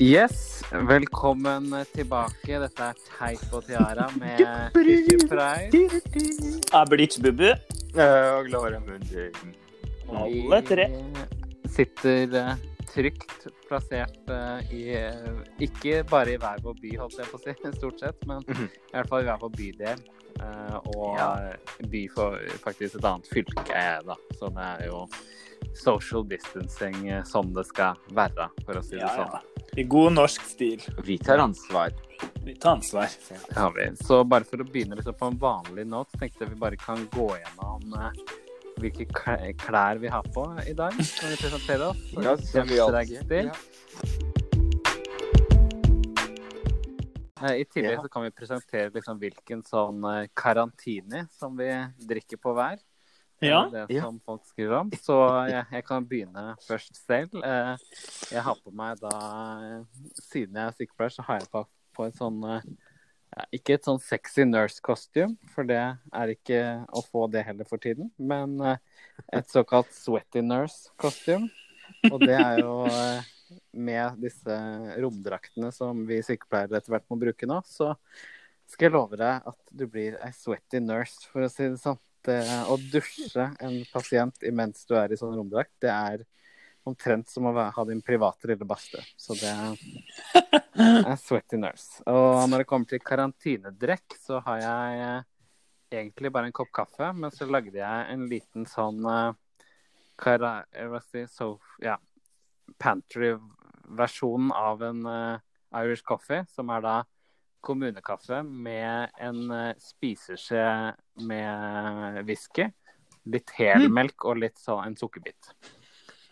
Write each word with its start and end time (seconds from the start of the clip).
Yes, 0.00 0.62
velkommen 0.70 1.72
tilbake. 1.94 2.58
Dette 2.62 2.84
er 2.92 2.98
Teip 3.08 3.54
og 3.56 3.64
Tiara 3.66 4.06
med 4.18 4.42
Fishy 4.76 5.16
Price. 5.28 5.72
Bubu. 7.24 7.48
Og 7.98 8.46
Gloria 8.50 8.78
Mundi. 8.84 9.26
Alle 10.08 10.60
tre. 10.68 10.86
Vi 11.64 11.72
sitter 11.74 12.36
eh, 12.38 12.52
trygt 12.88 13.48
plassert 13.68 14.30
eh, 14.32 14.70
i 14.74 14.84
eh, 14.96 15.42
Ikke 15.66 16.00
bare 16.08 16.36
i 16.36 16.38
hver 16.40 16.62
vår 16.64 16.78
by, 16.80 16.94
holdt 17.02 17.18
jeg 17.20 17.28
på 17.32 17.40
å 17.40 17.42
si, 17.42 17.56
stort 17.80 18.00
sett, 18.04 18.22
men 18.30 18.44
Mhm. 18.46 18.70
i 18.70 18.94
hvert 18.94 19.10
fall 19.10 19.22
i 19.26 19.28
hver 19.28 19.42
vår 19.42 19.52
bydel. 19.58 19.98
eh, 20.38 20.78
Og 20.94 21.90
by 21.90 22.04
for 22.14 22.38
faktisk 22.64 22.94
et 23.00 23.04
annet 23.10 23.28
fylke, 23.34 23.84
da. 24.06 24.16
Så 24.38 24.48
det 24.54 24.64
er 24.78 24.86
jo 24.86 25.02
social 25.74 26.24
distancing 26.28 27.08
eh, 27.08 27.22
som 27.24 27.52
det 27.54 27.66
skal 27.66 27.94
være, 28.16 28.48
for 28.64 28.78
å 28.80 28.82
si 28.82 28.96
det 28.96 29.02
Ja, 29.04 29.14
sånn. 29.16 29.32
ja. 29.32 29.64
I 29.78 29.84
god 29.84 30.12
norsk 30.16 30.42
stil. 30.48 30.80
Vi 31.04 31.18
tar 31.18 31.38
ansvar. 31.38 31.92
Vi 32.44 32.54
tar 32.54 32.76
ansvar. 32.78 33.08
Ja, 33.54 33.68
vi. 33.70 33.90
Så 34.00 34.24
bare 34.24 34.44
for 34.44 34.58
å 34.58 34.64
begynne 34.66 34.96
liksom 34.98 35.14
på 35.14 35.26
en 35.30 35.38
vanlig 35.38 35.86
note, 35.86 36.18
tenkte 36.18 36.44
jeg 36.46 36.54
vi 36.54 36.60
bare 36.64 36.76
kan 36.80 37.04
gå 37.14 37.28
gjennom 37.36 37.94
eh, 37.94 38.22
hvilke 38.78 39.06
klær 39.58 39.98
vi 39.98 40.08
har 40.08 40.22
på 40.34 40.46
i 40.66 40.72
dag. 40.72 40.92
Kan 40.96 41.30
vi 41.30 41.36
presentere 41.36 41.92
oss? 41.92 42.02
Ja, 42.24 42.36
som 42.36 42.66
vi 42.66 42.80
alltid 42.80 43.52
Ja. 43.52 43.52
Eh, 47.42 47.60
I 47.60 47.64
tillegg 47.70 47.92
Ja. 47.92 48.02
så 48.02 48.08
kan 48.10 48.22
vi 48.24 48.30
presentere 48.34 48.90
liksom 48.90 49.18
hvilken 49.20 49.62
sånn 49.62 50.02
karantini 50.34 51.26
som 51.30 51.56
vi 51.56 51.68
drikker 52.02 52.36
på 52.42 52.54
hver. 52.56 52.78
Det 53.40 53.48
er 53.48 53.52
Ja. 53.52 53.68
det 53.70 53.94
Ja. 53.94 54.02
som 54.02 54.18
folk 54.26 54.44
skriver 54.46 54.80
om. 54.80 54.90
Så 54.90 55.16
jeg, 55.48 55.66
jeg 55.70 55.84
kan 55.86 56.04
begynne 56.06 56.56
først 56.66 56.96
selv. 57.06 57.34
Eh, 57.44 57.76
Jeg 58.32 58.42
har 58.42 58.54
på 58.64 58.72
meg 58.74 58.98
da 59.00 59.12
eh, 59.78 59.84
Siden 60.20 60.54
jeg 60.58 60.66
er 60.66 60.72
sykepleier, 60.78 61.10
så 61.14 61.22
har 61.24 61.38
jeg 61.40 61.48
på, 61.52 61.62
på 61.94 62.06
et 62.08 62.14
sånn 62.18 62.42
eh, 62.44 62.62
ja, 63.36 63.44
Ikke 63.52 63.74
et 63.74 63.84
sånn 63.84 64.00
sexy 64.00 64.42
nurse-kostyme, 64.48 65.36
for 65.54 65.62
det 65.68 65.78
er 66.12 66.28
ikke 66.34 66.60
å 66.90 67.02
få 67.04 67.26
det 67.30 67.44
heller 67.46 67.64
for 67.68 67.78
tiden. 67.78 68.10
Men 68.18 68.58
eh, 68.60 68.76
et 69.32 69.46
såkalt 69.48 69.92
sweaty 69.94 70.40
nurse-kostyme. 70.42 71.48
Og 72.10 72.20
det 72.20 72.34
er 72.34 72.58
jo 72.62 72.86
eh, 72.88 73.22
med 73.72 74.18
disse 74.20 74.56
romdraktene 75.00 75.70
som 75.72 76.02
vi 76.08 76.18
sykepleiere 76.24 76.76
etter 76.80 76.90
hvert 76.92 77.06
må 77.08 77.16
bruke 77.20 77.46
nå, 77.48 77.62
så 77.64 77.94
skal 78.68 78.88
jeg 78.88 78.92
love 78.92 79.16
deg 79.16 79.46
at 79.48 79.56
du 79.72 79.86
blir 79.88 80.18
ei 80.24 80.32
sweaty 80.36 80.80
nurse, 80.84 81.24
for 81.30 81.40
å 81.46 81.48
si 81.52 81.68
det 81.70 81.78
sånn. 81.80 81.96
Det, 82.28 82.40
å 82.68 82.76
dusje 82.92 83.46
en 83.64 83.78
pasient 83.92 84.42
imens 84.44 84.84
du 84.88 84.94
er 84.98 85.12
i 85.12 85.18
sånn 85.18 85.36
romdrakt, 85.38 85.72
det 85.80 85.92
er 85.92 86.26
omtrent 86.88 87.28
som 87.30 87.48
å 87.48 87.54
ha 87.54 87.84
din 87.88 88.02
private 88.04 88.50
lille 88.50 88.68
badstue. 88.68 89.02
Så 89.16 89.36
det 89.38 89.50
er 89.52 91.16
sweaty 91.20 91.60
nurse. 91.60 92.02
Og 92.08 92.44
når 92.50 92.62
det 92.62 92.68
kommer 92.68 92.90
til 92.90 93.02
karantinedrekk, 93.04 94.16
så 94.20 94.40
har 94.46 94.62
jeg 94.62 95.02
eh, 95.04 95.26
egentlig 95.98 96.32
bare 96.34 96.50
en 96.50 96.56
kopp 96.56 96.72
kaffe, 96.82 97.10
men 97.16 97.32
så 97.34 97.48
lagde 97.48 97.80
jeg 97.80 98.08
en 98.12 98.26
liten 98.30 98.66
sånn 98.68 99.04
eh, 99.08 99.36
kara, 100.20 100.52
eh, 100.72 100.98
si, 101.08 101.24
ja, 101.84 101.98
pantry-versjonen 102.82 104.52
av 104.56 104.84
en 104.88 105.06
eh, 105.12 105.46
Irish 105.82 106.04
coffee, 106.08 106.44
som 106.52 106.72
er 106.74 106.84
da 106.84 106.96
kommunekaffe 107.64 108.42
med 108.42 109.14
en 109.20 109.50
uh, 109.50 109.72
spiseskje 109.82 110.66
med 111.28 112.22
whisky, 112.28 112.68
litt 113.28 113.52
helmelk 113.58 114.28
og 114.28 114.40
litt 114.44 114.60
sånn 114.60 114.86
en 114.86 114.96
sukkerbit. 114.98 115.52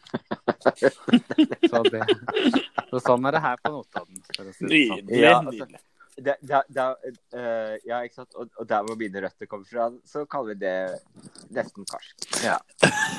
så, 1.71 1.83
det, 1.91 2.05
så 2.91 3.03
sånn 3.03 3.27
er 3.27 3.37
det 3.37 3.43
her 3.45 3.61
på 3.61 3.75
Notodden. 3.75 4.23
For 4.31 4.47
å 4.47 4.55
si 4.55 4.55
det 4.55 4.57
sånn. 4.57 4.73
Nydelig. 4.73 5.21
Ja, 5.21 5.37
altså. 5.43 5.69
Det, 6.17 6.33
det, 6.41 6.63
det, 6.73 6.85
eh, 7.37 7.75
ja, 7.85 7.99
ikke 8.07 8.23
sant? 8.23 8.37
Og, 8.41 8.49
og 8.57 8.69
der 8.69 8.87
hvor 8.87 8.97
mine 8.97 9.21
røtter 9.21 9.49
kommer 9.51 9.69
fra, 9.69 9.91
så 10.09 10.23
kaller 10.31 10.55
vi 10.55 10.63
det 10.63 11.51
nesten 11.53 11.85
karsk. 11.91 12.29
Ja. 12.41 12.57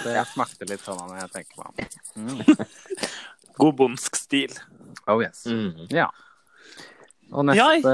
Det 0.02 0.24
smakte 0.32 0.66
litt 0.70 0.82
sånn 0.82 1.04
når 1.04 1.20
jeg 1.22 1.34
tenker 1.36 1.62
meg 1.62 1.68
om. 1.70 2.24
Mm. 2.24 3.04
God 3.62 3.78
bondsk 3.78 4.18
stil. 4.18 4.56
Oh 5.06 5.22
yes. 5.22 5.46
Ja. 5.94 6.10
Og 7.32 7.46
neste 7.50 7.94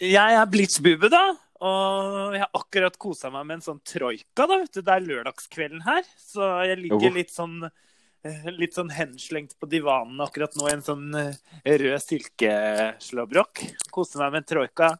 Jeg 0.00 0.36
er 0.40 0.46
Blitzbube, 0.50 1.10
da. 1.12 1.22
Og 1.60 2.32
jeg 2.32 2.40
har 2.40 2.56
akkurat 2.56 2.96
kosa 3.00 3.28
meg 3.32 3.44
med 3.48 3.58
en 3.58 3.66
sånn 3.66 3.80
troika. 3.84 4.46
da, 4.46 4.56
vet 4.62 4.72
du. 4.72 4.80
Det 4.80 4.94
er 4.94 5.04
lørdagskvelden 5.04 5.82
her. 5.84 6.06
Så 6.16 6.46
jeg 6.70 6.78
ligger 6.86 7.12
litt 7.12 7.34
sånn 7.34 7.58
eh, 7.66 8.46
Litt 8.56 8.76
sånn 8.78 8.92
henslengt 8.96 9.58
på 9.60 9.68
divanen 9.68 10.20
akkurat 10.24 10.56
nå 10.56 10.68
i 10.70 10.72
en 10.78 10.84
sånn 10.86 11.10
eh, 11.20 11.34
rød 11.64 12.00
silkeslåbrok. 12.06 13.64
Koser 13.92 14.24
meg 14.24 14.32
med 14.32 14.42
en 14.44 14.48
troika. 14.54 14.94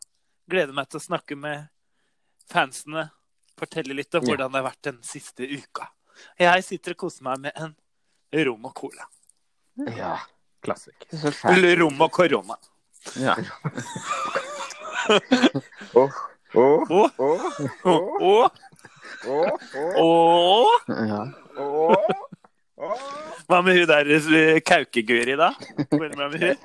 Gleder 0.51 0.77
meg 0.77 0.91
til 0.91 1.01
å 1.01 1.07
snakke 1.07 1.39
med 1.39 1.71
fansene. 2.51 3.09
Fortelle 3.61 3.97
litt 3.97 4.15
om 4.17 4.25
hvordan 4.25 4.53
det 4.53 4.61
har 4.61 4.69
vært 4.69 4.85
den 4.89 5.01
siste 5.05 5.49
uka. 5.49 5.89
Jeg 6.41 6.65
sitter 6.67 6.93
og 6.97 7.07
koser 7.07 7.25
meg 7.25 7.41
med 7.47 7.57
en 7.57 7.73
rom 8.45 8.69
og 8.69 8.75
cola. 8.77 9.09
Ja. 9.97 10.19
klassisk. 10.61 11.07
Eller 11.49 11.79
rom 11.81 12.01
og 12.05 12.13
korona. 12.13 12.59
Ja. 13.21 13.37
Åh, 15.95 16.11
åh, 16.55 16.83
åh, 16.91 17.11
å, 17.19 17.29
å, 17.85 17.95
åh, 18.25 18.51
åh, 19.27 19.51
å. 19.97 20.07
ja. 21.09 21.21
åh, 21.57 21.95
åh. 22.77 22.99
Hva 23.51 23.61
med 23.67 23.79
hun 23.81 23.89
der 23.91 24.11
eh, 24.15 24.61
Kaukeguri, 24.63 25.35
da? 25.39 25.51
Hvor 25.91 26.05
er 26.07 26.15
med 26.19 26.37
hun? 26.43 26.57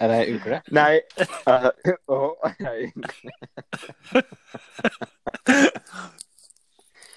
Er 0.00 0.08
det 0.10 0.18
ei 0.18 0.34
ugle? 0.34 0.60
Nei. 0.72 1.00
Uh, 1.48 1.68
oh, 2.08 2.34
nei. 2.60 2.90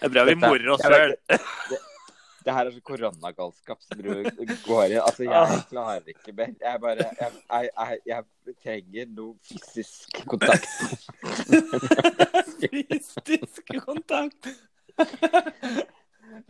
Det 0.02 0.10
er 0.10 0.14
bra 0.14 0.26
vi 0.28 0.36
morer 0.40 0.74
oss 0.76 0.84
sjøl. 0.86 1.16
Det- 2.46 2.54
her 2.54 2.66
er 2.66 2.72
så 2.72 2.82
koronagalskap 2.82 3.82
som 3.82 4.02
du 4.02 4.10
går 4.66 4.86
i. 4.96 5.00
Altså, 5.00 5.24
jeg 5.24 5.62
klarer 5.70 6.12
ikke 6.14 6.34
mer. 6.34 6.54
Jeg 6.62 6.82
bare 6.82 7.08
Jeg, 7.22 7.32
jeg, 7.52 7.70
jeg, 7.78 8.00
jeg 8.06 8.56
trenger 8.64 9.06
noe 9.16 9.36
fysisk 9.46 10.22
kontakt. 10.26 10.68
Fysisk 12.62 13.74
kontakt. 13.86 14.52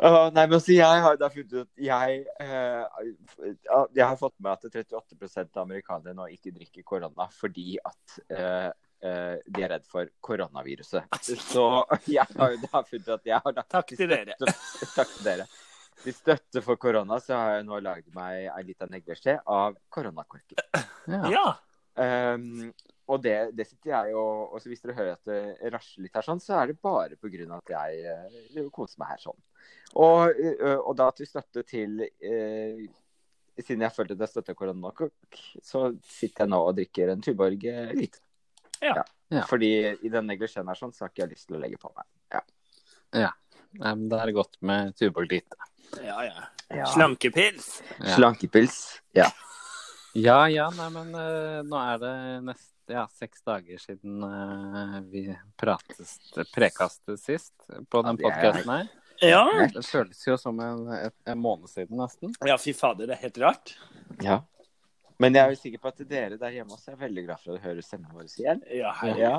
Uh, 0.01 0.29
nei, 0.33 0.45
men 0.45 0.53
altså, 0.57 0.71
jeg 0.73 1.01
har 1.03 1.17
da 1.19 1.27
funnet 1.33 1.53
ut 1.53 1.65
at 1.65 1.81
jeg 1.83 2.21
uh, 2.41 3.85
Jeg 3.95 4.05
har 4.05 4.17
fått 4.19 4.35
med 4.39 4.51
at 4.53 4.77
38% 4.77 5.57
av 5.57 5.63
amerikanere 5.65 6.15
nå 6.17 6.27
ikke 6.35 6.53
drikker 6.55 6.85
korona 6.85 7.27
fordi 7.33 7.75
at 7.81 8.15
uh, 8.31 8.69
de 9.01 9.63
er 9.65 9.71
redd 9.73 9.87
for 9.89 10.09
koronaviruset. 10.21 11.03
Så 11.41 11.65
jeg 12.05 12.25
har 12.37 12.57
da 12.61 12.83
funnet 12.85 13.07
ut 13.07 13.13
at 13.17 13.29
jeg 13.33 13.41
har 13.45 13.57
da 13.57 13.65
Takk 13.77 13.93
til 13.97 14.11
dere. 14.11 14.37
Takk 14.95 15.09
til 15.17 15.25
dere. 15.25 15.49
I 16.05 16.13
støtte 16.15 16.61
for 16.65 16.79
korona 16.81 17.19
så 17.21 17.37
har 17.37 17.57
jeg 17.57 17.65
nå 17.67 17.79
laget 17.83 18.15
meg 18.15 18.47
ei 18.49 18.63
lita 18.65 18.87
neglesje 18.89 19.37
av 19.45 19.77
koronakorker. 19.93 20.63
Ja. 21.09 21.27
Ja. 21.33 21.45
Um, 21.95 22.71
og 23.11 23.19
det, 23.25 23.35
det 23.57 23.65
sitter 23.67 23.91
jeg 23.91 24.13
og, 24.15 24.53
og 24.55 24.61
så 24.61 24.69
Hvis 24.71 24.79
dere 24.79 24.93
hører 24.95 25.17
at 25.17 25.27
det 25.27 25.71
rasler 25.73 26.05
litt 26.05 26.13
her, 26.15 26.23
sånn, 26.23 26.39
så 26.39 26.55
er 26.61 26.69
det 26.69 26.77
bare 26.79 27.17
pga. 27.19 27.57
at 27.57 27.73
jeg 27.73 28.13
uh, 28.55 28.69
koser 28.71 29.01
meg 29.01 29.11
her 29.11 29.21
sånn. 29.23 29.39
Og, 29.99 30.39
uh, 30.61 30.79
og 30.79 30.93
da 30.99 31.09
til 31.17 31.27
støtte 31.27 31.65
til 31.67 32.05
uh, 32.05 32.85
Siden 33.59 33.83
jeg 33.83 33.93
følte 33.93 34.15
det 34.17 34.29
støtta 34.31 34.55
koronakokk, 34.57 35.41
så 35.61 35.91
sitter 36.07 36.45
jeg 36.45 36.53
nå 36.53 36.61
og 36.69 36.77
drikker 36.77 37.11
en 37.11 37.21
Tuborg 37.21 37.65
lite. 37.93 38.23
Ja. 38.81 39.03
Ja. 39.29 39.43
Fordi 39.45 39.73
i 39.91 40.09
den 40.09 40.25
neglesjen 40.31 40.71
her 40.71 40.79
sånn, 40.79 40.95
så 40.95 41.03
har 41.03 41.11
ikke 41.11 41.25
jeg 41.25 41.33
lyst 41.35 41.49
til 41.49 41.59
å 41.59 41.61
legge 41.61 41.77
på 41.81 41.91
meg. 41.93 42.07
Ja. 42.33 42.41
Nei, 43.77 43.91
men 43.91 44.07
Da 44.09 44.21
er 44.21 44.31
det 44.31 44.37
godt 44.39 44.57
med 44.65 44.95
Tuborg 44.97 45.29
lite. 45.35 45.59
Ja, 45.99 46.25
ja. 46.25 46.43
Ja. 46.71 46.85
Slankepils. 46.85 47.83
Ja. 47.99 48.15
Slankepils. 48.15 49.01
Ja. 49.17 49.27
Ja, 50.13 50.49
ja, 50.49 50.69
nei, 50.75 50.89
men 50.91 51.13
uh, 51.15 51.61
nå 51.67 51.79
er 51.79 51.99
det 52.01 52.13
neste 52.49 52.95
ja, 52.95 53.05
seks 53.15 53.43
dager 53.47 53.79
siden 53.79 54.23
uh, 54.23 54.97
vi 55.07 55.25
prates, 55.59 56.17
prekastet 56.51 57.19
sist 57.21 57.53
på 57.91 58.01
den 58.03 58.19
podkasten 58.19 58.71
her. 58.73 58.89
Ja. 59.21 59.43
Det 59.71 59.83
føles 59.85 60.23
jo 60.27 60.35
som 60.41 60.59
en, 60.59 60.87
en 61.29 61.39
måned 61.39 61.69
siden, 61.71 61.99
nesten. 62.01 62.33
ja, 62.47 62.57
fy 62.59 62.73
fader, 62.75 63.07
det 63.11 63.19
er 63.19 63.27
helt 63.27 63.43
rart. 63.43 63.75
ja. 64.23 64.41
Men 65.21 65.35
jeg 65.37 65.45
er 65.45 65.51
jo 65.53 65.57
sikker 65.59 65.81
på 65.83 65.89
at 65.91 65.99
dere 66.09 66.37
der 66.41 66.53
hjemme 66.55 66.73
også 66.73 66.95
er 66.95 67.01
veldig 67.03 67.23
glad 67.27 67.41
for 67.43 67.53
å 67.53 67.61
høre 67.61 67.83
stemmen 67.85 68.09
vår 68.15 68.25
igjen. 68.31 68.63
Ja, 68.73 68.95
Ja. 69.19 69.35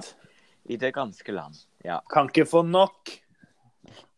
I 0.71 0.77
det 0.79 0.93
ganske 0.95 1.33
land. 1.35 1.57
Ja. 1.83 1.97
Kan 2.07 2.29
ikke 2.31 2.45
få 2.47 2.61
nok. 2.63 3.11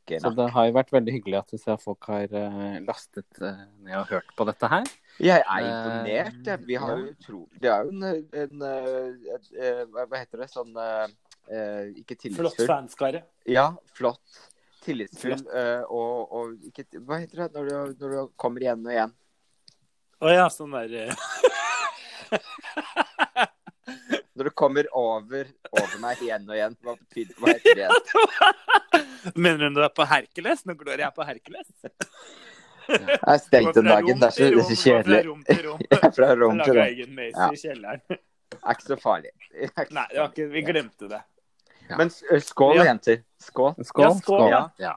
Ikke 0.05 0.19
Så 0.21 0.31
det 0.37 0.51
har 0.53 0.67
jo 0.69 0.73
vært 0.77 0.91
veldig 0.93 1.13
hyggelig 1.15 1.39
at 1.39 1.53
du 1.55 1.57
ser 1.57 1.79
folk 1.81 2.05
har 2.13 2.29
eh, 2.29 2.75
lastet 2.85 3.39
eh, 3.41 3.63
ned 3.87 3.97
og 4.03 4.11
hørt 4.13 4.35
på 4.37 4.45
dette 4.51 4.69
her. 4.69 4.91
Jeg 5.25 5.41
er 5.41 5.65
imponert. 5.65 6.41
jeg. 6.45 6.65
Vi 6.69 6.77
har 6.83 6.99
jo 7.01 7.13
tro... 7.25 7.41
Det 7.63 7.71
er 7.73 7.87
jo 7.87 7.95
en, 7.95 8.27
en, 8.43 8.65
eh, 8.69 9.39
eh, 9.57 9.85
Hva 9.95 10.21
heter 10.21 10.43
det? 10.45 10.51
Sånn 10.53 10.75
Ikke 10.77 12.19
tillitsfull. 12.19 12.51
Flott 12.51 12.69
fanskare. 12.69 13.25
Ja, 13.49 13.71
flott. 13.97 14.43
Tillitsfull. 14.85 15.39
Flott. 15.39 15.49
eh, 15.57 15.83
og, 15.89 16.33
og 16.37 16.69
ikke 16.69 16.85
Hva 17.01 17.23
heter 17.23 17.47
det 17.47 17.51
når 17.57 17.65
du, 17.71 18.05
når 18.05 18.15
du 18.15 18.35
kommer 18.37 18.65
igjen 18.65 18.85
og 18.85 18.93
igjen? 18.93 19.17
Å 20.21 20.33
ja, 20.33 20.45
sånn 20.53 20.77
der 20.77 20.93
eh, 21.01 21.17
Når 24.35 24.49
du 24.49 24.51
kommer 24.59 24.89
over, 24.99 25.47
over 25.71 25.99
meg 26.03 26.23
igjen 26.25 26.49
og 26.51 26.57
igjen, 26.57 26.73
hva 26.83 26.95
betyr 26.99 27.29
hva 27.39 27.51
heter 27.55 27.79
det 27.79 27.85
igjen? 27.85 29.35
Mener 29.37 29.69
du 29.71 29.79
du 29.79 29.85
er 29.87 29.93
på 29.95 30.07
Hercules? 30.11 30.65
Når 30.67 30.79
Gloria 30.81 31.07
er 31.11 31.15
på 31.15 31.27
Hercules? 31.29 31.69
Jeg 32.89 33.19
er 33.25 33.39
stengt 33.41 33.79
om 33.81 33.87
dagen. 33.89 34.19
Det 34.21 34.27
er 34.29 34.35
så, 34.35 34.49
det 34.51 34.59
er 34.61 34.67
så 34.69 34.79
kjedelig. 34.81 35.21
Fra 35.21 35.29
rom 35.31 35.45
til 35.49 35.61
rom. 35.69 35.85
Er 35.95 36.11
fra 36.17 36.33
rom 36.41 36.59
til 36.59 36.75
Laga 36.75 36.81
rom. 36.81 36.89
egen 36.91 37.15
maze 37.17 37.39
Ja. 37.39 37.47
i 37.55 37.61
kjelleren. 37.63 38.03
Det 38.11 38.59
er 38.61 38.75
ikke 38.77 38.89
så 38.91 38.99
farlig. 39.01 39.31
Ikke 39.55 39.87
Nei, 39.97 40.05
det 40.11 40.21
var 40.21 40.29
ikke, 40.35 40.49
vi 40.53 40.65
glemte 40.67 41.09
det. 41.15 41.23
Ja. 41.89 41.97
Men 42.01 42.11
skål, 42.11 42.75
Ja. 42.81 42.85
jenter. 42.91 43.23
Skål. 43.41 43.73
Skål. 43.85 44.05
Ja, 44.05 44.11
skål, 44.19 44.21
skål. 44.21 44.51
ja. 44.51 44.61
Ja. 44.83 44.93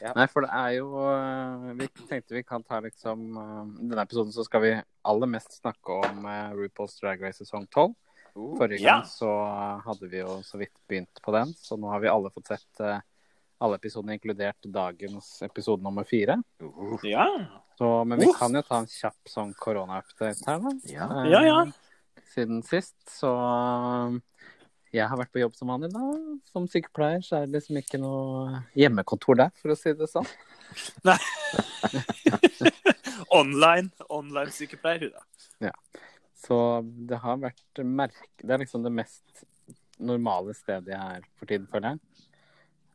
Ja. 0.00 0.12
Nei, 0.16 0.24
for 0.32 0.40
det 0.46 0.50
er 0.56 0.70
jo 0.78 0.86
øh, 1.04 1.64
Vi 1.76 1.86
tenkte 2.08 2.32
vi 2.32 2.40
kan 2.42 2.62
ta 2.64 2.78
liksom 2.80 3.18
I 3.36 3.88
denne 3.90 4.00
episoden 4.06 4.32
så 4.32 4.44
skal 4.46 4.62
vi 4.64 4.70
aller 5.04 5.28
mest 5.28 5.58
snakke 5.58 5.98
om 6.06 6.22
RuPaul's 6.56 6.96
Drag 7.02 7.20
Race 7.20 7.42
sesong 7.44 7.66
12. 7.68 7.92
Uh, 8.36 8.56
Forrige 8.58 8.82
Ja. 8.84 8.98
gang 9.00 9.06
så 9.10 9.30
hadde 9.86 10.08
vi 10.12 10.20
jo 10.22 10.40
så 10.46 10.58
vidt 10.60 10.74
begynt 10.88 11.20
på 11.22 11.32
den, 11.34 11.54
så 11.58 11.76
nå 11.80 11.90
har 11.92 12.00
vi 12.04 12.08
alle 12.12 12.30
fått 12.34 12.46
sett 12.54 12.80
uh, 12.84 13.00
alle 13.60 13.76
episodene, 13.76 14.14
inkludert 14.16 14.56
dagens 14.72 15.42
episode 15.42 15.82
nummer 15.84 16.04
fire. 16.08 16.38
uh, 16.62 16.98
Ja. 17.04 17.26
Så, 17.80 18.04
men 18.04 18.18
vi 18.20 18.26
Uff. 18.28 18.38
kan 18.38 18.52
jo 18.54 18.60
ta 18.62 18.78
en 18.82 18.86
kjapp 18.92 19.28
sånn 19.28 19.54
korona-update 19.56 20.44
her, 20.46 20.58
da. 20.60 20.72
ja. 20.92 21.06
Uh, 21.08 21.28
Ja, 21.32 21.40
ja. 21.48 21.60
Siden 22.30 22.60
sist. 22.62 22.94
Så 23.10 23.26
øh, 23.26 24.20
jeg 24.94 25.08
har 25.08 25.18
vært 25.18 25.32
på 25.34 25.40
jobb 25.40 25.54
som 25.58 25.68
vanlig, 25.72 25.88
da. 25.90 26.02
Som 26.52 26.68
sykepleier 26.70 27.24
så 27.26 27.40
er 27.40 27.46
det 27.48 27.56
liksom 27.58 27.80
ikke 27.80 27.98
noe 27.98 28.60
hjemmekontor 28.78 29.34
der, 29.40 29.50
for 29.58 29.72
å 29.74 29.76
si 29.78 29.90
det 29.98 30.06
sånn. 30.12 30.28
Online. 33.34 33.90
Online-sykepleier, 34.08 35.08
hun 35.08 35.12
da. 35.16 35.72
Så 36.40 36.56
det 37.08 37.20
har 37.20 37.40
vært 37.42 37.82
merk... 37.84 38.20
Det 38.40 38.54
er 38.54 38.62
liksom 38.62 38.84
det 38.86 38.92
mest 38.94 39.44
normale 40.00 40.54
stedet 40.56 40.94
jeg 40.94 41.16
er 41.18 41.26
for 41.36 41.50
tiden, 41.50 41.66
føler 41.70 41.94
jeg. 41.94 42.28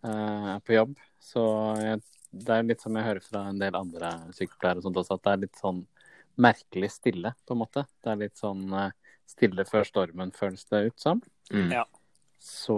Eh, 0.05 0.47
er 0.55 0.63
på 0.65 0.75
jobb. 0.75 0.95
Så 1.21 1.43
jeg, 1.81 2.01
det 2.33 2.55
er 2.55 2.69
litt 2.69 2.83
som 2.83 2.97
jeg 2.97 3.07
hører 3.07 3.25
fra 3.25 3.43
en 3.49 3.61
del 3.61 3.77
andre 3.77 4.11
sykepleiere 4.35 4.81
og 4.81 4.87
sånt 4.87 5.01
også, 5.01 5.17
at 5.17 5.27
det 5.27 5.33
er 5.33 5.43
litt 5.45 5.61
sånn 5.61 5.83
merkelig 6.41 6.91
stille, 6.97 7.31
på 7.45 7.55
en 7.55 7.61
måte. 7.61 7.85
Det 8.03 8.11
er 8.11 8.23
litt 8.25 8.41
sånn 8.41 8.65
uh, 8.73 8.89
stille 9.29 9.65
før 9.69 9.87
stormen, 9.87 10.33
føles 10.35 10.65
det 10.71 10.81
ut 10.89 11.05
som. 11.05 11.21
Mm. 11.53 11.71
Ja. 11.77 11.85
Så, 12.41 12.75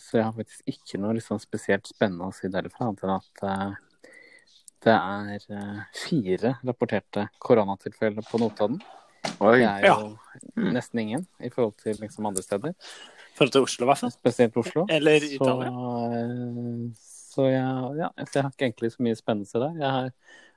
så 0.00 0.20
jeg 0.20 0.24
har 0.24 0.36
faktisk 0.36 0.70
ikke 0.72 1.00
noe 1.02 1.16
liksom 1.18 1.40
spesielt 1.42 1.88
spennende 1.90 2.30
å 2.30 2.36
si 2.36 2.48
derfra, 2.52 2.86
annet 2.86 3.04
enn 3.04 3.16
at 3.16 3.42
uh, 3.44 4.12
det 4.86 4.94
er 4.94 5.82
fire 5.96 6.54
rapporterte 6.62 7.26
koronatilfeller 7.42 8.24
på 8.28 8.38
Notodden. 8.40 8.78
Oi. 9.40 9.58
Det 9.58 9.68
er 9.68 9.86
jo 9.88 10.16
Mm. 10.56 10.72
nesten 10.74 11.00
ingen 11.00 11.26
i 11.42 11.48
forhold 11.50 11.74
til 11.82 11.96
liksom 11.98 12.26
andre 12.26 12.42
steder, 12.42 12.70
I 12.70 13.36
forhold 13.38 13.52
til 13.52 13.62
Oslo, 13.62 13.84
i 13.84 13.88
hvert 13.90 13.98
fall. 13.98 14.10
spesielt 14.14 14.56
Oslo. 14.56 14.84
Eller 14.88 15.24
Italia. 15.24 15.70
Så, 16.94 17.34
så 17.34 17.46
jeg, 17.50 17.96
ja, 17.98 18.08
jeg 18.18 18.42
har 18.42 18.50
ikke 18.52 18.66
egentlig 18.68 18.92
så 18.94 19.02
mye 19.02 19.18
spennelse 19.18 19.58
der. 19.62 19.74
Jeg 19.82 19.90
har 19.96 20.10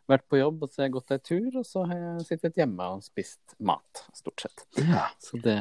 vært 0.10 0.26
på 0.30 0.38
jobb, 0.40 0.64
og 0.64 0.70
så 0.70 0.82
har 0.82 0.88
jeg 0.90 0.94
gått 0.98 1.12
en 1.16 1.20
tur, 1.20 1.58
og 1.62 1.66
så 1.66 1.86
har 1.90 1.98
jeg 1.98 2.26
sittet 2.30 2.56
hjemme 2.62 2.88
og 2.96 3.04
spist 3.06 3.56
mat, 3.60 4.04
stort 4.18 4.42
sett. 4.46 4.66
Ja. 4.78 5.08
Så 5.22 5.42
det 5.42 5.60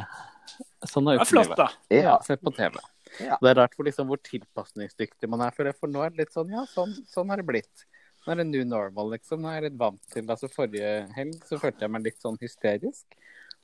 Sånn 0.90 1.06
er 1.08 1.14
jo 1.20 1.24
flott, 1.30 1.52
da. 1.56 1.68
ja. 1.94 2.16
Sett 2.26 2.40
på 2.42 2.50
TV. 2.56 2.74
Ja. 3.22 3.36
Det 3.40 3.50
er 3.52 3.54
rart 3.60 3.74
hvor, 3.76 3.86
liksom, 3.86 4.08
hvor 4.10 4.18
tilpasningsdyktig 4.26 5.28
man 5.30 5.40
er 5.46 5.52
for 5.54 5.64
det, 5.68 5.76
for 5.78 5.88
nå 5.92 6.02
er 6.04 6.10
det 6.10 6.24
litt 6.24 6.32
sånn 6.34 6.50
ja, 6.50 6.64
sånn, 6.66 6.92
sånn 7.08 7.30
har 7.30 7.38
det 7.40 7.46
blitt. 7.46 7.84
Nå 8.30 8.34
er 8.36 8.44
det 8.44 8.46
new 8.46 8.62
normal, 8.62 9.08
liksom. 9.10 9.40
Nå 9.42 9.48
er 9.50 9.56
jeg 9.56 9.64
litt 9.72 9.78
vant 9.80 9.98
til 10.14 10.28
altså 10.30 10.46
Forrige 10.52 10.90
helg 11.16 11.40
så 11.48 11.56
følte 11.58 11.82
jeg 11.82 11.90
meg 11.90 12.04
litt 12.06 12.20
sånn 12.22 12.36
hysterisk 12.38 13.16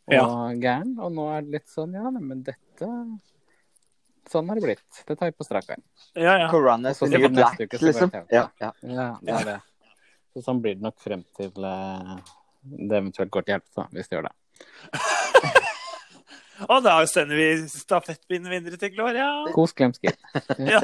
og 0.09 0.15
Ja. 0.17 0.25
gæren, 0.59 0.97
og 0.99 1.13
nå 1.15 1.27
er 1.31 1.45
det 1.47 1.53
litt 1.55 1.69
sånn 1.71 1.95
ja, 1.95 2.11
men 2.11 2.43
dette 2.43 2.89
Sånn 4.27 4.49
har 4.51 4.59
det 4.59 4.65
blitt. 4.65 5.03
Det 5.07 5.15
tar 5.15 5.29
vi 5.31 5.37
på 5.39 5.45
strak 5.47 5.69
arm. 5.71 5.83
Ja, 6.19 6.33
ja. 6.35 6.49
Corona 6.51 6.91
så 6.99 7.07
is 7.07 7.13
new 7.15 7.29
black, 7.31 7.61
uke 7.63 7.79
liksom. 7.79 8.11
Ja, 8.35 8.49
ja. 8.59 8.73
Ja, 8.83 9.05
det 9.23 9.37
er 9.37 9.45
det. 9.53 9.61
Så 10.35 10.43
sånn 10.43 10.59
blir 10.65 10.75
det 10.75 10.83
nok 10.83 10.99
frem 10.99 11.23
til 11.39 11.53
eh, 11.71 12.17
det 12.67 12.99
eventuelt 12.99 13.31
går 13.31 13.47
til 13.47 13.55
hjelp, 13.55 13.69
da, 13.79 13.87
hvis 13.95 14.11
det 14.11 14.19
gjør 14.19 14.27
det. 14.27 14.35
Og 16.69 16.83
da 16.85 16.95
sender 17.11 17.37
vi 17.37 17.47
stafettpinnen 17.69 18.49
videre 18.51 18.79
til 18.81 18.93
Gloria. 18.95 19.27
Kos, 19.55 19.75
Glemske. 19.77 20.13
Ja. 20.73 20.81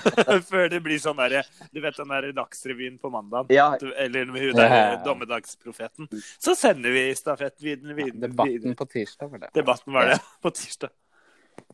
Før 0.50 0.68
det 0.70 0.78
blir 0.84 1.00
sånn 1.02 1.18
derre 1.18 1.42
Du 1.74 1.80
vet 1.82 1.96
den 1.98 2.12
derre 2.12 2.30
Dagsrevyen 2.36 2.98
på 3.02 3.10
mandag? 3.10 3.50
Ja. 3.54 3.72
Eller 3.98 4.28
hun 4.30 4.36
der 4.56 4.70
Ja. 4.76 5.00
dommedagsprofeten. 5.04 6.08
Så 6.38 6.54
sender 6.58 6.94
vi 6.94 7.08
stafettpinnen 7.18 7.96
videre. 7.98 8.28
Debatten 8.28 8.76
på 8.78 8.86
tirsdag 8.92 9.32
var 9.32 9.38
det. 9.46 9.50
Debatten 9.56 9.92
var 9.96 10.12
det 10.12 10.20
på 10.44 10.52
tirsdag. 10.54 10.94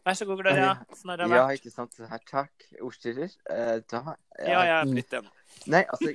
Vær 0.06 0.14
så 0.19 0.25
god, 0.26 0.38
Gloria. 0.40 0.72
Har 1.06 1.16
det 1.20 1.28
ja, 1.34 1.44
ikke 1.55 1.70
sant. 1.70 1.94
Her, 2.08 2.22
takk. 2.26 2.64
Ordstyrer. 2.82 3.31
Eh, 3.50 3.76
da 3.90 4.16
Ja, 4.40 4.62
jeg 4.62 4.76
er 4.81 4.90
blitt 4.90 5.10
det 5.12 5.20
nå. 5.26 5.31
Nei, 5.70 5.82
altså 5.90 6.10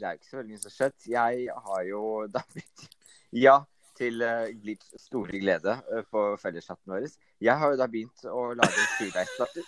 Det 0.00 0.06
er 0.06 0.14
jo 0.14 0.18
ikke 0.20 0.30
så 0.30 0.38
veldig 0.40 0.54
mye 0.54 0.62
som 0.62 0.70
har 0.70 0.76
skjedd. 0.78 0.96
Jeg 1.12 1.58
har 1.66 1.82
jo 1.90 2.02
da 2.32 2.42
blitt 2.54 2.86
Ja, 3.36 3.58
til 4.00 4.16
litt 4.20 4.60
Glitch 4.64 5.00
store 5.00 5.40
glede 5.42 5.76
eh, 5.92 6.04
på 6.08 6.24
felleschatten 6.40 6.94
vår. 6.94 7.08
Jeg 7.44 7.56
har 7.60 7.74
jo 7.74 7.80
da 7.80 7.88
begynt 7.90 8.24
å 8.28 8.50
lage 8.58 8.86
en. 9.10 9.66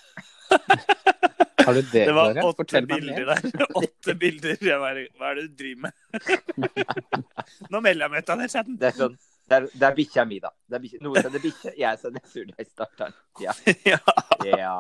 Har 1.63 1.77
du 1.77 1.83
det, 1.93 2.07
Det 2.09 2.15
var 2.17 2.39
åtte 2.43 2.57
Fortell 2.59 2.87
bilder 2.91 3.29
der. 3.29 3.67
Åtte 3.79 4.15
bilder. 4.19 4.57
Jeg 4.59 4.79
bare, 4.83 5.05
Hva 5.19 5.29
er 5.31 5.39
det 5.39 5.45
du 5.53 5.61
driver 5.61 5.85
med? 5.85 5.93
Nå 7.73 7.83
melder 7.85 8.09
jeg 8.09 8.15
meg 8.15 8.25
ut 8.25 8.33
av 8.35 8.43
den 8.43 8.51
chatten. 8.51 8.79
Det 8.81 8.89
er 8.89 8.97
sånn 8.99 9.15
det 9.53 9.57
er, 9.59 9.67
det 9.75 9.87
er 9.87 9.97
bikkja 9.97 10.23
mi, 10.25 10.39
da. 10.41 10.49
Det 10.65 10.79
er 10.79 10.83
bikkja, 10.85 10.99
noe 11.05 11.23
sender 11.25 11.43
bikkje, 11.43 11.73
jeg 11.77 11.99
sender 12.01 12.29
surdeigstarteren. 12.33 13.19
Ja. 13.43 13.53
Ja. 14.47 14.77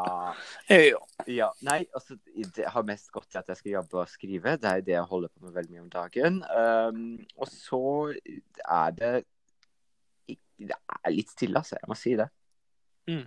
ja. 1.27 1.49
Nei, 1.65 1.79
altså, 1.97 2.17
Det 2.57 2.67
har 2.75 2.87
mest 2.87 3.11
gått 3.13 3.29
til 3.33 3.41
at 3.41 3.49
jeg 3.53 3.61
skal 3.61 3.73
jobbe 3.73 4.01
og 4.03 4.11
skrive. 4.11 4.57
Det 4.61 4.71
er 4.71 4.85
det 4.87 4.95
jeg 4.95 5.11
holder 5.11 5.33
på 5.33 5.47
med 5.47 5.57
veldig 5.57 5.75
mye 5.75 5.85
om 5.85 5.93
dagen. 5.93 6.41
Um, 6.57 7.03
og 7.37 7.51
så 7.53 7.83
er 8.13 8.97
det 8.97 9.13
Det 10.69 10.79
er 10.99 11.15
litt 11.15 11.31
stille, 11.33 11.63
altså. 11.63 11.79
Jeg 11.81 11.91
må 11.91 11.97
si 11.99 12.17
det. 12.19 12.29
Mm. 13.11 13.25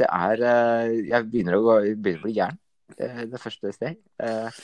Det 0.00 0.06
er 0.06 0.44
eh, 0.48 0.92
Jeg 1.10 1.26
begynner 1.30 1.58
å, 1.58 1.64
gå, 1.64 1.78
begynner 1.96 2.22
å 2.22 2.26
bli 2.28 2.36
gæren. 2.38 2.60
eh, 2.98 3.24
det 3.30 3.40
første 3.42 3.72
steg. 3.76 3.98
Eh, 4.22 4.62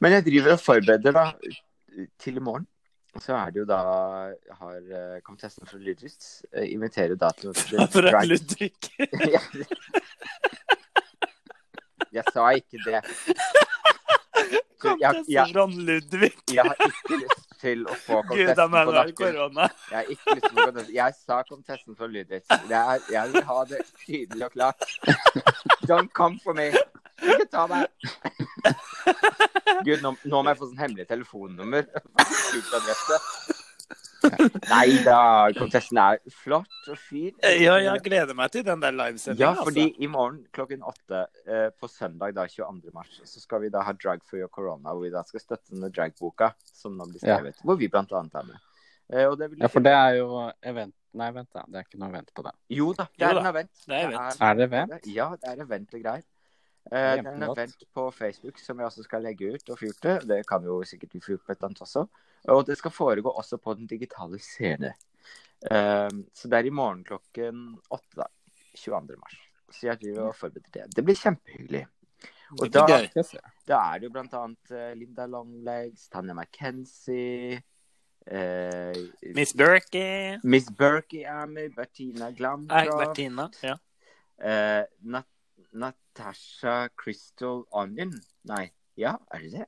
men 0.00 0.16
jeg 0.16 0.26
driver 0.28 0.56
og 0.56 0.62
forbereder 0.64 1.12
da 1.16 1.24
til 2.20 2.38
i 2.38 2.44
morgen. 2.44 2.66
Så 3.18 3.34
er 3.34 3.50
det 3.50 3.58
jo 3.58 3.66
da 3.66 3.80
har 4.54 4.76
uh, 4.86 5.16
komitessen 5.26 5.66
fra 5.66 5.80
Ludvig 5.82 6.12
inviterer 6.62 7.16
da 7.18 7.32
til 7.34 7.50
Fra 7.58 8.20
Ludvig. 8.30 8.70
Jeg 12.10 12.24
sa 12.34 12.48
ikke 12.58 12.78
det. 12.86 13.00
Så 14.80 14.94
fra 14.96 14.96
jeg, 15.28 15.50
Ludvig. 15.76 16.32
jeg 16.48 16.64
har 16.64 16.78
ikke 16.86 17.18
lyst 17.20 17.49
til 17.60 17.84
å 17.86 17.94
få 17.94 18.20
kontesten 18.28 18.72
på 18.72 18.94
nakken. 18.96 19.60
Jeg 19.90 19.96
har 19.96 20.10
ikke 20.14 20.36
lyst 20.36 20.46
til 20.46 20.50
å 20.50 20.60
få 20.60 20.66
komtessen. 20.70 20.94
Jeg 20.94 21.14
sa 21.20 21.42
kontesten 21.48 21.96
for 21.98 22.08
er- 22.96 23.06
Jeg 23.12 23.32
vil 23.32 23.42
ha 23.50 23.64
det 23.64 23.80
tydelig 24.06 24.44
og 24.48 24.52
klart. 24.52 24.88
Don't 25.86 26.12
come 26.12 26.38
for 26.44 26.54
me. 26.54 26.70
Ikke 27.20 27.46
ta 27.52 27.66
meg. 27.68 27.86
Gud, 29.84 30.00
nå, 30.02 30.14
nå 30.24 30.42
må 30.42 30.48
jeg 30.52 30.58
få 30.60 30.68
sånn 30.70 30.80
hemmelig 30.80 31.06
telefonnummer. 31.10 31.84
Skjult 32.26 32.72
adresse. 32.80 33.20
Nei 34.70 35.00
da, 35.04 35.18
komtessen 35.56 35.98
er 36.02 36.18
flott 36.42 36.88
og 36.90 36.98
fin. 36.98 37.32
Ja, 37.42 37.76
jeg 37.82 38.02
gleder 38.04 38.36
meg 38.38 38.52
til 38.54 38.64
den 38.66 38.80
der 38.82 38.94
Ja, 39.38 39.52
fordi 39.58 39.86
Altså. 39.90 40.02
i 40.02 40.06
morgen 40.06 40.40
klokken 40.52 40.82
åtte 40.82 41.26
eh, 41.46 41.68
på 41.80 41.88
søndag 41.88 42.34
da 42.34 42.46
22. 42.46 42.90
mars, 42.94 43.20
så 43.24 43.40
skal 43.40 43.60
vi 43.62 43.68
da 43.70 43.82
ha 43.86 43.92
Drag 43.92 44.22
for 44.24 44.38
your 44.38 44.48
corona, 44.48 44.92
hvor 44.94 45.02
vi 45.04 45.10
da 45.10 45.22
skal 45.26 45.40
støtte 45.40 45.70
denne 45.74 45.90
dragboka 45.92 46.52
som 46.72 46.96
nå 46.96 47.06
blir 47.10 47.26
Ja. 47.26 47.38
Hvor 47.64 47.76
vi 47.78 47.88
blant 47.88 48.12
annet 48.12 48.34
er 48.34 48.42
med. 48.48 48.58
Eh, 49.12 49.26
og 49.26 49.38
det 49.38 49.50
vil 49.50 49.58
Ja, 49.60 49.66
for 49.68 49.80
det 49.80 49.92
er 49.92 50.18
jo 50.20 50.50
event 50.62 50.94
Nei, 51.12 51.30
vent, 51.34 51.48
da. 51.52 51.64
Det 51.66 51.74
er 51.74 51.86
ikke 51.88 51.98
noe 51.98 52.08
event 52.12 52.28
på 52.36 52.42
det. 52.46 52.52
Jo 52.70 52.92
da, 52.94 53.08
det 53.10 53.24
Jo 53.24 53.28
er 53.30 53.34
da, 53.34 53.40
en 53.40 53.46
event. 53.50 53.70
det 53.88 53.96
er 53.96 54.04
event. 54.12 54.36
Er 54.40 54.54
det 54.54 54.66
event? 54.68 55.06
Ja, 55.10 55.30
det 55.34 55.48
er 55.50 55.62
event 55.64 55.94
og 55.94 56.02
greier. 56.04 56.22
Eh, 56.90 57.16
det 57.18 57.26
er 57.26 57.32
en 57.34 57.42
event 57.48 57.82
på 57.94 58.04
Facebook 58.14 58.58
som 58.62 58.78
jeg 58.78 58.86
også 58.86 59.02
skal 59.02 59.22
legge 59.26 59.50
ut 59.54 59.70
og 59.74 59.78
fyrte 59.80 60.12
det. 60.20 60.28
Det 60.28 60.46
kan 60.46 60.62
jo 60.62 60.76
sikkert 60.86 61.12
vi 61.14 61.20
få 61.20 61.36
på 61.42 61.50
et 61.50 61.58
eller 61.58 61.66
annet 61.72 61.82
også. 61.82 62.04
Og 62.48 62.64
det 62.66 62.78
skal 62.78 62.94
foregå 62.94 63.32
også 63.36 63.58
på 63.60 63.74
den 63.76 63.86
digitale 63.90 64.38
scene. 64.40 64.94
Eh, 65.70 66.10
så 66.32 66.48
det 66.48 66.58
er 66.58 66.68
i 66.70 66.74
morgen 66.74 67.04
klokken 67.04 67.64
åtte, 67.90 68.22
da. 68.22 68.28
22. 68.80 69.16
mars. 69.18 69.38
Så 69.70 69.86
jeg 69.88 70.00
driver 70.00 70.30
og 70.30 70.36
forbereder 70.38 70.70
det. 70.72 70.84
Det 70.96 71.04
blir 71.04 71.18
kjempehyggelig. 71.18 71.82
Og 72.58 72.64
Det 72.66 72.72
da, 72.74 73.24
da 73.68 73.80
er 73.92 74.00
det 74.00 74.08
jo 74.08 74.12
blant 74.14 74.32
annet 74.34 74.72
eh, 74.74 74.92
Linda 74.98 75.26
Longlegs, 75.30 76.08
Tanja 76.10 76.34
McKenzie 76.34 77.60
eh, 78.26 78.96
Miss 79.36 79.52
Berkey. 79.54 80.38
Miss 80.42 80.70
Berkey 80.70 81.22
er 81.22 81.46
med, 81.46 81.74
Bertina 81.76 82.28
Er 82.30 82.34
Glamcroft. 82.38 82.98
Bertina. 82.98 83.48
Ja. 83.62 83.76
Eh, 84.40 84.84
Nat 85.00 85.26
Natasha 85.72 86.88
Crystal 86.96 87.64
Onion. 87.70 88.16
Nei, 88.50 88.70
ja, 88.98 89.14
er 89.30 89.44
det 89.44 89.52
det? 89.52 89.66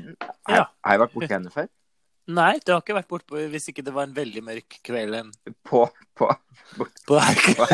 Hun 0.00 0.16
Ja. 0.48 0.64
Har 0.84 0.92
jeg 0.96 1.00
vært 1.04 1.14
borti 1.14 1.32
henne 1.34 1.50
før? 1.54 1.68
Nei, 2.34 2.58
du 2.64 2.72
har 2.72 2.80
ikke 2.80 2.94
vært 2.96 3.08
bortpå 3.10 3.40
hvis 3.52 3.68
ikke 3.68 3.82
det 3.84 3.92
var 3.92 4.06
en 4.08 4.14
veldig 4.16 4.42
mørk 4.46 4.78
kveld 4.86 5.32
På 5.64 5.84
På, 6.16 6.30
på, 6.78 6.86
på 7.06 7.18
på. 7.58 7.66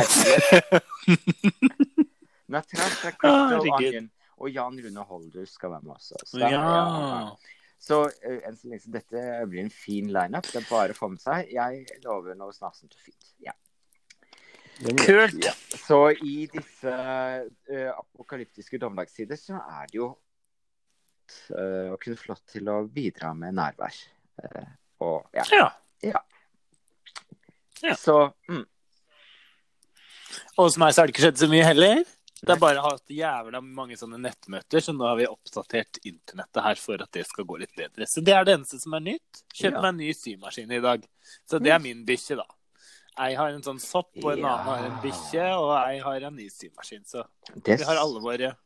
Natasha 2.50 3.12
Crystal 3.14 3.60
Herregud. 3.60 3.86
Onion 3.94 4.10
og 4.40 4.50
Jan 4.50 4.78
Rune 4.84 5.04
Holder 5.06 5.46
skal 5.46 5.70
være 5.76 5.82
med 5.86 5.94
også. 5.94 6.16
Så, 6.24 6.38
det- 6.38 6.50
Ja. 6.50 7.36
Så 7.80 8.10
så 8.12 8.90
dette 8.92 9.46
blir 9.48 9.60
en 9.62 9.70
fin 9.70 10.08
lineup. 10.12 10.44
Det 10.44 10.56
er 10.56 10.66
bare 10.68 10.92
å 10.92 10.96
få 10.96 11.08
med 11.10 11.20
seg. 11.20 11.48
Jeg 11.52 11.86
lover 12.04 12.34
noe 12.34 12.52
snasent 12.52 12.92
og 12.94 13.00
fint. 13.00 13.30
Ja. 13.40 13.52
Kult. 14.80 15.44
Ja. 15.44 15.52
Så 15.76 16.10
i 16.24 16.46
disse 16.52 16.92
uh, 16.92 17.92
apokalyptiske 18.00 18.78
dommedagstider 18.80 19.36
så 19.36 19.60
er 19.60 19.86
det 19.86 19.94
jo 20.00 20.10
eh, 21.54 21.88
å 21.92 21.98
kunne 22.00 22.16
få 22.20 22.32
lov 22.32 22.40
til 22.50 22.68
å 22.72 22.78
bidra 22.88 23.32
med 23.36 23.54
nærvær. 23.58 23.96
Eh, 24.42 24.68
og 25.06 25.26
ja. 25.36 25.44
Ja. 26.02 26.20
Ja. 27.82 27.94
Så 27.96 28.14
mm, 28.48 28.64
Og 30.58 30.66
hos 30.66 30.76
meg 30.80 30.92
så 30.92 31.00
har 31.02 31.08
det 31.08 31.14
ikke 31.14 31.24
skjedd 31.28 31.40
så 31.40 31.48
mye 31.50 31.64
heller. 31.64 32.02
Det 32.40 32.54
er 32.54 32.60
bare 32.60 32.80
hatt 32.80 33.12
jævla 33.12 33.60
mange 33.60 33.96
sånne 34.00 34.16
nettmøter, 34.20 34.80
så 34.80 34.94
nå 34.96 35.04
har 35.04 35.18
vi 35.18 35.26
oppdatert 35.28 35.98
internettet 36.08 36.62
her 36.64 36.78
for 36.80 37.02
at 37.04 37.10
det 37.12 37.26
skal 37.28 37.44
gå 37.48 37.58
litt 37.60 37.74
bedre. 37.76 38.06
Så 38.08 38.22
det 38.24 38.32
er 38.32 38.46
det 38.48 38.54
eneste 38.56 38.78
som 38.80 38.96
er 38.96 39.02
nytt. 39.10 39.42
Kjøpt 39.52 39.76
Ja. 39.76 39.82
meg 39.84 39.88
en 39.90 39.98
ny 40.00 40.12
symaskin 40.16 40.72
i 40.72 40.80
dag. 40.80 41.04
Så 41.48 41.60
det 41.60 41.72
er 41.74 41.82
min 41.84 42.00
bikkje, 42.08 42.38
da. 42.40 42.46
Jeg 43.20 43.36
har 43.36 43.52
en 43.52 43.62
sånn 43.66 43.80
sopp, 43.82 44.12
og 44.22 44.32
en 44.32 44.38
Ja. 44.38 44.54
annen 44.56 44.64
har 44.70 44.86
en 44.88 45.00
bikkje, 45.02 45.44
og 45.58 45.68
jeg 45.90 46.02
har 46.02 46.20
en 46.30 46.36
ny 46.36 46.48
symaskin. 46.48 47.04
Så 47.04 47.24
det, 47.56 47.78
vi 47.78 47.84
har 47.84 47.96
alle 48.00 48.20
våre 48.24 48.56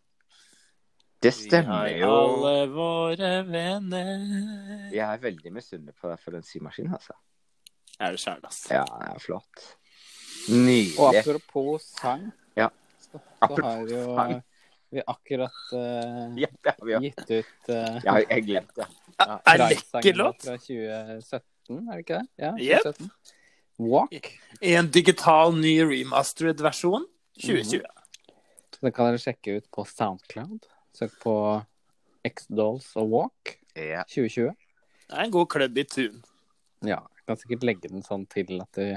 det 1.25 1.61
Vi 1.64 1.69
har 1.71 1.88
jo. 1.88 2.09
alle 2.12 2.54
våre 2.73 3.31
venner. 3.49 4.90
Jeg 4.93 5.04
er 5.04 5.23
veldig 5.23 5.52
misunnelig 5.52 5.95
på 6.00 6.11
deg 6.11 6.21
for 6.21 6.37
den 6.37 6.43
symaskinen, 6.47 6.95
altså. 6.99 7.16
Er 8.00 8.11
det 8.16 8.21
sjæl, 8.21 8.40
ass. 8.45 8.64
Ja, 8.71 8.83
det 8.85 9.09
er 9.14 9.23
flott. 9.23 9.64
Og 10.99 11.14
apropos 11.16 11.87
sang, 12.00 12.26
Ja. 12.59 12.69
så, 13.00 13.19
så 13.19 13.21
Apropos 13.40 13.64
har 13.64 13.87
jo 13.88 14.02
sang. 14.16 14.43
vi 14.90 15.02
akkurat 15.07 15.62
uh, 15.73 16.35
Ja, 16.43 16.49
ja, 16.66 16.73
har 16.76 16.85
vi 16.85 16.93
jo. 16.93 17.00
gitt 17.00 17.25
ut 17.31 17.71
uh, 17.71 17.75
Jeg 18.04 18.11
har 18.11 18.25
jeg 18.28 18.45
glemte 18.50 18.83
det. 18.83 18.88
Ja. 19.21 19.38
Er 19.47 19.62
lekker 19.71 20.14
låt. 20.19 20.43
fra 20.43 20.57
2017, 20.59 21.88
er 21.88 21.93
det 21.95 22.02
ikke 22.04 22.19
det? 22.19 22.28
Ja, 22.43 22.52
Jep. 22.59 22.83
2017. 22.83 23.11
Walk. 23.78 24.28
I 24.62 24.75
en 24.78 24.90
digital, 24.95 25.54
ny 25.59 25.78
remastered 25.83 26.61
versjon 26.62 27.07
2020. 27.40 27.83
Så 28.75 28.83
det 28.83 28.93
kan 28.95 29.09
dere 29.09 29.19
sjekke 29.23 29.57
ut 29.59 29.71
på 29.73 29.85
Soundcloud. 29.87 30.66
Søk 30.95 31.17
på 31.23 31.35
X-Dolls 32.29 32.93
og 33.01 33.11
Walk 33.11 33.57
Ja. 33.77 34.05
2020. 34.09 34.55
Det 35.11 35.19
er 35.19 35.27
en 35.27 35.35
god 35.35 35.49
klubb 35.53 35.77
i 35.79 35.85
tune. 35.85 36.23
Ja, 36.85 37.01
jeg 37.19 37.27
kan 37.29 37.37
sikkert 37.41 37.65
legge 37.67 37.91
den 37.91 38.03
sånn 38.07 38.25
til 38.31 38.61
at 38.63 38.79
du, 38.79 38.95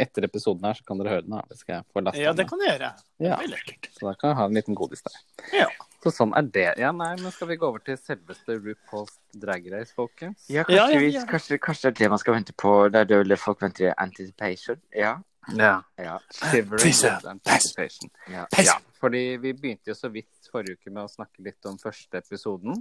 etter 0.00 0.24
episoden 0.24 0.64
her, 0.64 0.78
så 0.78 0.84
kan 0.86 1.00
dere 1.00 1.12
høre 1.16 1.24
den. 1.26 1.34
Da. 1.36 1.56
Skal 1.58 1.74
jeg 1.80 1.86
få 1.92 2.02
lasta 2.04 2.22
Ja, 2.22 2.32
det 2.36 2.46
kan 2.48 2.60
du 2.60 2.64
gjøre. 2.64 2.90
Ja. 3.20 3.36
Veldig 3.40 3.52
lekkert. 3.56 3.90
Så 3.96 4.06
da 4.06 4.14
kan 4.16 4.32
jeg 4.32 4.38
ha 4.40 4.46
en 4.48 4.56
liten 4.56 4.78
godis 4.78 5.02
der. 5.04 5.18
Ja. 5.58 5.66
Så 6.00 6.12
sånn 6.16 6.32
er 6.38 6.46
det. 6.48 6.66
Ja, 6.80 6.92
nei, 6.96 7.10
men 7.20 7.32
skal 7.34 7.50
vi 7.50 7.58
gå 7.60 7.68
over 7.68 7.82
til 7.84 7.98
selveste 8.00 8.56
RuPaul's 8.56 9.18
Drag 9.36 9.66
Race, 9.72 9.92
folkens? 9.92 10.46
Ja, 10.48 10.64
kanskje, 10.64 10.78
Ja, 10.78 10.86
ja, 10.94 11.00
vi, 11.02 11.12
kanskje, 11.28 11.58
kanskje 11.60 11.90
det 11.90 11.92
er 11.92 11.98
det 12.04 12.10
man 12.14 12.22
skal 12.22 12.38
vente 12.38 12.54
på. 12.56 12.72
Det 12.88 13.02
er 13.02 13.10
det 13.10 13.18
vel 13.26 13.36
folk 13.36 13.60
venter 13.66 13.90
i 13.90 13.92
anticipation. 14.00 14.80
Ja. 14.96 15.18
Ja. 15.56 15.74
ja. 15.98 16.16
Shivering 16.32 16.96
anticipation. 17.34 18.10
ja. 18.32 18.46
Ja, 18.64 18.78
fordi 19.00 19.36
vi 19.40 19.52
begynte 19.52 19.92
jo 19.92 19.96
så 19.98 20.08
vidt 20.12 20.39
forrige 20.50 20.78
uke 20.78 20.92
med 20.92 21.04
å 21.06 21.12
snakke 21.12 21.44
litt 21.46 21.68
om 21.70 21.78
første 21.80 22.20
episoden. 22.20 22.80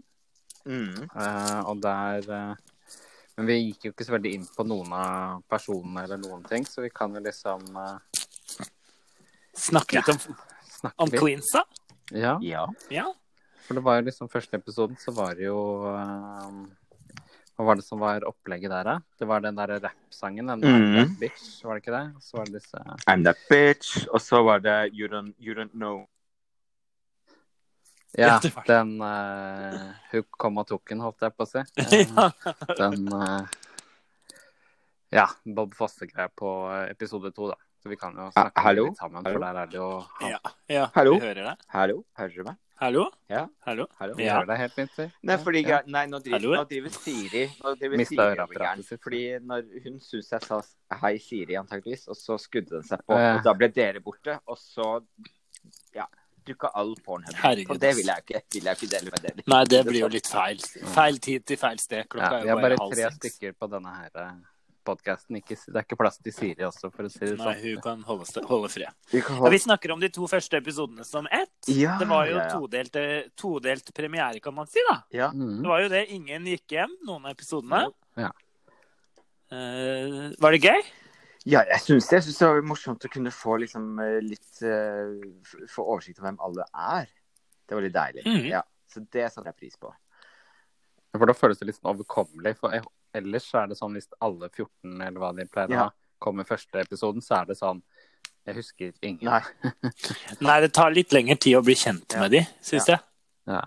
Mm. 0.67 1.07
Uh, 1.15 1.61
og 1.69 1.79
der 1.83 2.25
uh, 2.27 2.97
Men 3.37 3.47
vi 3.47 3.55
gikk 3.61 3.85
jo 3.87 3.91
ikke 3.93 4.05
så 4.07 4.15
veldig 4.17 4.33
inn 4.35 4.47
på 4.51 4.65
noen 4.67 4.91
av 4.95 5.43
personene 5.49 6.03
eller 6.03 6.19
noen 6.19 6.43
ting, 6.49 6.67
så 6.67 6.83
vi 6.83 6.91
kan 6.91 7.15
jo 7.15 7.21
liksom 7.23 7.63
uh, 7.77 7.95
Snakke 9.59 9.99
litt 9.99 10.11
om, 10.11 10.19
snakke 10.67 11.03
om 11.03 11.11
litt. 11.11 11.21
Queensa. 11.21 11.63
Ja, 12.15 12.37
ja. 12.41 12.65
Ja. 12.89 13.07
for 13.65 13.77
det 13.77 13.83
var 13.85 13.99
jo 13.99 14.05
liksom 14.07 14.29
første 14.31 14.57
episoden, 14.57 14.97
så 14.97 15.11
var 15.13 15.35
det 15.37 15.45
jo 15.45 15.59
Hva 15.83 17.65
var 17.67 17.77
det 17.77 17.83
som 17.85 17.99
var 18.01 18.23
opplegget 18.25 18.71
der, 18.71 18.87
da? 18.87 18.95
Det 19.19 19.27
var 19.29 19.43
den 19.43 19.59
derre 19.59 19.81
rappsangen, 19.83 20.47
den 20.47 20.63
der 20.63 20.77
mm. 20.79 20.95
That 20.95 21.17
Bitch, 21.19 21.49
var 21.65 21.77
det 21.77 21.83
ikke 21.83 21.97
det? 21.97 22.05
Og 22.15 22.23
så 22.23 22.39
var 22.39 22.49
det 22.49 22.61
disse 22.61 22.85
I'm 23.03 23.25
that 23.27 23.43
bitch. 23.51 24.07
Og 24.09 24.23
så 24.23 24.41
var 24.47 24.63
det 24.63 24.77
You 24.93 25.11
don't, 25.11 25.35
you 25.39 25.57
don't 25.57 25.75
know. 25.75 26.07
Ja, 28.17 28.39
den 28.65 28.95
uh, 29.01 29.93
Hun 30.11 30.23
kom 30.33 30.57
og 30.57 30.65
tok 30.67 30.89
den, 30.89 31.01
holdt 31.05 31.21
jeg 31.21 31.35
på 31.37 31.45
å 31.45 31.49
si. 31.49 31.61
Eh, 31.85 32.07
ja. 32.09 32.29
den 32.79 33.05
uh, 33.13 33.43
Ja, 35.13 35.27
Bob 35.45 35.73
Fosse-greia 35.77 36.29
på 36.33 36.49
episode 36.89 37.31
to, 37.35 37.51
da. 37.51 37.57
Så 37.79 37.87
vi 37.89 37.95
kan 37.95 38.11
jo 38.17 38.25
snakke 38.33 38.51
Ah, 38.59 38.65
hallo? 38.65 38.87
litt 38.89 38.97
sammen, 38.99 39.23
Hallo? 39.23 39.37
for 39.37 39.45
der 39.45 39.59
er 39.61 39.69
det 39.71 39.77
jo 39.79 39.91
han, 40.19 40.33
ja. 40.33 40.39
ja. 40.67 40.87
Hallo? 40.97 41.13
Vi 41.15 41.23
hører 41.29 41.45
deg. 41.51 41.61
Hallo? 41.71 42.01
Hører 42.19 42.33
du 42.35 42.43
meg? 42.49 42.57
Hallo? 42.79 43.05
Ja. 43.31 43.41
Hallo? 43.67 43.85
Hallo? 43.99 44.13
Vi 44.17 44.25
Ja. 44.25 44.33
hører 44.39 44.49
deg 44.51 44.59
helt 44.65 44.75
fint, 44.75 44.91
si. 44.97 45.05
Nei, 45.27 45.37
fordi 45.45 45.61
ja. 45.67 45.79
Nei, 45.87 46.03
nå 46.11 46.19
driver, 46.23 46.39
Hallo? 46.39 46.51
nå 46.59 46.65
driver 46.69 46.93
Siri 46.97 47.45
Nå 47.63 47.73
driver 47.79 47.97
Mistet 48.01 48.19
Siri 48.19 48.43
over. 48.43 48.83
Fordi 49.05 49.21
når 49.47 49.65
hun 49.85 49.97
syntes 50.03 50.29
jeg 50.35 50.45
sa 50.49 50.59
hei, 51.05 51.13
Siri, 51.23 51.57
antakeligvis, 51.61 52.05
og 52.11 52.19
så 52.19 52.37
skudde 52.39 52.75
den 52.77 52.83
seg 52.89 53.03
på, 53.07 53.15
og 53.15 53.41
da 53.47 53.53
ble 53.61 53.71
dere 53.75 54.03
borte, 54.03 54.37
og 54.47 54.59
så 54.59 54.89
ja, 56.49 56.53
dukka 56.53 56.71
all 56.81 56.93
pornhub. 57.05 57.33
Herregud, 57.39 57.75
Og 57.75 57.79
det 57.85 57.95
vil 57.99 58.11
jeg 58.11 58.25
ikke, 58.25 58.43
vil 58.57 58.69
jeg 58.71 58.79
ikke 58.81 58.91
dele 58.97 59.15
med 59.15 59.25
dere. 59.27 59.47
Nei, 59.53 59.63
det 59.69 59.83
blir 59.87 60.01
jo 60.01 60.11
litt 60.17 60.27
feil. 60.27 60.61
Feil 60.95 61.19
tid 61.29 61.45
til 61.45 61.57
feil 61.61 61.79
sted. 61.79 62.07
Klokka 62.09 62.31
ja, 62.31 62.39
er 62.39 62.47
har 62.47 62.55
jo 62.55 62.61
bare 62.61 62.75
bare 62.75 62.83
halv 62.83 62.95
tre 62.97 63.11
stykker 63.17 63.53
på 63.59 63.69
denne 63.71 63.95
her 64.01 64.31
podkasten. 64.89 65.37
Det 65.39 65.75
er 65.75 65.85
ikke 65.85 65.97
plass 65.99 66.19
til 66.23 66.33
Siri 66.35 66.65
også, 66.67 66.89
for 66.93 67.07
å 67.07 67.11
si 67.11 67.21
det 67.21 67.35
sånn. 67.35 67.45
Nei, 67.45 67.57
hun 67.63 67.81
kan 67.83 68.01
holde, 68.07 68.43
holde 68.49 68.71
fred. 68.73 68.95
Vi 69.11 69.21
kan 69.25 69.41
Ja, 69.43 69.51
vi 69.53 69.61
snakker 69.61 69.93
om 69.95 70.01
de 70.03 70.09
to 70.15 70.27
første 70.31 70.59
episodene 70.61 71.05
som 71.07 71.27
ett. 71.31 71.51
Ja, 71.67 71.97
Det 71.99 72.07
var 72.09 72.27
jo 72.29 72.37
ja, 72.37 72.45
ja. 72.45 72.49
todelt, 72.53 72.95
eh, 72.95 73.29
todelt 73.35 73.93
premiere, 73.93 74.39
kan 74.39 74.55
man 74.55 74.67
si. 74.67 74.79
da. 74.89 75.01
Ja. 75.11 75.31
Mhm. 75.31 75.61
Det 75.61 75.67
var 75.73 75.81
jo 75.81 75.89
det. 75.89 76.05
Ingen 76.09 76.45
gikk 76.45 76.67
hjem, 76.77 76.95
noen 77.05 77.25
av 77.25 77.31
episodene. 77.35 77.91
Ja. 78.17 78.31
Eh, 79.51 80.31
var 80.39 80.51
det 80.51 80.61
gøy? 80.61 80.81
Ja, 81.49 81.63
jeg 81.65 81.81
syns 81.81 82.07
det. 82.09 82.17
Jeg 82.19 82.23
synes 82.27 82.37
det 82.41 82.47
var 82.49 82.67
morsomt 82.69 83.05
å 83.07 83.11
kunne 83.11 83.31
få 83.33 83.55
liksom 83.63 83.85
eh, 84.03 84.19
litt 84.21 84.59
uh, 84.61 85.15
Få 85.71 85.85
oversikt 85.95 86.19
over 86.19 86.29
hvem 86.29 86.39
alle 86.45 86.65
er. 86.73 87.09
Det 87.69 87.77
var 87.77 87.85
litt 87.85 87.95
deilig. 87.95 88.25
Mhm. 88.27 88.45
Ja. 88.51 88.61
Så 88.89 89.01
det 89.13 89.27
satte 89.33 89.49
jeg 89.51 89.57
pris 89.61 89.77
på. 89.81 89.91
For 91.15 91.25
da 91.29 91.33
føles 91.37 91.57
det 91.61 91.67
litt 91.69 91.77
sånn 91.79 91.91
overkommelig. 91.93 92.55
For 92.59 92.73
jeg- 92.73 92.85
ellers 93.17 93.47
er 93.57 93.67
det 93.71 93.77
sånn 93.79 93.95
hvis 93.97 94.09
alle 94.21 94.49
14, 94.49 95.01
eller 95.01 95.19
hva 95.21 95.31
de 95.35 95.45
pleier 95.49 95.69
å 95.69 95.73
Ja. 95.73 95.83
ha, 95.87 95.91
kommer 96.21 96.43
første 96.45 96.81
episoden, 96.83 97.21
så 97.25 97.41
er 97.41 97.45
det 97.45 97.57
sånn 97.57 97.81
Jeg 98.47 98.55
husker 98.55 98.93
ingen. 99.03 99.25
Nei. 99.29 99.41
Nei, 100.41 100.59
det 100.61 100.71
tar 100.73 100.89
litt 100.91 101.11
lengre 101.13 101.35
tid 101.37 101.57
å 101.57 101.63
bli 101.63 101.75
kjent 101.75 102.13
Ja. 102.15 102.21
med 102.23 102.31
de, 102.31 102.39
syns 102.65 102.87
jeg. 102.87 102.99
Ja. 103.45 103.61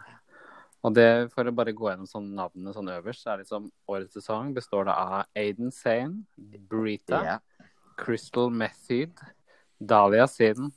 Og 0.83 0.95
det, 0.95 1.31
for 1.31 1.45
å 1.47 1.53
bare 1.55 1.73
gå 1.73 1.87
gjennom 1.91 2.09
sånn 2.11 2.33
navnene 2.35 2.73
sånn 2.75 2.89
øverst, 2.91 3.23
så 3.23 3.31
er 3.33 3.37
det 3.37 3.45
liksom 3.47 3.69
årets 3.89 4.17
sesong 4.17 4.53
består 4.57 4.85
det 4.89 4.95
av 4.99 5.27
Aiden 5.37 5.71
Sane, 5.71 6.25
Brita, 6.69 7.21
Ja. 7.23 7.39
Crystal 8.03 8.51
Method, 8.51 9.13
Dahlia 9.79 10.27
Sin, 10.27 10.73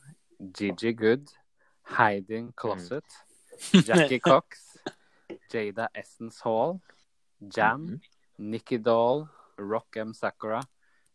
Gigi 0.54 0.94
Good, 0.94 1.28
Heidin 1.82 2.54
Closet, 2.56 3.04
Jackie 3.74 4.20
Cox, 4.20 4.78
Jada 5.52 5.88
Essence 5.96 6.40
Hall, 6.42 6.80
Jam, 7.50 8.00
Nikki 8.38 8.78
Doll, 8.78 9.28
Rock 9.58 9.98
M. 9.98 10.14
Sakura, 10.14 10.62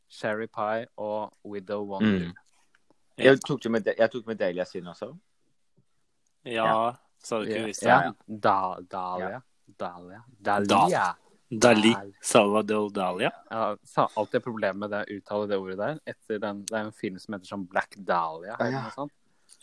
Sherry 0.09 0.49
Pie 0.49 0.87
og 0.97 1.33
Widow 1.45 1.85
Wonder. 1.85 2.27
Mm. 2.27 2.35
Jeg 3.17 3.41
tok, 3.47 3.71
med, 3.71 3.87
jeg 3.99 4.11
tok 4.11 4.27
med 4.27 4.35
Dahlia 4.35 4.65
sin 4.65 4.87
også. 4.87 5.15
Ja, 6.45 6.91
sa 7.23 7.39
du 7.39 7.47
ikke 7.47 7.69
visst 7.69 7.85
det? 7.85 7.89
Ja, 7.89 8.13
da, 8.27 8.81
Dahlia. 8.83 9.41
Dahlia. 9.79 10.23
Dahlia. 10.43 11.11
Dali. 11.51 11.93
Dal. 11.93 12.13
Salvador 12.23 12.91
Dalia. 12.95 13.31
Ja, 13.51 13.77
sa 13.85 14.09
alltid 14.15 14.45
problemer 14.45 14.87
med 14.87 14.93
det 14.95 15.01
å 15.03 15.17
uttale 15.17 15.49
det 15.51 15.59
ordet 15.59 15.79
der. 15.81 15.97
Etter 16.13 16.39
den, 16.43 16.61
det 16.69 16.77
er 16.77 16.85
en 16.87 16.95
film 16.95 17.17
som 17.19 17.35
heter 17.35 17.51
sånn 17.51 17.65
Black 17.71 17.97
Dahlia. 17.99 18.55
Ah, 18.55 18.67
Eller 18.67 18.85
noe 18.85 18.95
sånt. 18.95 19.17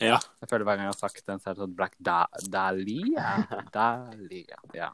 Ja. 0.04 0.18
Jeg 0.44 0.50
føler 0.52 0.68
hver 0.68 0.78
gang 0.78 0.90
jeg 0.90 0.94
har 0.94 1.00
sagt 1.00 1.24
den, 1.26 1.40
så 1.40 1.50
er 1.50 1.56
det 1.56 1.64
sånn 1.64 1.78
Black 1.78 1.96
da 2.04 2.18
Dahlia. 2.52 3.30
Dahlia. 3.78 4.60
Ja. 4.76 4.92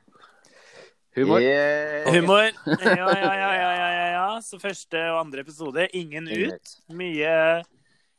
Humor. 1.18 1.42
Yeah. 1.42 2.10
Humor. 2.14 2.52
Ja, 2.66 2.94
ja, 2.98 3.10
ja, 3.18 3.34
ja, 3.34 3.72
ja, 3.78 4.06
ja. 4.14 4.28
Så 4.42 4.58
første 4.62 5.02
og 5.12 5.20
andre 5.26 5.44
episode, 5.46 5.88
ingen 5.94 6.30
Ingen 6.30 6.56
ut. 6.56 6.76
Mye 6.94 7.34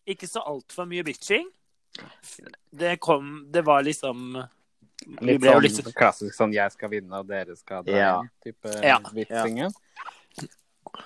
Ikke 0.06 0.28
så 0.30 0.42
altfor 0.46 0.86
mye 0.90 1.06
bitching. 1.06 1.46
Det 2.74 2.96
kom 3.02 3.46
Det 3.54 3.62
var 3.66 3.86
liksom 3.86 4.34
Litt 5.20 5.42
sånn 5.42 5.62
litt 5.62 5.94
klassisk 5.94 6.34
sånn 6.34 6.52
'jeg 6.54 6.72
skal 6.72 6.88
vinne, 6.90 7.12
og 7.18 7.26
dere 7.26 7.56
skal 7.56 7.82
dra 7.84 7.92
Ja. 7.96 8.22
type 8.44 8.70
Ja. 8.82 8.98
vitsingen. 9.12 9.72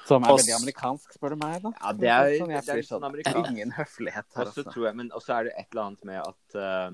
Som 0.05 0.23
er 0.25 0.29
Også... 0.35 0.45
veldig 0.47 0.57
amerikansk, 0.63 1.13
spør 1.17 1.31
du 1.31 1.37
meg. 1.37 1.63
da. 1.63 1.71
Ja, 1.81 1.93
det 1.93 2.09
er- 2.09 2.39
sånn, 2.39 2.49
det 2.49 2.69
er 2.69 2.77
litt 2.77 2.89
sånn 2.89 3.05
amerikansk. 3.09 3.51
Ingen 3.51 3.71
høflighet 3.73 4.25
her, 4.37 4.43
Og 4.43 4.53
så 4.53 4.63
altså. 4.65 4.73
tror 4.73 4.85
jeg, 4.87 4.97
men 4.97 5.11
også 5.11 5.35
er 5.41 5.45
det 5.45 5.53
et 5.59 5.67
eller 5.73 5.83
annet 5.87 6.05
med 6.05 6.21
at 6.21 6.55
uh, 6.55 6.91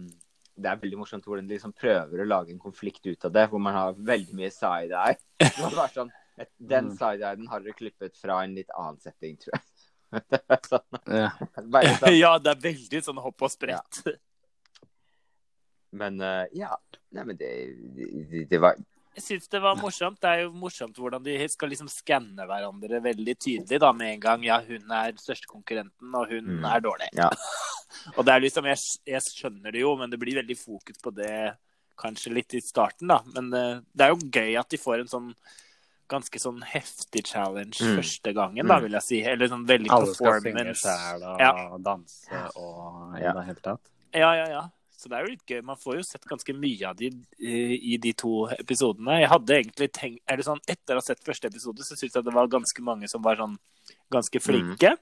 det 0.57 0.67
er 0.71 0.77
veldig 0.77 0.99
morsomt 0.99 1.25
hvordan 1.25 1.49
de 1.49 1.55
liksom 1.59 1.73
prøver 1.75 2.21
å 2.23 2.27
lage 2.29 2.51
en 2.51 2.59
konflikt 2.61 3.05
ut 3.07 3.25
av 3.25 3.33
det, 3.33 3.49
hvor 3.51 3.59
man 3.61 3.75
har 3.75 3.95
veldig 3.95 4.33
mye 4.35 4.51
side-eye. 4.51 5.17
Det 5.41 5.59
var 5.59 5.71
bare 5.71 5.89
sånn 5.95 6.13
Den 6.61 6.91
Mm. 6.91 6.97
side-eye-en 6.99 7.47
har 7.49 7.61
dere 7.61 7.73
klippet 7.75 8.17
fra 8.17 8.41
en 8.43 8.55
litt 8.55 8.69
annen 8.77 9.01
setting, 9.01 9.37
tror 9.37 9.53
jeg. 9.55 9.63
Det 10.31 10.63
sånn, 10.63 10.81
Ja. 11.09 11.31
sånn. 11.99 12.19
Ja, 12.19 12.39
det 12.39 12.51
er 12.57 12.61
veldig 12.73 13.03
sånn 13.05 13.19
hopp 13.23 13.43
og 13.43 13.51
sprett. 13.51 14.03
Men 15.95 16.19
uh, 16.21 16.45
ja. 16.53 16.75
Nei, 17.15 17.25
men 17.29 17.37
det, 17.39 17.49
det, 17.95 18.49
det 18.51 18.59
var 18.61 18.75
Jeg 19.15 19.23
syns 19.23 19.45
det 19.53 19.61
var 19.63 19.77
morsomt. 19.79 20.19
Det 20.21 20.27
er 20.31 20.41
jo 20.43 20.53
morsomt 20.59 20.97
hvordan 20.99 21.23
de 21.23 21.37
skal 21.49 21.71
liksom 21.71 21.87
skanne 21.93 22.47
hverandre 22.51 22.99
veldig 23.05 23.37
tydelig 23.39 23.79
da, 23.79 23.93
med 23.95 24.15
en 24.17 24.21
gang. 24.25 24.43
Ja, 24.43 24.57
hun 24.67 24.91
er 24.91 25.13
største 25.23 25.47
konkurrenten, 25.47 26.11
og 26.19 26.27
hun 26.33 26.49
Mm. 26.59 26.65
er 26.67 26.81
dårlig. 26.83 27.09
Ja. 27.15 27.29
og 28.17 28.25
det 28.27 28.35
er 28.35 28.41
liksom, 28.43 28.67
jeg, 28.67 28.79
jeg 29.07 29.23
skjønner 29.23 29.71
det 29.73 29.81
jo, 29.85 29.95
men 30.01 30.11
det 30.11 30.19
blir 30.19 30.41
veldig 30.43 30.57
fokus 30.59 30.99
på 30.99 31.15
det 31.15 31.55
kanskje 31.97 32.33
litt 32.35 32.55
i 32.59 32.61
starten, 32.61 33.07
da. 33.07 33.21
Men 33.37 33.51
det, 33.55 33.63
det 33.95 34.03
er 34.09 34.11
jo 34.17 34.31
gøy 34.35 34.59
at 34.59 34.69
de 34.75 34.83
får 34.83 35.05
en 35.05 35.13
sånn 35.15 35.31
ganske 36.11 36.37
sånn 36.43 36.59
heftig 36.67 37.23
challenge 37.31 37.79
Mm. 37.81 37.95
første 37.97 38.33
gangen, 38.35 38.67
da, 38.67 38.77
Mm. 38.81 38.83
vil 38.83 38.93
jeg 38.99 39.03
si. 39.07 39.23
Eller 39.25 39.47
sånn 39.49 39.63
veldig 39.67 39.91
Alle 39.95 40.11
skal 40.13 40.41
synge 40.43 40.43
performance. 40.43 40.83
sjæl 40.83 41.23
og 41.31 41.39
Ja. 41.41 41.53
danse 41.79 42.43
og 42.59 43.15
i 43.17 43.23
Ja. 43.23 43.33
det 43.39 43.45
hele 43.47 43.63
tatt. 43.63 43.81
Ja, 44.13 44.35
ja, 44.35 44.47
ja. 44.51 44.65
Så 45.05 45.11
det 45.13 45.19
er 45.19 45.27
jo 45.27 45.33
litt 45.35 45.45
gøy. 45.53 45.59
Man 45.69 45.77
får 45.77 45.99
jo 45.99 46.03
sett 46.09 46.25
ganske 46.25 46.55
mye 46.57 46.89
av 46.89 46.97
de 46.97 47.11
i, 47.45 47.57
i 47.93 47.97
de 48.01 48.15
to 48.17 48.47
episodene. 48.57 49.19
Jeg 49.21 49.29
hadde 49.29 49.57
egentlig 49.59 49.89
tenkt 49.93 50.23
er 50.33 50.41
det 50.41 50.47
sånn, 50.47 50.63
etter 50.65 50.97
å 50.97 51.03
ha 51.03 51.05
sett 51.05 51.21
første 51.27 51.51
episode, 51.51 51.85
så 51.85 51.93
syns 51.99 52.15
jeg 52.17 52.25
det 52.25 52.33
var 52.33 52.49
ganske 52.49 52.85
mange 52.87 53.11
som 53.13 53.21
var 53.27 53.37
sånn 53.37 53.59
ganske 54.15 54.41
flinke. 54.41 54.95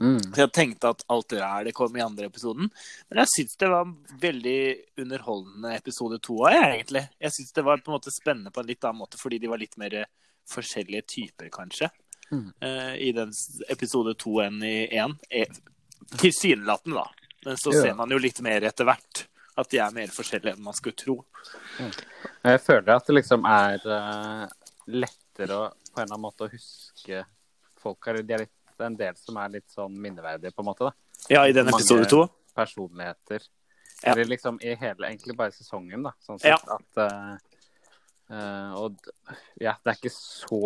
Mm. 0.00 0.16
Så 0.32 0.38
jeg 0.46 0.52
tenkte 0.56 0.94
at 0.94 1.02
alt 1.12 1.28
det 1.28 1.42
der 1.42 1.66
det 1.68 1.74
kom 1.76 1.92
i 1.98 2.00
andre 2.00 2.30
episoden. 2.30 2.70
Men 3.10 3.20
jeg 3.20 3.28
syns 3.34 3.58
det 3.60 3.68
var 3.68 3.84
en 3.84 3.96
veldig 4.22 4.60
underholdende 5.04 5.74
episode 5.76 6.16
to 6.24 6.38
òg, 6.46 6.56
egentlig. 6.56 7.02
Jeg 7.20 7.36
syns 7.36 7.52
det 7.58 7.64
var 7.66 7.82
på 7.84 7.92
en 7.92 7.98
måte 7.98 8.14
spennende 8.14 8.54
på 8.54 8.62
en 8.64 8.70
litt 8.70 8.86
annen 8.88 9.02
måte, 9.02 9.20
fordi 9.20 9.42
de 9.42 9.50
var 9.52 9.60
litt 9.60 9.76
mer 9.82 9.98
eh, 10.00 10.08
forskjellige 10.48 11.04
typer, 11.04 11.50
kanskje. 11.52 11.90
Mm. 12.30 12.46
eh, 12.64 12.94
I 13.10 13.12
den 13.12 13.34
episode 13.68 14.16
to 14.16 14.38
enn 14.40 14.62
i 14.64 14.86
én. 14.88 15.18
Eh, 15.28 15.52
Tilsynelatende, 16.16 16.96
da. 16.96 17.10
Men 17.44 17.56
så 17.56 17.72
Ja. 17.74 17.82
ser 17.82 17.94
man 17.94 18.10
jo 18.10 18.18
litt 18.18 18.40
mer 18.40 18.60
etter 18.64 18.84
hvert. 18.88 19.26
At 19.58 19.70
de 19.72 19.80
er 19.82 19.92
mer 19.94 20.12
forskjellige 20.14 20.54
enn 20.54 20.62
man 20.64 20.76
skulle 20.76 20.96
tro. 20.96 21.16
Jeg 21.80 22.62
føler 22.62 22.94
at 22.94 23.06
det 23.06 23.16
liksom 23.16 23.44
er 23.48 23.82
eh, 23.96 24.44
lettere 24.94 25.58
å, 25.58 25.68
på 25.90 25.98
en 25.98 26.04
eller 26.04 26.14
annen 26.14 26.24
måte 26.24 26.46
å 26.46 26.52
huske 26.52 27.24
folk 27.80 28.06
her. 28.06 28.22
Det 28.22 28.36
er 28.36 28.44
litt, 28.46 28.54
det 28.76 28.84
er 28.84 28.90
en 28.92 28.98
del 29.00 29.16
som 29.20 29.40
er 29.42 29.54
litt 29.58 29.68
sånn 29.72 29.96
minneverdige, 30.00 30.54
på 30.54 30.64
en 30.64 30.70
måte. 30.70 30.90
da. 30.90 31.24
Ja, 31.28 31.46
i 31.48 31.56
den 31.56 31.68
episode 31.68 32.08
to. 32.10 32.24
Personligheter. 32.56 33.44
Ja. 34.00 34.12
Eller 34.14 34.24
liksom 34.30 34.60
i 34.64 34.74
hele, 34.80 35.10
egentlig 35.10 35.36
bare 35.36 35.52
sesongen, 35.52 36.06
da. 36.06 36.14
Sånn 36.24 36.40
Ja. 36.46 36.56
at 36.78 37.40
Uh, 38.30 38.72
Og 38.78 39.08
ja, 39.58 39.72
det 39.82 39.90
er 39.90 39.96
ikke 39.96 40.12
så 40.14 40.58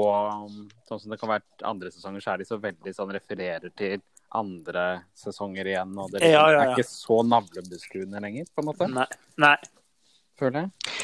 Sånn 0.84 0.98
som 1.00 1.14
det 1.14 1.16
kan 1.16 1.30
være 1.30 1.64
andre 1.64 1.88
sesonger, 1.94 2.20
så 2.20 2.34
er 2.34 2.42
de 2.42 2.46
så 2.48 2.58
veldig 2.60 2.92
sånn 2.92 3.14
refererer 3.16 3.72
til 3.72 4.02
andre 4.30 5.04
sesonger 5.14 5.66
igjen. 5.72 5.96
Og 5.98 6.10
det 6.10 6.20
liksom, 6.20 6.32
Ja, 6.32 6.44
ja, 6.50 6.58
ja. 6.58 6.70
er 6.70 6.76
ikke 6.78 6.90
så 6.90 7.22
navlebeskuende 7.28 8.20
lenger, 8.24 8.46
på 8.54 8.64
en 8.64 8.70
måte. 8.72 8.90
Nei. 8.90 9.06
Nei. 9.38 9.56
Føler 10.38 10.64
jeg. 10.66 11.00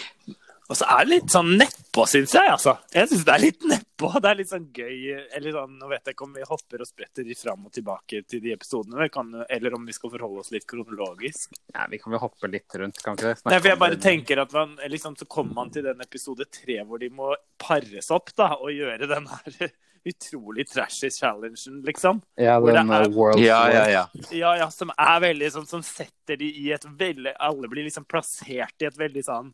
Og 0.71 0.77
så 0.79 0.87
er 0.87 1.03
det 1.03 1.11
litt 1.11 1.33
sånn 1.35 1.49
nedpå, 1.59 2.05
syns 2.07 2.31
jeg. 2.37 2.47
altså. 2.47 2.77
Jeg 2.95 3.09
syns 3.11 3.25
det 3.27 3.33
er 3.35 3.43
litt 3.43 3.65
nedpå. 3.67 4.11
Det 4.23 4.29
er 4.31 4.37
litt 4.39 4.51
sånn 4.53 4.69
gøy 4.71 5.09
Eller 5.35 5.57
sånn, 5.57 5.73
Nå 5.81 5.89
vet 5.91 6.07
jeg 6.07 6.15
ikke 6.15 6.27
om 6.29 6.37
vi 6.39 6.45
hopper 6.47 6.85
og 6.85 6.87
spretter 6.89 7.27
fram 7.41 7.67
og 7.67 7.73
tilbake 7.75 8.21
til 8.31 8.41
de 8.45 8.53
episodene, 8.55 9.01
vi 9.03 9.09
kan, 9.11 9.33
eller 9.51 9.75
om 9.75 9.83
vi 9.89 9.97
skal 9.97 10.13
forholde 10.15 10.45
oss 10.45 10.53
litt 10.55 10.69
kronologisk. 10.71 11.59
Ja, 11.75 11.89
vi 11.91 11.99
kan 11.99 12.15
vel 12.15 12.23
hoppe 12.23 12.51
litt 12.53 12.79
rundt, 12.79 13.03
kan 13.03 13.19
ikke 13.19 13.33
det? 13.33 13.43
Nei, 13.51 13.59
for 13.59 13.71
jeg 13.73 13.83
bare 13.83 13.99
tenker 14.07 14.45
at 14.45 14.55
man, 14.55 14.79
liksom, 14.95 15.19
Så 15.19 15.27
kommer 15.27 15.59
man 15.59 15.75
til 15.75 15.83
den 15.91 16.07
episode 16.07 16.47
tre 16.47 16.79
hvor 16.87 17.03
de 17.03 17.11
må 17.11 17.35
pares 17.59 18.11
opp 18.15 18.31
da, 18.39 18.53
og 18.55 18.71
gjøre 18.71 19.11
den 19.11 19.27
her 19.27 19.73
utrolig 20.07 20.65
trashy 20.69 21.11
challengen, 21.11 21.83
liksom. 21.85 22.23
Ja, 22.37 22.59
den 22.61 22.91
er- 22.91 23.09
World 23.11 23.39
Ja, 23.41 23.69
ja, 23.71 23.89
ja. 23.89 24.07
Ja, 24.33 24.55
ja, 24.57 24.69
som 24.71 24.91
er 24.97 25.21
veldig 25.21 25.51
sånn 25.53 25.67
Som 25.69 25.83
setter 25.83 26.37
de 26.41 26.49
i 26.49 26.71
et 26.73 26.85
veldig 26.85 27.35
Alle 27.39 27.69
blir 27.69 27.85
liksom 27.85 28.07
plassert 28.09 28.81
i 28.81 28.87
et 28.89 28.97
veldig 28.97 29.25
sånn 29.25 29.53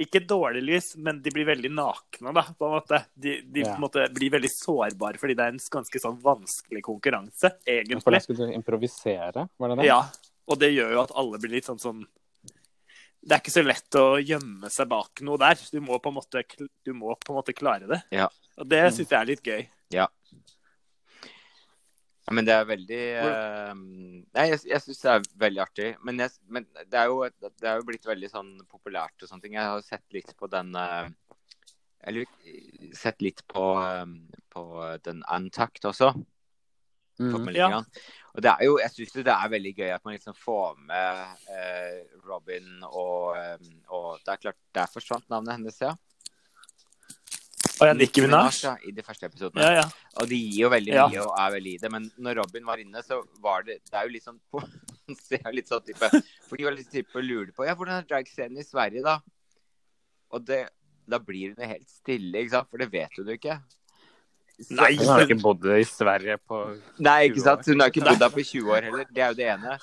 Ikke 0.00 0.20
dårlig 0.26 0.62
lys, 0.64 0.96
men 0.96 1.20
de 1.22 1.30
blir 1.30 1.44
veldig 1.46 1.70
nakne, 1.70 2.32
da, 2.34 2.42
på 2.58 2.64
en 2.66 2.72
måte. 2.80 3.02
De, 3.14 3.34
de 3.42 3.60
Ja. 3.60 3.66
på 3.66 3.74
en 3.76 3.82
måte 3.84 4.06
blir 4.14 4.30
veldig 4.32 4.48
sårbare 4.50 5.18
fordi 5.20 5.36
det 5.36 5.44
er 5.44 5.52
en 5.52 5.58
ganske 5.58 6.00
sånn 6.00 6.16
vanskelig 6.22 6.82
konkurranse, 6.82 7.52
For 8.02 8.10
da 8.10 8.18
skulle 8.18 8.48
du 8.48 8.54
improvisere, 8.56 9.48
var 9.58 9.68
det 9.68 9.76
det? 9.82 9.86
Ja, 9.86 10.00
og 10.48 10.58
det 10.58 10.72
gjør 10.72 10.90
jo 10.96 11.02
at 11.02 11.12
alle 11.14 11.38
blir 11.38 11.50
litt 11.52 11.66
sånn 11.68 11.78
sånn 11.78 12.06
Det 13.22 13.32
er 13.36 13.40
ikke 13.40 13.52
så 13.54 13.64
lett 13.64 13.90
å 14.00 14.18
gjemme 14.20 14.68
seg 14.70 14.88
bak 14.88 15.20
noe 15.24 15.38
der. 15.40 15.54
Du 15.72 15.80
må 15.80 15.96
på 16.02 16.08
en 16.10 16.14
måte, 16.18 16.42
du 16.84 16.92
må 16.92 17.14
på 17.20 17.32
en 17.32 17.38
måte 17.38 17.54
klare 17.56 17.86
det. 17.88 18.02
Ja. 18.12 18.26
Og 18.58 18.68
det 18.68 18.82
syns 18.92 19.08
jeg 19.08 19.20
er 19.20 19.24
litt 19.30 19.42
gøy. 19.42 19.66
Ja, 22.24 22.32
men 22.32 22.46
det 22.48 22.54
er 22.56 22.68
veldig 22.68 23.00
uh, 23.20 23.72
Nei, 23.76 24.44
jeg, 24.48 24.62
jeg 24.70 24.80
syns 24.80 25.02
det 25.02 25.10
er 25.12 25.26
veldig 25.42 25.62
artig. 25.64 25.88
Men, 26.06 26.22
jeg, 26.24 26.32
men 26.48 26.66
det, 26.80 26.96
er 26.96 27.10
jo, 27.12 27.20
det 27.28 27.68
er 27.68 27.80
jo 27.80 27.88
blitt 27.88 28.08
veldig 28.08 28.30
sånn 28.32 28.54
populært 28.70 29.20
og 29.20 29.28
sånne 29.28 29.44
ting. 29.44 29.58
Jeg 29.58 29.72
har 29.74 29.84
sett 29.84 30.04
litt 30.16 30.32
på 30.38 30.48
den 30.52 30.72
uh, 30.72 31.04
Eller 32.08 32.24
sett 32.96 33.20
litt 33.24 33.42
på, 33.48 33.64
eh, 33.80 34.40
på 34.52 34.64
den 35.04 35.22
Antuct 35.32 35.86
også. 35.88 36.10
Mm. 37.20 37.48
ja. 37.54 37.78
Og 38.34 38.42
det 38.42 38.50
er 38.50 38.66
jo, 38.66 38.74
jeg 38.82 38.92
syns 38.92 39.14
det 39.24 39.30
er 39.30 39.52
veldig 39.52 39.72
gøy 39.76 39.92
at 39.94 40.04
man 40.04 40.16
liksom 40.16 40.34
får 40.36 40.80
med 40.88 41.44
uh, 41.48 42.18
Robin 42.26 42.82
og, 42.88 43.36
um, 43.38 43.70
og 43.94 44.08
Det 44.24 44.32
er 44.34 44.42
klart, 44.42 44.58
der 44.74 44.90
forsvant 44.90 45.28
navnet 45.30 45.56
hennes, 45.56 45.80
ja. 45.80 45.94
Og 47.84 47.90
jeg 47.90 47.98
liker 48.00 48.24
Minaj. 48.26 48.62
ja, 48.64 48.72
I 48.88 48.92
de 48.96 49.02
første 49.04 49.28
episodene. 49.28 49.60
Ja, 49.62 49.82
ja. 49.82 49.84
Og 50.22 50.28
de 50.30 50.38
gir 50.40 50.62
jo 50.64 50.70
veldig 50.72 50.94
Ja. 50.94 51.06
mye 51.12 51.20
og 51.26 51.34
er 51.38 51.52
veldig 51.58 51.74
i 51.74 51.78
det. 51.84 51.90
Men 51.92 52.10
når 52.18 52.36
Robin 52.40 52.64
var 52.66 52.80
inne, 52.82 53.02
så 53.04 53.20
var 53.44 53.62
det 53.68 53.80
Det 53.84 53.94
er 54.00 54.08
jo 54.08 54.12
litt 54.16 54.24
sånn 54.24 54.40
på, 54.50 54.62
litt 55.58 55.68
sånn 55.68 55.84
type 55.84 56.10
For 56.48 56.56
de 56.56 56.64
var 56.64 56.72
litt 56.78 56.90
type 56.90 57.22
lurte 57.22 57.52
på 57.54 57.66
Ja, 57.68 57.74
hvordan 57.76 58.00
er 58.02 58.08
dragscenen 58.08 58.58
i 58.58 58.66
Sverige, 58.66 59.02
da? 59.04 59.18
Og 60.32 60.44
det 60.48 60.68
Da 61.06 61.18
blir 61.20 61.54
det 61.54 61.68
helt 61.68 61.88
stille, 61.90 62.32
ikke 62.40 62.50
sant? 62.56 62.70
For 62.70 62.78
det 62.80 62.90
vet 62.90 63.10
jo 63.18 63.24
du 63.24 63.32
ikke. 63.36 63.58
Så- 64.62 64.72
Nei. 64.78 64.94
Hun 64.96 65.06
har 65.10 65.20
ikke 65.26 65.42
bodd 65.42 65.64
i 65.66 65.82
Sverige 65.84 66.38
på 66.48 66.60
Nei, 67.02 67.28
ikke 67.28 67.42
sant? 67.42 67.66
Hun 67.66 67.80
har 67.82 67.90
ikke 67.90 68.04
bodd 68.06 68.20
der 68.22 68.30
på 68.30 68.40
20 68.46 68.70
år 68.70 68.82
heller. 68.86 69.04
Det 69.12 69.20
er 69.20 69.28
jo 69.32 69.34
det 69.34 69.48
ene. 69.50 69.78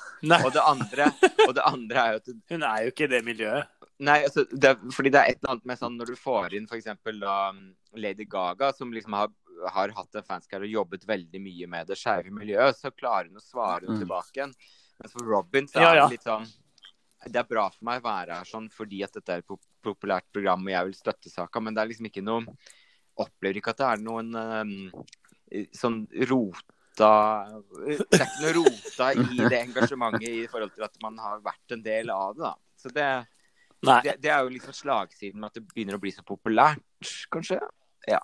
Og 0.46 0.52
det 0.56 0.64
andre, 0.66 1.10
og 1.48 1.54
det 1.58 1.64
andre 1.68 1.98
er 2.06 2.12
jo 2.16 2.22
at 2.22 2.32
hun 2.50 2.64
er 2.64 2.78
jo 2.86 2.92
ikke 2.94 3.04
i 3.04 3.12
det 3.12 3.22
miljøet. 3.28 3.68
Nei, 4.02 4.18
altså, 4.26 4.44
det, 4.50 4.72
er- 4.72 4.94
fordi 4.96 5.12
det 5.14 5.20
er 5.22 5.30
et 5.32 5.40
eller 5.44 5.52
annet 5.56 5.66
med 5.70 5.78
sånn 5.78 5.98
når 6.00 6.10
du 6.10 6.16
får 6.18 6.56
inn 6.58 6.66
f.eks. 6.66 6.88
Lady 8.02 8.26
Gaga, 8.26 8.72
som 8.74 8.94
liksom 8.96 9.14
har, 9.14 9.30
har 9.76 9.94
hatt 9.98 10.16
en 10.18 10.26
fanskare 10.26 10.66
og 10.66 10.74
jobbet 10.74 11.06
veldig 11.10 11.42
mye 11.44 11.68
med 11.70 11.88
det 11.92 11.98
skeive 12.00 12.32
miljøet, 12.34 12.80
så 12.80 12.90
klarer 12.92 13.30
hun 13.30 13.38
å 13.38 13.44
svare 13.46 13.86
Mm. 13.90 14.00
tilbake 14.02 14.34
igjen. 14.40 14.54
Mens 15.02 15.14
for 15.14 15.26
Robin 15.26 15.68
så 15.68 15.78
er 15.80 15.82
Ja, 15.84 15.94
ja. 15.96 16.08
det 16.08 16.18
litt 16.18 16.24
sånn 16.28 16.46
Det 17.30 17.38
er 17.38 17.44
bra 17.46 17.68
for 17.70 17.86
meg 17.86 18.02
å 18.02 18.06
være 18.10 18.34
her 18.40 18.46
sånn 18.50 18.68
fordi 18.74 19.04
at 19.04 19.14
dette 19.14 19.30
er 19.30 19.44
et 19.44 19.52
populært 19.86 20.26
program 20.34 20.64
og 20.66 20.72
jeg 20.74 20.86
vil 20.86 20.94
støtte 20.98 21.30
saka, 21.30 21.60
men 21.62 21.74
det 21.76 21.82
er 21.84 21.90
liksom 21.92 22.08
ikke 22.10 22.24
noe 22.26 22.46
Opplever 23.22 23.58
ikke 23.62 23.70
at 23.76 23.78
det 23.78 23.90
er 23.92 24.02
noen 24.02 24.34
um, 24.36 25.04
sånn 25.78 26.08
rota 26.30 27.52
Det 27.78 28.00
er 28.18 28.26
ikke 28.26 28.42
noe 28.42 28.54
rota 28.58 29.12
i 29.14 29.38
det 29.50 29.60
engasjementet 29.68 30.28
i 30.30 30.48
forhold 30.50 30.74
til 30.74 30.84
at 30.88 30.98
man 31.04 31.18
har 31.22 31.40
vært 31.46 31.76
en 31.78 31.84
del 31.86 32.10
av 32.10 32.34
det, 32.36 32.42
da. 32.44 32.54
Så 32.82 32.90
det. 32.94 33.10
Det, 33.82 34.18
det 34.22 34.30
er 34.30 34.44
jo 34.46 34.52
liksom 34.54 34.76
slagsiden 34.78 35.40
med 35.42 35.52
at 35.52 35.58
det 35.58 35.64
begynner 35.70 35.98
å 35.98 36.02
bli 36.02 36.12
så 36.14 36.26
populært, 36.26 36.84
kanskje. 37.34 37.58
Ja. 38.10 38.20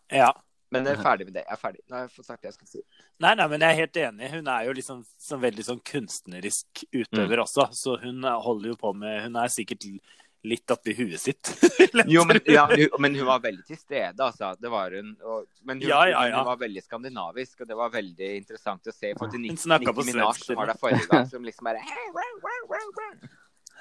Men 0.74 0.84
jeg 0.84 0.98
er 0.98 1.04
ferdig 1.04 1.28
med 1.30 1.38
det. 1.38 1.46
Jeg 1.46 1.56
er 1.56 1.62
ferdig. 1.62 1.82
Nå 1.88 1.96
har 1.96 2.06
jeg 2.06 2.14
fått 2.18 2.28
sagt 2.28 2.44
det 2.44 2.50
jeg 2.50 2.58
skal 2.58 2.70
si. 2.70 2.82
Nei, 3.24 3.34
nei, 3.40 3.48
men 3.48 3.64
jeg 3.64 3.72
er 3.72 3.82
helt 3.82 4.00
enig. 4.04 4.32
Hun 4.36 4.50
er 4.52 4.68
jo 4.68 4.76
liksom 4.76 5.02
sånn 5.30 5.44
veldig 5.44 5.66
sånn 5.70 5.82
kunstnerisk 5.88 6.84
utøver 6.92 7.44
også, 7.46 7.70
så 7.78 7.96
hun 8.04 8.28
holder 8.28 8.74
jo 8.74 8.80
på 8.82 8.92
med 8.98 9.22
Hun 9.24 9.40
er 9.40 9.54
sikkert 9.54 9.88
litt 10.48 10.72
oppi 10.72 10.94
huet 10.98 11.20
sitt. 11.22 11.54
Jo, 12.08 12.24
men, 12.28 12.40
ja, 12.46 12.68
men 13.00 13.16
hun 13.16 13.26
var 13.26 13.40
veldig 13.42 13.64
til 13.66 13.80
stede, 13.80 14.20
altså. 14.22 14.52
Det 14.60 14.70
var 14.70 14.92
hun. 14.92 15.14
Og, 15.24 15.48
men 15.66 15.80
hun, 15.80 15.88
Ja, 15.90 16.04
ja, 16.10 16.26
ja. 16.28 16.42
hun 16.42 16.50
var 16.52 16.60
veldig 16.62 16.84
skandinavisk, 16.84 17.64
og 17.64 17.72
det 17.72 17.78
var 17.80 17.94
veldig 17.94 18.32
interessant 18.44 18.92
å 18.92 18.94
se. 18.94 19.14
For 19.18 19.32
til 19.32 19.46
Nicki 19.48 19.72
Minaj, 19.72 20.44
som 20.44 20.60
var 20.60 20.74
der 20.74 20.80
forrige 20.82 21.08
gang, 21.10 21.28
som 21.32 21.48
liksom 21.48 21.72
bare 21.72 21.82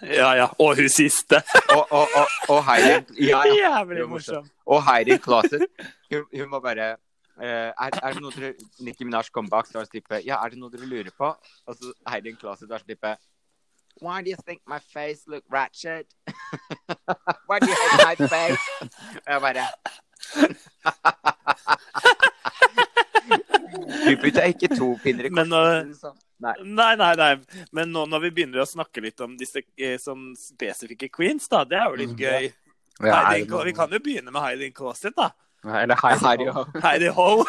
Ja, 0.02 0.32
ja. 0.36 0.46
Og 0.58 0.76
hun 0.76 0.88
siste. 0.88 1.42
Og, 1.76 1.86
og, 1.90 2.08
og, 2.14 2.26
og 2.48 2.64
Heidi 2.64 3.28
ja, 3.28 3.42
ja. 3.46 3.78
Jævlig 3.78 4.08
morsom. 4.08 4.50
Og 4.66 4.84
Heidi 4.84 5.18
Closet. 5.18 5.66
Hun, 6.12 6.24
hun 6.38 6.50
må 6.50 6.60
bare 6.60 6.96
Uh, 7.36 7.44
er, 7.44 7.92
er 8.00 8.14
det 8.16 8.22
noe 8.24 8.32
dere 8.32 8.54
Nicki 8.80 9.04
Minaj 9.04 9.28
kom 9.28 9.44
bak, 9.52 9.66
så 9.68 9.76
var 9.76 9.84
det 9.92 10.00
Ja, 10.24 10.38
er 10.40 10.54
det 10.54 10.58
noe 10.58 10.72
dere 10.72 10.86
lurer 10.88 11.12
på? 11.12 11.28
Og 11.66 11.74
så 11.76 11.92
Heidi 12.08 12.32
Closet 12.40 12.68
var 12.68 12.78
type 12.78 13.16
Why 14.00 14.22
do 14.22 14.30
you 14.30 14.36
think 14.46 14.62
my 14.66 14.78
face 14.78 15.28
look 15.28 15.42
ratchet? 15.52 16.06
Why 17.48 17.58
do 17.60 17.66
you 17.68 17.76
hate 17.76 18.20
my 18.20 18.28
face? 18.28 18.60
Og 19.26 19.32
jeg 19.32 19.40
bare 19.40 19.66
Du 24.06 24.16
putta 24.22 24.46
ikke 24.48 24.68
to 24.76 24.98
pinner 25.02 25.24
i 25.24 25.28
Men, 25.28 25.50
korset. 25.50 26.12
Nei. 26.44 26.52
Nei, 26.62 26.94
nei, 27.00 27.14
nei. 27.16 27.30
Men 27.72 27.92
nå 27.94 28.04
når 28.08 28.20
vi 28.26 28.30
begynner 28.30 28.60
å 28.60 28.68
snakke 28.68 29.00
litt 29.00 29.20
om 29.24 29.36
disse 29.40 29.62
eh, 29.78 29.96
sånn 29.96 30.34
spesifikke 30.36 31.08
queens, 31.10 31.48
da, 31.48 31.64
det 31.64 31.78
er 31.80 31.88
jo 31.88 31.96
litt 32.02 32.12
Mm. 32.12 32.20
gøy. 32.20 32.52
Ja, 33.00 33.14
er 33.20 33.24
Heidi, 33.30 33.64
vi 33.64 33.72
kan 33.76 33.90
jo 33.92 33.98
begynne 34.00 34.32
med 34.32 34.42
Heidi 34.42 34.70
Closet, 34.72 35.14
da. 35.16 35.30
Ja, 35.64 35.80
Eller 35.82 35.96
Heidi 35.96 36.24
Heidi 36.24 36.46
Ho. 36.52 36.64
Heidi 36.84 37.08
Ho. 37.16 37.44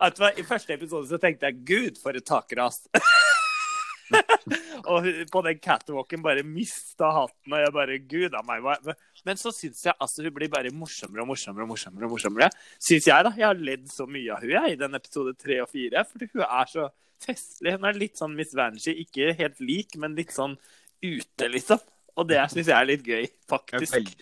At 0.00 0.16
hva, 0.20 0.30
I 0.38 0.42
første 0.44 0.74
episode 0.74 1.08
så 1.08 1.18
tenkte 1.20 1.46
jeg 1.48 1.64
'gud, 1.64 1.98
for 2.02 2.10
et 2.16 2.24
takras'. 2.24 2.82
og 4.86 5.06
på 5.32 5.40
den 5.46 5.58
catwalken 5.58 6.22
bare 6.22 6.42
mista 6.46 7.08
hatten, 7.16 7.52
og 7.52 7.58
jeg 7.64 7.72
bare 7.74 7.98
Gud 7.98 8.34
a 8.38 8.42
meg. 8.46 8.62
hva- 8.62 8.94
Men 9.24 9.36
så 9.36 9.50
syns 9.52 9.82
jeg 9.84 9.94
altså 10.00 10.22
hun 10.22 10.32
blir 10.34 10.48
bare 10.48 10.70
morsommere 10.70 11.22
og 11.22 11.28
morsommere 11.28 11.62
og 11.64 11.68
morsommere. 11.68 12.04
og 12.04 12.10
morsommere. 12.12 12.50
Syns 12.78 13.06
jeg, 13.06 13.24
da. 13.24 13.30
Jeg 13.36 13.46
har 13.46 13.54
ledd 13.54 13.88
så 13.88 14.06
mye 14.06 14.30
av 14.32 14.40
hun 14.40 14.50
jeg, 14.50 14.72
i 14.72 14.76
den 14.76 14.94
episode 14.94 15.34
tre 15.36 15.60
og 15.62 15.68
fire. 15.68 16.04
Fordi 16.04 16.28
hun 16.32 16.42
er 16.42 16.64
så 16.70 16.90
festlig. 17.24 17.72
Hun 17.76 17.84
er 17.88 17.98
litt 17.98 18.18
sånn 18.20 18.34
Miss 18.36 18.52
Vanjie. 18.56 18.94
Ikke 19.04 19.32
helt 19.38 19.60
lik, 19.60 19.96
men 20.00 20.16
litt 20.18 20.32
sånn 20.34 20.56
ute, 21.02 21.48
liksom. 21.52 21.80
Og 22.16 22.28
det 22.30 22.38
syns 22.52 22.66
jeg 22.70 22.76
er 22.76 22.88
litt 22.88 23.04
gøy, 23.06 23.26
faktisk. 23.50 24.14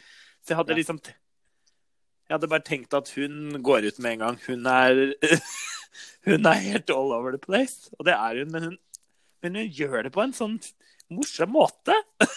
Så 0.44 0.52
jeg 0.54 0.59
hadde 0.61 0.74
liksom 0.76 0.98
Jeg 1.04 2.33
hadde 2.38 2.48
bare 2.48 2.64
tenkt 2.64 2.94
at 2.96 3.09
hun 3.18 3.61
går 3.62 3.85
ut 3.90 3.98
med 4.00 4.12
en 4.16 4.22
gang. 4.24 4.38
Hun 4.46 4.66
er 4.66 5.02
Hun 6.26 6.46
er 6.48 6.61
helt 6.64 6.90
all 6.90 7.12
over 7.12 7.33
the 7.37 7.38
place. 7.38 7.90
Og 7.98 8.07
det 8.09 8.14
er 8.16 8.38
hun, 8.40 8.50
men 8.54 8.62
hun, 8.70 8.78
men 9.44 9.59
hun 9.61 9.68
gjør 9.76 10.07
det 10.07 10.12
på 10.14 10.22
en 10.24 10.33
sånn 10.33 10.54
morsom 11.12 11.52
måte. 11.52 11.92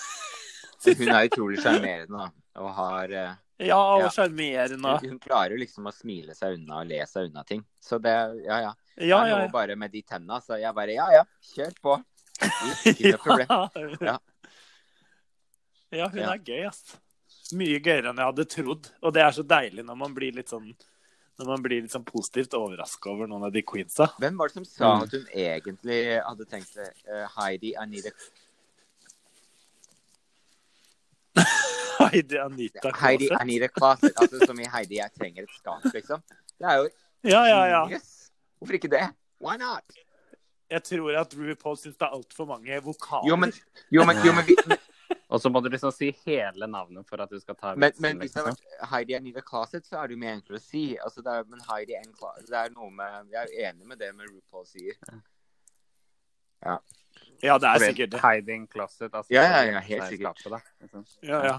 Hun 0.88 1.08
er 1.10 1.26
utrolig 1.28 1.58
sjarmerende 1.64 2.28
og 2.62 2.68
har 2.78 3.12
eh, 3.16 3.32
Ja, 3.66 3.78
og 3.96 4.04
Ja. 4.04 4.10
sjarmerende. 4.14 4.92
hun, 5.02 5.10
hun 5.16 5.20
klarer 5.24 5.56
jo 5.56 5.62
liksom 5.64 5.88
å 5.90 5.94
smile 5.96 6.36
seg 6.38 6.54
unna 6.60 6.84
og 6.84 6.92
le 6.92 7.00
seg 7.10 7.32
unna 7.32 7.44
ting. 7.48 7.64
Så 7.82 7.98
det 8.04 8.14
Ja, 8.46 8.60
ja. 8.68 8.74
Ja, 8.98 9.20
ja, 9.30 9.40
ja, 9.44 9.50
bare 9.54 9.76
med 9.78 9.92
de 9.94 10.02
tenna, 10.02 10.40
så 10.42 10.58
jeg 10.58 10.74
bare 10.74 10.96
Ja, 10.96 11.06
ja, 11.14 11.24
kjør 11.54 11.74
på. 11.82 11.98
Ikke 12.90 13.12
noe 13.14 13.22
problem. 13.22 13.52
ja. 14.10 14.18
Ja. 15.94 16.08
hun 16.10 16.24
er 16.26 16.42
gøy, 16.44 16.64
ass. 16.68 16.98
Mye 17.56 17.80
gøyere 17.80 18.10
enn 18.12 18.18
jeg 18.20 18.32
hadde 18.32 18.46
trodd. 18.52 18.90
Og 19.06 19.14
det 19.16 19.22
er 19.24 19.36
så 19.36 19.46
deilig 19.48 19.86
når 19.86 20.00
man 20.02 20.16
blir 20.18 20.34
litt 20.36 20.50
sånn 20.52 20.72
når 21.38 21.46
man 21.52 21.62
blir 21.62 21.84
litt 21.84 21.94
sånn 21.94 22.06
positivt 22.08 22.56
overraska 22.58 23.12
over 23.12 23.30
noen 23.30 23.46
av 23.46 23.52
de 23.54 23.62
queensa. 23.62 24.08
Hvem 24.18 24.40
var 24.40 24.50
det 24.50 24.58
som 24.58 24.66
sa 24.66 24.96
Mm. 24.96 25.04
at 25.04 25.12
hun 25.14 25.28
egentlig 25.38 26.00
hadde 26.26 26.46
tenkt 26.50 26.72
seg 26.74 26.88
uh, 27.06 27.28
Heidi, 27.38 27.76
Anita 27.78 28.10
Heidi 32.00 32.40
Anita 32.40 32.92
Heidi, 32.98 33.28
Closet. 33.28 33.42
I 33.42 33.46
need 33.46 33.74
closet. 33.74 34.14
Altså 34.18 34.46
som 34.46 34.60
i 34.60 34.66
Heidi, 34.66 34.98
jeg 34.98 35.14
trenger 35.14 35.44
et 35.44 35.56
skap, 35.60 35.86
liksom. 35.94 36.24
Det 36.58 36.66
er 36.66 36.82
jo 36.82 36.90
Ja, 37.28 37.46
ja, 37.46 37.62
ja. 37.70 37.84
Yes. 37.92 38.17
Hvorfor 38.58 38.78
ikke 38.80 38.90
det? 38.92 39.06
Why 39.44 39.58
not? 39.62 39.98
Jeg 40.70 40.84
tror 40.84 41.16
at 41.22 41.34
RuPaul 41.38 41.78
syns 41.80 41.96
det 41.96 42.04
er 42.08 42.16
altfor 42.18 42.46
mange 42.50 42.80
vokaler. 42.84 43.30
Jo, 43.30 43.36
men, 43.40 43.54
jo, 43.94 44.04
men, 44.04 44.18
jo, 44.26 44.34
men, 44.36 44.46
vi- 44.48 44.78
Og 45.32 45.42
så 45.44 45.50
må 45.52 45.60
du 45.64 45.70
liksom 45.70 45.92
si 45.92 46.10
hele 46.26 46.68
navnet 46.72 47.08
for 47.08 47.20
at 47.24 47.32
du 47.32 47.40
skal 47.40 47.56
ta 47.56 47.74
men, 47.76 47.90
vitsen, 47.92 48.02
men 48.04 48.20
hvis 48.22 48.34
det 48.34 48.42
har 48.42 48.50
hadde 48.50 48.64
vært 48.64 48.90
Heidi, 48.92 49.16
I 49.16 49.20
need 49.24 49.40
closet, 49.48 49.88
så 49.88 50.00
er 50.02 50.08
det 50.08 50.16
jo 50.16 50.22
mye 50.24 50.34
enklere 50.38 50.60
å 50.60 50.64
si. 50.64 50.84
Altså, 51.04 51.24
det 51.24 51.34
er, 51.34 51.48
men 51.52 51.64
Heidi 51.68 51.96
and 52.00 52.14
closet, 52.16 52.48
det 52.48 52.60
er 52.62 52.72
noe 52.76 52.90
med 52.96 53.34
Jeg 53.36 53.44
er 53.44 53.70
enig 53.72 53.88
med 53.88 54.00
det 54.00 54.12
med 54.16 54.30
RuPaul 54.32 54.66
sier. 54.68 54.96
Ja, 57.44 57.58
det 57.62 57.70
er 57.70 57.84
sikkert 57.86 58.16
det. 58.16 58.22
Hiding 58.24 58.68
closet. 58.72 59.12
Altså, 59.14 59.32
Ja, 59.34 59.44
ja, 59.44 59.64
ja, 59.72 59.80
helt 59.80 60.04
i 60.04 60.16
sikkert. 60.16 60.40
skapet, 60.40 60.72
liksom. 60.82 61.06
Ja, 61.24 61.44
ja. 61.46 61.58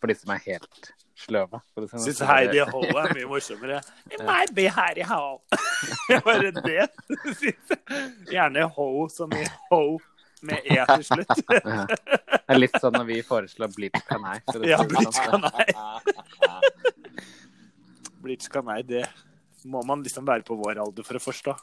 For 0.00 0.06
de 0.10 0.14
som 0.14 0.30
er 0.34 0.40
helt 0.44 0.92
sløve. 1.18 1.60
Syns 1.78 2.18
sånn. 2.20 2.28
Heidi 2.28 2.60
Hall 2.60 2.90
er 3.02 3.14
mye 3.16 3.28
morsommere. 3.30 3.80
It 4.12 4.22
might 4.26 4.54
be 4.54 4.68
Heidi 4.72 5.06
Ho. 5.10 5.40
Bare 6.26 6.50
det 6.52 6.74
jeg. 6.74 7.54
Gjerne 8.32 8.64
Ho 8.76 8.88
som 9.12 9.32
i 9.36 9.44
Ho 9.70 9.82
med 10.42 10.62
E 10.70 10.78
til 10.94 11.04
slutt. 11.06 11.32
Det 12.48 12.54
er 12.54 12.60
litt 12.62 12.76
sånn 12.80 12.94
når 12.96 13.04
vi 13.10 13.16
foreslår 13.26 13.72
Blitz 13.76 14.00
si 14.08 14.68
Ja, 14.70 14.78
Blitz 14.88 15.18
kanei. 15.20 15.66
Blitz 18.22 18.48
kanei, 18.50 18.82
det 18.86 19.04
må 19.68 19.82
man 19.86 20.02
liksom 20.04 20.24
være 20.26 20.46
på 20.46 20.56
vår 20.58 20.80
alder 20.80 21.04
for 21.06 21.18
å 21.18 21.22
forstå. 21.22 21.54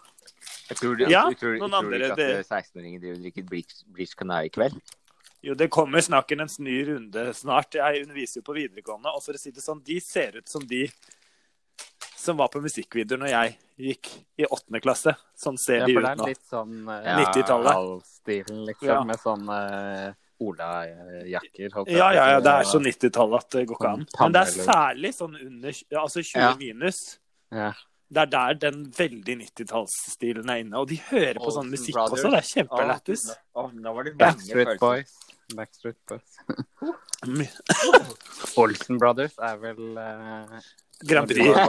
Jeg 0.69 0.77
tror, 0.77 0.95
du- 0.97 1.05
Ja, 1.09 1.23
jeg 1.29 1.39
tror, 1.39 1.55
jeg 1.55 1.61
tror 1.63 1.77
andre, 1.79 1.97
ikke 1.99 2.11
at 2.11 2.17
det- 2.17 2.37
eh, 2.37 2.43
16-åringer 2.43 2.99
driver 3.01 3.15
og 3.17 3.23
drikker 3.25 3.49
Blitz 3.95 4.13
kanei 4.15 4.45
i 4.45 4.49
kveld. 4.49 4.79
Jo, 5.43 5.53
det 5.53 5.69
kommer 5.69 5.99
snakken 6.01 6.41
en 6.41 6.49
ny 6.59 6.83
runde 6.85 7.33
snart. 7.33 7.71
Jeg 7.73 8.03
underviser 8.05 8.37
jo 8.37 8.41
på 8.41 8.55
videregående, 8.55 9.13
og 9.13 9.21
for 9.23 9.33
å 9.33 9.39
si 9.39 9.51
det 9.51 9.61
sånn, 9.63 9.83
de 9.83 9.99
ser 9.99 10.37
ut 10.37 10.47
som 10.49 10.61
de 10.65 10.89
som 12.15 12.37
var 12.37 12.47
på 12.49 12.61
musikkvideoer 12.61 13.19
når 13.19 13.29
jeg 13.29 13.57
gikk 13.77 14.07
i 14.39 14.45
åttende 14.45 14.79
klasse. 14.83 15.15
Sånn 15.35 15.57
ser 15.59 15.81
Ja, 15.83 15.85
de 15.87 15.97
ut 15.97 16.17
nå. 16.21 16.25
litt 16.29 16.43
sånn 16.49 16.87
uh, 16.87 17.01
Ja, 17.03 17.15
90-tallet. 17.25 17.73
Halvstilen, 17.73 18.61
liksom, 18.69 18.87
Ja. 18.87 19.03
med 19.03 19.19
sånn 19.19 19.49
uh, 19.49 20.13
olajakker. 20.39 21.75
Ja, 21.91 22.11
ja, 22.13 22.29
ja, 22.35 22.39
det 22.39 22.53
er 22.53 22.63
så 22.69 22.79
90-tallet 22.79 23.43
at 23.43 23.49
det 23.57 23.65
går 23.67 23.75
ikke 23.79 23.91
an. 23.91 24.05
Sånn 24.11 24.23
Men 24.23 24.31
det 24.37 24.41
er 24.45 24.51
særlig 24.71 25.11
sånn 25.15 25.35
under 25.41 25.69
altså 26.03 26.23
20 26.23 26.39
Ja. 26.39 26.55
minus. 26.59 27.19
Ja. 27.51 27.73
Det 28.11 28.21
er 28.21 28.25
der 28.31 28.53
den 28.53 28.83
veldig 28.93 29.35
90-tallsstilen 29.41 30.49
er 30.49 30.59
inne. 30.61 30.77
Og 30.77 30.87
de 30.87 30.95
hører 31.09 31.39
på 31.41 31.51
sånn 31.51 31.69
musikk 31.71 31.95
Brothers. 31.95 32.23
også. 32.23 32.31
Det 32.31 32.37
er 32.37 32.49
kjempelættis. 32.53 33.23
Var 33.55 33.71
det 33.71 33.81
mange 33.81 34.13
Backstreet. 34.17 34.79
Boys. 34.79 35.15
Backstreet 35.55 35.97
Boys. 36.07 36.39
Olsen 38.57 38.97
Brothers 38.99 39.33
er 39.41 39.57
vel 39.61 39.97
uh, 39.97 40.59
Grand 41.03 41.27
Prix. 41.27 41.49
Er? 41.49 41.55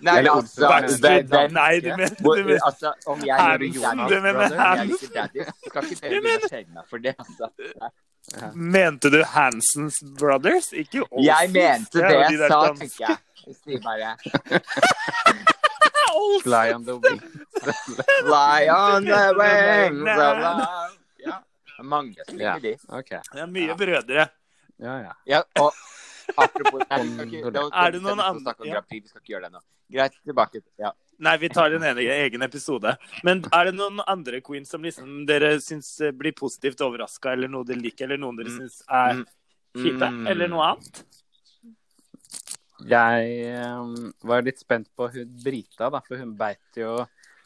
Nei, 0.00 0.18
Eller 0.18 0.30
altså, 0.30 0.68
Backstreet 0.68 1.30
Nei, 1.52 1.80
du 1.82 1.88
mener, 1.96 2.14
du 2.20 2.28
mener 2.44 2.58
altså, 2.64 2.92
om 3.10 3.18
jeg 3.26 3.36
gjør 3.36 3.62
Jonas 3.82 4.10
du 4.12 4.20
mener 4.22 4.56
Hansen. 4.60 5.08
skal 5.08 5.28
ikke 5.90 6.00
dere 6.04 6.20
begynne 6.22 6.38
å 6.38 6.40
skjelle 6.52 6.70
meg 6.76 6.84
for 6.92 6.98
det, 7.04 7.14
altså. 7.18 7.44
Mente 8.54 9.06
du 9.12 9.18
Hansons 9.34 9.96
Brothers? 10.20 10.68
Ikke 10.76 11.00
Olsens. 11.08 11.26
Jeg 11.26 11.44
mente 11.56 11.96
det 11.98 12.04
er 12.06 12.10
jeg 12.22 12.30
sa, 12.52 12.58
tenker 12.78 13.00
jeg. 13.08 13.16
Sier 13.64 13.80
bare 13.84 14.08
Olsen! 16.10 16.42
Fly 16.44 16.66
on 16.74 16.82
the 16.84 16.94
wings. 17.00 17.24
Fly 18.20 18.60
on 18.74 19.04
the 19.08 19.22
wings 19.40 20.10
of 20.10 20.16
love. 20.44 20.92
Ja. 21.24 21.36
Er 21.80 21.84
mange 21.96 22.20
som 22.28 22.36
Ja. 22.40 22.52
liker 22.58 23.00
de. 23.00 23.18
Det 23.32 23.40
er 23.40 23.46
mye 23.58 23.72
brødre. 23.78 24.22
Ja, 24.80 24.94
ja. 25.04 25.12
Ja, 25.28 25.42
og 25.60 25.72
apropos 26.36 26.80
Nei, 26.90 27.02
vi 27.02 27.12
skal 27.14 27.26
ikke, 27.28 27.52
det 27.52 27.62
var- 27.66 27.76
Er 27.86 27.92
det 27.96 28.02
noen 28.02 28.20
andre- 28.24 28.54
ja. 28.66 28.80
Vi 28.90 29.00
skal 29.06 29.20
ikke 29.22 29.34
gjøre 29.34 29.48
det 29.48 29.52
nå. 29.58 29.62
Greit, 29.90 30.14
tilbake. 30.24 30.62
Ja. 30.78 30.92
Nei, 31.20 31.34
vi 31.36 31.48
tar 31.52 31.74
en 31.76 31.82
egen, 31.84 32.12
egen 32.14 32.42
episode. 32.46 32.94
Men 33.26 33.42
er 33.52 33.64
det 33.68 33.74
noen 33.76 34.00
andre 34.08 34.40
queens 34.40 34.70
som 34.72 34.80
liksom 34.86 35.26
dere 35.28 35.56
syns 35.60 35.90
eh, 36.00 36.12
blir 36.16 36.32
positivt 36.32 36.80
overraska, 36.80 37.32
eller 37.34 37.48
noe 37.52 37.66
dere 37.68 37.82
liker, 37.82 38.06
eller 38.08 38.16
noen 38.22 38.38
dere 38.38 38.48
Mm. 38.54 38.60
syns 38.62 38.82
er 38.88 39.14
Mm. 39.18 39.26
kjipe, 39.76 40.08
Mm. 40.08 40.26
eller 40.30 40.48
noe 40.48 40.64
annet? 40.70 41.02
Jeg 42.88 43.66
um, 43.76 44.12
var 44.24 44.40
litt 44.46 44.58
spent 44.62 44.88
på 44.96 45.10
hun 45.12 45.34
Brita, 45.44 45.90
da, 45.92 46.00
for 46.00 46.16
hun 46.16 46.32
beit 46.38 46.58
jo 46.80 46.94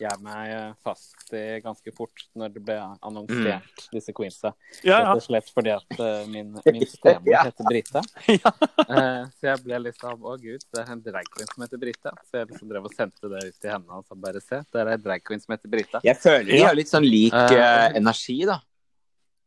jeg 0.01 0.19
meg 0.25 0.75
fast 0.83 1.33
i 1.37 1.61
ganske 1.63 1.93
fort 1.95 2.25
når 2.35 2.53
det 2.55 2.63
ble 2.67 2.77
annonsert, 3.05 3.85
disse 3.93 4.13
queensa. 4.17 4.51
Ja, 4.83 4.99
Rett 5.05 5.21
og 5.21 5.23
slett 5.27 5.51
fordi 5.55 5.71
at 5.75 5.97
uh, 6.01 6.25
min, 6.31 6.53
min 6.67 6.87
stemor 6.91 7.31
Ja. 7.31 7.45
heter 7.47 7.69
Brita. 7.69 8.03
Ja. 8.35 8.51
Eh, 8.85 9.27
så 9.39 9.47
jeg 9.53 9.63
ble 9.65 9.79
litt 9.87 9.97
sånn 10.01 10.19
Å, 10.21 10.35
gud, 10.43 10.65
det 10.73 10.81
er 10.83 10.91
en 10.93 11.03
drag 11.05 11.29
queen 11.33 11.49
som 11.53 11.63
heter 11.65 11.81
Brita. 11.81 12.13
Så 12.29 12.41
jeg 12.43 12.51
liksom 12.51 12.69
drev 12.73 12.89
og 12.89 12.95
sendte 12.97 13.31
det 13.33 13.43
ut 13.49 13.59
til 13.63 13.71
henne 13.71 13.99
og 14.01 14.05
sa 14.09 14.15
bare 14.19 14.41
se, 14.45 14.61
det 14.73 14.81
er 14.83 14.91
ei 14.95 14.97
drag 15.05 15.23
queen 15.25 15.41
som 15.45 15.55
heter 15.55 15.71
Brita. 15.73 16.01
Jeg 16.05 16.19
føler 16.21 16.51
de 16.51 16.59
Ja. 16.59 16.67
har 16.69 16.75
litt 16.81 16.91
sånn 16.91 17.07
lik 17.07 17.33
Eh, 17.35 17.55
eh, 17.59 17.99
energi, 18.01 18.41
da. 18.51 18.59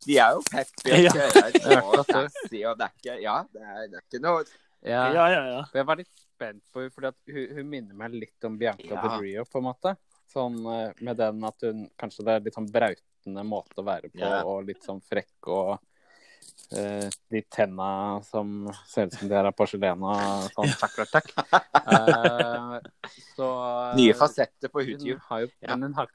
De 0.06 0.18
er 0.22 0.38
jo 0.38 0.42
peppy 0.52 0.94
og 0.94 1.04
Ja. 1.04 1.12
kjører 1.18 1.84
og 1.84 2.06
sassy, 2.14 2.64
og 2.70 2.78
det 2.80 2.88
er 2.88 2.94
ikke 3.02 3.18
Ja, 3.26 3.38
det 3.52 3.62
er, 3.62 3.88
det 3.92 4.00
er 4.00 4.06
ikke 4.08 4.22
noe 4.24 4.44
Ja, 4.86 5.04
Ja, 5.12 5.28
ja, 5.34 5.44
ja. 5.58 5.62
jeg 5.74 5.86
var 5.90 5.98
litt 5.98 6.12
spent 6.22 6.62
på 6.72 6.84
henne, 6.84 6.92
fordi 6.94 7.34
hun, 7.34 7.56
hun 7.58 7.70
minner 7.72 7.96
meg 7.98 8.14
litt 8.14 8.46
om 8.46 8.58
Bianca 8.62 8.94
Ja. 8.94 9.02
Bedrio, 9.02 9.44
på 9.50 9.58
en 9.58 9.66
måte. 9.66 9.96
Sånn 10.28 10.58
eh, 10.68 10.90
med 11.06 11.20
den 11.20 11.46
at 11.48 11.68
hun 11.68 11.86
Kanskje 12.00 12.26
det 12.28 12.34
er 12.34 12.48
litt 12.48 12.58
sånn 12.58 12.72
brautende 12.72 13.44
måte 13.48 13.82
å 13.82 13.86
være 13.88 14.12
på, 14.12 14.24
yeah. 14.24 14.42
og 14.48 14.68
litt 14.68 14.84
sånn 14.86 15.00
frekk 15.04 15.50
og 15.52 15.72
uh, 15.78 17.08
de 17.32 17.42
tenna 17.52 17.90
som 18.28 18.70
ser 18.88 19.08
ut 19.08 19.18
som 19.18 19.32
de 19.32 19.38
er 19.40 19.50
av 19.50 19.56
porselen 19.58 20.06
og 20.08 20.48
sånn 20.54 20.76
takk, 20.80 21.00
takk, 21.12 21.16
takk. 21.18 21.64
Eh, 21.88 23.18
så 23.36 23.50
nye 23.96 24.16
fasetter 24.18 24.72
på 24.72 24.84
Hun 24.84 24.94
YouTube. 24.94 25.20
har 25.30 25.46
jo 25.46 25.50
Ja. 25.62 25.76
Men 25.76 25.90
hun 25.90 25.98
har 26.00 26.12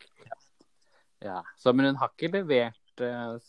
Ja. 1.23 1.43
Så, 1.57 1.73
men 1.73 1.87
hun 1.87 2.01
har 2.01 2.13
ikke 2.13 2.33
levert 2.33 2.79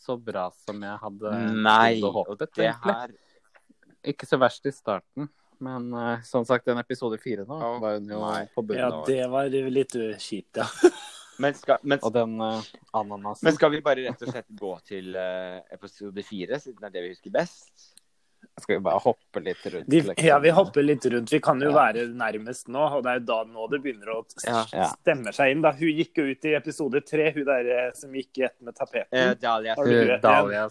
så 0.00 0.16
bra 0.16 0.48
som 0.64 0.80
jeg 0.82 0.98
hadde 1.02 1.30
Nei, 1.30 1.40
håpet. 1.44 1.64
Nei, 1.68 2.02
og 2.02 2.12
håpet, 2.20 2.54
det 2.56 2.68
egentlig. 2.68 2.94
her 2.94 4.12
Ikke 4.14 4.26
så 4.28 4.38
verst 4.40 4.66
i 4.66 4.72
starten. 4.72 5.28
Men 5.62 5.90
uh, 5.94 6.22
som 6.26 6.46
sagt, 6.48 6.66
den 6.66 6.78
episode 6.78 7.18
fire 7.22 7.46
nå 7.48 7.58
oh, 7.58 7.80
var 7.82 7.98
hun 7.98 8.08
jo 8.10 8.20
nei. 8.22 8.44
på 8.54 8.62
bunnen. 8.62 8.80
ja 8.80 9.02
det 9.06 9.26
var 9.30 9.50
litt 9.50 9.96
kjipt, 10.18 10.62
ja. 10.62 10.68
men 11.42 11.54
skal, 11.58 11.82
men, 11.82 12.02
Og 12.02 12.14
den 12.14 12.38
uh, 12.40 12.62
ananasen. 12.92 13.46
men 13.46 13.58
skal 13.58 13.74
vi 13.74 13.82
bare 13.84 14.06
rett 14.08 14.24
og 14.26 14.32
slett 14.32 14.50
gå 14.60 14.72
til 14.88 15.14
uh, 15.18 15.60
episode 15.74 16.26
fire, 16.26 16.60
siden 16.62 16.80
det 16.82 16.90
er 16.90 16.96
det 16.98 17.06
vi 17.08 17.14
husker 17.16 17.34
best? 17.34 17.94
Skal 18.60 18.76
vi 18.76 18.80
bare 18.80 18.98
hoppe 19.02 19.40
litt 19.40 19.66
rundt? 19.66 19.86
De, 19.90 20.00
liksom? 20.00 20.26
ja, 20.26 20.38
vi 20.38 20.50
hopper 20.54 20.82
litt 20.82 21.06
rundt. 21.06 21.32
Vi 21.32 21.40
kan 21.40 21.60
jo 21.62 21.70
Ja. 21.70 21.74
være 21.74 22.06
nærmest 22.06 22.68
nå, 22.68 22.82
og 22.96 23.02
det 23.02 23.10
er 23.10 23.20
jo 23.20 23.26
da 23.26 23.38
nå 23.44 23.68
det 23.70 23.80
begynner 23.82 24.12
å 24.14 24.18
stemme 24.28 25.32
seg 25.34 25.54
inn. 25.54 25.62
Da. 25.64 25.72
Hun 25.72 25.90
gikk 25.90 26.20
jo 26.22 26.28
ut 26.30 26.44
i 26.44 26.54
episode 26.54 27.00
tre, 27.00 27.32
hun 27.34 27.44
der 27.44 27.70
eh, 27.76 27.92
som 27.94 28.14
gikk 28.14 28.38
i 28.38 28.46
ett 28.50 28.60
med 28.60 28.76
tapeten. 28.76 29.18
Eh, 29.18 29.34
Dahlia. 29.34 29.74
Har 29.74 29.84
du 29.84 29.96
hørt 29.96 30.22
Dahlia. 30.22 30.68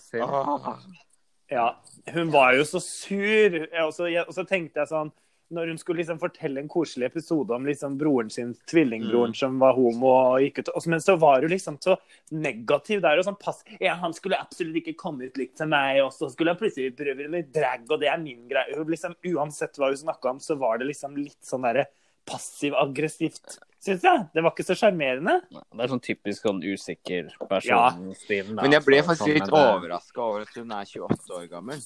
Ja. 1.51 1.75
Hun 2.13 2.31
var 2.31 2.53
jo 2.57 2.63
så 2.63 2.79
sur. 2.81 3.59
Og 3.85 3.93
så, 3.93 4.07
og 4.27 4.33
så 4.33 4.45
tenkte 4.47 4.79
jeg 4.83 4.87
sånn 4.93 5.11
når 5.53 5.67
hun 5.69 5.77
skulle 5.77 5.99
liksom 6.01 6.17
fortelle 6.17 6.57
en 6.63 6.69
koselig 6.71 7.05
episode 7.11 7.53
om 7.53 7.65
liksom 7.67 7.93
broren 7.99 8.31
sin, 8.31 8.55
tvillingbroren 8.71 9.35
Mm. 9.35 9.37
som 9.37 9.59
var 9.59 9.75
homo 9.77 10.07
og 10.07 10.39
gikk 10.41 10.63
ut 10.63 10.87
Men 10.87 10.99
så 11.03 11.15
var 11.19 11.41
hun 11.41 11.49
liksom 11.51 11.77
så 11.83 11.97
negativ 12.31 13.01
der. 13.01 13.19
og 13.19 13.25
sånn 13.25 13.37
pass, 13.39 13.63
ja, 13.79 13.93
Han 13.95 14.13
skulle 14.13 14.39
absolutt 14.39 14.75
ikke 14.81 14.95
komme 14.97 15.25
ut 15.27 15.37
likt 15.37 15.57
som 15.57 15.69
meg, 15.69 16.01
og 16.01 16.11
så 16.11 16.31
skulle 16.31 16.55
han 16.55 16.57
plutselig 16.57 16.95
prøve 16.97 17.29
litt 17.29 17.53
drag, 17.53 17.85
og 17.91 17.99
det 17.99 18.07
er 18.09 18.17
min 18.17 18.47
greie. 18.49 18.73
Liksom, 18.73 19.13
Uansett 19.35 19.77
hva 19.77 19.87
hun 19.91 19.95
snakka 19.97 20.29
om, 20.31 20.39
så 20.39 20.57
var 20.57 20.79
det 20.79 20.87
liksom 20.87 21.15
litt 21.15 21.43
sånn 21.43 21.61
derre 21.61 21.85
passiv-aggressivt, 22.25 23.57
syns 23.83 24.03
jeg. 24.07 24.25
Det 24.33 24.43
var 24.43 24.51
ikke 24.53 24.65
så 24.67 24.75
sjarmerende. 24.79 25.41
Det 25.51 25.83
er 25.83 25.91
sånn 25.91 26.03
typisk 26.03 26.45
sånn 26.47 26.61
usikker 26.63 27.29
Ja. 27.29 27.47
personstil. 27.49 28.55
da. 28.55 28.61
Men 28.61 28.71
jeg 28.71 28.85
ble 28.85 29.01
faktisk 29.03 29.27
sånn 29.27 29.33
litt 29.39 29.51
det- 29.51 29.65
overraska 29.75 30.21
over 30.21 30.41
at 30.41 30.53
hun 30.55 30.71
er 30.71 30.85
28 30.85 31.29
år 31.37 31.47
gammel. 31.49 31.81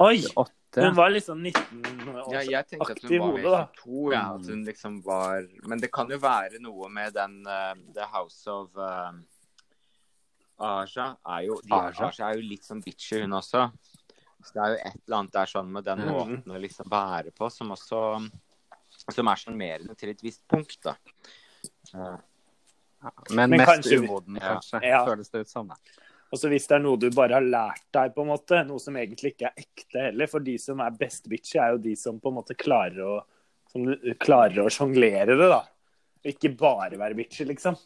Oi! 0.00 0.22
Åtte. 0.36 0.84
Hun 0.84 0.94
var 0.94 1.10
liksom 1.10 1.42
19 1.42 2.08
år. 2.08 2.32
Ja, 2.32 2.40
jeg 2.40 2.68
tenkte 2.70 2.90
at 2.92 2.96
aktiv 2.96 3.20
hun 3.20 3.32
var 3.32 3.40
hode, 3.42 3.50
da. 3.50 3.66
22, 3.82 4.12
ja. 4.12 4.22
At 4.36 4.46
hun 4.46 4.64
liksom 4.64 5.02
var 5.04 5.46
Men 5.66 5.78
det 5.80 5.90
kan 5.92 6.08
jo 6.08 6.18
være 6.18 6.60
noe 6.60 6.88
med 6.88 7.12
den 7.12 7.44
uh, 7.46 7.74
The 7.92 8.06
House 8.06 8.46
of 8.46 8.70
uh, 8.78 9.10
Aja 10.60 11.16
er 11.26 11.46
jo 11.48 11.58
de, 11.64 11.72
Aja? 11.74 12.10
Aja 12.10 12.28
er 12.30 12.36
jo 12.38 12.46
litt 12.48 12.62
sånn 12.68 12.82
bitchy, 12.84 13.22
hun 13.22 13.32
også. 13.32 13.70
Så 14.44 14.54
det 14.56 14.62
er 14.64 14.72
jo 14.72 14.78
et 14.88 15.00
eller 15.06 15.16
annet 15.18 15.34
der 15.36 15.50
sånn 15.50 15.72
med 15.72 15.84
den 15.84 16.04
måten 16.08 16.54
å 16.54 16.60
liksom 16.62 16.88
være 16.90 17.32
på 17.36 17.50
som 17.52 17.72
også 17.76 18.02
Som 19.10 19.28
er 19.30 19.38
sjarmerende 19.40 19.94
til 19.96 20.10
et 20.12 20.22
visst 20.24 20.42
punkt, 20.50 20.78
da. 20.84 20.94
Men, 21.94 23.50
Men 23.50 23.50
mest 23.60 23.70
kanskje- 23.70 23.98
umoden, 24.02 24.38
kanskje. 24.42 24.80
Ja. 24.84 25.04
Føles 25.06 25.30
det 25.30 25.40
ut 25.46 25.48
som. 25.48 25.70
Og 26.30 26.38
så 26.38 26.50
hvis 26.52 26.66
det 26.68 26.76
er 26.76 26.82
noe 26.84 26.98
du 27.00 27.08
bare 27.10 27.38
har 27.38 27.46
lært 27.46 27.86
deg, 27.96 28.12
på 28.14 28.22
en 28.22 28.30
måte, 28.30 28.60
noe 28.66 28.78
som 28.82 28.94
egentlig 28.96 29.32
ikke 29.34 29.48
er 29.48 29.62
ekte 29.64 30.04
heller, 30.10 30.30
for 30.30 30.44
de 30.46 30.56
som 30.62 30.80
er 30.84 30.90
best 30.98 31.28
bitchy, 31.30 31.58
er 31.58 31.72
jo 31.74 31.80
de 31.86 31.94
som 31.98 32.20
på 32.20 32.30
en 32.30 32.36
måte 32.38 32.54
klarer 32.58 33.00
å, 33.02 33.14
som 33.72 33.88
klarer 34.20 34.60
å 34.62 34.70
sjonglere 34.70 35.38
det, 35.38 35.48
da. 35.50 35.62
Ikke 36.30 36.52
bare 36.60 36.98
være 37.00 37.16
bitchy, 37.18 37.46
liksom. 37.48 37.78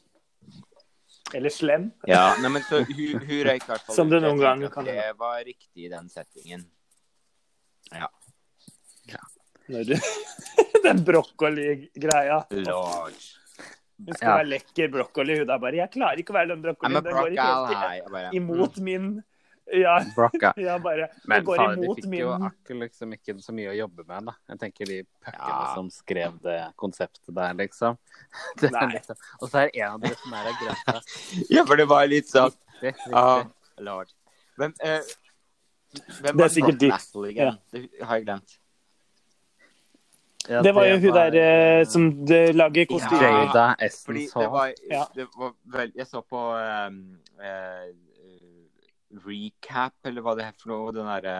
Eller 1.35 1.51
slem. 1.51 1.89
Ja, 2.07 2.37
nei, 2.41 2.49
men 2.55 2.63
så 2.63 2.79
hun, 2.87 3.19
hun 3.19 3.41
røyk 3.49 3.65
i 3.65 3.71
hvert 3.73 3.83
fall 3.89 3.97
Som 3.97 4.11
det 4.13 4.21
noen 4.23 4.39
ganger 4.39 4.71
kan 4.71 4.87
Det 4.87 5.09
var 5.19 5.41
riktig 5.45 5.89
i 5.89 5.91
den 5.91 6.07
settingen. 6.13 6.63
Når 9.69 9.85
du 9.89 9.95
Den 10.85 11.01
brokkoli-greia. 11.05 12.43
Lord. 12.69 13.13
Hun 14.05 14.15
skal 14.15 14.29
Ja. 14.29 14.35
være 14.37 14.49
lekker 14.51 14.91
brokkoli. 14.93 15.39
Hun 15.39 15.47
da 15.49 15.57
bare 15.59 15.77
'Jeg 15.81 15.91
klarer 15.95 16.19
ikke 16.21 16.35
å 16.35 16.37
være 16.39 16.49
den 16.53 16.63
brokkolien'. 16.63 17.03
Den 17.05 17.15
går 17.15 17.31
ikke 17.33 17.79
helt 17.81 18.35
imot 18.35 18.77
min 18.85 19.07
Ja, 19.73 20.05
Brocka. 20.15 20.53
ja 20.61 20.79
bare 20.79 21.09
Men 21.25 21.41
Det 21.41 21.47
går 21.47 21.57
faen, 21.57 21.81
de 21.81 21.95
fikk 21.97 22.07
min 22.13 22.21
jo 22.21 22.33
akkurat 22.37 22.83
liksom 22.85 23.15
ikke 23.17 23.35
så 23.41 23.55
mye 23.57 23.71
å 23.73 23.77
jobbe 23.79 24.05
med, 24.07 24.27
da. 24.29 24.35
Jeg 24.53 24.61
tenker 24.61 24.91
de 24.91 24.99
puckene 25.25 25.53
Ja. 25.55 25.75
som 25.75 25.89
skrev 25.91 26.37
det 26.45 26.59
konseptet 26.77 27.33
der, 27.35 27.55
liksom. 27.55 27.97
Det 28.61 28.71
liksom. 28.93 29.17
Og 29.41 29.49
så 29.49 29.63
er 29.65 29.71
det 29.71 29.81
en 29.81 29.95
av 29.97 30.01
dere 30.05 30.19
som 30.21 30.37
er 30.37 30.51
av 30.51 30.59
grønta. 30.61 30.97
Ja, 31.57 31.65
for 31.65 31.81
det 31.81 31.89
var 31.89 32.07
litt 32.11 32.29
sånn 32.29 32.53
Riktig, 32.83 32.91
riktig. 33.07 33.15
Ah, 33.17 33.47
lord. 33.81 34.11
Hvem, 34.61 34.75
uh, 34.85 35.01
hvem 36.21 36.37
Det 36.37 36.45
er 36.45 36.53
sikkert 36.53 36.79
de- 36.83 37.33
Ja. 37.39 37.51
Det 37.73 37.89
har 38.03 38.17
jeg 38.21 38.27
glemt. 38.27 38.59
Ja, 40.49 40.61
Det 40.63 40.75
var 40.77 40.85
jo 40.85 40.99
hun 41.01 41.15
der 41.15 41.35
eh, 41.41 41.85
som 41.89 42.03
lager 42.53 42.85
kostymer. 42.91 43.23
Ja. 43.23 43.45
Jada 43.47 43.89
Fordi 44.05 44.27
det 44.29 44.49
var, 44.53 44.73
Ja. 44.91 45.05
det 45.15 45.27
var 45.39 45.55
vel 45.65 45.93
Jeg 45.97 46.07
så 46.07 46.21
på 46.21 46.37
um, 46.53 47.19
eh, 47.41 47.95
recap, 49.25 49.97
eller 50.09 50.25
hva 50.25 50.35
det 50.39 50.49
er 50.49 50.59
for 50.59 50.73
noe. 50.73 50.93
Den 50.97 51.11
derre 51.11 51.37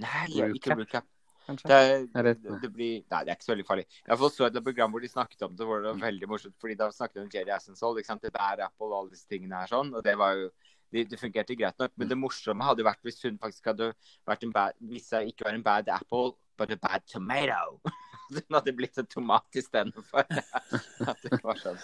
Nei, 0.00 0.26
Nei, 0.32 0.52
ikke 0.56 0.72
Recap? 0.72 0.78
recap. 0.80 1.08
Det, 1.50 1.76
er, 1.76 2.22
det, 2.22 2.34
det 2.62 2.68
blir 2.70 3.00
Nei, 3.10 3.22
det 3.26 3.32
er 3.32 3.36
ikke 3.36 3.48
så 3.48 3.52
veldig 3.52 3.66
farlig. 3.66 3.86
Jeg 4.06 4.30
så 4.32 4.46
et 4.46 4.58
program 4.64 4.92
hvor 4.94 5.02
de 5.02 5.10
snakket 5.10 5.42
om 5.46 5.56
det, 5.56 5.66
hvor 5.66 5.82
det 5.82 5.90
var 5.90 6.04
veldig 6.04 6.28
morsomt. 6.30 6.56
fordi 6.60 6.76
da 6.78 6.90
snakket 6.94 7.18
de 7.18 7.24
om 7.24 7.32
Jerry 7.34 7.54
Assensold, 7.56 7.98
ikke 7.98 8.12
sant. 8.12 8.22
Det 8.22 8.30
er 8.34 8.64
Apple 8.66 8.90
og 8.90 8.98
alle 8.98 9.16
disse 9.16 9.28
tingene 9.28 9.58
her 9.58 9.72
sånn. 9.72 9.90
Og 9.96 10.04
det 10.06 10.14
var 10.20 10.36
jo 10.38 10.50
det, 10.92 11.06
det 11.10 11.18
fungerte 11.20 11.56
greit 11.58 11.78
nok. 11.82 11.92
Men 11.98 12.12
det 12.12 12.18
morsomme 12.18 12.66
hadde 12.66 12.86
vært 12.86 13.02
hvis 13.06 13.20
hun 13.26 13.38
faktisk 13.42 13.72
hadde 13.72 13.90
vært 14.28 14.46
en 14.46 14.54
bad 14.54 14.78
Hvis 14.92 15.10
jeg 15.12 15.34
ikke 15.34 15.48
var 15.48 15.58
en 15.58 15.66
bad 15.66 15.90
apple, 15.96 16.36
but 16.58 16.72
a 16.72 16.78
bad 16.80 17.06
tomato. 17.10 17.80
Hun 18.30 18.54
hadde 18.54 18.76
blitt 18.78 18.98
en 19.00 19.08
tomat 19.10 19.58
istedenfor. 19.58 20.22
At 21.10 21.24
det 21.24 21.40
var 21.42 21.58
sånn. 21.58 21.80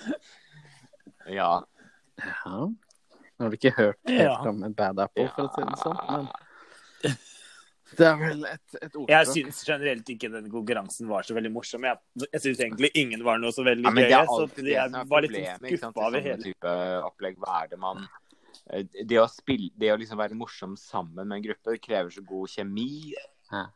Ja. 1.26 1.64
Nå 3.36 3.44
har 3.46 3.52
du 3.52 3.56
ikke 3.58 3.74
hørt 3.76 3.98
helt 4.08 4.22
Ja. 4.24 4.36
om 4.48 4.62
en 4.64 4.72
bad 4.76 4.98
apple, 5.04 5.28
for 5.34 5.44
å 5.44 5.54
si 5.54 5.64
det 5.68 5.78
sånn. 5.82 5.98
Men 6.10 7.16
det 7.96 8.06
er 8.06 8.16
vel 8.18 8.44
et, 8.48 8.62
et 8.80 8.94
ordspråk. 8.96 9.10
Jeg 9.12 9.26
syns 9.30 9.58
generelt 9.68 10.08
ikke 10.10 10.30
den 10.32 10.48
konkurransen 10.50 11.08
var 11.08 11.22
så 11.28 11.36
veldig 11.36 11.52
morsom. 11.54 11.84
Jeg, 11.86 12.00
jeg 12.32 12.42
syns 12.42 12.62
egentlig 12.64 12.90
ingen 12.98 13.22
var 13.24 13.38
noe 13.38 13.54
så 13.54 13.62
veldig 13.66 13.86
ja 13.86 13.92
gøy. 13.94 14.14
er 14.16 14.26
Så 14.30 14.38
alltid 14.42 14.64
det 14.66 14.72
jeg 14.74 14.90
som 14.90 14.98
er 15.00 15.10
var 15.12 15.26
litt 15.26 15.36
skuffa 15.36 15.68
i 15.68 15.76
over 15.76 16.00
sånne 16.00 16.22
hele 16.26 16.42
type 16.48 16.72
opplegg. 17.06 17.38
Hva 17.44 17.60
er 17.62 17.70
det 17.70 17.78
man 17.84 18.02
eh, 18.72 18.82
det 19.04 19.20
å, 19.22 19.28
spille, 19.30 19.70
det 19.78 19.92
å 19.94 19.98
liksom 20.00 20.18
være 20.18 20.38
morsom 20.40 20.74
sammen 20.80 21.28
med 21.28 21.36
en 21.38 21.46
gruppe, 21.46 21.76
det 21.76 21.84
krever 21.84 22.10
så 22.16 22.24
god 22.26 22.50
kjemi. 22.56 22.88
Ja, 23.52 23.68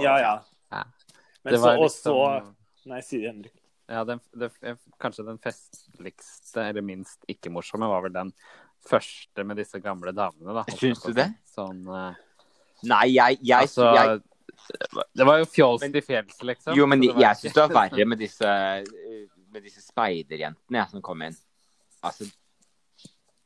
ja. 0.00 0.34
Ja. 0.72 0.84
Men 1.44 1.58
så, 1.58 1.62
var 1.66 1.82
og 1.82 1.90
så 1.92 2.16
liksom- 2.16 2.54
Nei, 2.90 2.98
si 3.06 3.20
det, 3.20 3.28
Henrik. 3.30 3.58
Ja, 3.92 4.00
den, 4.08 4.18
det, 4.34 4.48
kanskje 4.98 5.22
den 5.26 5.38
festligste, 5.38 6.64
eller 6.70 6.82
minst 6.82 7.22
ikke 7.30 7.50
morsomme, 7.52 7.86
var 7.86 8.02
vel 8.02 8.14
den 8.14 8.32
første 8.88 9.44
med 9.46 9.56
disse 9.56 9.80
gamle 9.80 10.12
damene. 10.16 10.54
da. 10.58 10.64
Syns 10.76 11.02
du 11.06 11.12
det? 11.16 11.28
Sånn, 11.54 11.82
uh, 11.88 12.12
Nei, 12.82 13.04
jeg, 13.14 13.38
jeg, 13.42 13.68
altså, 13.68 13.92
jeg 13.94 14.22
det 15.14 15.24
var 15.26 15.38
jo 15.40 15.46
fjols 15.50 15.82
til 15.82 16.02
fjells, 16.02 16.38
liksom. 16.46 16.74
Jo, 16.76 16.86
men 16.86 17.00
var 17.02 17.20
jeg 17.24 17.36
syns 17.40 17.54
det 17.56 17.62
var 17.62 17.72
verre 17.76 18.06
med 18.06 18.18
disse, 18.18 18.46
eh, 18.46 19.26
med 19.52 19.62
disse 19.66 19.82
speiderjentene 19.84 20.84
som 20.90 21.02
kom 21.02 21.22
inn. 21.22 21.36
Altså, 22.02 22.26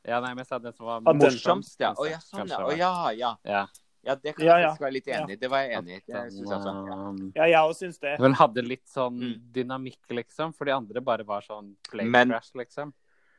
Ja, 0.07 0.21
nei, 0.23 0.29
men 0.31 0.39
jeg 0.45 0.47
sa 0.47 0.57
det 0.63 0.71
som 0.77 0.85
var 0.87 1.01
morsomst, 1.03 1.79
ja. 1.83 1.89
Å 1.93 2.05
ja, 2.07 2.19
sånn, 2.23 2.47
ja. 2.47 2.61
Å 2.63 2.71
ja, 2.77 2.91
ja. 3.11 3.31
Ja. 3.43 3.65
Ja, 4.07 4.15
det 4.15 4.35
kan 4.37 4.45
Ja, 4.45 4.53
jeg 4.55 4.63
ja. 4.63 4.67
faktisk 4.69 4.83
være 4.85 4.93
litt 4.95 5.07
enig 5.11 5.33
i. 5.33 5.39
Det 5.41 5.49
var 5.51 5.63
jeg 5.65 5.73
enig 5.81 5.97
i. 5.97 6.01
Synes 6.31 6.53
også. 6.55 6.73
Ja. 6.87 6.99
Ja, 7.35 7.47
jeg 7.51 7.59
òg 7.59 7.73
syns 7.75 7.99
det. 7.99 8.13
Hun 8.21 8.33
hadde 8.39 8.63
litt 8.63 8.85
sånn 8.87 9.17
Mm. 9.19 9.33
dynamikk, 9.51 9.99
liksom, 10.15 10.53
for 10.55 10.63
de 10.65 10.71
andre 10.71 11.01
bare 11.01 11.25
var 11.27 11.41
sånn 11.41 11.75
play 11.89 12.05
Men- 12.05 12.29
crash, 12.31 12.53
liksom. 12.55 12.93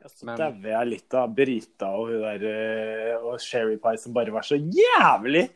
Ja, 0.09 0.14
Så 0.16 0.27
Men- 0.27 0.38
dauer 0.40 0.71
jeg 0.73 0.88
litt 0.88 1.14
av 1.14 1.35
Brita 1.37 1.88
og 1.94 2.09
hun 2.09 2.23
der 2.23 2.44
eh, 2.49 3.16
og 3.21 3.38
Sherry 3.40 3.77
Pie 3.77 3.99
som 3.99 4.12
bare 4.16 4.33
var 4.33 4.42
så 4.42 4.57
jævlig 4.57 5.49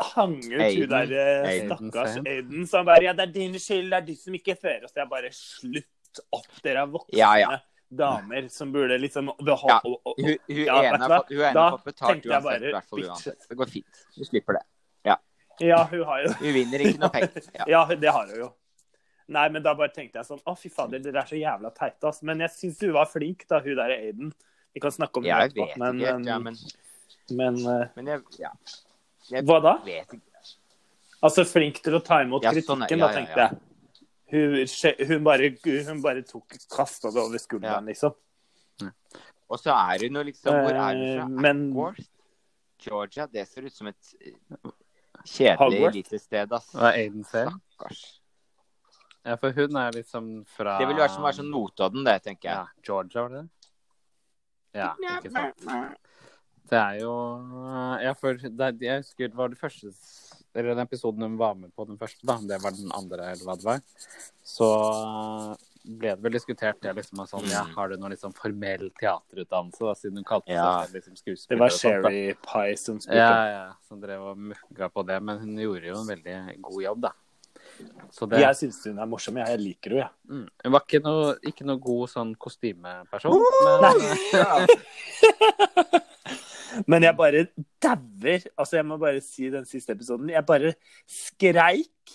hang 0.00 0.36
ut, 0.38 0.60
hun 0.60 0.88
der 0.88 1.12
eh, 1.12 1.66
stakkars. 1.66 2.18
Aiden 2.24 2.66
som 2.68 2.86
bare 2.86 3.02
Ja, 3.04 3.12
det 3.16 3.28
er 3.28 3.32
din 3.32 3.54
skyld, 3.60 3.90
det 3.90 3.98
er 4.02 4.06
du 4.06 4.14
som 4.14 4.34
ikke 4.34 4.56
fører 4.60 4.84
oss. 4.84 4.92
Jeg 4.96 5.08
bare 5.10 5.32
Slutt 5.32 6.22
opp, 6.32 6.46
dere 6.64 6.82
er 6.84 6.86
voksne 6.92 7.18
Ja, 7.18 7.34
ja. 7.40 7.58
damer 7.90 8.48
som 8.50 8.72
burde 8.72 8.98
liksom 9.00 9.28
Ja. 9.32 9.34
beholde 9.44 9.96
og- 10.06 10.14
Hun, 10.18 10.36
hun 10.48 10.64
Ja, 10.66 10.82
ene 10.82 10.98
har 10.98 11.08
fått, 11.18 11.28
hun 11.28 11.54
fått 11.54 11.84
betalt 11.84 12.24
uansett. 12.26 12.62
I 12.62 12.72
hvert 12.72 12.88
fall 12.88 13.00
uansett. 13.04 13.48
Det 13.48 13.56
går 13.56 13.66
fint. 13.70 14.04
Du 14.16 14.24
slipper 14.24 14.52
det. 14.60 14.64
Ja, 15.60 15.84
hun 15.90 16.04
har 16.08 16.22
jo 16.24 16.28
Hun 16.38 16.54
vinner 16.54 16.78
ikke 16.80 16.98
noe 17.00 17.10
penger. 17.10 17.42
Ja. 17.58 17.64
Ja, 17.68 17.94
det 17.94 18.08
har 18.10 18.26
hun 18.26 18.36
jo. 18.38 18.46
Nei, 19.30 19.44
men 19.54 19.62
da 19.62 19.72
bare 19.78 19.92
tenkte 19.94 20.18
jeg 20.18 20.26
sånn 20.26 20.40
Å, 20.50 20.56
fy 20.58 20.68
fader, 20.74 20.98
dere 21.04 21.20
er 21.22 21.28
så 21.30 21.38
jævla 21.38 21.70
teite, 21.76 22.08
ass. 22.10 22.22
Men 22.26 22.40
jeg 22.42 22.50
syns 22.56 22.80
hun 22.82 22.92
var 22.96 23.06
flink, 23.06 23.44
da, 23.50 23.60
hun 23.62 23.76
der 23.78 23.92
Aiden. 23.94 24.32
Vi 24.74 24.80
kan 24.82 24.90
snakke 24.94 25.20
om 25.20 25.24
Jeg 25.28 25.34
det 25.52 25.54
vet 25.60 25.68
etterpå, 25.70 25.78
men, 25.84 26.00
helt, 26.02 26.26
ja, 26.26 26.38
men, 26.38 26.56
men 27.38 27.60
eh, 27.74 27.88
men 27.96 28.10
jeg 28.10 28.24
ja. 28.42 28.50
Jeg 29.30 29.46
Hva 29.46 29.60
da? 29.62 29.76
vet 29.86 30.16
ikke. 30.18 30.26
Altså 31.22 31.44
flink 31.44 31.78
til 31.84 31.94
å 31.98 32.00
ta 32.02 32.22
imot 32.24 32.42
Ja, 32.42 32.50
kritikken, 32.54 32.66
sånn 32.74 32.82
er- 32.86 32.88
da, 32.88 32.96
ja, 32.96 33.06
ja, 33.06 33.18
tenkte 33.18 33.38
ja. 33.38 33.48
jeg. 33.50 33.66
Hun, 34.30 35.06
hun, 35.10 35.24
bare, 35.26 35.48
hun 35.90 36.02
bare 36.02 36.22
tok 36.22 36.54
kasta 36.70 37.10
det 37.10 37.18
over 37.22 37.38
skulderen, 37.42 37.86
liksom. 37.90 38.14
Og 39.50 39.58
så 39.58 39.72
er 39.74 40.04
hun 40.06 40.14
jo 40.20 40.22
liksom 40.28 40.54
Hvor 40.62 40.70
er 40.70 40.94
hun 40.94 41.02
Eh, 41.02 41.16
fra? 41.18 41.26
men- 41.28 41.64
Ackworth? 41.70 42.06
Georgia? 42.80 43.26
Det 43.26 43.46
ser 43.48 43.66
ut 43.66 43.74
som 43.74 43.86
et 43.90 44.14
eh, 44.22 44.32
kjedelig 45.26 45.58
Hogwarts? 45.58 45.94
lite 45.96 46.18
sted, 46.22 46.52
ass. 46.52 46.70
Hva 46.72 46.92
Aiden 46.94 47.24
ser. 47.26 47.50
Stakkars. 47.50 48.19
Ja, 49.26 49.36
for 49.36 49.52
hun 49.52 49.76
er 49.76 49.92
liksom 49.92 50.28
fra 50.48 50.78
Det 50.80 50.86
ville 50.88 51.02
vært 51.02 51.12
som 51.14 51.24
å 51.24 51.28
være 51.28 51.40
sånn 51.42 51.50
Notodden, 51.52 52.04
det, 52.06 52.22
tenker 52.24 52.48
Ja, 52.48 52.60
jeg. 52.64 52.84
Georgia, 52.88 53.22
var 53.26 53.28
det 53.34 53.42
det? 53.42 53.48
Ja, 54.80 54.94
ikke 55.18 55.32
sant. 55.34 55.96
Det 56.70 56.78
er 56.78 57.00
jo 57.02 57.12
Ja, 58.04 58.12
for 58.14 58.34
det, 58.38 58.68
jeg 58.80 59.02
husker 59.02 59.28
det 59.28 59.36
var 59.36 59.48
det 59.52 59.58
første 59.60 59.90
Eller 60.54 60.74
den 60.74 60.84
episoden 60.86 61.22
hun 61.26 61.36
var 61.38 61.54
med 61.54 61.72
på, 61.76 61.84
den 61.86 61.98
første, 61.98 62.24
da. 62.26 62.38
Det 62.42 62.60
var 62.62 62.70
den 62.74 62.90
andre, 62.96 63.28
eller 63.34 63.44
hva 63.46 63.54
det 63.58 63.66
var. 63.68 63.82
Så 64.42 64.66
ble 65.84 66.10
det 66.16 66.22
vel 66.24 66.32
diskutert 66.34 66.80
det 66.82 66.94
liksom 66.96 67.22
sånn 67.30 67.46
Ja, 67.50 67.62
Mm. 67.64 67.74
har 67.76 67.88
du 67.88 67.96
noen 67.96 68.10
liksom 68.16 68.32
formell 68.34 68.90
teaterutdannelse, 68.98 69.78
da, 69.80 69.94
siden 69.94 70.16
hun 70.16 70.24
kalte 70.24 70.48
Ja. 70.50 70.82
seg 70.86 70.94
liksom 70.96 71.16
skuespiller? 71.16 71.56
Det 71.56 71.60
var. 71.60 71.70
Sherry 71.78 72.34
Pie 72.34 72.76
som 72.76 72.98
spilte. 72.98 73.16
Ja, 73.16 73.44
ja, 73.46 73.72
som 73.88 74.00
drev 74.00 74.20
og 74.32 74.36
mugga 74.38 74.88
på 74.90 75.06
det. 75.06 75.22
Men 75.22 75.38
hun 75.38 75.56
gjorde 75.56 75.86
jo 75.86 75.94
en 76.00 76.06
veldig 76.08 76.60
god 76.62 76.82
jobb, 76.82 77.00
da. 77.00 77.12
Så 78.10 78.26
det 78.26 78.40
Jeg 78.42 78.56
syns 78.58 78.84
hun 78.88 78.98
er 78.98 79.06
morsom. 79.10 79.36
Jeg, 79.38 79.46
jeg 79.54 79.60
liker 79.62 79.90
henne, 79.94 80.06
jeg. 80.06 80.12
mm. 80.30 80.46
Hun 80.64 80.72
var 80.74 80.82
ikke 80.86 81.00
noe, 81.04 81.34
ikke 81.50 81.64
noe 81.68 81.78
god 81.82 82.06
sånn 82.10 82.32
kostymeperson, 82.40 83.32
men 83.66 83.90
Men 86.86 87.02
jeg 87.02 87.16
bare 87.18 87.40
dauer. 87.82 88.44
Altså, 88.54 88.76
jeg 88.78 88.86
må 88.86 88.94
bare 89.00 89.20
si 89.24 89.48
den 89.50 89.64
siste 89.68 89.92
episoden. 89.96 90.30
Jeg 90.30 90.44
bare 90.46 90.70
skreik 91.10 92.12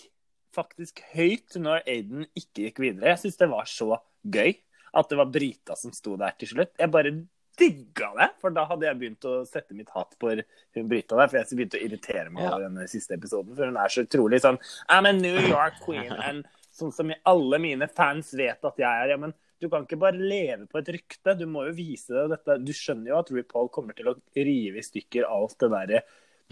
faktisk 0.55 1.01
høyt 1.11 1.57
når 1.59 1.83
Aiden 1.83 2.23
ikke 2.31 2.69
gikk 2.69 2.79
videre. 2.85 3.09
Jeg 3.11 3.19
syns 3.25 3.35
det 3.41 3.49
var 3.51 3.65
så 3.67 3.97
gøy 4.23 4.53
at 4.95 5.09
det 5.11 5.17
var 5.19 5.27
Brita 5.31 5.75
som 5.75 5.91
sto 5.95 6.15
der 6.19 6.31
til 6.39 6.47
slutt. 6.53 6.71
Jeg 6.79 6.91
bare 6.93 7.11
digga 7.59 8.11
det, 8.17 8.29
for 8.41 8.53
da 8.55 8.65
hadde 8.69 8.87
jeg 8.87 8.99
begynt 8.99 9.27
å 9.29 9.37
sette 9.47 9.75
mitt 9.77 9.89
hat 9.95 10.15
på 10.19 10.33
hun 10.35 10.89
Brita 10.91 11.17
der. 11.19 11.29
For 11.31 11.39
jeg 11.39 11.57
begynte 11.59 11.79
å 11.79 11.85
irritere 11.87 12.29
meg 12.33 12.49
over 12.49 12.67
den 12.67 12.91
siste 12.91 13.15
episoden, 13.17 13.55
for 13.55 13.69
hun 13.69 13.79
er 13.81 13.93
så 13.93 14.03
utrolig 14.05 14.41
sånn 14.43 14.59
I'm 14.89 15.07
a 15.09 15.13
New 15.15 15.39
York 15.47 15.81
queen. 15.85 16.11
And 16.27 16.45
sånn 16.75 16.91
som 16.91 17.11
alle 17.23 17.59
mine 17.63 17.87
fans 17.87 18.33
vet 18.35 18.65
at 18.67 18.79
jeg 18.81 18.89
er. 19.05 19.13
Ja, 19.13 19.17
men 19.21 19.33
du 19.63 19.69
kan 19.71 19.85
ikke 19.85 19.99
bare 20.01 20.19
leve 20.19 20.65
på 20.67 20.81
et 20.81 20.89
rykte. 20.91 21.37
Du 21.39 21.45
må 21.47 21.63
jo 21.69 21.75
vise 21.77 22.11
det. 22.11 22.25
Dette. 22.35 22.57
Du 22.65 22.73
skjønner 22.75 23.13
jo 23.13 23.19
at 23.21 23.31
RuPaul 23.31 23.69
kommer 23.73 23.95
til 23.97 24.11
å 24.11 24.17
rive 24.35 24.81
i 24.81 24.85
stykker 24.85 25.27
alt 25.31 25.55
det 25.63 25.71
derre 25.71 26.01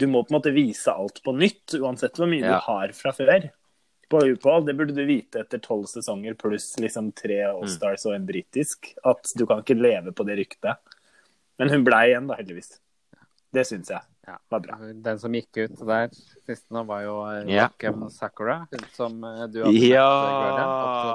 Du 0.00 0.08
må 0.10 0.24
på 0.24 0.32
en 0.32 0.38
måte 0.40 0.54
vise 0.56 0.90
alt 0.90 1.20
på 1.22 1.34
nytt, 1.36 1.76
uansett 1.78 2.16
hvor 2.18 2.26
mye 2.26 2.42
Ja. 2.42 2.56
du 2.56 2.64
har 2.70 2.94
fra 2.96 3.12
før. 3.14 3.50
På 4.10 4.20
RuPaul, 4.20 4.64
det 4.66 4.74
burde 4.76 4.96
du 4.96 5.04
vite 5.06 5.40
etter 5.44 5.60
tolv 5.62 5.86
sesonger 5.86 6.34
pluss 6.40 6.74
liksom 6.82 7.12
tre 7.16 7.38
Allstars 7.52 8.04
og 8.08 8.16
en 8.16 8.26
britisk. 8.26 8.94
At 9.04 9.30
du 9.36 9.46
kan 9.46 9.62
ikke 9.62 9.78
leve 9.78 10.12
på 10.12 10.26
det 10.26 10.36
ryktet. 10.40 10.80
Men 11.58 11.70
hun 11.70 11.84
blei 11.86 12.08
igjen, 12.10 12.26
da, 12.30 12.34
heldigvis. 12.40 12.78
Det 13.54 13.62
syns 13.68 13.90
jeg 13.92 14.02
Ja. 14.26 14.38
var 14.50 14.60
bra. 14.64 14.76
Den 15.04 15.18
som 15.20 15.32
gikk 15.36 15.58
ut 15.68 15.74
der 15.86 16.08
sist 16.46 16.64
nå, 16.72 16.82
var 16.88 17.02
jo 17.04 17.18
eh, 17.28 17.44
Ja. 17.54 17.66
Rakem 17.68 18.08
Sakura. 18.10 18.66
Hun 18.72 18.86
som 18.96 19.18
eh, 19.24 19.44
du 19.52 19.60
hadde 19.62 19.68
møtt, 19.68 19.82
eh, 19.82 19.90
Ja, 19.92 20.08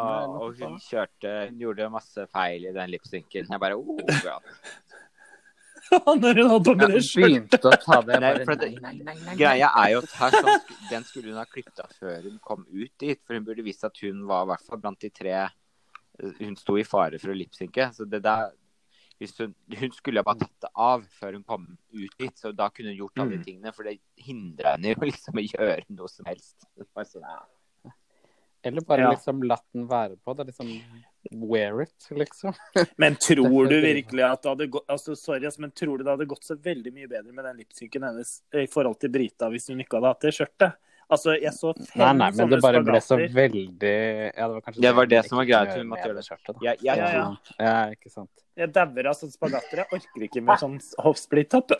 med, 0.06 0.36
og 0.40 0.62
hun 0.62 0.78
kjørte 0.80 1.34
Hun 1.50 1.58
gjorde 1.60 1.90
masse 1.92 2.28
feil 2.32 2.70
i 2.70 2.72
den 2.72 2.92
lipsynken. 2.94 3.50
Jeg 3.50 3.60
bare 3.60 3.76
oh, 3.76 3.98
bra. 4.24 4.38
Når 5.90 6.38
hun 6.38 6.50
holdt 6.52 6.66
på 6.68 6.76
med 6.78 6.92
det 6.94 7.02
skjørtet. 7.02 7.50
begynte 7.50 7.60
å 7.66 7.78
ta 7.82 7.98
det. 8.06 8.20
Nei, 8.22 8.32
bare, 8.46 8.56
det- 8.62 8.82
nei, 8.84 8.94
nei, 9.02 9.16
nei. 9.26 9.36
Greia 9.40 9.72
er 9.82 9.92
jo 9.96 10.02
at 10.06 10.12
her, 10.20 10.36
sånn, 10.38 10.74
den 10.92 11.04
skulle 11.08 11.32
hun 11.34 11.40
ha 11.42 11.46
klippet 11.50 11.96
før 11.98 12.22
hun 12.28 12.38
kom 12.46 12.66
ut 12.70 12.92
dit. 13.02 13.20
For 13.26 13.34
hun 13.40 13.48
burde 13.48 13.66
visst 13.66 13.84
at 13.88 13.98
hun 14.06 14.22
var 14.30 14.46
i 14.46 14.52
hvert 14.54 14.68
fall 14.70 14.78
blant 14.84 15.00
de 15.02 15.10
tre 15.10 15.48
Hun 16.38 16.56
sto 16.60 16.76
i 16.78 16.84
fare 16.84 17.18
for 17.18 17.32
å 17.32 17.36
lipsynke. 17.40 17.90
Så 17.96 18.06
det 18.06 18.20
der 18.26 18.52
hvis 19.20 19.38
hun, 19.40 19.54
hun 19.78 19.92
skulle 19.92 20.24
bare 20.24 20.40
tatt 20.40 20.62
det 20.64 20.70
av 20.80 21.04
før 21.20 21.34
hun 21.34 21.44
kom 21.44 21.66
ut 21.94 22.18
dit, 22.18 22.36
så 22.40 22.54
da 22.56 22.70
kunne 22.70 22.94
hun 22.94 22.98
gjort 23.02 23.20
alle 23.20 23.36
de 23.36 23.38
Mm. 23.42 23.46
tingene. 23.46 23.74
For 23.76 23.84
det 23.84 23.98
hindra 24.18 24.76
henne 24.78 24.94
jo 24.96 25.02
liksom 25.12 25.34
å 25.42 25.48
gjøre 25.48 25.84
noe 25.90 26.08
som 26.08 26.26
helst. 26.26 26.56
Det 26.78 26.88
sånn, 27.06 27.22
ja. 27.28 27.92
Eller 28.64 28.82
bare 28.82 29.02
Ja. 29.06 29.12
liksom 29.14 29.42
latt 29.48 29.64
den 29.74 29.88
være 29.88 30.18
på. 30.20 30.34
Det 30.36 30.42
er 30.44 30.52
liksom 30.52 30.82
wear 31.48 31.82
it, 31.82 32.08
liksom. 32.12 32.54
Men 32.98 33.16
tror 33.16 33.70
du 33.70 33.80
virkelig 33.82 34.24
at 34.26 34.42
det 34.44 34.50
hadde 34.52 34.68
gått 34.68 34.88
altså, 34.90 35.16
Sorry, 35.16 35.48
men 35.60 35.72
tror 35.72 35.98
du 35.98 36.04
det 36.04 36.12
hadde 36.12 36.26
gått 36.28 36.44
så 36.44 36.56
veldig 36.60 36.92
mye 36.94 37.08
bedre 37.08 37.32
med 37.32 37.46
den 37.46 37.58
lipsynken 37.62 38.04
hennes 38.04 38.42
i 38.54 38.66
forhold 38.68 39.00
til 39.00 39.10
Brita 39.14 39.48
hvis 39.50 39.68
hun 39.72 39.80
ikke 39.80 39.96
hadde 40.00 40.12
hatt 40.12 40.20
det 40.28 40.34
skjørtet? 40.36 40.76
Altså, 41.10 41.34
jeg 41.42 41.54
så 41.56 41.72
fem 41.74 42.04
Nei, 42.04 42.12
nei, 42.14 42.28
men 42.30 42.36
sånne 42.38 42.52
det 42.52 42.62
bare 42.62 42.84
ble 42.86 43.00
så 43.02 43.16
veldig 43.18 43.94
Ja, 44.38 44.48
det 44.48 44.54
var 44.54 44.76
Det 44.84 44.92
var 45.00 45.06
det 45.10 45.22
som 45.26 45.38
var 45.40 45.46
greit. 45.50 45.72
hun 45.80 45.88
måtte 45.90 46.06
gjøre 46.06 46.20
det. 46.20 46.26
skjørtet, 46.28 46.54
da. 46.54 46.60
Ja, 46.68 46.74
ja, 46.84 46.96
Ja, 46.96 47.08
ja. 47.16 47.38
Ja, 47.60 47.96
ikke 47.96 48.12
sant. 48.12 48.30
Jeg 48.60 48.74
dauer 48.76 49.08
av 49.12 49.16
sånne 49.18 49.36
spagatter. 49.36 49.82
Jeg 49.84 49.88
orker 50.00 50.26
ikke 50.28 50.42
mer 50.44 50.60
sånn 50.60 50.76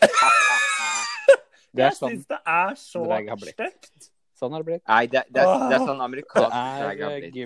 er 1.84 1.90
Jeg 1.90 1.98
sånn, 1.98 2.14
syns 2.16 2.30
det 2.30 2.38
er 2.54 2.72
så 2.80 3.02
stygt. 3.52 4.08
sånn 4.40 4.56
har 4.56 4.64
det 4.64 4.68
blitt. 4.70 4.82
Nei, 4.88 5.02
det, 5.12 5.22
det, 5.28 5.44
er, 5.44 5.66
det 5.70 5.76
er 5.76 5.84
sånn 5.86 6.00
amerikansk 6.06 6.50
Det 6.50 6.62
er, 6.64 6.80
drag 6.80 7.02
har 7.04 7.12
eh, 7.12 7.20
blitt. 7.20 7.36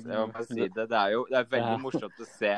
si 0.48 0.60
det. 0.78 0.86
Det 0.94 1.00
er 1.00 1.10
jo 1.16 1.24
det 1.30 1.38
er 1.40 1.48
veldig 1.56 1.76
morsomt 1.82 2.22
å 2.24 2.28
se. 2.30 2.54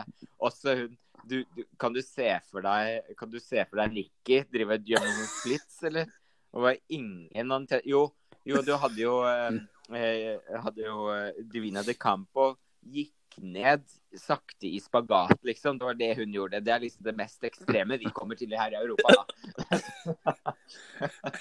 Også 0.51 0.77
hun 0.83 0.95
du, 1.27 1.41
du, 1.57 1.65
Kan 1.81 1.97
du 1.97 1.99
se 2.07 2.29
for 2.53 2.63
deg 2.63 3.17
Kan 3.19 3.33
du 3.33 3.41
se 3.43 3.65
for 3.67 3.81
deg 3.81 3.97
Nikki 3.97 4.43
drive 4.53 4.77
og 4.79 4.93
gjemme 4.93 5.09
noen 5.11 5.31
splits, 5.33 5.81
eller? 5.89 6.13
Og 6.55 6.63
var 6.69 6.77
ingen 6.95 7.51
ante- 7.57 7.83
Jo, 7.89 8.05
jo, 8.47 8.61
du 8.63 8.71
hadde 8.79 9.01
jo 9.03 9.17
eh, 9.27 9.57
eh, 9.91 10.61
Hadde 10.63 10.85
jo 10.87 11.09
eh, 11.17 11.41
Divina 11.51 11.83
de 11.83 11.97
Campo 11.99 12.53
gikk 12.87 13.16
ned 13.43 13.83
sakte 14.19 14.67
i 14.69 14.81
spagat, 14.81 15.39
liksom. 15.45 15.79
Det 15.79 15.85
var 15.85 15.95
det 15.99 16.15
hun 16.19 16.33
gjorde. 16.35 16.61
Det 16.65 16.73
er 16.73 16.81
liksom 16.85 17.05
det 17.05 17.17
mest 17.19 17.45
ekstreme 17.45 17.99
vi 18.01 18.11
kommer 18.15 18.35
til 18.39 18.53
her 18.57 18.71
i 18.73 18.77
Europa, 18.81 19.09
da. 19.13 19.25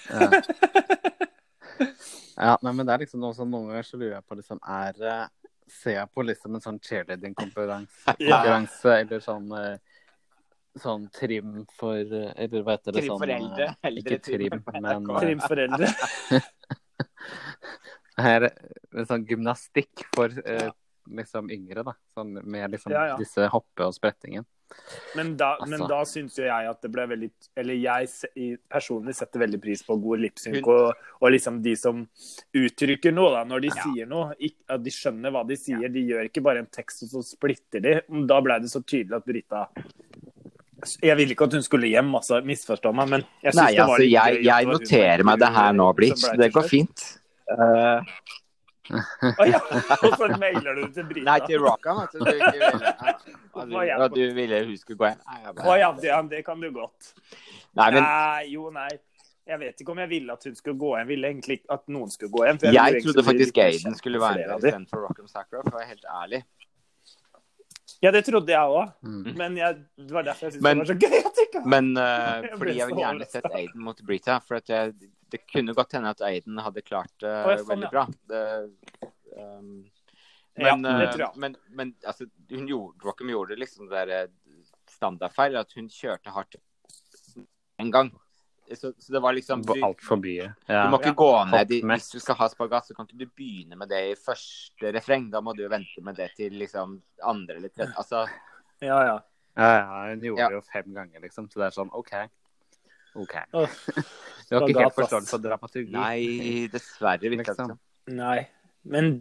Ja. 0.09 0.31
ja, 2.37 2.57
nei, 2.61 2.73
men 2.73 2.85
det 2.85 2.93
er 2.93 2.99
liksom 3.03 3.19
noe 3.23 3.33
som 3.35 3.49
noen 3.51 3.67
ganger 3.71 3.83
så 3.87 3.97
lurer 3.99 4.15
jeg 4.17 4.25
på 4.27 4.35
liksom 4.39 4.59
er 4.61 4.93
eh, 5.01 5.27
Ser 5.65 5.95
jeg 5.95 6.09
på 6.13 6.21
liksom 6.21 6.55
en 6.55 6.61
sånn 6.61 6.77
cheerleading-konkurranse 6.85 8.13
Ja. 8.21 8.61
eller 8.93 9.19
sånn 9.23 9.49
eh, 9.57 9.77
Sånn 10.77 11.09
trim 11.15 11.65
for 11.79 11.95
eh, 11.97 12.31
Eller 12.35 12.61
hva 12.61 12.71
heter 12.75 12.91
det? 12.93 12.99
Trim 13.01 13.11
sånn, 13.13 13.21
for 13.23 13.29
eldre. 13.33 13.65
Eldre 13.89 14.01
Ikke 14.03 14.19
trim, 14.27 14.59
trim. 14.59 14.83
men 14.83 15.09
eh, 15.09 15.19
Trimforeldre. 15.25 15.87
her, 18.25 18.41
en 18.95 19.07
sånn 19.09 19.25
gymnastikk 19.27 19.95
for 20.15 20.29
eh, 20.45 20.69
liksom 21.07 21.49
yngre, 21.53 21.83
da. 21.85 21.93
Sånn, 22.17 22.33
med 22.43 22.71
liksom 22.71 22.91
Ja, 22.91 23.05
ja. 23.13 23.17
disse 23.17 23.47
hoppe- 23.51 23.85
og 23.87 23.93
sprettingen. 23.93 24.45
Men 25.15 25.35
da, 25.37 25.57
men 25.61 25.77
Altså. 25.81 25.87
da 25.87 25.99
syns 26.09 26.35
jo 26.39 26.43
jeg 26.43 26.67
at 26.67 26.81
det 26.81 26.89
ble 26.91 27.03
veldig 27.07 27.27
Eller 27.55 27.75
jeg 27.75 28.57
personlig 28.67 29.13
setter 29.13 29.39
veldig 29.43 29.59
pris 29.61 29.83
på 29.85 29.95
god 30.01 30.19
lipsynk, 30.23 30.65
og, 30.67 30.95
og 31.21 31.31
liksom 31.31 31.61
de 31.61 31.75
som 31.77 32.01
uttrykker 32.51 33.13
noe, 33.13 33.29
da, 33.31 33.43
når 33.45 33.61
de 33.61 33.69
sier 33.75 34.09
noe. 34.09 34.33
Ikke, 34.39 34.65
at 34.73 34.83
de 34.83 34.89
skjønner 34.91 35.31
hva 35.31 35.43
de 35.47 35.55
sier. 35.55 35.87
De 35.93 36.01
gjør 36.09 36.25
ikke 36.31 36.43
bare 36.43 36.63
en 36.65 36.71
tekst, 36.71 37.03
og 37.05 37.09
så 37.13 37.21
splitter 37.23 37.79
de. 37.85 37.93
Da 38.25 38.39
ble 38.41 38.57
det 38.59 38.71
så 38.73 38.81
tydelig 38.81 39.15
at 39.21 39.25
Brita 39.29 39.67
Jeg 41.01 41.15
ville 41.17 41.33
ikke 41.33 41.45
at 41.47 41.53
hun 41.57 41.63
skulle 41.65 41.87
hjem, 41.89 42.09
altså. 42.17 42.41
Misforstå 42.45 42.91
meg, 42.93 43.09
men 43.13 43.23
jeg 43.45 43.53
syns 43.53 43.69
det 43.69 43.77
var 43.79 43.93
altså, 43.93 44.01
litt 44.01 44.11
jeg, 44.11 44.39
gøy 44.41 44.49
jeg 44.49 44.65
noterer 44.73 45.23
meg 45.29 45.39
det 45.39 45.51
her 45.55 45.77
nå, 45.77 45.87
Blitz. 45.97 46.25
Det 46.41 46.49
går 46.53 46.67
fint. 46.73 47.05
Eh, 47.53 48.11
Ja! 48.89 49.59
Og 50.01 50.13
så 50.19 50.27
mailer 50.37 50.77
du 50.77 50.83
til 50.93 51.07
Brita. 51.09 51.25
nei, 51.31 51.39
til 51.47 51.63
Rockham, 51.63 52.03
vet 52.03 52.13
du. 52.13 52.19
Du, 52.19 52.29
ville, 52.29 52.45
du, 54.15 54.21
jeg- 54.53 54.67
hun 54.69 54.77
skulle 54.77 54.99
gå 55.01 55.09
hjem. 55.09 55.25
Å 55.65 55.77
ja, 55.79 55.91
det, 55.97 56.13
det 56.35 56.43
kan 56.45 56.61
du 56.61 56.69
godt. 56.75 57.13
Nei, 57.75 57.91
men 57.91 58.01
Nei, 58.03 58.45
jo, 58.53 58.69
nei. 58.75 58.89
Jeg 59.45 59.61
vet 59.61 59.81
ikke 59.81 59.93
om 59.93 59.99
jeg 60.01 60.09
ville 60.09 60.33
at 60.33 60.45
hun 60.47 60.55
skulle 60.57 60.77
gå 60.81 60.91
hjem. 60.95 61.01
Jeg 61.03 61.09
ville 61.13 61.29
egentlig 61.33 61.59
ikke 61.59 61.75
at 61.77 61.83
noen 61.93 62.13
skulle 62.13 62.33
gå 62.33 62.45
hjem. 62.47 62.61
jeg 62.65 62.73
ville 62.73 63.03
trodde 63.05 63.25
faktisk 63.27 63.57
Aiden 63.61 63.97
skulle 63.97 64.21
være 64.21 64.45
med 64.45 64.55
istedenfor 64.57 65.05
Rockham 65.05 65.27
Sacra, 65.29 65.61
for 65.61 65.75
å 65.75 65.81
være 65.81 65.91
helt 65.93 66.07
ærlig. 66.21 66.41
Ja, 68.03 68.11
det 68.11 68.25
trodde 68.27 68.51
jeg 68.51 68.59
òg. 68.77 68.89
Mm. 69.05 69.27
Men 69.37 69.57
jeg, 69.59 69.77
det 70.01 70.13
var 70.13 70.25
derfor 70.27 70.47
jeg 70.47 70.55
syntes 70.55 70.65
det 70.65 70.77
var 70.81 70.89
så 70.89 70.95
gøy 71.53 71.67
Men 71.71 71.91
uh, 71.97 72.43
Jeg 72.43 72.57
fordi 72.57 72.73
jeg 72.75 72.89
ville 72.89 72.95
vil 72.95 73.03
gjerne 73.03 73.27
sett 73.31 73.47
Aiden 73.51 73.85
mot 73.85 74.01
Brita. 74.05 74.39
For 74.45 74.59
at 74.59 74.69
jeg, 74.69 74.93
det 75.35 75.43
kunne 75.51 75.75
godt 75.75 75.93
hende 75.97 76.11
at 76.15 76.23
Aiden 76.23 76.59
hadde 76.63 76.81
klart 76.85 77.11
det 77.23 77.31
uh, 77.31 77.51
ja, 77.51 77.57
sånn, 77.59 77.69
veldig 77.73 77.91
bra. 77.91 78.05
Det, 78.31 78.41
um, 79.35 79.69
Ja, 80.55 80.75
det 80.79 80.91
eh, 80.91 81.09
tror 81.11 81.23
jeg. 81.25 81.39
men, 81.43 81.55
men 81.75 81.89
altså, 82.07 82.29
hun 82.49 82.67
gjorde, 82.69 83.03
Rockham 83.03 83.31
gjorde 83.33 83.57
liksom 83.59 83.89
det 83.89 84.05
der 84.07 84.13
eh, 84.23 84.61
standardfeil, 84.87 85.57
at 85.59 85.73
hun 85.75 85.89
kjørte 85.91 86.31
hardt 86.31 86.55
en 87.83 87.91
gang. 87.91 88.13
Så, 88.71 88.93
så 88.97 89.13
det 89.13 89.19
var 89.21 89.35
liksom 89.35 89.61
Altfor 89.83 90.17
mye. 90.17 90.47
du 90.65 90.87
må 90.89 90.97
ikke 90.97 91.11
gå 91.19 91.27
ned 91.51 91.73
i, 91.75 91.81
Hvis 91.85 92.07
du 92.15 92.17
skal 92.23 92.39
ha 92.39 92.47
spagat, 92.49 92.87
så 92.87 92.95
kan 92.97 93.05
ikke 93.05 93.19
du 93.19 93.33
begynne 93.37 93.77
med 93.77 93.91
det 93.91 93.99
i 94.13 94.15
første 94.17 94.93
refreng. 94.95 95.27
Da 95.33 95.41
må 95.43 95.53
du 95.53 95.61
jo 95.65 95.69
vente 95.69 96.01
med 96.01 96.17
det 96.17 96.31
til 96.39 96.55
liksom 96.63 96.95
andre 97.21 97.59
eller 97.59 97.69
tredje. 97.75 97.93
Altså, 97.99 98.23
Ja, 98.81 98.97
ja. 99.05 99.19
Ja, 99.55 99.67
ja, 99.75 99.99
hun 100.09 100.23
gjorde 100.23 100.41
Ja. 100.41 100.47
det 100.49 100.57
jo 100.57 100.63
fem 100.71 100.89
ganger, 100.95 101.19
liksom. 101.23 101.45
Så 101.51 101.61
det 101.61 101.67
er 101.67 101.75
sånn 101.75 101.91
OK. 101.93 102.15
OK. 103.15 103.35
Åh, 103.53 103.75
Du 104.49 104.55
har 104.55 104.67
ikke 104.69 104.83
helt 104.85 104.97
forståelse 104.99 105.29
for 105.33 105.41
dramaturgi. 105.43 105.91
nei, 105.91 106.67
dessverre. 106.71 107.31
Virker 107.31 107.43
det 107.43 107.55
Liksom. 107.55 107.73
som. 107.73 108.15
Nei. 108.15 108.47
Men 108.85 109.15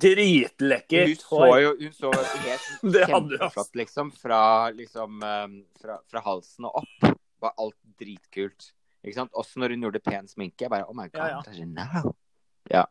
Hun 1.09 1.17
så 1.17 1.61
jo 1.63 1.71
hun 1.81 1.93
så 1.97 2.11
helt 2.45 3.09
kjempeflott, 3.09 3.75
liksom. 3.81 4.11
Fra, 4.13 4.41
liksom 4.77 5.23
um, 5.23 5.55
fra, 5.81 5.99
fra 6.11 6.21
halsen 6.27 6.69
og 6.69 6.83
opp. 6.83 7.15
Var 7.41 7.55
alt 7.59 7.79
dritkult. 8.01 8.73
Ikke 9.05 9.17
sant? 9.17 9.33
Også 9.33 9.61
når 9.61 9.73
hun 9.77 9.87
gjorde 9.87 10.01
pen 10.05 10.29
sminke. 10.29 10.67
Jeg 10.67 10.71
bare 10.73 10.85
Oh 10.89 10.97
my 10.97 11.09
god, 11.09 11.21
Ja, 11.21 11.27
ja. 11.29 11.41
det 11.47 11.69
now. 11.69 12.13
Ja, 12.73 12.85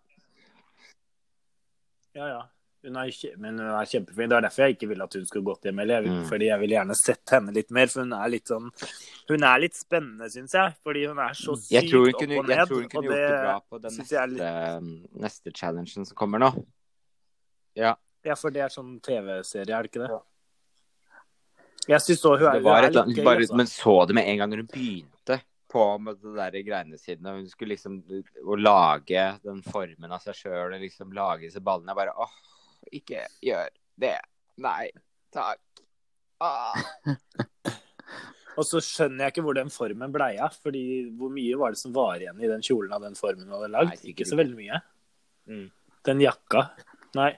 ja. 2.29 2.41
Hun 2.83 2.97
er, 2.99 3.11
men 3.39 3.57
hun 3.59 3.69
er 3.79 3.85
kjempefin. 3.87 4.27
Det 4.27 4.35
er 4.37 4.41
derfor 4.43 4.63
jeg 4.65 4.75
ikke 4.75 4.87
ville 4.89 5.03
at 5.07 5.13
hun 5.15 5.25
skulle 5.25 5.45
gått 5.47 5.63
hjem. 5.63 5.79
Eller 5.79 6.01
Mm. 6.03 6.25
Fordi 6.27 6.47
jeg 6.49 6.59
ville 6.59 6.75
gjerne 6.75 6.95
sett 6.99 7.29
henne 7.31 7.53
litt 7.55 7.71
mer. 7.71 7.87
For 7.87 8.01
hun 8.03 8.11
er 8.13 8.27
litt 8.29 8.45
sånn 8.51 8.69
Hun 9.29 9.43
er 9.43 9.59
litt 9.63 9.73
spennende, 9.79 10.27
syns 10.29 10.51
jeg. 10.53 10.73
Fordi 10.83 11.05
hun 11.07 11.19
er 11.19 11.31
så 11.33 11.55
sykt 11.55 11.93
opp 11.95 12.21
og 12.21 12.27
ned. 12.27 12.57
jeg 12.57 12.67
tror 12.67 12.81
hun 12.81 12.89
kunne 12.89 13.07
gjort 13.07 13.23
det 13.29 13.39
bra 13.45 13.59
på 13.71 13.81
den 13.81 13.97
neste, 14.01 14.77
um, 14.77 15.07
neste 15.23 15.51
challengen 15.55 16.05
som 16.05 16.15
kommer 16.15 16.39
nå. 16.43 16.51
Ja. 17.75 17.95
Ja, 18.25 18.35
for 18.35 18.49
det 18.51 18.61
er 18.63 18.69
sånn 18.69 18.99
TV-serie, 19.01 19.71
er 19.75 19.83
det 19.83 19.91
ikke 19.91 20.07
det? 20.07 20.21
Jeg 21.89 21.99
syns 21.99 22.21
òg 22.23 22.39
hun 22.39 22.47
er, 22.47 22.59
hun 22.61 22.67
er 22.75 22.85
litt 22.87 22.95
annet- 23.01 23.17
gøy, 23.17 23.23
bare, 23.25 23.41
altså. 23.43 23.55
Men 23.59 23.65
så 23.67 24.07
det 24.07 24.15
med 24.15 24.27
en 24.27 24.37
gang 24.37 24.49
når 24.51 24.57
hun 24.63 24.67
begynte 24.71 25.41
på 25.73 25.99
med 25.99 26.21
det 26.21 26.35
der 26.35 26.63
greiene 26.63 26.99
sine. 26.99 27.33
Hun 27.33 27.47
skulle 27.49 27.73
liksom 27.75 27.97
å 28.45 28.55
lage 28.61 29.39
den 29.43 29.61
formen 29.63 30.11
av 30.11 30.21
seg 30.21 30.35
sjøl 30.35 30.73
og 30.75 30.79
liksom 30.81 31.11
lage 31.13 31.41
disse 31.49 31.59
ballene. 31.59 31.87
Jeg 31.91 31.95
bare 31.95 32.13
åh, 32.15 32.29
ikke 32.91 33.25
gjør 33.43 33.69
det. 34.01 34.17
Nei, 34.63 34.89
takk. 35.33 35.61
Ah. 36.43 36.75
Og 38.57 38.65
så 38.67 38.81
skjønner 38.83 39.25
jeg 39.25 39.33
ikke 39.33 39.45
hvor 39.47 39.57
den 39.57 39.71
formen 39.73 40.11
blei 40.13 40.35
av. 40.41 40.53
fordi 40.61 40.83
hvor 41.17 41.31
mye 41.33 41.57
var 41.57 41.73
det 41.73 41.81
som 41.81 41.93
var 41.95 42.21
igjen 42.21 42.41
i 42.43 42.49
den 42.51 42.61
kjolen 42.65 42.93
av 42.93 43.01
den 43.05 43.15
formen 43.17 43.47
du 43.47 43.55
hadde 43.55 43.71
lagd? 43.73 43.95
Nei, 43.95 44.11
ikke 44.13 44.27
så 44.29 44.37
veldig 44.37 44.57
mye. 44.59 44.81
Mm. 45.49 45.65
Den 46.05 46.21
jakka. 46.21 46.67
Nei. 47.17 47.31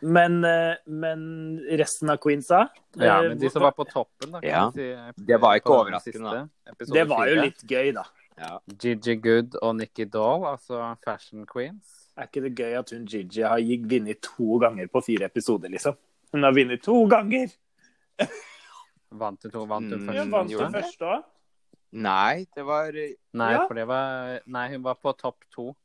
Men, 0.00 0.38
eh, 0.44 0.78
men 0.88 1.22
resten 1.76 2.08
av 2.10 2.16
Queensa 2.22 2.62
Ja, 2.96 3.18
eh, 3.22 3.28
men 3.28 3.38
de 3.38 3.50
som 3.52 3.60
var 3.62 3.74
på 3.76 3.84
toppen, 3.84 4.32
da, 4.32 4.40
kan 4.40 4.48
Ja. 4.48 4.70
si. 4.72 4.86
Det 5.26 5.38
var 5.40 5.58
ikke 5.60 5.74
overraskende, 5.74 6.48
siste 6.80 6.94
Det 6.94 7.04
var 7.08 7.28
jo 7.28 7.42
litt 7.42 7.62
gøy, 7.62 7.92
da. 7.94 8.04
Ja. 8.38 8.58
Gigi 8.68 9.16
Good 9.16 9.56
og 9.62 9.76
Nikki 9.76 10.04
Doll, 10.04 10.44
altså 10.44 10.96
Fashion 11.04 11.46
Queens. 11.46 11.95
Er 12.16 12.26
ikke 12.30 12.42
det 12.46 12.54
gøy 12.56 12.78
at 12.78 12.90
hun 12.90 13.04
Gigi 13.04 13.42
har 13.44 13.58
vunnet 13.60 14.20
to 14.24 14.58
ganger 14.62 14.86
på 14.88 15.02
fire 15.04 15.26
episoder, 15.28 15.68
liksom? 15.68 15.96
Hun 16.32 16.42
har 16.42 16.52
vunnet 16.56 16.82
to 16.82 17.06
ganger! 17.12 17.50
Vant 19.16 19.42
hun, 19.44 19.50
to, 19.52 19.64
vant 19.68 19.90
hun 19.92 20.00
Mm, 20.00 20.06
Hun 20.08 20.14
først? 20.14 20.30
vant 20.32 20.52
hun 20.52 20.72
første 20.72 21.04
òg. 21.06 21.24
Nei, 21.92 22.46
det 22.56 22.64
var 22.66 22.90
Nei, 22.92 23.52
Ja. 23.52 23.66
for 23.68 23.74
det 23.74 23.86
var 23.86 24.40
Nei, 24.46 24.68
hun 24.72 24.82
var 24.82 24.94
på 24.94 25.12
topp 25.16 25.44
to. 25.54 25.76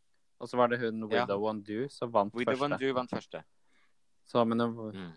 Og 0.41 0.47
så 0.49 0.57
var 0.57 0.67
det 0.69 0.79
hun 0.79 1.01
Ja. 1.11 1.21
Widow 1.25 1.47
and 1.49 1.63
Do 1.65 1.87
som 1.89 2.11
vant 2.11 2.33
Widow 2.33 2.53
første. 2.55 2.69
Van 2.69 2.79
Du 2.79 2.93
vant 2.93 3.09
første. 3.11 3.43
Så, 4.25 4.45
men 4.47 4.59
hun, 4.59 4.91
Mm. 4.95 5.11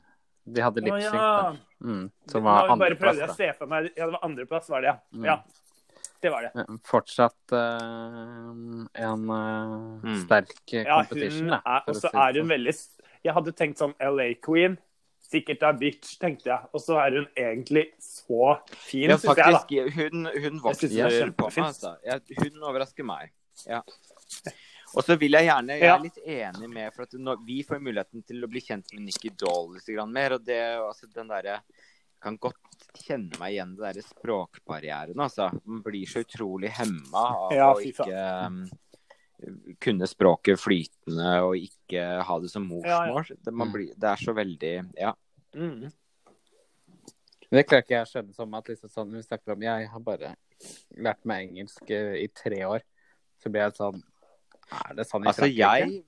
de 0.55 0.61
hadde 0.61 0.81
lipsync, 0.83 1.15
ja. 1.15 1.53
da. 1.53 1.57
Mm, 1.83 2.11
som 2.29 2.43
var 2.43 2.69
bare 2.69 2.95
prøvde 2.97 3.17
jeg 3.17 3.29
å 3.29 3.31
andreplass, 3.31 3.37
se 3.37 3.53
for 3.59 3.67
meg 3.67 3.91
Ja, 3.97 4.07
det 4.07 4.13
var 4.13 4.21
andreplass, 4.29 4.69
var 4.69 4.81
det, 4.83 4.87
ja. 4.87 4.99
Mm. 5.19 5.25
Ja. 5.25 5.43
Det 6.25 6.31
var 6.33 6.47
det. 6.47 6.65
Fortsatt 6.89 7.53
uh, 7.53 8.49
en 8.97 9.29
uh, 9.29 9.75
Mm. 10.05 10.17
sterk 10.23 10.55
competition, 10.65 11.51
ja, 11.51 11.59
da. 11.59 11.77
er, 11.77 11.87
og 11.89 11.99
så 11.99 12.09
si 12.09 12.17
er 12.17 12.39
hun 12.39 12.43
sånn. 12.43 12.53
veldig 12.55 12.75
Jeg 13.25 13.35
hadde 13.37 13.53
tenkt 13.57 13.81
sånn 13.83 13.95
LA 14.01 14.31
Queen. 14.45 14.79
Sikkert 15.25 15.63
er 15.65 15.77
bitch, 15.81 16.19
tenkte 16.21 16.51
jeg. 16.51 16.69
Og 16.77 16.83
så 16.85 16.99
er 17.01 17.19
hun 17.19 17.29
egentlig 17.41 17.87
så 18.03 18.55
fin, 18.73 19.09
Ja, 19.09 19.17
syns 19.21 19.41
jeg, 19.41 19.57
da. 19.57 19.87
Hun, 19.97 20.29
hun 20.29 20.61
vokser 20.65 20.93
jeg 20.93 21.21
er 21.23 21.33
på 21.33 21.49
meg, 21.49 21.65
altså. 21.65 21.95
Jeg, 22.05 22.39
hun 22.43 22.69
overrasker 22.69 23.09
meg. 23.09 23.33
Ja. 23.69 23.81
Og 24.95 25.03
så 25.07 25.17
vil 25.19 25.35
jeg 25.35 25.47
gjerne 25.49 25.77
Jeg 25.79 25.91
er 25.91 26.03
litt 26.03 26.19
enig 26.27 26.69
med 26.71 26.95
For 26.95 27.07
at 27.07 27.15
når, 27.19 27.41
vi 27.47 27.61
får 27.67 27.81
muligheten 27.83 28.23
til 28.27 28.45
å 28.45 28.51
bli 28.51 28.63
kjent 28.63 28.93
med 28.95 29.09
Nikki 29.09 29.33
Doll 29.39 29.75
litt 29.77 29.91
mer. 30.11 30.37
Og 30.37 30.45
det 30.47 30.61
altså 30.79 31.09
den 31.11 31.31
derre 31.31 31.61
Kan 32.23 32.39
godt 32.43 32.74
kjenne 32.95 33.39
meg 33.41 33.53
igjen 33.55 33.73
i 33.73 33.77
den 33.77 33.85
derre 33.85 34.03
språkbarrieren, 34.07 35.19
altså. 35.21 35.51
Man 35.65 35.83
blir 35.83 36.07
så 36.07 36.23
utrolig 36.25 36.71
hemma 36.77 37.25
av 37.49 37.53
Ja, 37.55 37.69
å 37.75 37.83
ikke 37.83 38.07
um, 38.47 38.63
kunne 39.83 40.07
språket 40.09 40.61
flytende 40.63 41.33
og 41.45 41.57
ikke 41.59 42.07
ha 42.25 42.39
det 42.41 42.51
som 42.53 42.69
Ja, 42.71 43.05
ja. 43.07 43.13
morsmål. 43.13 43.37
Det, 43.45 43.53
Mm. 43.55 43.73
blir, 43.73 43.91
det 43.99 44.09
er 44.13 44.17
så 44.25 44.33
veldig 44.35 44.75
Ja. 44.97 45.13
Mm. 45.55 45.91
Det 47.55 47.67
klarer 47.69 47.83
ikke 47.85 47.95
jeg 47.95 48.07
å 48.07 48.11
skjønne 48.11 48.35
som 48.35 48.55
at 48.59 48.67
liksom 48.73 48.91
sånn, 48.91 49.13
vi 49.15 49.23
snakker 49.23 49.53
om 49.55 49.63
Jeg 49.63 49.89
har 49.93 50.01
bare 50.01 50.35
lært 50.97 51.25
meg 51.29 51.49
engelsk 51.51 51.91
eh, 51.91 52.17
i 52.25 52.29
tre 52.29 52.65
år. 52.67 52.81
Så 53.43 53.51
blir 53.53 53.63
jeg 53.67 53.77
sånn 53.77 54.01
Er 54.73 54.95
det 54.97 55.07
sånn 55.07 55.25
i 55.25 55.29
Altså, 55.29 55.45
Frankrike? 55.45 55.59
jeg 55.59 56.05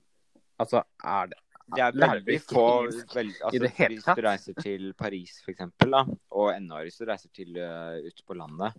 Altså, 0.59 0.81
er 1.05 1.27
det 1.27 1.37
Det 1.67 1.83
er 1.83 1.95
veldig 1.99 2.37
få 2.47 2.67
vel, 3.11 3.31
altså, 3.43 3.87
Hvis 3.91 4.05
du 4.07 4.21
reiser 4.23 4.59
til 4.61 4.91
Paris, 4.97 5.39
da, 5.83 6.03
og 6.39 6.51
enda 6.53 6.83
hvis 6.83 6.99
du 7.01 7.07
reiser 7.09 7.31
til 7.35 7.57
uh, 7.59 7.97
ute 8.05 8.23
på 8.23 8.37
landet, 8.39 8.77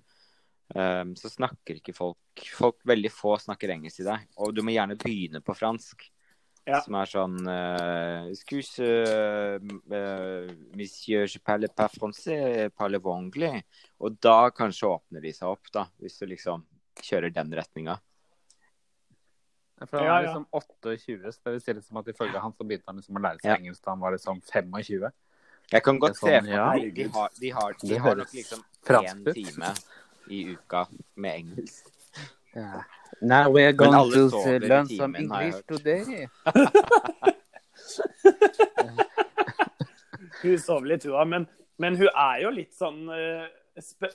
um, 0.73 1.13
så 1.19 1.29
snakker 1.33 1.81
ikke 1.81 1.97
folk 1.97 2.47
Folk 2.55 2.79
veldig 2.87 3.11
få 3.13 3.35
snakker 3.43 3.75
engelsk 3.75 4.05
i 4.05 4.07
deg. 4.07 4.29
Og 4.39 4.55
du 4.55 4.63
må 4.63 4.71
gjerne 4.71 4.97
begynne 5.01 5.43
på 5.45 5.57
fransk. 5.59 6.07
Ja. 6.69 6.83
Som 6.85 6.99
er 7.01 7.09
sånn 7.09 7.37
uh, 7.49 8.29
Excuse, 8.29 8.85
uh, 8.85 10.51
monsieur, 10.77 11.25
je 11.27 11.41
parle 11.45 11.71
pas 11.73 11.93
français, 11.93 12.69
parle 12.77 13.01
anglais? 13.13 13.65
Og 13.99 14.17
da 14.23 14.51
kanskje 14.55 14.93
åpner 14.93 15.25
de 15.25 15.33
seg 15.35 15.49
opp, 15.49 15.73
da, 15.75 15.89
hvis 16.01 16.21
du 16.21 16.29
liksom 16.29 16.65
kjører 17.03 17.33
den 17.35 17.53
retninga. 17.57 17.99
For 19.87 19.99
han 19.99 20.07
Ja, 20.07 20.17
er 20.19 20.23
liksom 20.27 20.47
28, 20.53 21.33
så 21.33 21.41
det 21.45 21.53
vil 21.53 21.61
si 21.61 21.73
liksom 21.73 21.97
at 22.01 22.09
ifølge 22.09 22.41
han 22.43 22.53
så 22.53 22.65
begynte 22.65 22.89
han 22.91 22.97
liksom 22.97 23.17
å 23.17 23.23
lære 23.23 23.39
seg 23.43 23.51
Ja. 23.51 23.57
engelsk 23.57 23.85
da 23.85 23.91
han 23.91 24.01
var 24.01 24.11
liksom 24.17 24.41
25. 24.53 25.11
Jeg 25.73 25.83
kan 25.83 25.99
godt 26.01 26.11
er 26.11 26.15
se 26.15 26.21
for 26.21 26.43
meg 26.43 26.49
ja. 26.49 26.91
de 26.97 27.09
har, 27.13 27.29
de 27.41 27.51
har, 27.53 27.75
de 27.83 27.99
har 27.99 28.15
nok 28.17 28.33
liksom 28.33 28.65
én 28.89 29.33
time 29.35 29.75
i 30.31 30.45
uka 30.55 30.87
med 31.15 31.35
engelsk. 31.35 31.87
Yeah. 32.57 32.83
Now 33.21 33.51
we're 33.51 33.73
going 33.73 33.93
to 33.93 34.05
learn 34.59 34.89
some 34.89 35.15
English 35.17 35.63
today. 35.69 36.29
Hun 40.43 40.59
sover 40.59 40.87
litt, 40.87 41.05
hun 41.05 41.15
òg. 41.19 41.27
Men, 41.29 41.47
men 41.83 41.97
hun 41.99 42.09
er 42.09 42.43
jo 42.45 42.51
litt 42.55 42.75
sånn 42.77 43.09
eh, 43.11 43.47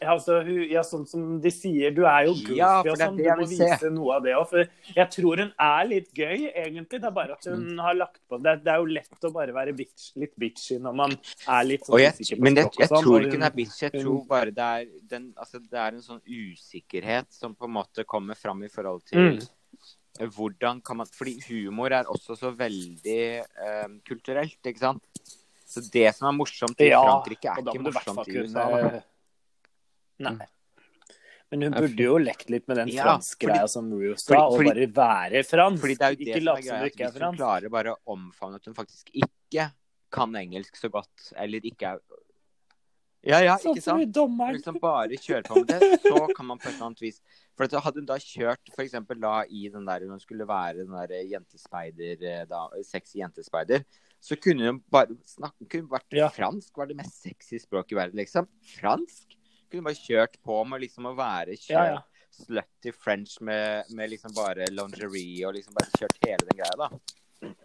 altså, 0.02 0.38
ja, 0.70 0.82
Sånn 0.84 1.06
som 1.08 1.40
de 1.42 1.50
sier, 1.54 1.92
du 1.96 2.04
er 2.06 2.26
jo 2.28 2.34
goofy 2.34 2.58
Ja, 2.58 2.80
og 2.82 2.98
sånn. 3.00 3.18
Du 3.18 3.24
må 3.24 3.48
vise 3.48 3.78
se. 3.80 3.90
noe 3.90 4.16
av 4.18 4.24
det 4.24 4.34
òg. 4.38 4.48
For 4.50 4.66
jeg 4.96 5.10
tror 5.16 5.38
hun 5.44 5.54
er 5.60 5.88
litt 5.88 6.10
gøy, 6.14 6.52
egentlig. 6.54 7.00
Det 7.02 7.04
er 7.10 7.12
bare 7.12 7.32
at 7.38 7.44
Mm. 7.48 7.56
hun 7.70 7.78
har 7.80 7.94
lagt 7.96 8.20
på 8.30 8.42
det. 8.44 8.64
Det 8.64 8.72
er 8.74 8.78
jo 8.78 8.86
lett 8.86 9.24
å 9.24 9.34
bare 9.34 9.54
være 9.54 9.76
bitch, 9.76 10.12
litt 10.16 10.36
bitchy 10.38 10.80
når 10.80 10.96
man 10.96 11.12
er 11.48 11.64
litt 11.64 11.86
sånn 11.86 12.00
jeg, 12.00 12.14
usikker 12.14 12.38
på 12.38 12.42
men 12.44 12.56
jeg, 12.56 12.66
språk 12.66 12.74
og 12.74 12.80
jeg 12.84 12.90
sånn. 12.90 13.04
tror 13.04 13.20
ikke 13.22 13.32
hun- 13.40 13.44
er 13.44 13.52
bitch. 13.52 13.80
Jeg 13.82 13.92
tror 13.94 14.28
bare 14.28 14.52
det 14.52 14.58
er, 14.60 14.86
den, 15.10 15.34
altså, 15.38 15.60
det 15.60 15.80
er 15.80 15.88
en 15.94 16.02
sånn 16.02 16.22
usikkerhet 16.28 17.26
som 17.32 17.56
på 17.56 17.66
en 17.66 17.72
måte 17.74 18.06
kommer 18.06 18.36
fram 18.36 18.64
i 18.64 18.68
forhold 18.68 19.04
til 19.06 19.20
Mm. 19.40 19.48
hvordan 20.30 20.84
kan 20.84 20.98
man 20.98 21.08
Fordi 21.08 21.40
humor 21.48 21.88
er 21.92 22.04
også 22.04 22.38
så 22.38 22.56
veldig 22.56 23.40
eh, 23.40 23.88
kulturelt, 24.06 24.58
ikke 24.64 24.80
sant? 24.80 25.02
Så 25.66 25.82
det 25.92 26.14
som 26.14 26.28
er 26.30 26.38
morsomt 26.38 26.80
i 26.80 26.90
Ja, 26.90 27.02
Frankrike, 27.02 27.50
er 27.50 27.64
ikke 27.64 27.82
morsomt 27.82 28.28
i 28.28 28.38
USA. 28.44 28.70
Da. 28.70 29.02
Nei. 30.24 30.48
Men 31.54 31.68
hun 31.68 31.76
burde 31.78 32.06
jo 32.08 32.18
lekt 32.18 32.50
litt 32.50 32.66
med 32.68 32.80
den 32.82 32.90
Ja, 32.90 33.04
fransk 33.06 33.44
greia 33.46 33.68
som 33.70 33.92
Rue 33.94 34.16
sa, 34.18 34.40
og 34.48 34.64
bare 34.66 34.88
være 34.90 35.44
fransk. 35.46 35.84
Fordi 35.84 35.96
det 36.00 36.08
er 36.08 36.16
jo 36.16 36.18
det 36.18 36.28
ikke 36.32 36.42
som 36.42 36.56
er 36.58 36.64
greia. 36.66 36.80
at 36.82 37.00
er 37.00 37.12
Hvis 37.14 37.22
hun 37.28 37.38
klarer 37.38 37.74
bare 37.74 37.94
å 37.94 38.16
omfavne 38.16 38.58
at 38.58 38.66
hun 38.66 38.78
faktisk 38.78 39.12
ikke 39.14 39.68
kan 40.14 40.34
engelsk 40.38 40.78
så 40.78 40.90
godt, 40.94 41.34
eller 41.38 41.66
ikke 41.70 41.96
er 41.96 42.02
Ja, 43.24 43.38
ja, 43.40 43.54
ikke 43.56 43.80
sant? 43.80 44.18
Liksom 44.58 44.80
bare 44.82 45.16
kjøre 45.16 45.46
på 45.48 45.62
med 45.62 45.70
det, 45.72 46.00
så 46.04 46.26
kan 46.36 46.50
man 46.50 46.58
på 46.60 46.68
et 46.68 46.74
eller 46.74 46.90
annet 46.90 47.04
vis 47.06 47.22
For 47.56 47.70
Hadde 47.86 48.02
hun 48.02 48.10
da 48.10 48.18
kjørt 48.20 48.74
for 48.74 48.84
eksempel 48.84 49.22
da 49.22 49.36
i 49.48 49.70
den 49.72 49.86
der 49.88 50.08
hun 50.10 50.20
skulle 50.20 50.48
være 50.50 50.82
den 50.82 50.98
der 50.98 51.22
jentespeider, 51.30 52.18
eh, 52.20 52.44
da, 52.50 52.66
sexy 52.84 53.22
jentespeider, 53.22 53.86
så 54.20 54.36
kunne 54.42 54.68
hun 54.68 54.82
bare 54.92 55.16
snakke 55.30 55.70
kunne 55.70 55.94
vært 55.94 56.18
Ja. 56.18 56.28
Fransk 56.34 56.76
var 56.82 56.90
det 56.90 56.98
mest 56.98 57.22
sexy 57.22 57.62
språket 57.62 57.94
i 57.94 58.02
verden, 58.02 58.20
liksom. 58.20 58.50
Fransk? 58.76 59.38
Kunne 59.74 59.88
bare 59.88 59.98
kjørt 59.98 60.36
på 60.46 60.60
med 60.70 60.84
liksom 60.86 61.08
å 61.10 61.16
være 61.18 61.56
Ja, 61.56 61.64
kjørt 61.66 61.94
ja. 61.96 62.02
slutty 62.46 62.92
French 62.94 63.40
med, 63.42 63.90
med 63.98 64.12
liksom 64.12 64.34
bare 64.38 64.68
lingerie 64.70 65.48
og 65.48 65.56
liksom 65.58 65.74
bare 65.74 65.90
kjørt 65.98 66.20
hele 66.28 66.46
den 66.46 66.60
greia, 66.60 66.78
da. 66.78 66.90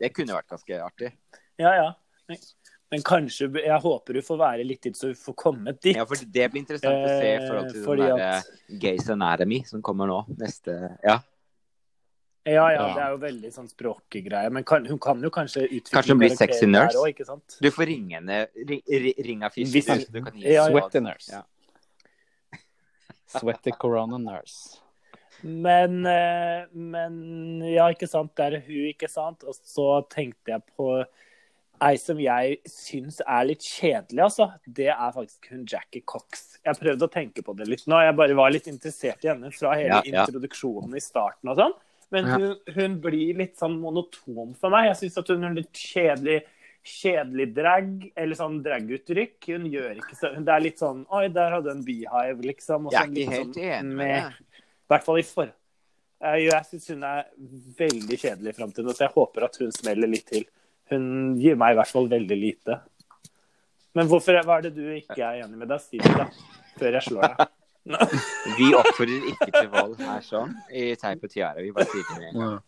Det 0.00 0.08
kunne 0.16 0.32
vært 0.38 0.48
ganske 0.54 0.78
artig. 0.86 1.12
Ja, 1.60 1.74
ja. 1.76 1.90
Men- 2.28 2.38
Men 2.90 3.02
kanskje 3.02 3.52
Jeg 3.62 3.80
håper 3.82 4.14
du 4.14 4.22
får 4.22 4.38
være 4.38 4.64
litt 4.64 4.80
dit, 4.80 4.94
så 4.96 5.08
du 5.08 5.14
får 5.14 5.34
komme 5.36 5.74
dit. 5.78 5.94
Ja, 5.94 6.06
for 6.06 6.14
det 6.16 6.50
blir 6.50 6.62
interessant 6.62 7.04
å 7.04 7.20
se 7.20 7.34
i 7.34 7.46
forhold 7.46 7.70
til 7.70 7.82
Eh, 7.82 7.84
den 7.84 7.98
derre 7.98 8.16
der 8.16 8.38
at- 8.38 8.46
eh, 8.70 8.78
Gays 8.78 9.10
Anatomy 9.10 9.62
som 9.66 9.82
kommer 9.82 10.06
nå. 10.08 10.24
Neste 10.38 10.96
Ja. 11.04 11.18
Ja, 12.46 12.70
ja, 12.70 12.86
Ja. 12.88 12.94
det 12.94 13.02
er 13.02 13.10
jo 13.10 13.18
veldig 13.18 13.52
sånn 13.52 13.68
språkgreie. 13.68 14.50
Men 14.50 14.64
kan, 14.64 14.86
hun 14.86 14.98
kan 14.98 15.20
jo 15.20 15.28
kanskje 15.28 15.68
utvikle 15.68 15.92
Kanskje 15.92 16.08
hun 16.08 16.18
blir 16.18 16.30
sexy 16.36 16.64
nurse? 16.64 16.96
også, 16.96 17.08
ikke 17.12 17.26
sant? 17.26 17.58
Du 17.60 17.70
får 17.70 17.86
ringe 17.86 18.14
henne. 18.14 18.48
Ring, 18.56 18.80
ring, 18.88 19.14
ring 19.22 19.40
affiche. 19.42 19.68
Hvis- 19.70 20.10
du, 20.10 20.22
kan 20.22 20.32
gi 20.32 20.54
Ja, 20.54 20.64
henne 20.64 20.72
ja. 20.74 20.80
Sweaty 20.88 21.00
nurse. 21.00 21.28
Ja. 21.30 21.42
Sweaty 23.28 23.74
corona 23.76 24.18
nurse. 24.18 24.80
Men, 25.42 26.00
eh, 26.06 26.66
men 26.72 27.62
ja, 27.68 27.86
ikke 27.92 28.08
sant. 28.10 28.34
Det 28.36 28.46
er 28.46 28.60
hun, 28.66 28.88
ikke 28.90 29.10
sant. 29.10 29.44
Og 29.46 29.54
så 29.54 29.88
tenkte 30.10 30.56
jeg 30.56 30.64
på 30.76 30.90
ei 31.84 31.94
som 32.00 32.18
jeg 32.18 32.56
syns 32.66 33.20
er 33.22 33.44
litt 33.46 33.62
kjedelig, 33.62 34.22
altså. 34.24 34.48
Det 34.66 34.88
er 34.90 35.12
faktisk 35.14 35.50
hun 35.52 35.66
Jackie 35.68 36.02
Cox. 36.02 36.56
Jeg 36.64 36.80
prøvde 36.80 37.06
å 37.06 37.12
tenke 37.12 37.44
på 37.46 37.54
det 37.58 37.68
litt 37.70 37.84
nå. 37.86 38.00
Jeg 38.02 38.16
bare 38.18 38.38
var 38.38 38.50
litt 38.54 38.66
interessert 38.70 39.22
i 39.24 39.30
henne 39.30 39.52
fra 39.54 39.76
hele 39.78 40.00
Ja, 40.00 40.02
ja. 40.02 40.24
introduksjonen 40.24 40.96
i 40.98 41.04
starten 41.04 41.52
og 41.52 41.60
sånn. 41.60 41.76
Men 42.14 42.30
hun, 42.32 42.46
hun 42.72 42.94
blir 43.04 43.36
litt 43.36 43.58
sånn 43.60 43.76
monoton 43.82 44.54
for 44.58 44.72
meg. 44.72 44.88
Jeg 44.88 45.00
syns 45.02 45.20
at 45.20 45.30
hun 45.30 45.44
er 45.44 45.58
litt 45.60 45.76
kjedelig. 45.76 46.40
Kjedelig 46.86 47.48
drag, 47.56 47.88
eller 48.16 48.38
sånn 48.38 48.58
draguttrykk. 48.64 49.36
Hun 49.52 49.66
gjør 49.68 49.98
ikke 50.00 50.16
så 50.16 50.30
Det 50.36 50.52
er 50.54 50.62
litt 50.64 50.80
sånn 50.80 51.02
Oi, 51.12 51.26
der 51.34 51.56
hadde 51.58 51.74
hun 51.74 51.82
beehive, 51.84 52.38
liksom. 52.46 52.88
og 52.88 52.94
Jeg 52.94 53.00
er 53.00 53.08
sånn 53.08 53.16
ikke 53.16 53.34
helt 53.34 53.58
sånn 53.58 53.72
enig 53.78 53.98
med 53.98 54.14
det. 54.14 54.62
i 54.62 54.92
hvert 54.92 55.08
fall 55.08 55.20
i 55.20 55.26
for... 55.26 55.54
Jeg, 56.18 56.46
jeg 56.48 56.66
syns 56.66 56.86
hun 56.94 57.02
er 57.06 57.26
veldig 57.78 58.16
kjedelig 58.18 58.50
i 58.50 58.56
framtiden, 58.56 58.94
så 58.94 59.04
jeg 59.04 59.14
håper 59.14 59.44
at 59.46 59.58
hun 59.60 59.74
smeller 59.74 60.10
litt 60.10 60.26
til. 60.26 60.48
Hun 60.90 61.04
gir 61.38 61.58
meg 61.60 61.74
i 61.74 61.78
hvert 61.78 61.92
fall 61.92 62.08
veldig 62.10 62.38
lite. 62.40 62.78
Men 63.94 64.08
hvorfor 64.10 64.40
hva 64.46 64.58
er 64.58 64.66
det 64.66 64.74
du 64.78 64.82
ikke 64.96 65.20
er 65.20 65.44
enig 65.44 65.60
med 65.60 65.70
deg? 65.70 65.84
Si 65.84 66.00
det, 66.00 66.14
da. 66.16 66.26
Før 66.78 66.98
jeg 66.98 67.06
slår 67.06 67.36
deg. 67.36 67.54
Vi 68.58 68.72
oppfordrer 68.76 69.28
ikke 69.30 69.48
til 69.54 69.70
vold 69.72 69.94
her 70.02 70.24
sånn 70.24 70.56
i 70.74 70.90
Teip 71.00 71.22
og 71.24 71.32
Tiara. 71.32 71.62
Vi 71.64 71.72
bare 71.76 71.88
sier 71.92 72.04
det 72.10 72.18
med 72.18 72.28
en 72.32 72.42
gang. 72.42 72.58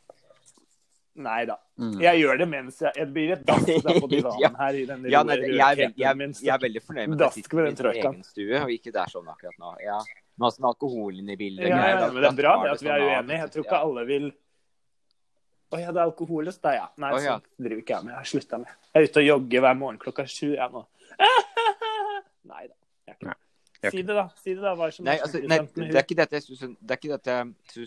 Nei 1.20 1.40
da. 1.44 1.56
Mm. 1.80 1.96
Jeg 2.00 2.20
gjør 2.20 2.38
det 2.38 2.46
mens 2.48 2.76
jeg 2.80 2.92
jeg 2.96 3.08
blir 3.12 3.32
et 3.34 3.40
dass 3.46 3.64
der 3.66 3.96
på 4.00 4.08
divanen 4.12 4.40
Ja. 4.44 4.50
her 4.58 4.76
i 4.78 4.84
denne 4.86 5.10
Ja, 5.10 5.22
nei, 5.26 5.36
jeg, 5.42 5.50
er 5.58 5.80
jeg, 5.82 5.88
er- 5.90 6.42
jeg 6.46 6.52
er 6.54 6.60
veldig 6.62 6.82
fornøyd 6.86 7.08
med 7.10 7.20
at 7.20 7.34
jeg 7.36 7.44
sitter 7.44 7.58
i 7.58 7.64
min 7.66 7.80
egen 7.96 8.22
stue, 8.24 8.60
og 8.62 8.70
ikke 8.70 8.92
der 8.94 9.10
sånn 9.10 9.26
akkurat 9.32 9.58
nå. 9.58 9.72
Ja. 9.84 9.98
Nå 10.40 10.50
med 10.58 10.68
alkohol 10.70 11.18
inne 11.18 11.34
i 11.34 11.36
bildet. 11.36 11.68
Ja, 11.68 11.80
ja, 11.90 12.06
men 12.12 12.22
det 12.22 12.30
er 12.30 12.38
bra 12.38 12.54
det 12.62 12.70
at 12.76 12.82
vi 12.84 12.88
er 12.88 13.02
sånn 13.02 13.10
uenige. 13.10 13.40
Jeg 13.42 13.50
tror 13.56 13.66
ikke 13.66 13.80
alle 13.88 14.04
vil 14.08 14.30
Å 15.70 15.78
ja, 15.78 15.90
det 15.94 16.00
er 16.00 16.06
alkohol 16.08 16.48
hos 16.50 16.56
deg, 16.58 16.78
ja. 16.80 16.86
Nei, 16.98 17.10
oh, 17.14 17.20
sånn 17.26 17.44
driver 17.58 17.82
ikke 17.84 17.94
jeg 17.94 18.04
med. 18.06 18.12
Jeg 18.14 18.18
har 18.22 18.30
slutta 18.30 18.58
med. 18.58 18.72
Jeg 18.94 19.02
er 19.04 19.10
ute 19.10 19.20
og 19.20 19.26
jogger 19.28 19.60
hver 19.66 19.76
morgen 19.78 19.98
klokka 20.02 20.24
sju, 20.26 20.48
jeg 20.56 20.72
nå. 20.74 20.80
Nei 22.50 22.64
da. 22.66 22.74
jeg 23.06 23.14
er 23.14 23.18
ikke. 23.18 23.26
Nei, 23.26 23.36
jeg 23.36 23.36
er 23.36 23.49
Si 23.80 24.02
det, 24.04 24.12
da. 24.12 24.26
Si 24.36 24.52
det 24.52 24.60
da. 24.60 24.74
Nei, 25.06 25.14
altså, 25.24 25.40
nei, 25.48 25.58
det 25.72 25.94
er 25.96 26.02
ikke 26.04 26.18
dette 26.18 26.36
jeg 26.36 26.44
syns 26.44 26.64
hun, 26.66 26.74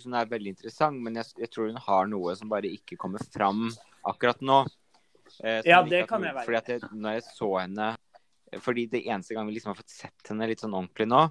hun 0.07 0.15
er 0.17 0.31
veldig 0.31 0.53
interessant, 0.55 0.97
men 1.05 1.19
jeg, 1.19 1.35
jeg 1.43 1.51
tror 1.53 1.67
hun 1.69 1.77
har 1.85 2.07
noe 2.09 2.33
som 2.39 2.49
bare 2.49 2.71
ikke 2.73 2.97
kommer 2.97 3.21
fram 3.33 3.67
akkurat 4.09 4.41
nå. 4.41 4.63
Eh, 5.43 5.61
Ja, 5.69 5.83
det 5.85 6.07
kan 6.09 6.25
jeg 6.25 6.33
være 6.33 6.45
Fordi 6.47 6.57
at 6.57 6.71
jeg, 6.73 6.89
når 6.91 7.15
jeg 7.15 7.23
så 7.29 7.47
henne 7.55 7.85
Fordi 8.61 8.83
det 8.91 8.99
eneste 9.07 9.33
gang 9.33 9.47
vi 9.47 9.55
liksom 9.55 9.71
har 9.71 9.79
fått 9.79 9.93
sett 9.93 10.29
henne 10.29 10.49
litt 10.49 10.61
sånn 10.61 10.75
ordentlig 10.77 11.07
nå, 11.09 11.21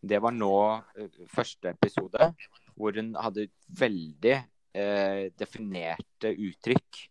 det 0.00 0.20
var 0.22 0.32
nå 0.36 0.52
eh, 0.96 1.08
første 1.32 1.72
episode, 1.72 2.30
hvor 2.76 2.96
hun 2.96 3.10
hadde 3.18 3.48
veldig 3.80 4.36
eh, 4.36 5.24
definerte 5.38 6.32
uttrykk 6.32 7.02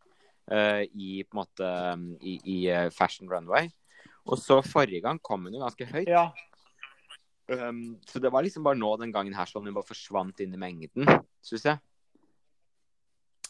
eh, 0.52 0.86
i 0.90 1.22
på 1.24 1.36
en 1.38 1.42
måte 1.42 1.70
i, 2.22 2.38
i 2.46 2.58
eh, 2.72 2.90
Fashion 2.94 3.30
Runway. 3.30 3.70
Og 4.26 4.38
så 4.38 4.60
forrige 4.66 5.02
gang 5.06 5.22
kom 5.24 5.46
hun 5.46 5.56
jo 5.58 5.64
ganske 5.64 5.88
høyt. 5.94 6.10
Ja. 6.10 6.30
Um, 7.52 7.98
så 8.08 8.20
det 8.24 8.32
var 8.32 8.46
liksom 8.46 8.64
bare 8.64 8.80
nå 8.80 8.92
den 9.02 9.12
gangen 9.12 9.36
her 9.36 9.50
sånn 9.50 9.66
hun 9.68 9.76
bare 9.76 9.88
forsvant 9.88 10.40
inn 10.44 10.54
i 10.56 10.62
mengden, 10.62 11.10
syns 11.44 11.66
jeg. 11.68 11.82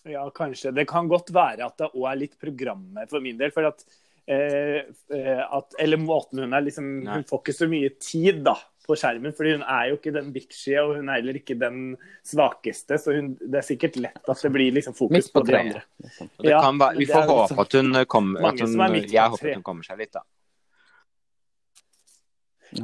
Ja, 0.09 0.23
kanskje. 0.33 0.71
Det 0.73 0.87
kan 0.89 1.09
godt 1.11 1.29
være 1.33 1.67
at 1.67 1.77
det 1.77 1.91
òg 1.93 2.07
er 2.09 2.21
litt 2.23 2.39
programmet 2.41 3.11
for 3.11 3.21
min 3.21 3.37
del. 3.37 3.51
For 3.53 3.67
at, 3.69 3.83
eh, 4.25 4.81
eh, 5.13 5.43
at 5.45 5.75
Eller 5.79 6.01
måten 6.01 6.41
hun 6.41 6.53
er 6.53 6.65
liksom 6.65 6.87
Nei. 7.03 7.19
Hun 7.19 7.27
får 7.29 7.43
ikke 7.43 7.57
så 7.59 7.67
mye 7.69 7.91
tid 8.01 8.41
da 8.47 8.55
på 8.87 8.97
skjermen. 8.97 9.35
fordi 9.37 9.51
hun 9.53 9.61
er 9.63 9.91
jo 9.91 9.99
ikke 9.99 10.13
den 10.15 10.31
bitchy, 10.33 10.73
og 10.81 10.95
hun 10.97 11.09
er 11.09 11.21
heller 11.21 11.37
ikke 11.37 11.59
den 11.59 11.95
svakeste. 12.25 12.97
Så 12.97 13.13
hun, 13.13 13.35
det 13.37 13.61
er 13.61 13.67
sikkert 13.67 14.01
lett 14.01 14.25
at 14.25 14.41
det 14.41 14.51
blir 14.51 14.73
liksom 14.73 14.97
fokus 14.97 15.29
på, 15.29 15.39
på 15.39 15.51
de 15.51 15.59
andre. 15.59 15.83
liksom. 16.01 16.31
Det 16.41 16.49
Ja, 16.49 16.61
kan 16.65 16.81
være, 16.81 16.97
vi 16.97 17.05
får 17.05 17.29
håpe 17.29 17.61
at 17.61 17.77
hun 17.77 18.05
kommer 18.05 18.49
at 18.49 18.59
hun, 18.59 18.71
som 18.73 18.81
er 18.81 18.95
midt 18.97 19.09
på 19.11 19.17
Jeg 19.19 19.35
håper 19.35 19.51
at 19.51 19.61
hun 19.61 19.67
kommer 19.69 19.85
seg 19.85 20.01
litt, 20.01 20.13
da. 20.17 20.25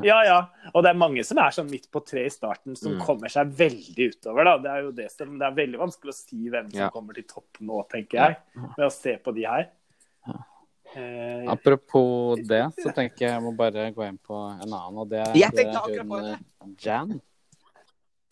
Ja, 0.03 0.21
ja. 0.23 0.37
Og 0.73 0.83
det 0.83 0.89
er 0.91 0.97
mange 0.99 1.23
som 1.23 1.37
er 1.39 1.49
sånn 1.55 1.69
midt 1.71 1.89
på 1.91 2.01
tre 2.05 2.25
i 2.25 2.29
starten, 2.29 2.75
som 2.77 2.93
Mm. 2.97 3.01
kommer 3.05 3.29
seg 3.31 3.51
veldig 3.55 4.09
utover. 4.13 4.43
da. 4.43 4.57
Det 4.57 4.71
er 4.71 4.81
jo 4.83 4.91
det 4.91 5.11
som, 5.11 5.37
det 5.39 5.45
er 5.47 5.55
veldig 5.55 5.79
vanskelig 5.79 6.11
å 6.11 6.17
si 6.17 6.49
hvem 6.49 6.71
som 6.71 6.79
Ja. 6.79 6.89
kommer 6.89 7.13
til 7.15 7.23
topp 7.23 7.57
nå, 7.61 7.87
tenker 7.89 8.17
jeg. 8.19 8.37
ved 8.77 8.85
å 8.85 8.91
se 8.91 9.17
på 9.17 9.33
de 9.33 9.43
her. 9.45 9.69
Eh, 10.95 11.45
Apropos 11.51 12.37
det, 12.37 12.63
så 12.79 12.93
tenker 12.95 13.17
jeg 13.27 13.31
jeg 13.31 13.41
må 13.43 13.55
bare 13.55 13.91
gå 13.93 14.07
inn 14.07 14.17
på 14.17 14.33
en 14.61 14.71
annen, 14.71 14.97
og 14.97 15.09
det 15.09 15.19
er 15.19 15.33
hun 15.33 16.75
Jan. 16.79 17.21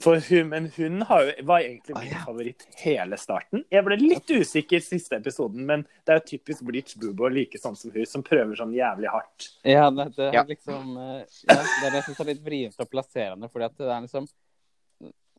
For 0.03 0.19
hun, 0.19 0.49
men 0.51 0.65
hun 0.75 1.01
har 1.07 1.21
jo, 1.23 1.31
var 1.47 1.59
egentlig 1.63 1.95
min 1.95 2.07
Ah, 2.11 2.17
ja. 2.17 2.23
favoritt 2.25 2.65
hele 2.83 3.17
starten. 3.17 3.63
Jeg 3.71 3.85
ble 3.87 3.95
litt 4.01 4.27
usikker 4.27 4.81
siste 4.83 5.15
episoden, 5.15 5.63
men 5.65 5.85
det 6.05 6.11
er 6.13 6.19
jo 6.19 6.25
typisk 6.37 6.65
Bleach 6.67 6.97
Boobo 6.99 7.29
like 7.31 7.57
sånn 7.57 7.77
som 7.79 7.91
hun, 7.95 8.05
som 8.05 8.23
prøver 8.27 8.55
sånn 8.59 8.73
jævlig 8.75 9.09
hardt. 9.13 9.47
Ja, 9.63 9.89
det, 9.89 10.09
det 10.17 10.27
er 10.27 10.33
Ja. 10.33 10.43
liksom 10.43 10.97
eh, 10.97 11.23
ja, 11.47 11.55
Det 11.55 11.85
er 11.87 11.89
det 11.89 11.93
jeg 12.01 12.03
syns 12.09 12.19
er 12.19 12.25
litt 12.33 12.43
vrient 12.43 12.79
og 12.83 12.89
plasserende, 12.91 13.49
fordi 13.49 13.65
at 13.65 13.77
det 13.77 13.87
er 13.87 14.01
liksom 14.03 14.27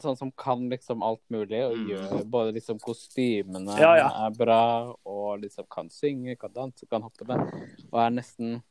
sånn 0.01 0.17
som 0.19 0.31
kan 0.37 0.67
liksom 0.69 1.03
alt 1.03 1.23
mulig, 1.33 1.61
og 1.65 1.77
Mm. 1.77 1.87
gjør 1.93 2.25
både 2.29 2.53
liksom 2.57 2.79
kostymene 2.81 3.79
Ja, 3.79 3.95
ja. 3.97 4.09
er 4.27 4.31
bra, 4.37 4.95
og 5.07 5.41
liksom 5.41 5.65
kan 5.71 5.89
synge, 5.89 6.37
kan 6.39 6.51
danse, 6.53 6.85
kan 6.89 7.03
hoppe 7.03 7.25
med, 7.29 7.41
og 7.93 8.01
er 8.01 8.11
nesten 8.11 8.63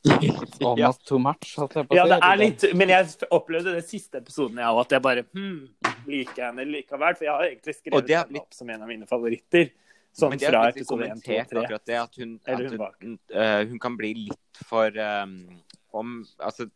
almost 0.64 1.02
too 1.06 1.18
much, 1.20 1.52
holdt 1.60 1.76
jeg 1.76 1.88
på 1.88 1.92
å 1.94 1.98
Ja, 1.98 2.06
det 2.08 2.18
er 2.24 2.40
litt, 2.40 2.64
men 2.78 2.92
jeg 2.92 3.28
opplevde 3.36 3.74
det 3.76 3.84
siste 3.88 4.22
episoden 4.22 4.60
jeg 4.62 4.72
òg, 4.72 4.80
at 4.86 4.94
jeg 4.96 5.04
bare 5.04 5.24
hmm, 5.28 5.58
liker 6.08 6.46
henne 6.46 6.64
likevel. 6.68 7.18
For 7.18 7.28
jeg 7.28 7.34
har 7.34 7.48
egentlig 7.50 7.76
skrevet 7.76 8.12
henne 8.14 8.28
blitt- 8.30 8.42
opp 8.46 8.56
som 8.56 8.72
en 8.72 8.86
av 8.86 8.88
mine 8.88 9.08
favoritter. 9.10 9.72
Sånn 10.16 10.32
Men 10.32 10.40
det 10.42 10.48
fra 10.50 10.62
episode 10.72 11.06
1, 11.06 11.20
2 11.22 11.34
3. 11.52 11.64
akkurat 11.64 11.84
det, 11.86 11.98
at 12.00 12.16
hun, 12.18 12.30
Eller 12.46 12.64
at 12.66 12.72
hun 12.72 12.86
hun, 13.04 13.18
uh, 13.36 13.60
hun 13.70 13.82
kan 13.82 13.98
bli 13.98 14.08
litt 14.24 14.62
for 14.66 14.96
um, 14.98 15.36
om, 15.92 16.16
altså, 16.42 16.66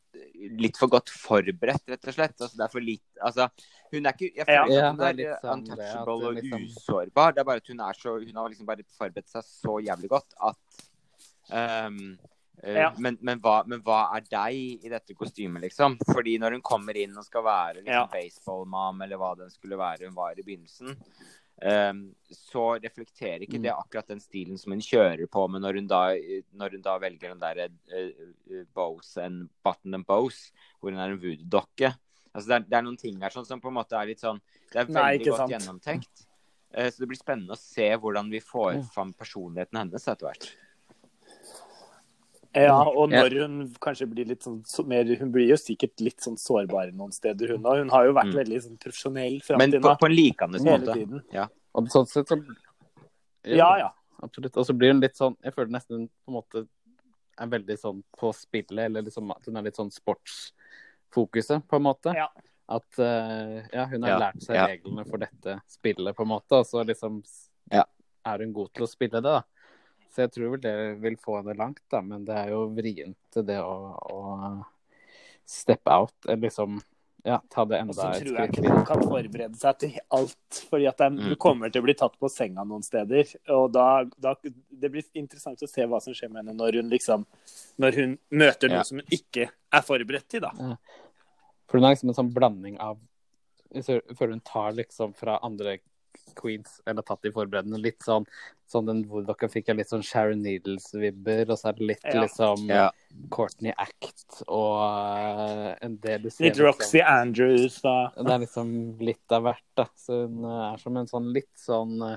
litt 0.58 0.78
for 0.78 0.90
godt 0.92 1.10
forberedt, 1.10 1.82
rett 1.90 2.06
og 2.10 2.14
slett. 2.14 2.36
Altså, 2.38 2.54
det 2.58 2.64
er 2.66 2.72
for 2.72 2.84
litt 2.84 3.22
altså, 3.22 3.48
Hun 3.94 4.06
er 4.06 4.14
ikke 4.14 4.30
Jeg 4.30 4.46
føler 4.46 4.74
Ja, 4.74 4.90
hun 4.90 5.00
er 5.00 5.18
er, 5.24 5.34
sånn 5.42 5.64
det, 5.64 5.72
untouchable 5.72 6.16
hun 6.20 6.28
og 6.28 6.38
liksom- 6.38 6.68
usårbar. 6.68 7.34
Det 7.34 7.42
er 7.42 7.48
bare 7.50 7.62
at 7.64 7.72
hun 7.72 7.80
er 7.88 7.98
så 7.98 8.14
Hun 8.20 8.36
har 8.42 8.48
liksom 8.52 8.70
bare 8.70 8.86
forberedt 8.98 9.34
seg 9.34 9.48
så 9.48 9.76
jævlig 9.88 10.12
godt 10.14 10.38
at 10.50 10.80
um, 11.88 11.98
Ja. 12.62 12.92
men, 12.98 13.18
men, 13.20 13.40
hva, 13.40 13.64
men 13.66 13.80
hva 13.82 14.14
er 14.16 14.20
deg 14.30 14.84
i 14.86 14.88
dette 14.88 15.14
kostymet, 15.18 15.60
liksom? 15.66 15.98
Fordi 16.06 16.38
når 16.38 16.52
hun 16.52 16.62
kommer 16.62 16.96
inn 16.96 17.16
og 17.18 17.24
skal 17.26 17.42
være 17.44 17.74
liksom, 17.82 17.92
Ja. 17.92 18.06
baseballmam, 18.06 19.02
eller 19.04 19.16
hva 19.20 19.36
den 19.36 19.50
skulle 19.50 19.76
være 19.76 20.06
hun 20.06 20.14
var 20.14 20.38
i 20.38 20.42
begynnelsen, 20.46 20.94
um, 21.64 22.14
så 22.30 22.64
reflekterer 22.82 23.42
ikke 23.44 23.58
Mm. 23.58 23.62
det 23.62 23.72
akkurat 23.74 24.06
den 24.08 24.20
stilen 24.20 24.58
som 24.58 24.72
hun 24.72 24.80
kjører 24.80 25.26
på 25.28 25.48
med 25.50 25.62
når 25.62 25.74
hun 25.80 25.86
da, 25.86 26.02
når 26.54 26.70
hun 26.78 26.82
da 26.82 26.98
velger 26.98 27.34
den 27.34 27.40
derre 27.40 27.68
uh, 27.92 28.64
Bose 28.74 29.18
and 29.18 29.48
Button 29.64 29.94
and 29.94 30.06
Bose, 30.06 30.52
hvor 30.80 30.90
hun 30.90 30.98
er 31.00 31.10
en 31.10 31.18
voodoo-dokke. 31.20 31.94
Altså, 32.34 32.48
det, 32.48 32.54
er, 32.56 32.60
det 32.70 32.78
er 32.78 32.82
noen 32.82 32.98
ting 32.98 33.20
her 33.20 33.30
sånn, 33.30 33.46
som 33.46 33.60
på 33.60 33.68
en 33.68 33.74
måte 33.78 33.94
er 33.94 34.06
litt 34.06 34.20
sånn 34.20 34.40
Det 34.72 34.80
er 34.80 34.86
veldig 34.86 34.94
Nei, 34.94 35.18
godt 35.28 35.36
sant. 35.38 35.52
gjennomtenkt. 35.52 36.26
Uh, 36.76 36.88
så 36.90 36.98
det 36.98 37.08
blir 37.08 37.20
spennende 37.20 37.54
å 37.54 37.58
se 37.60 37.90
hvordan 37.96 38.30
vi 38.30 38.40
får 38.40 38.74
Ja. 38.74 38.82
fram 38.94 39.12
personligheten 39.14 39.78
hennes 39.78 40.08
etter 40.08 40.26
hvert. 40.30 40.56
Ja, 42.54 42.76
og 42.84 43.10
når 43.10 43.34
hun 43.42 43.54
kanskje 43.82 44.06
blir 44.06 44.26
litt 44.28 44.42
sånn 44.46 44.60
så 44.64 44.84
mer 44.86 45.04
Hun 45.18 45.32
blir 45.32 45.48
jo 45.48 45.56
sikkert 45.58 45.98
litt 46.00 46.20
sånn 46.22 46.36
sårbar 46.38 46.92
noen 46.94 47.10
steder, 47.12 47.48
hun 47.56 47.62
òg. 47.66 47.78
Hun 47.82 47.88
har 47.90 48.04
jo 48.06 48.12
vært 48.14 48.30
Mm. 48.30 48.38
veldig 48.44 48.60
sånn 48.62 48.78
profesjonell 48.78 49.40
fram 49.42 49.58
til 49.60 49.80
på, 49.80 49.88
Men 49.88 49.96
på 49.98 50.06
en 50.06 50.16
likende 50.16 50.60
måte. 50.62 50.94
tiden. 50.94 51.48
Og 51.74 51.88
sånn 51.88 52.06
sett 52.06 52.28
så 52.28 52.38
Ja, 53.44 53.76
ja. 53.78 53.90
Absolutt. 54.22 54.56
Og 54.56 54.64
så 54.66 54.72
blir 54.78 54.92
hun 54.92 55.00
litt 55.00 55.16
sånn 55.16 55.36
Jeg 55.42 55.52
føler 55.54 55.70
nesten 55.72 56.08
på 56.08 56.28
en 56.28 56.34
måte 56.34 56.68
er 57.36 57.46
veldig 57.48 57.76
sånn 57.80 58.02
på 58.16 58.32
spillet, 58.32 58.78
eller 58.86 59.02
liksom 59.02 59.28
at 59.34 59.44
hun 59.46 59.56
er 59.56 59.62
litt 59.62 59.74
sånn 59.76 59.90
sportsfokuset, 59.90 61.66
på 61.68 61.76
en 61.76 61.82
måte. 61.82 62.14
Ja. 62.14 62.28
At 62.68 62.98
uh, 62.98 63.60
ja, 63.72 63.84
hun 63.90 64.02
har 64.06 64.10
Ja, 64.14 64.18
lært 64.30 64.40
seg 64.42 64.54
ja. 64.56 64.66
reglene 64.70 65.04
for 65.08 65.18
dette 65.18 65.60
spillet, 65.68 66.14
på 66.16 66.22
en 66.22 66.28
måte, 66.30 66.52
og 66.60 66.64
så 66.66 66.84
liksom 66.86 67.22
Ja. 67.72 67.84
er 68.24 68.38
hun 68.38 68.52
god 68.52 68.72
til 68.72 68.84
å 68.86 68.88
spille 68.88 69.20
det, 69.20 69.22
da. 69.22 69.42
Så 70.14 70.22
jeg 70.22 70.30
tror 70.36 70.50
vel 70.54 70.60
det 70.62 70.74
vil 71.02 71.16
få 71.18 71.40
henne 71.40 71.56
langt, 71.58 71.80
da. 71.90 72.00
Men 72.00 72.24
det 72.24 72.36
er 72.38 72.50
jo 72.54 72.68
vrient 72.70 73.38
det 73.48 73.56
å, 73.58 73.98
å 74.14 74.64
steppe 75.44 75.90
out, 75.90 76.14
eller 76.28 76.46
liksom 76.48 76.76
ja, 77.24 77.38
ta 77.48 77.64
det 77.64 77.78
Og 77.88 77.94
så 77.96 78.10
tror 78.20 78.36
jeg 78.36 78.50
ikke 78.50 78.60
videre. 78.62 78.76
hun 78.76 78.84
kan 78.84 79.02
forberede 79.08 79.56
seg 79.56 79.78
til 79.80 79.94
alt. 80.12 80.58
fordi 80.70 80.86
at 80.90 80.98
det 80.98 81.06
er- 81.06 81.10
Mm. 81.10 81.28
du 81.30 81.36
kommer 81.36 81.72
til 81.72 81.80
å 81.80 81.84
bli 81.86 81.94
tatt 81.94 82.18
på 82.20 82.28
senga 82.30 82.64
noen 82.68 82.82
steder. 82.84 83.24
Og 83.48 83.72
da, 83.72 84.04
da 84.20 84.34
Det 84.44 84.90
blir 84.92 85.02
interessant 85.14 85.58
å 85.62 85.66
se 85.68 85.82
hva 85.86 86.02
som 86.02 86.12
skjer 86.12 86.30
med 86.30 86.44
henne 86.44 86.54
når 86.56 86.74
hun 86.82 86.90
liksom 86.90 87.24
Når 87.78 87.94
hun 87.94 88.18
møter 88.30 88.68
noe 88.68 88.76
Ja. 88.76 88.82
som 88.82 88.98
hun 88.98 89.06
ikke 89.10 89.48
er 89.72 89.80
forberedt 89.80 90.28
til, 90.28 90.40
da. 90.40 90.50
For 91.66 91.78
hun 91.78 91.84
er 91.84 91.94
liksom 91.94 92.10
en 92.10 92.14
sånn 92.14 92.32
blanding 92.34 92.78
av 92.78 92.98
Før 93.74 94.28
hun 94.28 94.40
tar 94.40 94.72
liksom 94.72 95.14
fra 95.16 95.38
andre 95.42 95.78
queens, 96.34 96.80
eller 96.86 97.02
tatt 97.02 97.24
i 97.24 97.30
forberedende, 97.34 97.80
litt 97.80 98.00
sånn 98.04 98.26
sånn 98.70 98.86
den 98.88 99.02
hvor 99.08 99.22
dere 99.26 99.48
fikk 99.52 99.68
litt 99.76 99.90
sånn 99.90 100.02
Sharon 100.02 100.40
Needles-vibber, 100.42 101.50
og 101.52 101.58
så 101.60 101.68
er 101.68 101.72
det 101.78 101.86
litt 101.90 102.04
Ja. 102.10 102.22
liksom 102.22 102.66
Ja. 102.68 102.90
Courtney 103.30 103.72
Act 103.78 104.42
og 104.48 104.80
eh, 104.82 105.74
en 105.82 105.96
del 106.02 106.22
du 106.22 106.30
ser 106.30 106.44
Litt 106.48 106.58
Roxy 106.58 107.00
Andrews 107.00 107.80
da. 107.82 108.10
Liksom, 108.16 108.24
det 108.26 108.32
er 108.34 108.38
liksom 108.46 108.98
litt 109.00 109.32
av 109.36 109.42
hvert, 109.46 109.64
da. 109.76 109.86
Så 109.96 110.24
hun 110.26 110.44
eh, 110.44 110.72
er 110.72 110.78
som 110.82 110.96
en 110.96 111.06
sånn 111.06 111.32
litt 111.32 111.52
sånn 111.60 112.02
eh, 112.12 112.16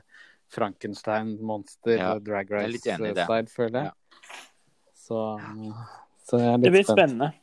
Frankenstein-monster, 0.49 1.97
Ja, 1.97 2.13
Drag 2.19 2.49
litt. 2.71 2.85
Race-style, 2.87 3.47
føler 3.51 3.83
jeg. 3.83 3.91
Så, 4.97 5.19
så 6.27 6.39
jeg 6.39 6.53
er 6.53 6.57
Det 6.63 6.71
blir 6.71 6.83
spent. 6.83 6.97
spennende 6.97 7.33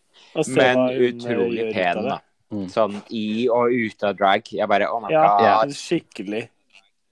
Men 0.57 0.79
utrolig 1.09 1.73
pen, 1.75 2.03
da. 2.09 2.19
Mm. 2.55 2.67
Sånn 2.71 2.99
i 3.11 3.49
og 3.51 3.73
ute 3.73 4.07
av 4.09 4.17
drag. 4.17 4.47
Jeg 4.53 4.69
bare 4.71 4.87
Oh 4.93 5.01
my 5.03 5.11
Ja, 5.11 5.25
god. 5.65 5.73
skikkelig. 5.75 6.49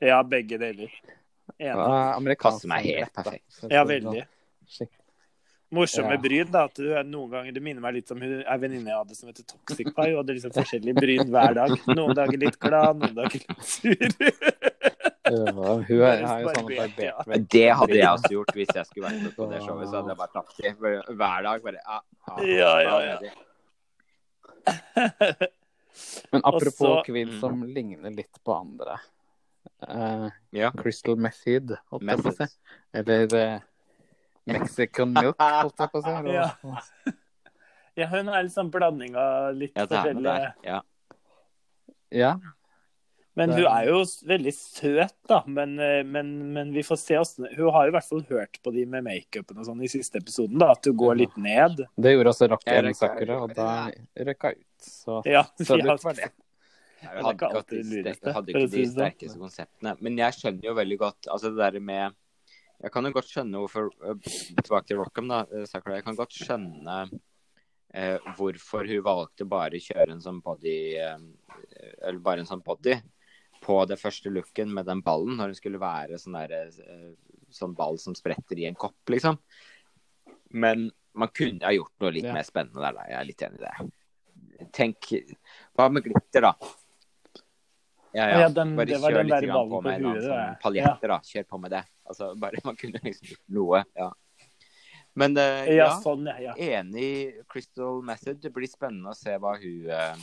Ja, 0.03 0.22
begge 0.26 0.59
deler. 0.59 0.90
Enig. 1.59 1.76
Amerikansk 2.16 2.66
meg 2.70 2.88
helt 2.88 3.14
perfekt. 3.14 3.62
Ja, 3.70 3.84
veldig. 3.86 4.24
Morsomme 5.72 6.16
Ja. 6.16 6.20
bryn, 6.20 6.50
da. 6.53 6.64
At 6.64 6.74
du 6.76 6.92
er 6.92 7.05
noen 7.05 7.30
ganger 7.30 7.53
Det 7.53 7.62
minner 7.62 7.80
meg 7.80 7.94
litt 7.94 8.11
om 8.12 8.20
hun 8.20 8.42
er 8.42 8.59
venninne 8.59 8.90
jeg 8.90 8.98
hadde 8.98 9.14
som 9.16 9.28
heter 9.30 9.46
Toxic 9.48 9.94
Pie. 9.94 10.12
Og 10.12 10.18
hadde 10.20 10.34
liksom 10.36 10.53
forskjellige 10.53 10.94
bryn 10.98 11.30
hver 11.32 11.55
dag. 11.55 11.70
Noen 11.96 12.14
dager 12.18 12.38
litt 12.42 12.59
glad, 12.61 12.98
noen 13.00 13.14
dager 13.16 13.40
litt 13.40 13.64
sur. 13.64 13.96
Ja, 15.22 15.46
hun 15.46 16.03
er, 16.03 16.24
har 16.26 16.42
jo 16.42 16.50
sånn 16.50 16.66
Barbert, 16.66 16.98
ja. 16.98 17.38
Det 17.55 17.68
hadde 17.78 17.96
jeg 17.96 18.11
også 18.11 18.32
gjort 18.34 18.53
hvis 18.59 18.74
jeg 18.74 18.84
skulle 18.90 19.07
vært 19.07 19.22
med 19.22 19.36
på 19.38 19.46
det 19.48 19.62
showet. 19.62 19.86
Så 19.88 19.94
hadde 20.00 20.12
jeg 20.12 20.20
bare 20.20 20.34
tatt 20.34 20.50
det 20.59 20.74
hver 21.22 21.40
dag. 21.46 21.62
Bare, 21.62 21.80
ah, 21.86 22.03
ah, 22.26 22.42
Ja, 22.44 22.72
ja, 22.82 22.92
ah, 22.98 23.03
ja. 23.07 23.18
Men 26.32 26.40
apropos 26.44 26.88
Også... 26.88 27.03
kvinner 27.07 27.38
som 27.40 27.64
ligner 27.64 28.11
litt 28.11 28.36
på 28.44 28.55
andre. 28.57 28.98
Eh, 29.88 30.28
Ja. 30.52 30.70
Crystal 30.78 31.16
Method, 31.16 31.76
holdt 31.90 32.08
jeg 32.10 32.22
på 32.24 32.32
å 32.32 32.36
si. 32.38 32.48
Eller 32.94 33.34
uh, 33.34 33.60
Mexican 34.46 35.12
Milk, 35.18 35.36
holdt 35.38 35.78
jeg 35.84 35.92
på 35.92 36.02
å 36.02 36.06
si. 36.06 36.32
Ja. 36.36 36.48
Ja, 37.92 38.06
hun 38.08 38.30
er 38.32 38.46
litt 38.46 38.54
sånn 38.54 38.70
blanding 38.72 39.12
av 39.20 39.50
litt 39.52 39.74
Ja, 39.76 39.84
det 39.84 39.98
forskjellige. 39.98 40.52
Ja. 40.64 40.78
Ja. 42.10 42.30
Men 43.36 43.50
Det- 43.50 43.56
hun 43.58 43.66
er 43.68 43.84
jo 43.90 43.98
veldig 44.28 44.52
søt, 44.54 45.12
da. 45.28 45.42
Men, 45.46 45.78
eh, 45.78 46.02
men, 46.02 46.52
men 46.54 46.72
vi 46.72 46.80
får 46.82 46.96
se 47.00 47.18
åssen 47.20 47.46
Hun 47.56 47.70
har 47.72 47.88
i 47.88 47.90
hvert 47.92 48.04
fall 48.08 48.22
hørt 48.30 48.58
på 48.64 48.72
de 48.72 48.86
med 48.86 49.04
makeupen 49.04 49.58
og 49.60 49.64
sånn 49.68 49.84
i 49.84 49.88
siste 49.92 50.16
episoden, 50.20 50.56
da. 50.60 50.70
At 50.72 50.84
hun 50.88 50.96
går 50.96 51.16
litt 51.20 51.36
ned. 51.36 51.84
Det 52.00 52.14
gjorde 52.14 52.32
også 52.32 52.48
Rakel 52.54 52.88
Sakura, 52.96 53.38
og 53.44 53.52
da 53.56 53.68
røkka 54.16 54.54
ut. 54.56 54.66
Så, 54.80 55.20
Ja, 55.28 55.44
så 55.60 55.76
ja. 55.80 55.84
lurt 55.84 56.04
var 56.04 56.14
det. 56.16 56.30
Jeg 57.03 57.11
hadde 57.18 57.32
ikke 57.34 57.48
alltid 57.50 57.82
de, 57.90 58.00
sterke- 58.14 58.32
hadde 58.36 58.53
ikke 58.53 58.66
de 58.70 58.82
sånn. 58.84 58.92
sterkeste 58.94 59.38
konseptene. 59.42 59.96
Men 60.00 60.18
jeg 60.22 60.36
skjønner 60.38 60.68
jo 60.68 60.74
veldig 60.78 60.98
godt 61.03 61.28
altså 61.34 61.50
det 61.53 61.59
der 61.74 61.80
med 61.80 62.14
Jeg 62.82 62.90
kan 62.94 63.05
jo 63.07 63.12
godt 63.14 63.28
skjønne 63.30 63.61
hvorfor 63.62 63.90
øh, 64.03 64.16
Tilbake 64.62 64.86
til 64.88 64.98
Rockham, 64.98 65.28
da. 65.30 65.40
øh. 65.50 65.66
Jeg 65.66 66.05
kan 66.05 66.16
godt 66.18 66.32
skjønne 66.34 66.96
eh, 67.94 68.18
hvorfor 68.38 68.86
hun 68.88 69.03
valgte 69.07 69.44
bare 69.46 69.78
å 69.78 69.82
kjøre 69.84 70.11
en 70.16 70.22
sånn 70.24 70.40
body 70.42 70.76
eh, 70.98 71.18
Eller 72.03 72.18
bare 72.22 72.40
en 72.42 72.46
sånn 72.50 72.62
body 72.64 72.96
på 73.62 73.76
det 73.86 73.94
første 74.00 74.26
looken 74.34 74.72
med 74.74 74.86
den 74.88 75.03
ballen, 75.07 75.36
når 75.38 75.53
hun 75.53 75.55
skulle 75.55 75.78
være 75.78 76.16
sånn 76.18 76.34
der, 76.34 76.72
eh, 76.82 77.12
sånn 77.55 77.76
ball 77.78 77.94
som 78.03 78.14
spretter 78.18 78.59
i 78.59 78.64
en 78.66 78.74
kopp, 78.74 78.96
liksom. 79.07 79.36
Men 80.50 80.88
man 81.14 81.30
kunne 81.30 81.62
ha 81.62 81.70
gjort 81.70 81.92
noe 82.03 82.11
litt 82.11 82.24
Ja. 82.26 82.32
mer 82.34 82.42
spennende 82.42 82.82
der, 82.82 82.96
da. 82.96 83.05
Jeg 83.07 83.20
er 83.20 83.28
litt 83.28 83.44
enig 83.46 83.61
i 83.61 83.62
det. 83.62 84.66
Tenk 84.74 85.12
Hva 85.78 85.86
med 85.94 86.03
glitter, 86.03 86.40
da? 86.48 86.53
Ja, 88.14 88.26
ja. 88.28 88.40
Ja, 88.40 88.48
den- 88.48 88.74
bare 88.76 88.86
det 88.86 88.98
kjør 89.00 89.22
litt 89.24 89.30
der 89.32 89.46
på 89.52 89.68
på 89.70 89.82
med 89.82 89.94
en 89.94 90.04
annen 90.06 90.22
sånn 90.22 90.58
paljetter, 90.60 91.08
da. 91.08 91.18
Kjør 91.24 91.46
på 91.48 91.60
med 91.60 91.70
det. 91.70 91.84
Altså, 92.08 92.34
bare 92.38 92.60
Man 92.64 92.76
kunne 92.76 93.00
liksom 93.02 93.28
gjort 93.32 93.48
noe. 93.48 93.84
Ja. 93.96 94.10
Men 95.14 95.36
uh, 95.36 95.64
Ja, 95.68 95.72
ja, 95.76 95.88
sånn, 96.00 96.26
ja. 96.26 96.52
ja. 96.56 96.80
enig 96.82 97.44
Crystal 97.48 98.02
Method. 98.02 98.40
Det 98.40 98.52
blir 98.52 98.68
spennende 98.68 99.10
å 99.12 99.16
se 99.16 99.36
hva 99.38 99.56
hun 99.60 99.88
uh, 99.90 100.14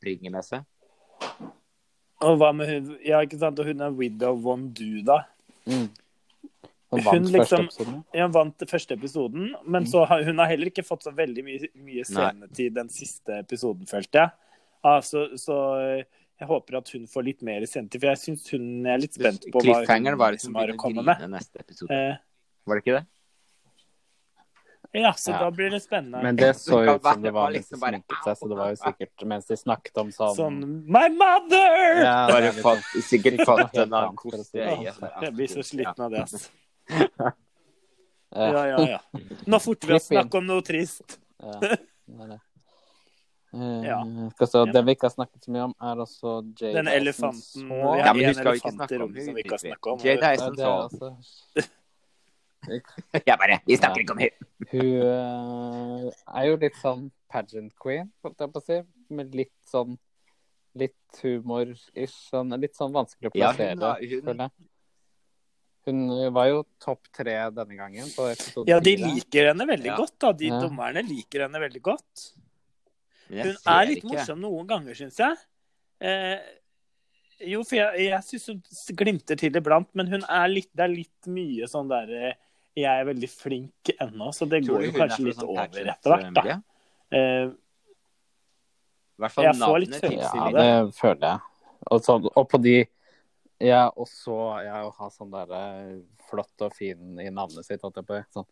bringer 0.00 0.30
med 0.30 0.44
seg. 0.44 0.64
Og 2.24 2.38
hva 2.40 2.50
med 2.56 2.68
hun 2.70 2.90
Ja, 3.04 3.20
ikke 3.24 3.38
sant. 3.40 3.58
Og 3.60 3.66
hun 3.68 3.80
er 3.84 3.90
widow 3.96 4.36
von 4.40 4.68
du, 4.72 5.02
da. 5.04 5.22
Mm. 5.66 5.88
Hun 6.92 7.00
Hun 7.00 7.04
vant 7.04 7.32
liksom- 7.34 7.66
episoden. 7.68 8.04
Ja, 8.14 8.26
vant 8.28 8.58
første 8.70 8.94
episoden, 8.96 9.54
men 9.66 9.82
Mm. 9.84 9.90
så 9.90 10.06
har, 10.06 10.22
hun 10.24 10.38
har 10.38 10.46
heller 10.46 10.66
ikke 10.70 10.84
fått 10.86 11.02
så 11.02 11.12
veldig 11.12 11.42
mye, 11.44 11.68
mye 11.74 12.04
scenetid 12.04 12.74
den 12.74 12.88
siste 12.88 13.40
episoden, 13.42 13.84
følte 13.86 14.12
jeg. 14.22 14.30
Ah, 14.84 15.00
så, 15.00 15.26
så 15.36 16.04
jeg 16.40 16.48
håper 16.48 16.76
at 16.78 16.88
hun 16.92 17.06
får 17.06 17.24
litt 17.24 17.42
mer 17.42 17.64
senter, 17.66 17.98
for 18.02 18.12
jeg 18.12 18.18
syns 18.22 18.48
hun 18.52 18.86
er 18.86 18.98
litt 18.98 19.14
spent 19.16 19.46
på 19.52 19.60
hva 19.64 19.82
hun 19.86 20.18
var 20.20 20.32
liksom 20.36 20.54
har 20.54 20.68
å 20.68 20.76
komme 20.76 21.02
med. 21.04 21.28
neste 21.30 21.60
episode. 21.60 21.90
Eh, 21.92 22.16
Var 22.66 22.74
det 22.76 22.84
ikke 22.84 22.96
det? 22.98 23.06
ja, 24.96 25.12
så 25.12 25.30
Ja. 25.32 25.38
da 25.40 25.50
blir 25.50 25.70
det 25.70 25.80
spennende. 25.82 26.22
Men 26.22 26.36
det 26.36 26.54
så 26.56 26.78
ut 26.84 27.02
som 27.02 27.22
det 27.22 27.32
var 27.32 27.50
litt 27.50 27.66
var 27.70 27.70
mens 27.70 27.70
de 27.70 27.76
liksom 27.76 27.80
bare- 27.80 27.92
sminket 28.00 28.24
seg, 28.24 28.36
så 28.38 28.48
det 28.48 28.56
var 28.56 28.68
jo 28.70 28.76
sikkert 28.76 29.26
mens 29.26 29.46
de 29.46 29.56
snakket 29.56 29.96
om 30.00 30.08
sånn 30.10 30.36
Sånn 30.36 30.60
My 30.86 31.08
mother! 31.08 32.02
Ja, 32.04 32.26
Bare 32.32 32.52
falt, 32.52 32.84
sikkert 33.04 33.44
falt 33.44 33.60
fått 33.66 33.74
noe 33.74 33.82
en 33.82 33.92
annen 33.92 34.16
for 34.16 34.30
å 34.30 34.38
koste 34.38 34.44
si 34.44 34.58
i 34.58 34.62
øyet. 34.62 34.94
sånn. 34.94 35.22
Jeg 35.22 35.34
blir 35.34 35.48
så 35.48 35.62
sliten 35.62 36.00
av 36.00 36.10
det, 36.10 36.22
ass. 36.22 36.50
Ja. 38.36 38.66
Ja, 38.66 38.80
ja. 38.84 38.98
Nå 39.46 39.58
forter 39.62 39.88
vi 39.88 39.94
oss 39.94 40.08
Klipp 40.08 40.18
snakke 40.20 40.38
om 40.38 40.46
noe 40.46 40.60
trist. 40.66 41.18
Ja, 41.40 41.52
det 41.60 41.70
er 42.20 42.26
det. 42.34 42.40
Eh, 43.56 43.84
Ja. 43.86 43.98
Skal 44.34 44.46
så, 44.52 44.64
det 44.72 44.82
vi 44.84 44.94
ikke 44.94 45.06
har 45.08 45.14
snakket 45.14 45.44
så 45.46 45.50
mye 45.54 45.64
om, 45.68 45.74
er 45.80 45.96
også 46.04 46.32
Jay 46.60 46.72
Den 46.74 46.88
elefanten 46.88 47.40
så- 47.40 47.96
Ja, 47.98 48.12
men 48.12 48.28
du 48.28 48.34
skal 48.34 48.52
jo 48.52 48.60
ikke 48.60 48.72
snakke 48.76 48.94
om 48.96 49.00
rommet 49.06 49.24
som 49.24 49.34
vi 49.34 49.42
ikke 49.42 49.56
har 49.56 49.92
om. 49.92 49.98
Jade 50.04 50.20
Ja, 50.20 50.34
Dyson 50.34 50.56
også 50.58 51.68
Jeg 53.26 53.38
bare 53.38 53.60
Vi 53.66 53.76
snakker 53.76 54.00
ikke 54.02 54.12
om 54.16 54.18
hun! 54.18 54.30
Hun 54.72 55.02
eh, 55.06 56.12
er 56.40 56.46
jo 56.48 56.56
litt 56.56 56.78
sånn 56.82 57.10
pageant 57.30 57.72
queen, 57.78 58.08
holdt 58.24 58.40
jeg 58.42 58.52
på 58.52 58.60
å 58.62 58.66
si. 58.66 58.80
Med 59.14 59.34
litt 59.38 59.52
sånn 59.70 59.96
litt 60.76 61.20
humor-ish. 61.22 62.16
Sånn, 62.32 62.50
litt 62.60 62.74
sånn 62.76 62.92
vanskelig 62.92 63.30
å 63.30 63.36
Ja, 63.38 63.52
hun 63.52 63.56
plassere, 63.56 64.10
hun- 64.10 64.22
føler 64.26 64.42
jeg. 64.48 64.50
Hun 65.86 66.32
var 66.34 66.48
jo 66.48 66.64
topp 66.82 67.06
tre 67.14 67.36
denne 67.54 67.76
gangen. 67.78 68.08
På 68.16 68.26
Ja, 68.66 68.80
de 68.80 68.96
liker 68.96 69.52
henne 69.52 69.64
veldig 69.68 69.86
Ja. 69.86 69.96
godt, 69.96 70.18
da. 70.18 70.32
De 70.32 70.46
Ja. 70.48 70.60
dommerne 70.60 71.06
liker 71.06 71.42
henne 71.46 71.60
veldig 71.62 71.80
godt. 71.82 72.32
Jeg 73.30 73.44
Hun 73.48 73.56
er 73.74 73.86
litt 73.88 73.98
ikke. 74.02 74.12
morsom 74.12 74.40
noen 74.44 74.66
ganger, 74.70 74.94
syns 74.98 75.18
jeg. 75.18 75.36
Eh, 76.00 76.38
jo, 77.52 77.62
for 77.66 77.76
jeg, 77.78 78.06
jeg 78.06 78.22
syns 78.24 78.48
hun 78.50 78.96
glimter 78.96 79.36
til 79.40 79.56
iblant, 79.58 79.88
men 79.98 80.08
hun 80.12 80.24
er 80.24 80.48
litt, 80.52 80.70
det 80.76 80.84
er 80.86 80.92
litt 80.92 81.28
mye 81.32 81.68
sånn 81.68 81.88
der 81.90 82.12
eh, 82.16 82.34
Jeg 82.76 83.00
er 83.02 83.08
veldig 83.08 83.28
flink 83.32 83.90
ennå, 83.98 84.30
så 84.36 84.48
det 84.48 84.62
går 84.66 84.86
jo 84.86 84.92
kanskje 84.96 85.24
litt 85.30 85.38
sånn 85.40 85.52
over 85.52 85.90
etter 85.92 86.12
hvert, 86.12 86.34
da. 86.36 86.56
Eh, 87.16 87.46
I 89.16 89.24
hvert 89.24 89.32
fall 89.32 89.48
Jeg 89.48 89.60
får 89.62 89.78
litt 89.84 89.96
følelse 90.00 90.36
Ja, 90.36 90.50
det. 90.52 90.66
Ja, 90.66 90.82
det 90.86 90.98
føler 90.98 91.26
jeg. 91.30 91.40
Og, 91.86 92.02
så, 92.04 92.16
og 92.32 92.44
på 92.50 92.60
de 92.64 92.76
Ja, 93.64 93.86
og 93.96 94.08
så 94.10 94.36
ja, 94.66 94.82
å 94.84 94.92
ha 94.98 95.08
sånn 95.12 95.32
derre 95.32 95.62
flott 96.28 96.66
og 96.66 96.74
fin 96.76 97.20
i 97.22 97.30
navnet 97.30 97.64
sitt, 97.64 97.80
holdt 97.84 98.00
jeg 98.02 98.08
på. 98.08 98.18
Sånn 98.34 98.48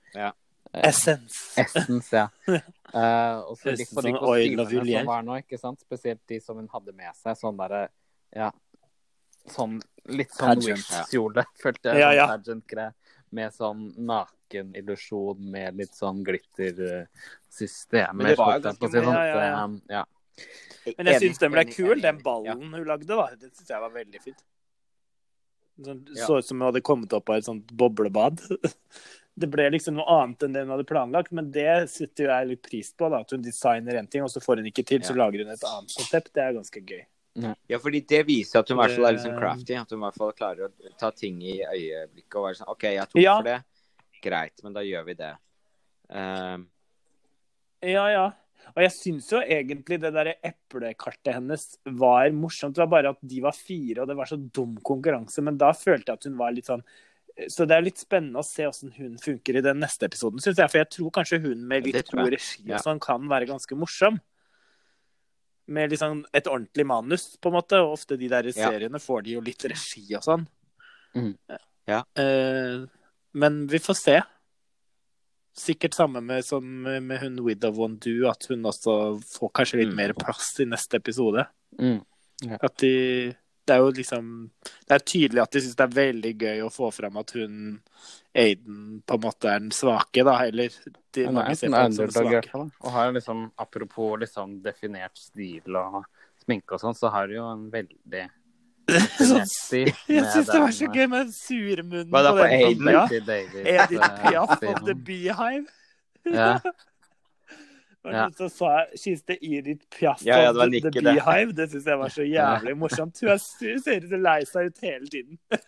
essence. 0.72 1.60
Essence, 1.60 2.16
ja. 2.16 2.28
uh, 2.48 3.44
og 3.48 3.58
så 3.58 3.74
litt 3.74 3.90
for 3.90 4.02
de 4.06 4.12
Sånn 4.14 4.20
kostymene 4.20 4.98
som 4.98 5.10
var 5.10 5.22
nå, 5.26 5.32
ikke 5.44 5.58
sant. 5.60 5.80
Spesielt 5.84 6.22
de 6.30 6.40
som 6.42 6.54
hun 6.60 6.70
hadde 6.72 6.92
med 6.96 7.12
seg. 7.20 7.38
Sånn 7.40 7.58
derre 7.60 7.82
Ja. 8.34 8.50
Sånn 9.50 9.80
litt 10.08 10.32
sånn 10.32 10.62
Wish-kjole, 10.64 11.44
følte 11.62 11.92
jeg. 11.92 12.00
Ja, 12.00 12.08
sånn 12.08 12.16
ja. 12.16 12.26
pageant-greie. 12.32 12.92
Med 13.34 13.54
sånn 13.54 13.86
nakenillusjon 14.08 15.50
med 15.50 15.76
litt 15.80 15.94
sånn. 15.98 16.18
Men 16.22 18.26
det 18.28 18.36
var 18.38 18.58
jo 18.58 18.62
ganske 18.68 18.90
si, 18.90 18.98
sånn, 18.98 19.14
Ja, 19.14 19.24
ja, 19.26 19.68
ja. 19.90 20.04
Men 20.98 21.06
jeg 21.12 21.20
syns 21.22 21.38
den 21.42 21.52
ble 21.54 21.64
kul, 21.68 22.00
den 22.02 22.18
ballen 22.22 22.60
hun 22.66 22.86
lagde, 22.86 23.10
da. 23.10 23.26
Det 23.38 23.48
syns 23.52 23.70
jeg 23.70 23.80
var 23.82 23.92
veldig 23.94 24.20
fint. 24.22 24.40
Sånn, 25.82 26.04
Så 26.14 26.38
ut 26.38 26.46
som 26.46 26.60
hun 26.60 26.68
hadde 26.68 26.84
kommet 26.86 27.14
opp 27.16 27.30
av 27.32 27.40
et 27.40 27.48
sånt 27.48 27.72
boblebad. 27.74 28.42
Det 29.36 29.48
ble 29.50 29.64
liksom 29.74 29.96
noe 29.98 30.06
annet 30.22 30.44
enn 30.46 30.52
det 30.54 30.60
hun 30.62 30.70
hadde 30.76 30.86
planlagt, 30.86 31.32
men 31.34 31.50
det 31.50 31.88
setter 31.90 32.24
jo 32.26 32.30
jeg 32.30 32.48
litt 32.52 32.62
pris 32.62 32.92
på. 32.94 33.08
da, 33.10 33.18
At 33.24 33.30
hun 33.34 33.42
designer 33.42 33.96
en 33.98 34.06
ting, 34.06 34.22
og 34.22 34.30
så 34.30 34.38
får 34.40 34.56
hun 34.62 34.66
ikke 34.70 34.84
til, 34.86 35.00
så 35.00 35.10
Ja. 35.16 35.24
lager 35.24 35.42
hun 35.44 35.50
et 35.52 35.64
annet 35.64 35.90
konsept. 35.96 36.32
Det 36.32 36.42
er 36.42 36.52
ganske 36.54 36.80
gøy. 36.86 37.04
Ja, 37.68 37.78
fordi 37.82 38.00
det 38.06 38.26
viser 38.28 38.60
at 38.60 38.68
hun 38.68 38.78
i 38.78 38.80
hvert 38.86 38.94
fall 38.94 39.06
er 39.06 39.18
sånn 39.18 39.38
crafty. 39.40 39.74
At 39.74 39.90
hun 39.90 39.98
i 39.98 40.04
hvert 40.06 40.14
fall 40.14 40.32
klarer 40.32 40.68
å 40.68 40.96
ta 40.96 41.10
ting 41.10 41.40
i 41.42 41.58
øyeblikket 41.66 42.36
og 42.38 42.44
være 42.46 42.58
sånn 42.60 42.68
OK, 42.70 42.82
jeg 42.94 43.08
tok 43.10 43.22
Ja. 43.22 43.36
for 43.38 43.42
det. 43.42 43.64
Greit, 44.22 44.62
men 44.62 44.72
da 44.72 44.80
gjør 44.80 45.04
vi 45.06 45.14
det. 45.14 45.34
Um, 46.10 46.68
Ja, 47.82 48.06
ja. 48.08 48.26
Og 48.76 48.80
jeg 48.80 48.92
syns 48.92 49.28
jo 49.30 49.40
egentlig 49.40 50.00
det 50.00 50.12
der 50.14 50.34
eplekartet 50.42 51.34
hennes 51.34 51.76
var 51.84 52.30
morsomt. 52.30 52.74
Det 52.74 52.78
var 52.86 53.02
bare 53.02 53.10
at 53.10 53.18
de 53.20 53.40
var 53.40 53.52
fire, 53.52 53.98
og 54.02 54.08
det 54.08 54.16
var 54.16 54.24
så 54.26 54.38
dum 54.52 54.76
konkurranse. 54.76 55.42
Men 55.42 55.58
da 55.58 55.72
følte 55.72 56.06
jeg 56.06 56.14
at 56.14 56.24
hun 56.24 56.36
var 56.38 56.52
litt 56.52 56.64
sånn 56.70 56.82
Så 57.50 57.66
det 57.66 57.74
er 57.76 57.82
litt 57.82 57.98
spennende 57.98 58.38
å 58.38 58.46
se 58.46 58.62
hvordan 58.62 58.92
hun 58.96 59.16
funker 59.18 59.56
i 59.58 59.62
den 59.64 59.80
neste 59.82 60.06
episoden, 60.06 60.38
syns 60.38 60.56
jeg. 60.60 60.70
For 60.70 60.78
jeg 60.78 60.90
tror 60.94 61.10
kanskje 61.16 61.40
hun 61.42 61.64
med 61.66 61.84
litt 61.88 62.10
god 62.12 62.30
regi 62.30 62.62
Ja. 62.68 62.76
og 62.76 62.82
sånn 62.84 63.00
kan 63.02 63.26
være 63.28 63.48
ganske 63.50 63.74
morsom. 63.76 64.20
Med 65.66 65.90
liksom 65.90 66.24
et 66.32 66.44
ordentlig 66.46 66.86
manus, 66.86 67.36
på 67.40 67.48
en 67.50 67.54
måte. 67.56 67.80
Og 67.82 67.94
ofte 67.98 68.16
de 68.18 68.28
der 68.28 68.44
Ja. 68.46 68.70
seriene 68.70 69.00
får 69.00 69.24
de 69.24 69.30
jo 69.32 69.40
litt 69.40 69.64
regi 69.64 70.14
og 70.14 70.22
sånn. 70.22 70.46
Mm. 71.16 71.34
Ja. 71.88 72.02
Uh, 72.18 72.86
men 73.34 73.66
vi 73.66 73.78
får 73.78 73.96
se. 73.96 74.20
Sikkert 75.56 75.94
samme 75.94 76.20
med, 76.22 76.44
som 76.44 76.62
med 76.82 77.20
hun 77.20 77.36
Widow 77.44 77.78
One 77.80 77.96
Do, 77.98 78.28
at 78.28 78.46
hun 78.50 78.62
også 78.66 79.22
får 79.22 79.52
kanskje 79.52 79.78
litt 79.84 79.88
Mm. 79.92 79.96
mer 79.96 80.12
plass 80.12 80.58
i 80.60 80.64
neste 80.64 80.94
episode. 80.98 81.46
Mm. 81.78 82.04
At 82.60 82.76
de 82.78 83.34
Det 83.64 83.74
er 83.74 83.80
jo 83.80 83.92
liksom 83.96 84.26
Det 84.84 84.96
er 84.96 85.04
tydelig 85.08 85.42
at 85.42 85.56
de 85.56 85.62
syns 85.64 85.78
det 85.78 85.84
er 85.86 85.96
veldig 85.96 86.32
gøy 86.42 86.62
å 86.66 86.72
få 86.72 86.90
fram 86.94 87.16
at 87.20 87.34
hun 87.38 87.56
Aiden 88.34 89.02
på 89.06 89.14
en 89.14 89.22
måte 89.22 89.46
er 89.46 89.60
den 89.62 89.70
svake, 89.70 90.24
da. 90.26 90.40
Eller 90.48 90.72
de 91.14 91.26
Hun 91.28 91.38
er 91.38 91.52
en 91.54 91.76
underdog, 91.78 92.26
i 92.26 92.34
hvert 92.34 92.48
fall. 92.50 92.64
Og 92.82 92.90
har 92.90 93.12
liksom, 93.14 93.44
apropos 93.62 94.16
liksom 94.24 94.56
definert 94.64 95.14
stil 95.18 95.78
og 95.78 96.00
sminke 96.42 96.74
og 96.74 96.82
sånn, 96.82 96.96
så 96.98 97.12
har 97.14 97.30
hun 97.30 97.36
jo 97.36 97.44
en 97.52 97.68
veldig. 97.72 98.24
Jeg 98.90 99.06
syns 99.14 100.50
det 100.50 100.58
var 100.60 100.74
så 100.74 100.90
gøy 100.90 101.06
med 101.06 101.20
den 101.22 101.30
sure 101.32 101.84
da, 101.86 102.02
på 102.10 102.24
den 102.42 102.56
Aiden? 102.58 102.90
ja. 102.90 103.04
Edith 103.06 104.02
eh, 104.02 104.18
Piaf 104.26 104.58
of 104.58 104.82
the 104.84 104.98
Beehive. 104.98 105.70
Ja. 106.26 106.58
Ja. 108.12 108.26
Så 108.36 108.48
sa 108.52 108.70
jeg 108.82 108.98
She's 109.00 109.22
the 109.24 109.38
Edith 109.40 109.86
Piaf 109.88 110.20
Ja, 110.26 110.36
ja, 110.42 110.52
det 110.52 110.58
var 110.60 110.68
the, 110.68 110.80
the 110.80 110.90
nikket, 110.90 111.04
det. 111.04 111.14
Beehive. 111.16 111.52
Det 111.56 111.68
syns 111.72 111.86
jeg 111.88 111.98
var 112.02 112.08
så 112.12 112.26
jævlig 112.36 112.74
morsomt. 112.76 113.20
Hun 113.24 113.30
er- 113.32 113.38
ser 113.80 114.04
ut 114.04 114.10
som 114.10 114.20
lei 114.26 114.40
seg 114.50 114.66
ut 114.72 114.82
hele 114.84 115.06
tiden. 115.08 115.38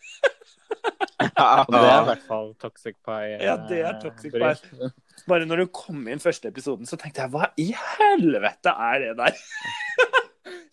Ja, 1.37 1.64
det 1.68 1.78
er 1.80 2.03
i 2.03 2.07
hvert 2.11 2.24
fall 2.28 2.51
Toxic 2.61 2.97
Pie. 3.05 3.37
Ja, 3.41 3.55
det 3.68 3.78
er 3.80 3.95
eh, 3.95 4.01
Toxic 4.03 4.32
Pie. 4.34 4.91
Bare 5.30 5.47
når 5.49 5.62
du 5.62 5.66
kom 5.74 6.03
inn 6.12 6.20
første 6.22 6.51
episoden, 6.53 6.87
så 6.89 6.99
tenkte 7.01 7.24
jeg 7.24 7.32
hva 7.32 7.49
i 7.61 7.70
helvete 7.72 8.72
er 8.72 9.01
det 9.05 9.14
der? 9.18 9.39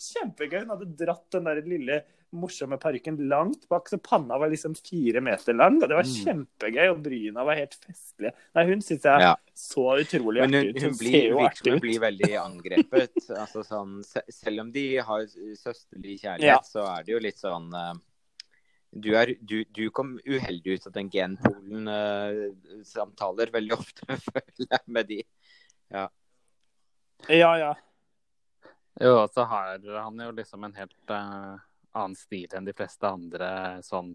kjempegøy. 0.03 0.59
Hun 0.65 0.73
hadde 0.75 0.89
dratt 0.99 1.25
den 1.35 1.47
der 1.47 1.61
lille 1.67 2.01
morsomme 2.33 2.77
parykken 2.81 3.17
langt 3.29 3.67
bak, 3.69 3.87
så 3.89 3.97
panna 4.01 4.37
var 4.41 4.49
liksom 4.51 4.73
fire 4.75 5.21
meter 5.21 5.53
lang. 5.53 5.77
Og 5.83 5.89
det 5.89 5.95
var 5.95 6.03
Mm. 6.03 6.25
kjempegøy, 6.25 6.89
og 6.91 7.03
bryna 7.05 7.43
var 7.45 7.55
helt 7.55 7.75
festlige. 7.79 8.31
Nei, 8.55 8.65
hun 8.67 8.81
syns 8.81 9.03
jeg 9.03 9.19
Ja. 9.21 9.35
så 9.55 9.97
utrolig 10.01 10.41
hun, 10.43 10.53
artig 10.53 10.75
ut. 10.75 10.81
hun 10.83 10.93
blir, 10.97 11.11
ser 11.11 11.29
jo 11.29 11.37
artig 11.39 11.67
ut. 11.67 11.71
hun 11.73 11.79
blir 11.79 11.99
veldig 11.99 12.35
angrepet. 12.41 13.29
altså 13.43 13.63
sånn, 13.63 14.03
selv 14.29 14.59
om 14.65 14.71
de 14.71 14.97
har 14.97 15.25
søsterlig 15.55 16.19
kjærlighet, 16.21 16.41
Ja. 16.41 16.59
så 16.63 16.83
er 16.97 17.03
det 17.03 17.11
jo 17.13 17.19
litt 17.19 17.37
sånn 17.37 17.73
eh, 17.73 17.93
du, 18.95 19.15
er, 19.17 19.25
du, 19.41 19.63
du 19.73 19.89
kom 19.89 20.19
uheldig 20.25 20.73
ut 20.77 20.85
av 20.87 20.93
den 20.93 21.09
genpolen-samtaler 21.09 23.49
veldig 23.51 23.71
ofte, 23.73 24.05
føler 24.27 24.67
jeg, 24.69 24.79
med 24.87 25.07
de. 25.09 25.23
Ja, 25.93 26.09
ja. 27.57 27.73
Jo, 29.01 29.15
og 29.23 29.31
så 29.33 29.41
har 29.49 29.79
han 29.81 30.19
jo 30.21 30.29
liksom 30.37 30.63
en 30.67 30.75
helt 30.77 31.09
eh, 31.09 31.57
annen 31.93 32.17
stil 32.17 32.51
enn 32.53 32.67
de 32.67 32.75
fleste 32.75 33.07
andre 33.09 33.49
sånn 33.85 34.13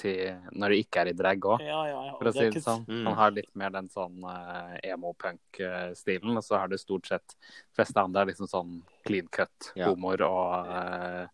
til 0.00 0.36
når 0.56 0.72
du 0.72 0.78
ikke 0.80 1.02
er 1.02 1.10
i 1.10 1.16
drag 1.16 1.44
òg, 1.44 1.64
ja, 1.64 1.80
ja, 1.88 1.98
ja. 2.08 2.12
for 2.16 2.30
å 2.30 2.32
si 2.34 2.46
det 2.54 2.62
sånn. 2.64 2.86
Mm. 2.88 3.02
Han 3.08 3.18
har 3.18 3.34
litt 3.36 3.50
mer 3.58 3.74
den 3.74 3.90
sånn 3.92 4.22
uh, 4.24 4.76
emo-punk-stilen, 4.86 6.38
og 6.38 6.46
så 6.46 6.60
har 6.62 6.70
du 6.70 6.78
stort 6.80 7.10
sett 7.10 7.34
de 7.36 7.76
fleste 7.80 8.00
andre 8.00 8.24
er 8.24 8.30
liksom 8.32 8.48
sånn 8.50 8.78
clean 9.06 9.28
cut 9.32 9.72
Ja. 9.76 9.90
humor 9.90 10.22
og 10.24 10.70
eh, 10.72 11.26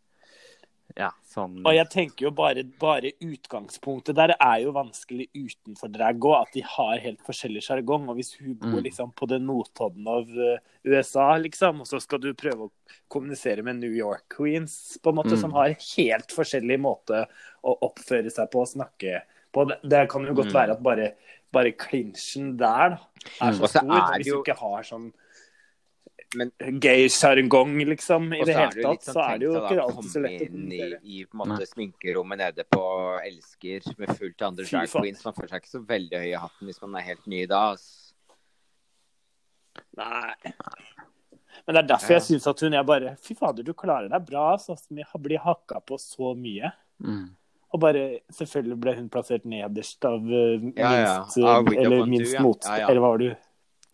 ja, 0.96 1.10
sånn 1.28 1.58
Og 1.66 1.74
jeg 1.74 1.88
tenker 1.92 2.24
jo 2.26 2.30
bare, 2.30 2.62
bare 2.80 3.10
utgangspunktet 3.20 4.14
der 4.16 4.32
er 4.40 4.62
jo 4.62 4.72
vanskelig 4.72 5.28
utenfor 5.34 5.90
drag 5.92 6.18
òg, 6.24 6.42
at 6.46 6.52
de 6.56 6.62
har 6.62 6.98
helt 7.04 7.20
forskjellig 7.26 7.62
sjargong. 7.66 8.08
Og 8.08 8.16
hvis 8.16 8.34
hun 8.40 8.54
bor 8.54 8.80
Mm. 8.80 8.84
liksom 8.84 9.12
på 9.14 9.28
den 9.28 9.44
Notodden 9.46 10.06
av 10.08 10.28
eh, 10.30 10.58
USA, 10.84 11.36
liksom, 11.36 11.80
og 11.80 11.86
så 11.86 12.00
skal 12.00 12.18
du 12.20 12.32
prøve 12.34 12.68
å 12.68 12.72
kommunisere 13.08 13.62
med 13.62 13.76
New 13.80 13.92
York 13.92 14.24
Queens, 14.30 14.98
på 15.02 15.10
en 15.10 15.16
måte, 15.16 15.32
Mm. 15.36 15.40
som 15.40 15.52
har 15.52 15.68
helt 15.96 16.28
forskjellig 16.32 16.80
måte 16.80 17.26
å 17.62 17.76
oppføre 17.82 18.30
seg 18.32 18.50
på 18.50 18.60
og 18.62 18.68
snakke 18.68 19.22
på. 19.52 19.68
Det, 19.68 19.78
det 19.88 20.08
kan 20.08 20.24
jo 20.24 20.32
godt 20.34 20.52
Mm. 20.52 20.52
være 20.54 20.70
at 20.72 20.82
bare, 20.82 21.12
bare 21.52 21.72
klinsjen 21.72 22.56
der 22.56 22.90
da, 22.90 22.98
er 23.40 23.52
Mm. 23.52 23.58
så 23.60 23.68
stor. 23.68 23.92
er 23.92 24.18
jo... 24.22 24.42
Hvis 24.42 24.44
du 24.46 24.52
ikke 24.52 24.58
har 24.60 24.82
sånn 24.82 25.12
Men- 26.36 26.52
gay 26.80 27.08
sjargong, 27.08 27.74
liksom, 27.88 28.26
i 28.36 28.42
det 28.44 28.54
hele 28.56 28.82
tatt, 28.82 29.02
sånn 29.06 29.14
så 29.16 29.22
er 29.26 29.38
det 29.40 29.46
jo 29.48 29.52
ikke 29.60 29.76
da 29.78 29.84
alltid 29.86 30.10
så 30.12 30.22
lett 30.24 30.42
å 30.42 30.46
inn 30.46 30.72
i, 30.72 30.80
i 31.16 31.20
på 31.24 31.36
en 31.38 31.42
måte 31.52 31.66
sminkerommet 31.70 32.38
nede 32.42 32.64
på 32.76 32.82
Elsker 33.24 33.86
med 33.98 34.12
fullt 34.18 34.42
av 34.42 34.48
andre 34.52 34.64
drag 34.68 34.90
queens. 34.92 35.24
Man 35.24 35.34
føler 35.38 35.54
seg 35.54 35.62
ikke 35.62 35.74
så 35.76 35.82
veldig 35.94 36.20
høy 36.24 36.28
i 36.32 36.40
hatten 36.44 36.68
hvis 36.70 36.82
man 36.84 36.98
er 37.00 37.06
helt 37.08 37.26
ny 37.26 37.46
da. 37.50 37.62
Nei. 39.96 40.34
Men 41.66 41.74
det 41.74 41.82
er 41.82 41.88
derfor 41.94 42.12
Ja. 42.12 42.18
jeg 42.18 42.26
syns 42.28 42.46
at 42.46 42.60
hun 42.60 42.74
er 42.74 42.84
bare 42.84 43.16
Fy 43.16 43.34
fader, 43.34 43.62
du 43.64 43.72
klarer 43.74 44.08
deg 44.12 44.26
bra, 44.28 44.56
sånn 44.56 44.78
som 44.78 44.96
jeg 45.00 45.06
blir 45.22 45.38
hakka 45.42 45.80
på 45.84 45.98
så 45.98 46.34
mye. 46.36 46.72
mm. 47.02 47.30
Og 47.74 47.80
bare 47.80 48.20
Selvfølgelig 48.32 48.80
ble 48.80 48.94
hun 48.94 49.08
plassert 49.10 49.44
nederst 49.44 50.04
av 50.04 50.20
eh, 50.22 50.58
minst 50.62 50.78
Ja, 50.78 50.92
ja. 50.92 51.16
Ah, 51.44 51.64
Eller 51.76 52.06
minst 52.06 52.32
ja. 52.34 52.42
mot... 52.42 52.62
Ja, 52.64 52.76
ja. 52.78 52.88
Eller 52.88 53.00
hva 53.00 53.10
var 53.10 53.18
det 53.18 53.36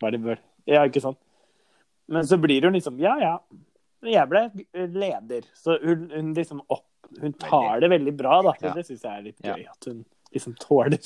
er 0.03 0.11
det 0.11 0.20
vel 0.20 0.38
Ja, 0.66 0.84
ikke 0.86 1.01
sant? 1.01 1.18
Men 2.12 2.26
så 2.28 2.36
blir 2.40 2.62
hun 2.68 2.74
liksom 2.76 2.98
Ja, 3.00 3.16
ja. 3.22 3.34
Jeg 4.02 4.28
ble 4.28 4.40
leder. 4.92 5.44
Så 5.54 5.76
hun, 5.82 6.08
hun 6.12 6.32
liksom 6.36 6.60
opp 6.68 6.88
Hun 7.20 7.32
tar 7.36 7.80
det 7.82 7.90
veldig 7.92 8.12
bra, 8.16 8.38
da. 8.42 8.52
Så 8.58 8.68
Ja. 8.70 8.72
det 8.74 8.86
syns 8.88 9.02
jeg 9.04 9.12
er 9.18 9.22
litt 9.22 9.40
Ja. 9.44 9.54
gøy. 9.56 9.66
At 9.70 9.84
hun 9.90 10.04
liksom 10.32 10.54
tåler 10.56 10.98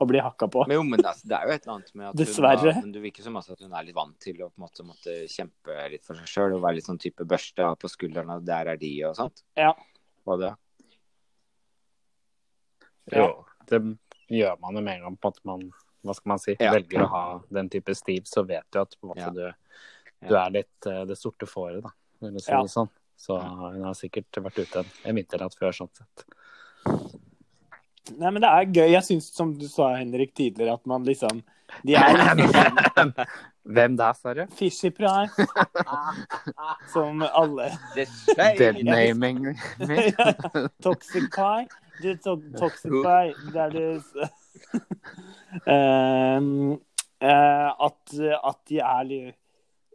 å 0.00 0.06
bli 0.06 0.20
hakka 0.22 0.46
på. 0.54 0.62
Men 0.68 0.76
jo, 0.76 0.82
men 0.86 1.00
altså, 1.02 1.26
det 1.26 1.34
er 1.34 1.46
jo 1.48 1.54
et 1.56 1.62
eller 1.66 1.74
annet 1.74 1.94
med 1.98 2.06
at 2.08 2.14
Dessverre. 2.20 2.72
hun 2.76 2.92
du 2.92 3.00
virker 3.02 3.22
som 3.26 3.34
altså 3.40 3.52
at 3.56 3.60
hun 3.64 3.72
er 3.74 3.82
litt 3.88 3.94
vant 3.96 4.14
til 4.22 4.36
å 4.44 4.50
på 4.52 4.58
en 4.60 4.66
måte 4.68 4.84
måtte 4.86 5.16
kjempe 5.26 5.90
litt 5.90 6.04
for 6.06 6.14
seg 6.14 6.26
sjøl 6.30 6.54
og 6.54 6.62
være 6.62 6.76
litt 6.78 6.86
sånn 6.86 7.00
type 7.02 7.24
børste 7.26 7.66
på 7.80 7.90
skuldrene, 7.90 8.36
og 8.36 8.44
der 8.46 8.68
er 8.68 8.76
de 8.76 8.92
og 9.08 9.16
sånt. 9.18 9.42
Ja. 9.56 9.72
Og 10.26 10.38
det. 10.44 10.52
Ja. 13.12 13.24
Jo, 13.24 13.44
det 13.70 13.82
gjør 14.30 14.58
man 14.60 14.74
jo 14.78 14.80
med 14.84 14.96
en 14.98 15.02
gang 15.08 15.16
på 15.20 15.28
at 15.32 15.38
man 15.48 15.70
hva 16.06 16.14
skal 16.14 16.30
man 16.30 16.38
si, 16.38 16.54
Ja. 16.60 16.72
velger 16.72 17.02
å 17.04 17.08
ha 17.10 17.40
den 17.50 17.68
type 17.68 17.92
stil, 17.96 18.22
så 18.24 18.46
vet 18.46 18.64
du 18.70 18.78
at 18.80 18.94
på 19.00 19.08
en 19.08 19.10
måte 19.10 19.26
Ja. 19.26 19.30
du, 19.30 19.52
du 20.26 20.34
er 20.34 20.50
litt 20.54 20.86
eh, 20.90 21.04
det 21.08 21.18
sorte 21.18 21.46
fåret, 21.46 21.82
da. 21.84 21.92
For 22.18 22.34
du 22.34 22.40
si 22.42 22.50
Ja. 22.50 22.62
det 22.62 22.72
sånn. 22.74 22.90
Så 23.18 23.34
hun 23.42 23.82
har 23.82 23.94
sikkert 23.98 24.38
vært 24.38 24.60
ute 24.62 24.82
en, 24.84 24.90
en 25.10 25.16
vinternatt 25.18 25.54
før, 25.58 25.74
sånn 25.74 25.90
sett. 25.94 26.26
Nei, 28.16 28.30
men 28.30 28.40
det 28.42 28.48
er 28.48 28.68
gøy. 28.70 28.90
Jeg 28.94 29.04
syns, 29.04 29.28
som 29.34 29.52
du 29.58 29.66
sa, 29.68 29.90
Henrik, 29.98 30.32
tidligere, 30.38 30.78
at 30.78 30.86
man 30.88 31.04
liksom 31.04 31.42
De 31.84 31.96
er 31.98 32.14
liksom 32.38 33.10
Hvem 33.68 33.96
der, 33.98 34.14
sa 34.16 34.32
du? 34.32 34.46
Fishy 34.56 34.88
Price. 34.96 35.44
Som 36.94 37.20
alle 37.26 37.66
Deadnaming. 38.56 39.42
Toxic 40.82 41.26
Pie. 41.34 41.66
Det 42.00 42.14
er 42.14 42.22
to 42.24 42.38
Toxic 42.56 42.94
Pie 43.04 43.52
der 43.52 43.74
det 43.74 43.90
um, 45.68 46.72
eh, 47.20 47.68
at, 47.88 48.16
at 48.16 48.58
de 48.70 48.80
er 48.80 49.04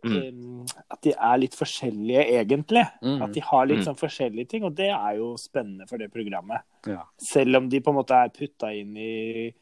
um, 0.05 0.65
At 0.91 1.01
de 1.01 1.11
er 1.13 1.37
litt 1.37 1.55
forskjellige, 1.55 2.23
egentlig. 2.39 2.83
Mm. 3.01 3.21
At 3.23 3.33
de 3.33 3.39
har 3.41 3.65
litt 3.65 3.77
Mm. 3.79 3.85
sånn 3.87 3.99
forskjellige 3.99 4.47
ting, 4.49 4.63
og 4.63 4.75
det 4.75 4.89
er 4.91 5.15
jo 5.17 5.35
spennende 5.37 5.87
for 5.89 5.97
det 5.97 6.11
programmet. 6.11 6.61
Ja. 6.87 7.03
Selv 7.17 7.55
om 7.57 7.69
de 7.69 7.79
på 7.79 7.89
en 7.91 7.95
måte 7.95 8.11
er 8.11 8.29
putta 8.29 8.71
inn 8.73 8.95
i, 8.97 9.53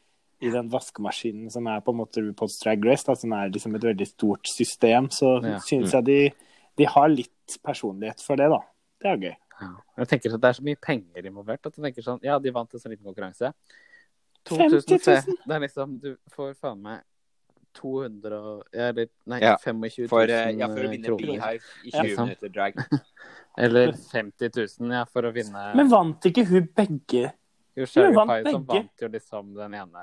i 0.42 0.50
den 0.50 0.68
vaskemaskinen 0.68 1.50
som 1.50 1.66
er 1.66 1.80
på 1.80 1.90
en 1.92 1.98
måte 2.00 2.20
RuPaul's 2.20 2.58
Drag 2.62 2.84
Race, 2.84 3.04
da, 3.06 3.14
som 3.14 3.32
er 3.32 3.50
liksom 3.50 3.74
et 3.76 3.82
veldig 3.82 4.06
stort 4.08 4.46
system, 4.46 5.08
så 5.08 5.42
Ja. 5.44 5.58
syns 5.58 5.92
jeg 5.92 6.04
de, 6.04 6.30
de 6.76 6.84
har 6.84 7.08
litt 7.08 7.58
personlighet 7.62 8.20
for 8.20 8.36
det, 8.36 8.48
da. 8.50 8.58
Det 9.00 9.08
er 9.10 9.16
gøy. 9.16 9.36
Ja. 9.60 9.68
Jeg 9.98 10.08
tenker 10.08 10.34
at 10.34 10.40
Det 10.40 10.48
er 10.48 10.52
så 10.60 10.62
mye 10.64 10.80
penger 10.80 11.22
involvert. 11.26 11.64
at 11.66 11.76
jeg 11.76 11.84
tenker 11.84 12.02
sånn, 12.02 12.20
Ja, 12.22 12.38
de 12.38 12.50
vant 12.50 12.72
en 12.74 12.80
sånn 12.80 12.90
liten 12.90 13.04
konkurranse. 13.04 13.52
50 14.44 14.70
000. 14.88 15.36
Det 15.46 15.54
er 15.54 15.60
liksom 15.60 16.00
Du 16.00 16.16
får 16.34 16.56
faen 16.58 16.80
meg 16.82 17.00
200 17.78 18.38
Eller 18.72 19.08
nei, 19.30 19.40
Ja, 19.42 19.56
25 19.58 20.02
000 20.04 20.08
For, 20.12 20.30
eh, 20.30 20.50
ja, 20.58 20.68
for 20.68 20.86
å 20.86 20.90
vinne. 20.92 21.16
Beehive 21.18 21.62
i 21.84 21.92
20 21.92 22.10
ja. 22.12 22.24
minutter 22.24 22.52
drag. 22.52 22.80
Eller 23.66 23.92
50 23.92 24.50
000, 24.80 24.92
ja, 24.96 25.04
for 25.08 25.28
å 25.28 25.32
vinne 25.34 25.68
Men 25.78 25.92
vant 25.92 26.28
ikke 26.30 26.44
hun 26.48 26.68
begge? 26.76 27.30
Jo, 27.76 27.86
Sherry 27.88 28.10
hun 28.10 28.18
vant 28.20 28.32
Pie 28.32 28.52
som 28.52 28.64
vant 28.68 29.04
jo 29.04 29.08
liksom 29.12 29.52
den 29.56 29.76
ene 29.80 30.02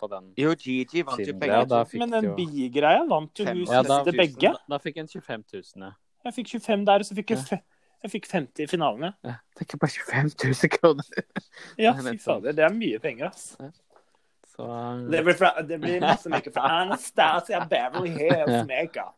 på 0.00 0.08
den 0.12 0.30
Jo, 0.40 0.54
Gigi 0.56 1.04
vant 1.04 1.20
jo 1.20 1.34
begge. 1.36 1.58
Ja, 1.68 1.82
Men 2.00 2.14
de 2.14 2.22
den 2.22 2.30
bi-greia 2.38 3.02
vant 3.08 3.42
jo 3.42 3.48
hun 3.48 3.64
Ja, 3.66 3.82
da- 3.82 4.00
siste 4.00 4.16
begge. 4.16 4.54
Da, 4.54 4.76
da 4.76 4.80
fikk 4.80 5.02
hun 5.02 5.10
25 5.10 5.44
000, 5.52 5.84
ja. 5.88 5.92
Jeg 6.24 6.36
fikk 6.36 6.50
25 6.60 6.88
der, 6.88 7.02
og 7.04 7.08
så 7.08 7.16
fikk 7.16 7.30
jeg, 7.32 7.44
ja. 7.48 7.58
jeg 8.04 8.12
fikk 8.14 8.26
50 8.28 8.64
i 8.64 8.68
finalen, 8.68 9.06
ja. 9.08 9.36
Det 9.56 9.64
er 9.64 9.68
ikke 9.68 9.80
bare 9.84 10.08
25 10.08 10.32
000 10.48 10.72
kroner. 10.76 11.22
Ja, 11.80 11.94
fy 11.96 12.16
fader, 12.20 12.56
det 12.56 12.64
er 12.64 12.76
mye 12.76 13.00
penger, 13.00 13.32
ass. 13.32 13.54
Så 14.60 15.10
Det 15.10 15.22
blir, 15.24 15.34
fra, 15.34 15.62
det 15.62 15.78
blir 15.78 16.00
masse 16.00 16.28
makeup 16.32 16.54
fra 16.54 16.62
Anastasia 16.82 17.66
Beverly 17.70 18.10
Hills 18.10 18.66
Makeup. 18.68 19.16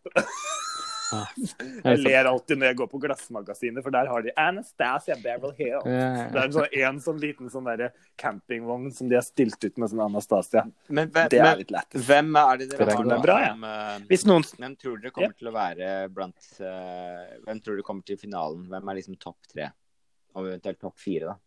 Jeg 1.83 1.99
ler 2.07 2.29
alltid 2.31 2.61
når 2.61 2.71
jeg 2.71 2.79
går 2.79 2.89
på 2.93 3.01
Glassmagasinet, 3.03 3.83
for 3.85 3.95
der 3.95 4.09
har 4.09 4.23
de 4.25 4.33
Anastasia 4.39 5.17
Beverly 5.19 5.57
Hills. 5.59 5.89
Det 5.89 6.39
er 6.39 6.47
en 6.47 6.55
sånn, 6.55 6.79
en 6.87 7.03
sånn 7.05 7.21
liten 7.25 7.51
sånn 7.53 7.69
campingvogn 8.23 8.89
som 8.95 9.11
de 9.11 9.19
har 9.19 9.27
stilt 9.27 9.59
ut 9.67 9.83
med 9.83 9.93
sånn 9.93 10.05
Anastasia. 10.07 10.65
Men, 10.87 11.11
hvem, 11.11 11.29
Det 11.35 11.43
er 11.43 11.61
litt 11.61 11.75
lett. 11.75 12.01
hvem 12.07 12.33
er 12.39 12.63
det 12.63 12.71
dere 12.73 12.87
er 12.87 13.03
har 13.03 13.27
bra, 13.27 13.39
ja. 13.43 13.53
om, 13.57 13.67
eh, 13.67 14.09
Hvis 14.13 14.27
noen 14.29 14.47
Hvem 14.47 14.79
tror 14.79 15.03
dere 15.03 15.15
kommer 15.19 15.37
til 15.39 15.51
å 15.51 15.55
være 15.55 15.93
blant 16.15 16.51
uh, 16.63 17.23
Hvem 17.45 17.61
tror 17.63 17.79
dere 17.79 17.87
kommer 17.87 18.07
til 18.07 18.21
finalen? 18.21 18.69
Hvem 18.71 18.91
er 18.93 19.01
liksom 19.01 19.19
topp 19.19 19.51
tre? 19.51 19.73
Og 20.39 20.47
eventuelt 20.47 20.81
topp 20.81 21.03
fire, 21.03 21.35
da. 21.35 21.41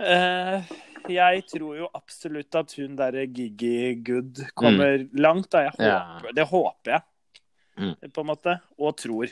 Eh, 0.00 0.62
jeg 1.08 1.44
tror 1.48 1.76
jo 1.78 1.88
absolutt 1.94 2.54
at 2.54 2.72
hun 2.78 2.96
derre 2.98 3.26
Gigi 3.26 3.94
Good 4.04 4.42
kommer 4.54 5.06
langt. 5.18 5.50
Da. 5.50 5.64
Jeg 5.68 5.72
håper, 5.78 6.28
Ja. 6.28 6.32
Det 6.34 6.46
håper 6.48 6.90
jeg, 6.92 7.02
Mm. 7.78 7.94
på 8.12 8.20
en 8.20 8.26
måte. 8.26 8.60
Og 8.78 8.96
tror. 8.96 9.28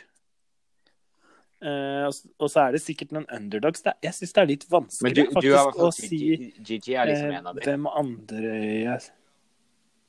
Eh, 1.62 2.04
og 2.06 2.12
og 2.38 2.50
så 2.50 2.60
er 2.68 2.72
det 2.72 2.82
sikkert 2.82 3.12
noen 3.12 3.26
underdogs. 3.32 3.82
Er- 3.86 3.94
jeg 4.02 4.12
syns 4.12 4.32
det 4.32 4.42
er 4.42 4.46
litt 4.46 4.66
vanskelig 4.70 5.14
du, 5.14 5.22
faktisk 5.32 5.72
du 5.72 5.80
å 5.82 5.92
si 5.92 6.52
Gigi, 6.62 6.94
er 6.94 7.06
liksom 7.06 7.30
eh, 7.32 7.38
en 7.38 7.46
av 7.46 7.54
dem. 7.56 7.62
hvem 7.64 7.86
andre 7.86 8.52
jeg... 8.84 9.10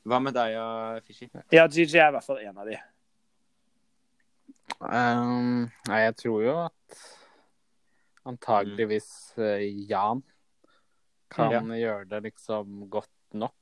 Hva 0.07 0.21
med 0.23 0.33
deg 0.33 0.55
og 0.57 1.01
Fishy? 1.03 1.29
Ja, 1.51 1.67
Gigi 1.67 1.97
er 1.99 2.07
i 2.09 2.11
hvert 2.15 2.23
fall 2.23 2.37
en 2.39 2.57
av 2.57 2.65
de. 2.65 2.77
Um, 4.79 5.71
nei, 5.87 5.99
jeg 6.05 6.15
tror 6.19 6.43
jo 6.43 6.53
at 6.65 7.01
antageligvis 8.27 9.07
uh, 9.39 9.57
Jan 9.89 10.21
kan 11.29 11.51
Ja. 11.51 11.61
gjøre 11.61 12.07
det 12.09 12.23
liksom 12.23 12.89
godt 12.89 13.09
nok. 13.33 13.53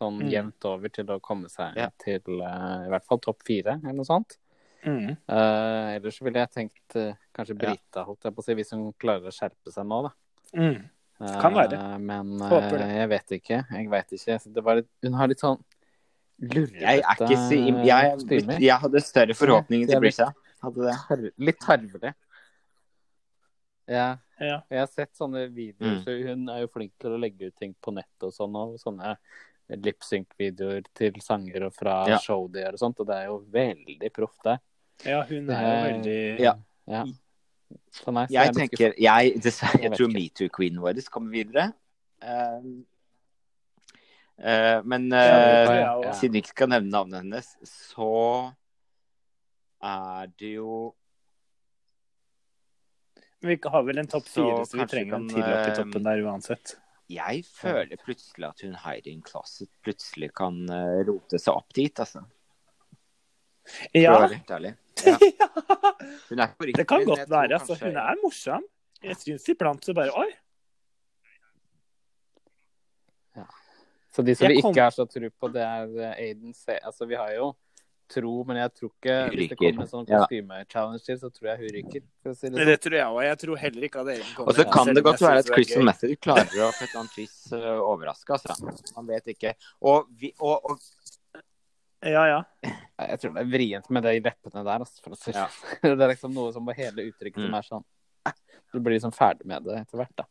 Sånn 0.00 0.18
Mm. 0.22 0.30
jevnt 0.30 0.64
over 0.64 0.88
til 0.88 1.04
å 1.06 1.20
komme 1.20 1.48
seg 1.50 1.74
Ja. 1.76 1.90
til 1.98 2.20
uh, 2.40 2.86
i 2.86 2.88
hvert 2.88 3.04
fall 3.04 3.18
topp 3.18 3.42
fire, 3.44 3.78
eller 3.82 3.92
noe 3.92 4.04
sånt. 4.08 4.36
Mm. 4.84 5.10
Uh, 5.28 5.96
ellers 5.96 6.20
ville 6.22 6.38
jeg 6.40 6.50
tenkt 6.50 6.96
uh, 6.96 7.12
kanskje. 7.34 7.56
Brita, 7.58 8.04
holdt 8.06 8.22
jeg 8.24 8.34
på 8.34 8.40
å 8.40 8.44
si, 8.44 8.54
hvis 8.54 8.70
hun 8.72 8.92
klarer 8.94 9.26
å 9.28 9.34
skjerpe 9.34 9.70
seg 9.70 9.84
nå, 9.86 10.02
da. 10.08 10.10
Mm. 10.56 10.88
Kan 11.42 11.52
være. 11.52 11.98
Men 12.00 12.38
Håper 12.40 12.80
eh, 12.80 12.94
jeg 13.02 13.08
vet 13.10 13.28
ikke. 13.36 13.58
Jeg 13.76 13.90
vet 13.90 14.12
ikke. 14.16 14.38
Det 14.54 14.64
var 14.64 14.76
litt, 14.76 14.88
hun 15.02 15.12
har 15.12 15.28
litt 15.28 15.38
sånn 15.42 15.58
lurvete 16.40 16.80
Jeg 16.80 17.02
er 17.02 17.14
ikke 17.26 17.36
så 17.36 17.58
im- 17.68 17.84
jeg, 17.84 18.14
kostymer. 18.16 18.58
jeg 18.58 18.78
hadde 18.80 19.02
større 19.04 19.34
forhåpninger 19.36 19.84
er 19.84 19.92
til 19.92 20.00
Brita. 20.00 20.32
Det. 20.62 21.32
Litt 21.38 21.60
tarvelig. 21.60 22.14
Ja, 23.90 24.16
Ja. 24.40 24.60
jeg 24.70 24.78
har 24.78 24.86
sett 24.86 25.12
sånne 25.18 25.48
videoer, 25.52 25.96
Mm. 25.98 26.04
så 26.04 26.14
hun 26.28 26.48
er 26.48 26.60
jo 26.62 26.68
flink 26.68 26.92
til 26.98 27.10
å 27.10 27.18
legge 27.20 27.48
ut 27.50 27.56
ting 27.56 27.74
på 27.82 27.92
nett 27.92 28.22
og 28.22 28.32
sånn, 28.32 28.54
og 28.56 28.78
sånne 28.80 29.16
lipsync-videoer 29.70 30.84
til 30.94 31.12
sanger 31.20 31.66
og 31.66 31.74
fra 31.74 32.06
Ja. 32.08 32.18
show 32.18 32.46
de 32.48 32.60
gjør 32.62 32.72
og 32.74 32.78
sånt, 32.78 33.00
og 33.00 33.06
det 33.06 33.16
er 33.16 33.26
jo 33.26 33.40
veldig 33.50 34.12
proft 34.12 34.42
det. 34.44 34.60
ja, 35.04 35.22
hun 35.22 35.50
er 35.50 35.60
jo 35.62 35.90
veldig 35.90 36.40
Ja. 36.40 36.54
Ja. 36.86 37.04
For 37.92 38.12
meg, 38.12 38.28
så 38.28 38.32
Jeg 38.32 38.46
litt 38.54 38.56
tenker 38.70 38.94
Jeg, 38.98 39.34
dessverre, 39.40 39.80
Jeg 39.82 39.90
jeg 39.90 39.98
tror 39.98 40.12
metoo-queenen 40.12 40.80
vår 40.80 41.10
kommer 41.10 41.30
videre. 41.30 41.72
Um, 42.22 42.84
uh, 44.38 44.82
men 44.84 45.08
Ja, 45.10 45.16
eh, 45.16 45.66
jeg 45.66 45.86
også. 45.86 46.20
siden 46.20 46.32
vi 46.32 46.42
ikke 46.42 46.54
skal 46.56 46.68
nevne 46.68 46.90
navnet 46.90 47.22
hennes, 47.22 47.56
så 47.64 48.54
er 49.82 50.26
det 50.38 50.54
jo 50.56 50.94
Vi 53.40 53.56
har 53.64 53.82
vel 53.86 53.98
en 54.02 54.06
topp 54.10 54.26
fire, 54.28 54.64
så 54.68 54.76
vi 54.76 54.86
trenger 54.90 55.14
en 55.16 55.28
til 55.30 55.40
opp 55.40 55.48
i 55.48 55.70
eh, 55.70 55.76
toppen 55.78 56.04
der 56.04 56.22
uansett. 56.26 56.74
Jeg 57.10 57.40
føler 57.48 57.96
plutselig 58.04 58.46
at 58.50 58.60
hun 58.66 58.74
hiding 58.84 59.22
closet 59.26 59.68
plutselig 59.82 60.28
kan 60.36 60.58
eh, 60.70 61.00
rote 61.08 61.40
seg 61.40 61.54
opp 61.56 61.72
dit, 61.74 61.94
altså. 62.04 62.22
Ja. 63.96 64.12
Ja. 65.00 65.16
Hun 66.28 66.40
er 66.42 66.52
ikke 66.52 66.76
det 66.76 66.86
kan 66.90 67.04
godt 67.08 67.30
være. 67.30 67.54
Altså, 67.56 67.74
hun 67.80 67.96
er 67.96 68.16
morsom. 68.22 68.64
Jeg 69.02 69.16
syns 69.16 69.48
iblant 69.48 69.84
så 69.86 69.94
bare 69.96 70.12
Oi! 70.20 70.28
Så 74.12 74.22
de 74.26 74.34
som 74.34 74.48
vi 74.50 74.60
kom- 74.60 74.72
ikke 74.74 74.82
har 74.82 74.90
så 74.90 75.04
tro 75.06 75.28
på, 75.30 75.48
det 75.54 75.62
er 75.62 75.92
eh, 76.02 76.14
Aiden 76.28 76.52
C. 76.54 76.74
Altså, 76.82 77.06
vi 77.06 77.14
har 77.14 77.30
jo 77.36 77.52
tro, 78.10 78.32
men 78.48 78.58
jeg 78.60 78.72
tror 78.76 78.90
ikke 78.90 79.14
Hun 79.30 79.34
Hvis 79.38 79.48
det 79.52 79.58
kommer 79.60 79.84
en 79.84 79.90
sånn 79.90 80.06
kostyme-challenge 80.10 81.02
til, 81.06 81.18
så 81.22 81.30
tror 81.34 81.48
jeg 81.50 81.60
hun 81.62 81.72
ryker. 81.76 82.02
For 82.22 82.32
å 82.32 82.36
si 82.36 82.48
det 82.48 82.52
sånn. 82.58 82.70
det 82.70 82.76
tror 82.84 82.96
jeg 82.98 83.06
òg. 83.14 83.20
Jeg 83.26 83.38
tror 83.44 83.60
heller 83.64 83.86
ikke 83.88 84.00
at 84.02 84.10
Ellen 84.14 84.32
kommer. 84.36 84.50
Og 84.50 84.58
så 84.58 84.66
kan 84.74 84.90
det 84.94 85.04
godt 85.06 85.22
være 85.24 85.42
at 85.44 85.50
Christian. 85.54 85.84
Method 85.88 86.16
klarer 86.26 86.56
å 86.66 86.70
på 86.74 86.82
et 86.84 86.88
eller 86.88 87.00
annet 87.04 87.18
vis 87.20 87.36
øh, 87.56 87.68
overraske, 87.86 88.38
altså. 88.38 88.72
Man 88.98 89.06
vet 89.12 89.30
ikke. 89.34 89.54
Og, 89.92 90.10
vi, 90.20 90.32
og, 90.38 90.70
og 90.74 91.40
Ja, 92.02 92.22
ja. 92.30 92.40
Jeg 92.64 93.20
tror 93.20 93.34
det 93.36 93.42
er 93.44 93.48
vrient 93.52 93.88
med 93.92 94.02
de 94.08 94.14
leppene 94.24 94.62
der. 94.64 94.84
Altså, 94.86 95.02
for 95.04 95.12
å 95.16 95.20
si. 95.20 95.30
det 95.32 95.40
Ja. 95.40 95.46
sånn. 95.52 95.96
Det 96.00 96.04
er 96.06 96.12
liksom 96.14 96.34
noe 96.36 96.52
som 96.56 96.66
på 96.66 96.74
hele 96.76 97.06
uttrykket 97.10 97.40
Mm. 97.40 97.46
som 97.46 97.54
er 97.60 97.68
sånn 97.70 97.84
eh, 98.26 98.36
Du 98.72 98.80
blir 98.80 98.96
liksom 98.98 99.12
ferdig 99.16 99.44
med 99.46 99.64
det 99.68 99.80
etter 99.82 100.00
hvert, 100.00 100.14
da. 100.16 100.24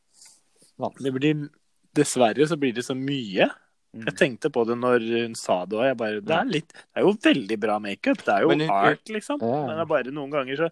Vanskelig. 0.80 1.12
Det 1.12 1.20
blir, 1.20 1.50
dessverre 1.94 2.48
så 2.48 2.58
blir 2.58 2.74
det 2.74 2.86
så 2.86 2.96
mye. 2.98 3.50
Mm. 3.90 4.06
Jeg 4.06 4.16
tenkte 4.20 4.52
på 4.54 4.64
det 4.70 4.76
når 4.78 5.02
hun 5.24 5.36
sa 5.36 5.64
det 5.66 5.78
òg. 5.80 5.98
Det, 5.98 6.36
er 6.36 6.46
litt- 6.46 6.74
det 6.74 7.02
er 7.02 7.06
jo 7.08 7.14
veldig 7.26 7.60
bra 7.60 7.80
makeup. 7.82 8.22
Det 8.22 8.34
er 8.36 8.42
jo 8.46 8.50
Men 8.54 8.60
hun- 8.62 8.70
art, 8.70 9.06
liksom. 9.10 9.42
Ja. 9.42 9.66
Men 9.66 9.76
det 9.78 9.82
er 9.82 9.86
bare 9.86 10.12
noen 10.12 10.32
ganger 10.32 10.58
så 10.58 10.70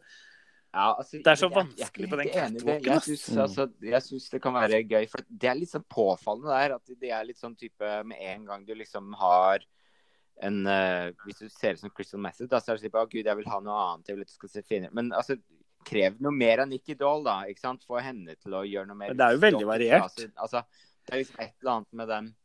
Ja, 0.74 0.94
altså, 0.94 1.24
Det 1.24 1.28
er 1.28 1.36
så 1.36 1.50
jeg- 1.50 1.56
jeg 1.56 1.66
vanskelig 1.66 2.06
ikke 2.06 2.12
på 2.12 2.18
den 2.18 2.30
catwalken, 2.30 2.84
Jeg 2.84 3.02
syns, 3.02 3.38
altså, 3.38 3.72
syns 4.04 4.30
det 4.30 4.42
kan 4.42 4.54
være 4.54 4.88
gøy, 4.88 5.10
for 5.10 5.22
det 5.30 5.50
er 5.50 5.56
litt 5.56 5.70
sånn 5.70 5.86
påfallende 5.90 6.52
der. 6.54 6.76
At 6.76 6.86
det 7.00 7.10
er 7.10 7.24
litt 7.24 7.38
sånn 7.38 7.58
type 7.58 8.06
med 8.06 8.18
en 8.20 8.46
gang 8.46 8.66
du 8.66 8.76
liksom 8.76 9.16
har 9.16 9.60
en 10.40 10.68
uh, 10.68 11.12
Hvis 11.26 11.40
du 11.40 11.50
ser 11.50 11.72
ut 11.72 11.80
som 11.80 11.90
Crystal 11.90 12.20
Method, 12.20 12.50
da 12.50 12.60
så 12.60 12.74
er 12.74 12.78
det 12.78 12.92
sånn 12.92 13.02
Å, 13.02 13.10
gud, 13.10 13.26
jeg 13.26 13.36
vil 13.38 13.46
ha 13.46 13.60
noe 13.60 13.94
annet. 13.96 14.08
Jeg 14.08 14.16
vil 14.18 14.22
at 14.22 14.28
du 14.28 14.34
skal 14.34 14.50
se 14.50 14.62
finere 14.62 14.94
Men 14.94 15.10
altså, 15.12 15.40
krev 15.84 16.20
noe 16.20 16.32
mer 16.32 16.60
av 16.60 16.68
Nikki 16.68 16.94
Doll, 16.94 17.24
da. 17.24 17.44
ikke 17.46 17.60
sant? 17.64 17.84
Få 17.88 18.00
henne 18.00 18.36
til 18.38 18.52
å 18.52 18.62
gjøre 18.68 18.88
noe 18.88 18.96
mer. 18.96 19.08
Men 19.08 19.18
det 19.18 19.26
er 19.26 19.32
jo 19.38 19.40
veldig 19.40 19.66
variert. 19.66 20.04
Altså, 20.04 20.30
altså, 20.36 20.64
det 21.08 21.14
er 21.14 21.24
liksom 21.24 21.40
et 21.40 21.54
eller 21.62 21.72
annet 21.72 21.94
med 21.94 22.08
den. 22.10 22.36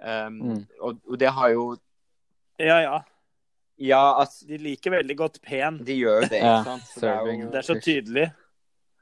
Um, 0.00 0.32
Mm. 0.40 0.66
og, 0.80 0.96
og 1.08 1.18
det 1.20 1.28
har 1.32 1.48
jo 1.52 1.76
Ja, 2.58 2.78
ja. 2.80 2.98
Ja, 3.80 4.20
altså 4.20 4.46
De 4.48 4.56
liker 4.58 4.90
veldig 4.90 5.16
godt 5.16 5.38
pen. 5.42 5.78
De 5.84 5.94
gjør 5.96 6.22
jo 6.22 6.28
det, 6.28 6.40
Ja, 6.40 6.58
ikke 6.60 6.70
sant? 6.70 6.82
Så 6.88 7.00
det 7.00 7.10
er 7.10 7.20
jo 7.20 7.50
Det 7.50 7.54
er 7.60 7.62
så 7.68 7.76
tydelig. 7.80 8.32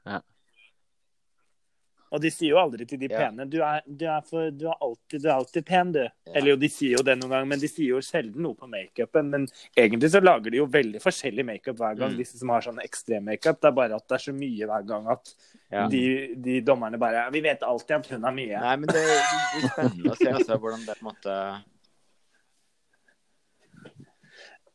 Ja. 0.05 0.19
Og 2.11 2.21
de 2.23 2.29
sier 2.33 2.49
jo 2.55 2.57
aldri 2.57 2.87
til 2.89 2.97
de 2.97 3.07
pene 3.07 3.45
du 3.45 3.59
er, 3.61 3.83
du, 3.85 4.05
er 4.09 4.21
for, 4.25 4.49
du, 4.49 4.63
er 4.71 4.79
alltid, 4.81 5.21
du 5.21 5.27
er 5.29 5.33
alltid 5.35 5.65
pen, 5.67 5.91
du. 5.93 6.01
Eller 6.33 6.51
jo, 6.55 6.55
de 6.57 6.69
sier 6.73 6.95
jo 6.97 7.03
det 7.05 7.15
noen 7.19 7.29
ganger, 7.35 7.45
men 7.51 7.59
de 7.61 7.67
sier 7.69 7.91
jo 7.91 7.99
sjelden 8.01 8.41
noe 8.41 8.55
på 8.57 8.65
makeupen. 8.71 9.29
Men 9.29 9.45
egentlig 9.77 10.09
så 10.15 10.21
lager 10.23 10.49
de 10.49 10.57
jo 10.57 10.65
veldig 10.73 11.01
forskjellig 11.03 11.45
makeup 11.45 11.77
hver 11.77 11.95
gang, 11.99 12.11
Mm. 12.11 12.17
disse 12.17 12.37
som 12.41 12.49
har 12.49 12.61
sånn 12.65 12.81
ekstrem 12.81 13.25
makeup. 13.29 13.59
Det 13.61 13.67
er 13.69 13.77
bare 13.77 13.95
at 13.95 14.07
det 14.09 14.15
er 14.17 14.25
så 14.25 14.33
mye 14.33 14.65
hver 14.71 14.87
gang 14.89 15.07
at 15.13 15.35
de, 15.91 16.03
de 16.35 16.61
dommerne 16.65 16.97
bare 16.97 17.27
Vi 17.31 17.41
vet 17.45 17.61
alltid 17.61 17.95
at 17.99 18.07
hun 18.15 18.23
har 18.23 18.33
mye. 18.33 18.57
Nei, 18.59 18.75
men 18.81 18.89
det 18.89 19.03
blir 19.05 19.69
spennende 19.69 20.09
å 20.09 20.17
se 20.17 20.31
altså, 20.33 20.57
hvordan 20.57 20.85
det 20.87 20.95
på 20.97 21.05
en 21.05 21.11
måte 21.13 21.35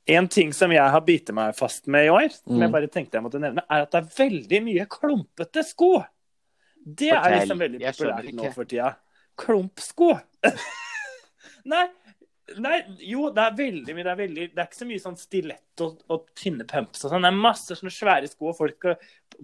En 0.07 0.29
ting 0.29 0.51
som 0.53 0.71
jeg 0.73 0.85
har 0.93 1.01
bitt 1.01 1.31
meg 1.33 1.55
fast 1.57 1.87
med 1.89 2.07
i 2.07 2.11
år, 2.13 2.29
som 2.37 2.59
jeg 2.61 2.69
Mm. 2.69 2.73
bare 2.73 2.89
tenkte 2.93 3.17
jeg 3.17 3.23
måtte 3.25 3.41
nevne, 3.41 3.63
er 3.71 3.83
at 3.87 3.91
det 3.91 4.03
er 4.03 4.11
veldig 4.29 4.61
mye 4.63 4.87
klumpete 4.87 5.65
sko. 5.65 6.05
Det 6.85 7.11
er 7.17 7.39
liksom 7.41 7.59
veldig 7.65 7.81
populært 7.81 8.33
nå 8.37 8.53
for 8.55 8.65
tida. 8.69 8.91
Klumpsko. 9.41 10.11
nei, 11.73 11.85
nei, 12.61 12.79
jo, 13.09 13.31
det 13.35 13.45
er 13.47 13.55
veldig 13.59 13.95
mye. 13.97 14.05
Det 14.05 14.13
er, 14.13 14.19
veldig, 14.21 14.47
det 14.55 14.63
er 14.63 14.69
ikke 14.69 14.81
så 14.83 14.89
mye 14.89 15.03
sånn 15.03 15.17
stilett 15.19 15.83
og, 15.87 15.97
og 16.13 16.27
tynne 16.39 16.67
pumps 16.69 17.05
og 17.07 17.15
sånn. 17.15 17.25
Det 17.25 17.31
er 17.33 17.39
masse 17.41 17.79
sånne 17.79 17.95
svære 17.95 18.29
sko. 18.31 18.51
og 18.53 18.59
Folk 18.59 18.89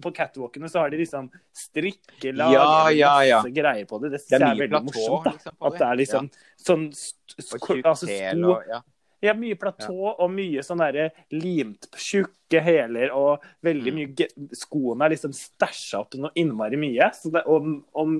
på 0.01 0.13
catwalkene 0.15 0.69
så 0.71 0.83
har 0.85 0.93
de 0.93 1.01
liksom 1.01 1.27
strikkelag 1.57 2.53
Ja, 2.55 2.61
eller 2.87 2.95
ja, 2.99 3.13
ja. 3.27 3.41
masse 3.41 3.55
greier 3.57 3.89
på 3.89 3.99
det. 4.03 4.13
Det 4.13 4.21
Det 4.29 4.37
er 4.39 4.45
er 4.47 4.61
veldig 4.61 4.69
platå 4.71 4.87
morsomt. 4.91 5.25
da. 5.25 5.33
liksom, 5.35 5.57
At 5.67 5.79
det 5.81 5.87
er 5.89 6.01
liksom 6.03 6.31
sånn 6.67 6.85
st- 6.95 7.37
Og 7.57 7.67
tjukk 7.67 7.89
altså 7.95 8.07
sko 8.11 8.53
og 8.55 8.69
ja. 8.69 8.81
Ja, 9.21 9.33
mye 9.37 9.55
platå 9.55 9.95
og 10.17 10.29
mye 10.33 10.63
sånn 10.65 10.79
derre 10.81 11.11
limt 11.31 11.87
tjukke 11.95 12.61
hæler 12.65 13.11
og 13.13 13.43
veldig 13.63 13.91
Mm. 13.93 13.99
mye 14.17 14.55
Skoene 14.57 15.05
er 15.05 15.09
liksom 15.15 15.31
stæsja 15.33 15.99
opp 16.01 16.15
noe 16.15 16.31
innmari 16.35 16.77
mye. 16.77 17.11
Så 17.13 17.31
det, 17.31 17.43
og, 17.45 17.67
og, 17.93 18.15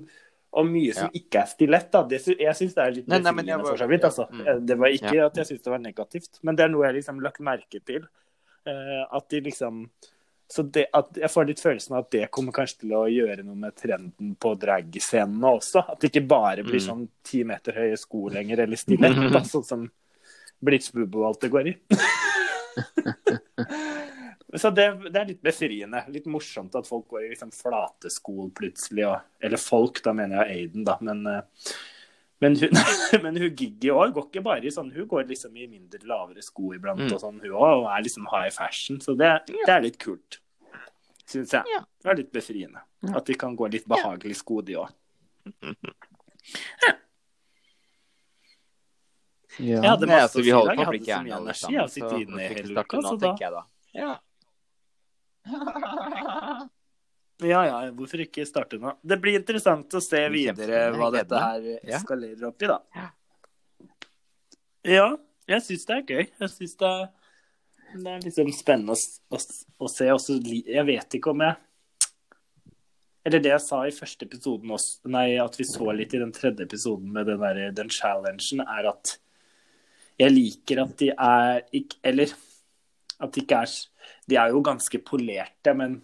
og 0.53 0.65
mye 0.67 0.93
som 0.93 1.09
Ja. 1.09 1.19
ikke 1.21 1.41
er 1.41 1.45
stilett. 1.47 1.91
Da. 1.91 2.03
Det, 2.03 2.21
jeg 2.27 2.55
syns 2.55 2.73
det 2.75 2.83
er 2.85 2.91
litt 2.91 3.07
Nei, 3.07 3.19
nei, 3.19 3.31
men 3.31 3.45
jeg 3.45 3.57
befriende 3.57 3.63
var- 3.63 3.77
for 3.77 3.83
så 3.85 3.89
vidt. 3.89 4.01
ja, 4.01 4.07
Altså. 4.07 4.27
mm. 4.31 4.65
Det 4.65 4.77
var 4.77 4.87
ikke 4.87 5.25
at 5.25 5.35
jeg 5.35 5.45
syns 5.45 5.63
det 5.63 5.71
var 5.71 5.79
negativt, 5.79 6.39
men 6.43 6.55
det 6.55 6.63
er 6.65 6.69
noe 6.69 6.85
jeg 6.85 6.95
liksom 7.01 7.21
lagt 7.21 7.39
merke 7.39 7.83
til. 7.85 8.07
Uh, 8.67 9.05
at 9.17 9.27
de 9.29 9.41
liksom 9.41 9.87
så 10.51 10.63
det, 10.69 10.87
jeg 11.15 11.29
får 11.31 11.47
litt 11.47 11.61
følelsen 11.63 11.93
av 11.95 11.99
at 12.03 12.09
det 12.11 12.29
kommer 12.29 12.51
kanskje 12.51 12.79
til 12.81 12.89
å 12.91 13.05
gjøre 13.07 13.41
noe 13.45 13.55
med 13.55 13.73
trenden 13.73 14.35
på 14.35 14.51
dragscenene 14.59 15.47
også. 15.47 15.79
At 15.89 16.01
det 16.01 16.11
ikke 16.11 16.27
bare 16.27 16.61
blir 16.61 16.75
Mm. 16.81 16.87
sånn 16.89 17.07
ti 17.23 17.43
meter 17.45 17.71
høye 17.71 17.97
sko 17.97 18.27
lenger, 18.29 18.59
eller 18.59 18.75
stillhet. 18.75 19.15
da, 19.31 19.39
sånn 19.47 19.63
som 19.65 19.89
Blitzbubo 20.61 21.31
det 21.41 21.49
går 21.53 21.67
i. 21.71 21.77
Så 24.53 24.67
det, 24.75 24.85
det 25.13 25.15
er 25.21 25.29
litt 25.29 25.41
befriende. 25.43 26.01
Litt 26.11 26.25
morsomt 26.27 26.73
at 26.75 26.87
folk 26.87 27.05
går 27.13 27.23
i 27.23 27.29
liksom 27.31 27.53
flate 27.55 28.09
sko 28.11 28.49
plutselig. 28.55 29.05
Og, 29.07 29.29
eller 29.47 29.61
folk, 29.61 30.01
da 30.03 30.11
mener 30.17 30.41
jeg 30.41 30.57
Aiden, 30.65 30.83
da. 30.87 30.97
Men, 31.07 31.21
eh, 31.29 31.71
men 32.43 32.57
hun, 32.59 32.75
men 33.23 33.39
hun 33.39 33.55
Giggy 33.55 33.93
òg 33.95 34.11
går 34.17 34.27
ikke 34.27 34.43
bare 34.43 34.67
i 34.67 34.73
sånn 34.73 34.91
Hun 34.91 35.07
går 35.07 35.29
liksom 35.29 35.55
i 35.55 35.69
mindre 35.71 36.01
lavere 36.09 36.43
sko 36.43 36.73
iblant 36.75 36.99
Mm. 37.05 37.13
og 37.15 37.21
sånn, 37.23 37.39
hun 37.45 37.53
òg. 37.55 37.75
Og 37.83 37.87
er 37.93 38.03
liksom 38.07 38.27
high 38.33 38.51
fashion. 38.55 38.99
Så 39.03 39.15
det, 39.19 39.31
det 39.53 39.71
er 39.71 39.85
litt 39.87 39.99
kult, 40.03 40.41
syns 41.23 41.55
jeg. 41.55 41.63
Ja. 41.71 41.85
Det 42.03 42.11
er 42.11 42.19
litt 42.19 42.33
befriende. 42.35 42.83
At 43.15 43.25
de 43.31 43.37
kan 43.39 43.55
gå 43.57 43.71
litt 43.71 43.87
behagelig 43.89 44.35
sko, 44.43 44.59
de 44.65 44.81
òg. 44.83 44.91
Ja. 46.81 46.95
Jeg 49.59 49.83
hadde 49.83 50.07
Nei, 50.07 50.15
masse 50.15 50.27
altså, 50.29 50.39
å 50.39 50.43
vi 50.45 50.51
holder 50.55 50.75
på 50.77 50.83
å 50.85 50.91
bli 50.93 50.99
gærne 51.05 51.33
alle 51.35 51.53
sammen. 51.59 51.89
så 51.91 52.11
inne 52.21 52.37
vi 52.37 52.43
i 52.43 52.51
hele 52.55 52.71
starte 52.75 53.01
nå, 53.01 53.15
tenker 53.19 53.43
jeg 53.47 53.51
da. 53.57 53.63
Ja. 53.97 54.11
Ja, 57.41 57.63
ja, 57.65 57.77
hvorfor 57.97 58.21
ikke 58.21 58.43
starte 58.45 58.77
nå? 58.77 58.91
Det 59.01 59.15
blir 59.17 59.39
interessant 59.39 59.89
å 59.97 60.01
se 60.03 60.19
videre 60.29 60.83
hva 60.93 61.07
dette 61.13 61.39
her 61.41 61.63
Ja. 61.81 61.97
eskalerer 61.97 62.43
opp 62.51 62.61
i, 62.61 62.67
da. 62.69 62.75
Ja. 62.93 63.07
Ja, 64.85 65.07
jeg 65.49 65.63
syns 65.65 65.87
det 65.89 65.95
er 65.95 66.03
gøy. 66.05 66.27
Jeg 66.39 66.51
syns 66.53 66.75
det, 66.77 66.91
det 67.95 68.11
er 68.13 68.21
liksom 68.27 68.53
spennende 68.53 68.93
å, 68.93 68.99
å, 69.33 69.39
å 69.81 69.89
se. 69.89 70.11
Også, 70.13 70.37
jeg 70.45 70.85
vet 70.85 71.17
ikke 71.17 71.33
om 71.33 71.41
jeg 71.41 71.57
Eller 73.25 73.41
det 73.41 73.51
jeg 73.51 73.61
sa 73.65 73.81
i 73.85 73.93
første 73.93 74.25
episoden 74.25 74.71
også, 74.73 75.01
nei, 75.13 75.35
at 75.41 75.57
vi 75.59 75.65
så 75.69 75.91
litt 75.93 76.13
i 76.13 76.21
den 76.21 76.31
tredje 76.33 76.65
episoden 76.65 77.11
med 77.13 77.25
den, 77.29 77.41
der, 77.41 77.71
den 77.77 77.89
challengen, 77.93 78.63
er 78.65 78.87
at 78.93 79.17
jeg 80.21 80.33
liker 80.35 80.83
at 80.83 80.93
de 81.01 81.09
er 81.11 81.61
ikke 81.81 81.99
Eller 82.11 82.31
at 83.21 83.33
de 83.33 83.41
ikke 83.43 83.59
er 83.65 83.73
De 84.29 84.37
er 84.39 84.53
jo 84.53 84.61
ganske 84.65 85.01
polerte, 85.05 85.73
men 85.77 85.99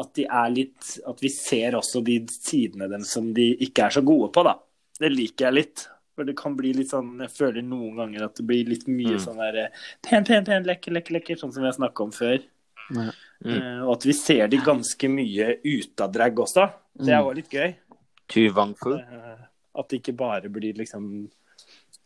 at 0.00 0.12
de 0.18 0.26
er 0.26 0.52
litt 0.52 0.98
At 1.08 1.22
vi 1.22 1.30
ser 1.32 1.78
også 1.78 2.02
de 2.04 2.20
sidene 2.32 2.90
dem 2.90 3.06
som 3.06 3.32
de 3.34 3.52
ikke 3.66 3.86
er 3.86 3.96
så 3.98 4.02
gode 4.04 4.30
på, 4.34 4.44
da. 4.46 4.56
Det 4.98 5.10
liker 5.12 5.48
jeg 5.48 5.56
litt. 5.56 5.84
For 6.14 6.28
det 6.28 6.36
kan 6.38 6.56
bli 6.58 6.72
litt 6.76 6.90
sånn 6.92 7.14
Jeg 7.24 7.32
føler 7.32 7.64
noen 7.64 7.96
ganger 8.00 8.26
at 8.26 8.36
det 8.40 8.46
blir 8.48 8.68
litt 8.68 8.88
mye 8.90 9.16
Mm. 9.16 9.22
sånn 9.24 9.40
der 9.40 9.70
pen, 10.02 10.24
pen, 10.24 10.44
pen, 10.44 10.66
lekker, 10.68 10.92
lekker, 10.92 11.18
lekker, 11.18 11.40
sånn 11.40 11.52
som 11.52 11.62
vi 11.62 11.70
har 11.70 11.78
snakka 11.78 12.04
om 12.04 12.12
før. 12.12 12.42
Mm. 12.92 13.08
Uh, 13.46 13.80
og 13.86 13.94
at 13.96 14.04
vi 14.06 14.12
ser 14.14 14.46
de 14.52 14.58
ganske 14.62 15.08
mye 15.10 15.56
utadrag 15.64 16.36
også. 16.44 16.68
Det 16.94 17.14
er 17.14 17.22
òg 17.22 17.32
jo 17.32 17.38
litt 17.40 17.50
gøy. 17.50 17.72
Tyvangfu. 18.28 18.92
Wang 18.92 19.16
Eh, 19.16 19.48
at 19.74 19.88
det 19.88 20.02
ikke 20.02 20.16
bare 20.16 20.50
blir 20.52 20.76
liksom 20.76 21.30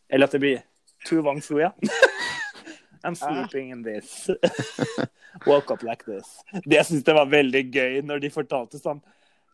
Eller 0.09 0.25
at 0.25 0.31
det 0.31 0.39
blir 0.39 0.61
To 1.07 1.21
long 1.23 1.41
Fu, 1.41 1.59
ja. 1.61 1.71
I'm 3.05 3.15
sleeping 3.15 3.69
in 3.71 3.83
this. 3.83 4.29
Woke 5.47 5.71
up 5.71 5.83
like 5.85 6.03
this. 6.07 6.39
Det 6.65 6.81
syns 6.87 7.05
jeg 7.07 7.15
var 7.15 7.29
veldig 7.31 7.61
gøy 7.71 7.99
når 8.03 8.23
de 8.25 8.29
fortalte 8.33 8.79
sånn 8.81 8.99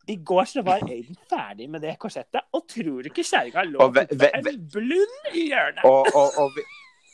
I 0.09 0.15
går 0.25 0.47
så 0.49 0.63
var 0.65 0.81
Aiden 0.87 1.15
ferdig 1.29 1.67
med 1.71 1.83
det 1.85 1.93
korsettet, 2.01 2.41
og 2.55 2.63
tror 2.67 3.05
ikke 3.07 3.23
kjerringa 3.23 3.61
lå 3.69 3.79
Og 3.85 3.93
ve- 3.95 4.07
og 4.09 4.17
ve- 4.23 4.31
en 4.39 4.63
blund 4.73 5.29
i 5.35 5.45
hjørnet. 5.51 5.83
Og, 5.87 6.09
og, 6.15 6.39
og, 6.41 6.49
vi- 6.57 6.65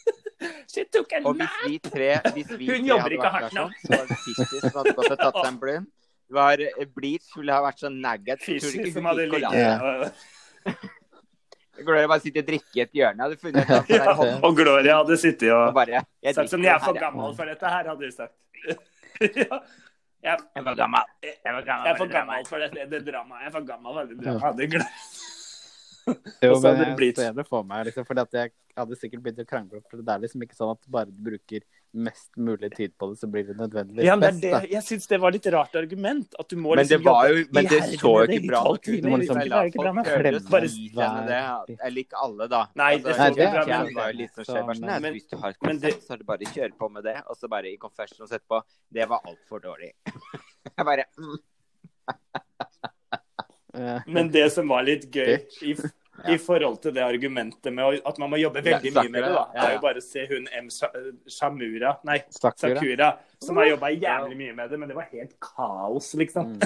She 0.72 0.86
took 0.90 1.12
a 1.14 1.20
og 1.26 1.36
hvis 1.38 1.58
vi 1.68 1.78
tre, 1.84 2.12
hvis 2.34 2.50
vi 2.58 2.70
Hun 2.72 2.80
tre 2.80 2.88
jobber 2.94 3.18
ikke 3.18 3.30
hardt 3.36 3.54
nok. 3.58 3.76
sånn, 3.76 3.84
så 3.84 3.98
var 4.00 4.08
det 4.14 4.18
Fishy 4.24 4.62
som 4.64 4.78
hadde 4.80 4.96
gått 5.02 5.12
og 5.12 5.20
tatt 5.26 5.38
seg 5.42 5.50
en 5.52 5.60
blund. 5.66 5.90
Det 6.30 6.38
var 6.38 6.62
eh, 6.66 6.86
Bleach 6.96 7.26
skulle 7.34 7.54
ha 7.58 7.62
vært 7.66 7.82
sånn 7.84 8.00
nagget. 8.06 8.40
du 8.40 8.46
Fishy 8.48 8.80
ikke 8.80 8.94
som 8.96 9.02
hun 9.04 9.12
hadde 9.12 9.28
ligget. 9.34 10.24
Gloria 11.86 12.08
bare 12.12 12.24
sitter 12.24 12.44
og 12.44 12.48
drikker 12.50 12.80
i 12.80 12.84
et 12.86 12.92
hjørne. 13.00 13.24
Hadde 13.26 13.38
funnet 13.42 13.70
et 13.76 13.92
ja, 13.96 14.16
Og 14.48 14.58
Gloria 14.58 14.98
hadde 15.02 15.18
sittet 15.22 15.52
og 15.54 15.68
og 15.70 15.74
bare 15.78 16.02
jeg 16.24 16.36
sagt 16.38 16.52
som 16.54 16.64
Jeg 16.64 16.74
er 16.76 16.84
for 16.84 17.00
gammel 17.00 17.36
for 17.38 17.46
dette 17.52 17.72
her, 17.76 17.90
hadde 17.94 18.10
du 18.10 18.12
sagt. 18.16 18.36
ja. 19.44 19.62
Jeg 20.20 20.36
er 20.36 20.64
for 20.66 20.76
gammel. 20.76 21.12
Jeg 21.24 21.36
er 21.46 21.96
for 22.02 22.12
gammel 22.12 22.46
for 22.50 22.64
dette 22.66 22.86
det 22.92 23.02
dramaet. 23.08 23.44
Jeg 23.46 23.52
er 23.52 23.56
for 23.56 23.68
gammel 23.72 24.00
for 24.00 24.14
dette 24.14 24.24
dramaet. 24.28 24.86
Jo, 26.42 26.56
så 26.58 26.72
men 26.72 26.80
det 26.80 26.86
jeg 26.88 26.96
blitt- 26.98 27.20
ser 27.22 27.34
det 27.38 27.44
for 27.46 27.62
meg, 27.70 27.84
liksom, 27.86 28.06
fordi 28.08 28.22
at 28.24 28.34
jeg 28.34 28.52
hadde 28.80 28.96
sikkert 28.98 29.22
begynt 29.22 29.42
å 29.44 29.46
krangle. 29.46 29.82
For 29.92 30.02
det 30.02 30.10
er 30.16 30.24
liksom 30.24 30.42
ikke 30.42 30.58
sånn 30.58 30.72
at 30.74 30.88
bare 30.90 31.12
du 31.12 31.20
bruker 31.28 31.62
mest 31.94 32.36
mulig 32.38 32.70
tid 32.76 32.92
på 32.98 33.08
det, 33.10 33.18
så 33.20 33.28
blir 33.32 33.44
det 33.48 33.56
nødvendigvis 33.58 34.06
Ja, 34.06 34.16
best. 34.20 34.42
det, 34.42 34.70
jeg 34.70 34.84
syns 34.86 35.08
det 35.10 35.20
var 35.20 35.32
litt 35.34 35.48
rart 35.54 35.76
argument. 35.76 36.36
At 36.40 36.48
du 36.50 36.56
må 36.58 36.76
Men 36.76 36.86
det 36.86 37.00
liksom 37.00 37.04
var 37.06 37.30
jo 37.30 37.46
Men 37.52 37.66
det 37.66 37.80
så 37.84 38.14
jo 38.14 38.22
ikke 38.30 38.48
bra 38.48 38.62
ut. 38.74 38.84
Du 38.84 39.10
må 39.10 39.18
liksom 39.18 39.40
bra 39.50 39.92
nok. 39.94 40.06
Føles 40.06 40.50
Bare- 40.50 40.68
det. 41.68 41.80
Eller 41.84 42.02
ikke 42.04 42.18
alle, 42.22 42.48
da. 42.48 42.62
Nei, 42.76 42.98
det 42.98 43.06
Altså, 43.06 43.20
så 43.20 43.30
ikke 43.32 43.52
bra, 43.52 43.66
men- 43.84 43.94
var 43.96 44.12
jo 44.12 44.18
litt 44.18 44.34
sånn 44.36 44.46
skjev. 44.46 44.80
Men- 45.02 45.14
Hvis 45.14 45.28
du 45.30 45.38
har 45.38 45.50
et 45.50 45.58
men 45.62 45.80
konsept, 45.80 46.02
så 46.08 46.14
er 46.14 46.18
det 46.18 46.26
bare 46.28 46.38
å 46.40 46.54
kjøre 46.54 46.74
på 46.78 46.92
med 46.92 47.04
det. 47.04 47.18
Og 47.28 47.36
så 47.38 47.50
bare 47.50 47.66
i 47.74 47.78
confessions 47.78 48.30
etterpå 48.32 48.62
Det 48.92 49.08
var 49.10 49.20
altfor 49.26 49.60
dårlig. 49.62 49.94
Jeg 50.78 50.86
bare 50.86 51.06
mm. 51.18 51.38
Men 54.08 54.30
det 54.30 54.52
som 54.52 54.68
var 54.68 54.84
litt 54.84 55.10
gøy 55.12 55.38
Bitch. 55.38 55.92
I, 56.28 56.36
i 56.36 56.38
forhold 56.42 56.80
til 56.84 56.94
det 56.96 57.04
argumentet 57.06 57.74
med 57.74 58.00
at 58.06 58.22
man 58.22 58.32
må 58.34 58.40
jobbe 58.42 58.64
veldig 58.66 58.92
Ja, 58.92 59.04
mye 59.04 59.14
med 59.14 59.24
det, 59.24 59.34
da, 59.36 59.44
Det 59.54 59.66
er 59.66 59.76
jo 59.76 59.82
bare 59.84 60.02
å 60.02 60.06
se 60.06 60.26
hun 60.30 60.48
M. 60.60 60.70
Shamura 61.30 61.94
Nei, 62.08 62.18
Sakura. 62.34 62.76
Sakura, 62.76 63.12
som 63.44 63.62
har 63.62 63.72
jobba 63.74 63.92
jævlig 63.96 64.40
mye 64.40 64.58
med 64.58 64.74
det, 64.74 64.80
men 64.82 64.92
det 64.92 64.98
var 64.98 65.08
helt 65.14 65.38
kaos, 65.44 66.14
liksom. 66.20 66.58
Mm. 66.58 66.66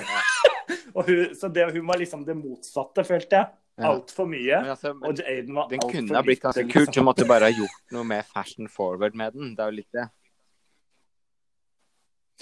Og 0.98 1.08
hun, 1.10 1.36
så 1.38 1.50
det, 1.54 1.68
hun 1.74 1.86
var 1.88 2.00
liksom 2.02 2.26
det 2.26 2.36
motsatte, 2.38 3.04
følte 3.08 3.40
jeg. 3.40 3.54
Ja. 3.76 3.90
Altfor 3.90 4.28
mye. 4.30 4.60
Men 4.62 4.74
altså, 4.76 4.94
men 4.94 5.10
Og 5.10 5.22
Aiden 5.26 5.56
var 5.56 5.70
den 5.70 5.82
altfor 5.82 5.96
kunne 5.98 6.18
ha 6.18 6.26
blitt 6.26 6.44
ganske 6.44 6.62
kult. 6.62 6.68
liksom. 6.74 6.86
kult. 6.86 6.98
Du 6.98 7.08
måtte 7.08 7.30
bare 7.30 7.50
ha 7.50 7.56
gjort 7.56 7.96
noe 7.96 8.06
med 8.06 8.28
fashion 8.30 8.70
forward 8.70 9.18
med 9.18 9.34
den. 9.34 9.56
Det 9.58 9.66
er 9.66 9.72
jo 9.72 9.78
litt 9.80 9.98
det. 9.98 10.06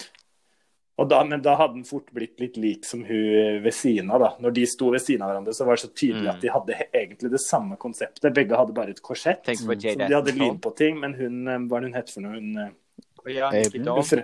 Og 0.02 0.81
da, 1.08 1.24
men 1.24 1.40
da 1.42 1.54
hadde 1.56 1.74
den 1.74 1.84
fort 1.84 2.12
blitt 2.12 2.38
litt 2.40 2.56
lik 2.56 2.84
som 2.84 3.00
hun 3.04 3.62
ved 3.64 3.72
siden 3.72 4.10
av. 4.12 4.20
da. 4.20 4.36
Når 4.40 4.52
de 4.54 4.66
sto 4.66 4.90
ved 4.90 5.00
siden 5.00 5.22
av 5.22 5.30
hverandre, 5.30 5.54
så 5.56 5.64
var 5.66 5.76
det 5.76 5.82
så 5.86 5.92
tydelig 5.94 6.22
Mm. 6.28 6.34
at 6.34 6.40
de 6.40 6.48
hadde 6.48 6.74
egentlig 6.94 7.30
det 7.30 7.40
samme 7.40 7.76
konseptet. 7.76 8.34
Begge 8.34 8.56
hadde 8.56 8.74
bare 8.74 8.90
et 8.90 9.00
korsett. 9.02 9.44
som 9.56 9.68
Mm. 9.68 9.80
Så 9.80 10.08
de 10.08 10.14
hadde 10.14 10.32
lyd 10.38 10.60
på 10.60 10.76
ting, 10.76 11.00
men 11.00 11.14
hun 11.14 11.48
eh, 11.48 11.58
Hva 11.58 11.76
er 11.76 11.80
det 11.80 11.88
hun 11.88 11.94
het 11.94 12.10
for 12.10 12.20
noe? 12.20 12.32
Hun, 12.34 12.58
eh, 12.58 14.22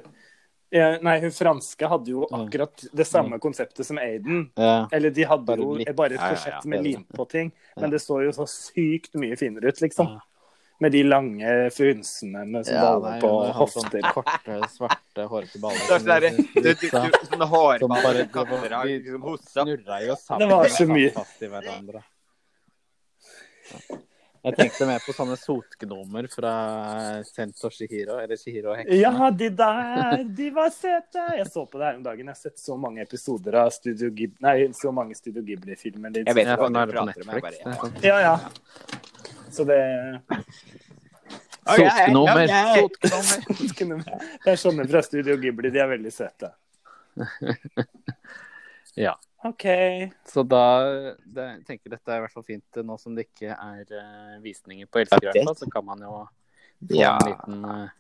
Ja, 0.71 0.99
nei, 1.01 1.19
hun 1.21 1.31
franske 1.31 1.89
hadde 1.89 2.09
jo 2.13 2.27
akkurat 2.31 2.85
det 2.95 3.07
samme 3.07 3.39
konseptet 3.41 3.87
som 3.87 3.97
Aiden. 3.97 4.51
Ja. 4.55 4.87
Eller 4.93 5.09
de 5.11 5.23
hadde 5.25 5.47
Bare 5.47 5.57
jo 5.63 5.75
litt- 5.79 5.97
bare 5.97 6.13
et 6.13 6.21
Ja, 6.21 6.27
ja, 6.27 6.29
ja. 6.29 6.35
korsett 6.35 6.65
med 6.67 6.85
lim 6.85 7.05
på 7.15 7.27
ting, 7.29 7.53
Ja. 7.77 7.81
men 7.81 7.91
det 7.91 8.01
så 8.03 8.23
jo 8.23 8.31
så 8.33 8.45
sykt 8.47 9.15
mye 9.15 9.35
finere 9.39 9.69
ut, 9.69 9.81
liksom. 9.81 10.21
Med 10.81 10.93
de 10.95 11.03
lange 11.03 11.71
frynsene 11.75 12.45
med 12.47 12.67
som 12.67 12.75
Ja, 12.77 12.83
baller 13.01 13.21
på 13.21 13.31
nei, 13.43 13.53
hofter. 13.57 14.01
sånn 14.01 14.13
korte, 14.15 14.59
svarte, 14.71 15.25
hårete 15.33 15.59
baller. 15.59 15.81
Det 15.99 16.71
er 16.71 16.75
sånn 16.87 17.11
Sånne 17.11 17.27
Som 17.27 17.39
bare- 17.41 17.49
hårballer 17.51 18.69
var- 18.71 18.87
liksom 18.87 19.39
snurra 19.43 19.99
jo 20.07 20.15
sammen. 20.15 20.39
Det 20.49 20.55
var 20.55 20.65
så 20.69 20.87
mye. 20.87 21.11
I 21.43 21.47
hverandre. 21.51 22.03
Jeg 24.45 24.55
tenkte 24.55 24.87
mer 24.87 25.01
på 25.03 25.13
sånne 25.13 25.35
sotgnomer 25.37 26.29
fra 26.31 26.53
Sento 27.27 27.69
Shihiro, 27.75 28.21
eller 28.23 28.37
Shihiro 28.39 28.71
og 28.71 28.79
heksene. 28.79 29.01
Ja, 29.03 29.31
de 29.35 29.49
der, 29.51 30.23
de 30.39 30.47
var 30.55 30.71
søte! 30.71 31.25
Jeg 31.37 31.47
så 31.51 31.67
på 31.69 31.77
det 31.83 31.89
her 31.89 31.97
om 31.99 32.05
dagen. 32.07 32.23
Jeg 32.25 32.29
har 32.29 32.35
sett 32.39 32.57
så 32.63 32.79
mange 32.79 33.03
episoder 33.03 33.59
av 33.65 33.73
Studio 33.75 34.09
Ghibli 34.15 34.39
Nei, 34.47 34.69
så 34.79 34.93
mange 34.95 35.17
Studio 35.19 35.43
Ghibli-filmer. 35.43 36.15
Jeg 36.23 36.25
vet 36.39 36.47
ikke 36.47 36.71
hva 36.71 36.87
du 36.87 36.93
prater 36.95 37.27
om. 37.27 37.75
Sånn. 37.83 38.03
Ja, 38.07 38.21
ja. 38.21 38.37
Så 39.59 39.67
det 39.67 39.79
Sotkenummer. 41.69 42.47
Det 44.45 44.53
er 44.55 44.61
sånne 44.61 44.87
fra 44.89 45.03
Studio 45.05 45.35
Ghibli. 45.41 45.69
De 45.75 45.83
er 45.83 45.91
veldig 45.91 46.13
søte. 46.15 46.55
Ja. 48.99 49.13
OK. 49.47 49.65
Så 50.27 50.43
da 50.43 50.63
det, 51.23 51.45
tenker 51.69 51.93
dette 51.93 52.11
er 52.11 52.19
i 52.19 52.23
hvert 52.25 52.35
fall 52.35 52.43
fint 52.43 52.81
nå 52.83 52.97
som 52.99 53.15
det 53.15 53.29
ikke 53.29 53.53
er 53.55 53.93
eh, 53.95 54.33
visninger 54.43 54.89
på 54.91 55.05
Elsker, 55.05 55.29
okay. 55.31 55.45
så 55.55 55.69
kan 55.71 55.87
man 55.87 56.03
jo 56.03 56.15
få 56.83 56.99
Ja. 56.99 57.13
en 57.15 57.29
liten 57.29 57.63
uh, 57.63 57.93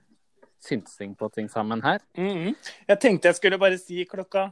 synsing 0.58 1.14
på 1.14 1.28
ting 1.36 1.46
sammen 1.52 1.84
her. 1.86 2.02
Mhm. 2.18 2.56
Jeg 2.88 3.00
tenkte 3.04 3.30
jeg 3.30 3.38
skulle 3.38 3.60
bare 3.62 3.78
si 3.78 4.02
klokka 4.10 4.48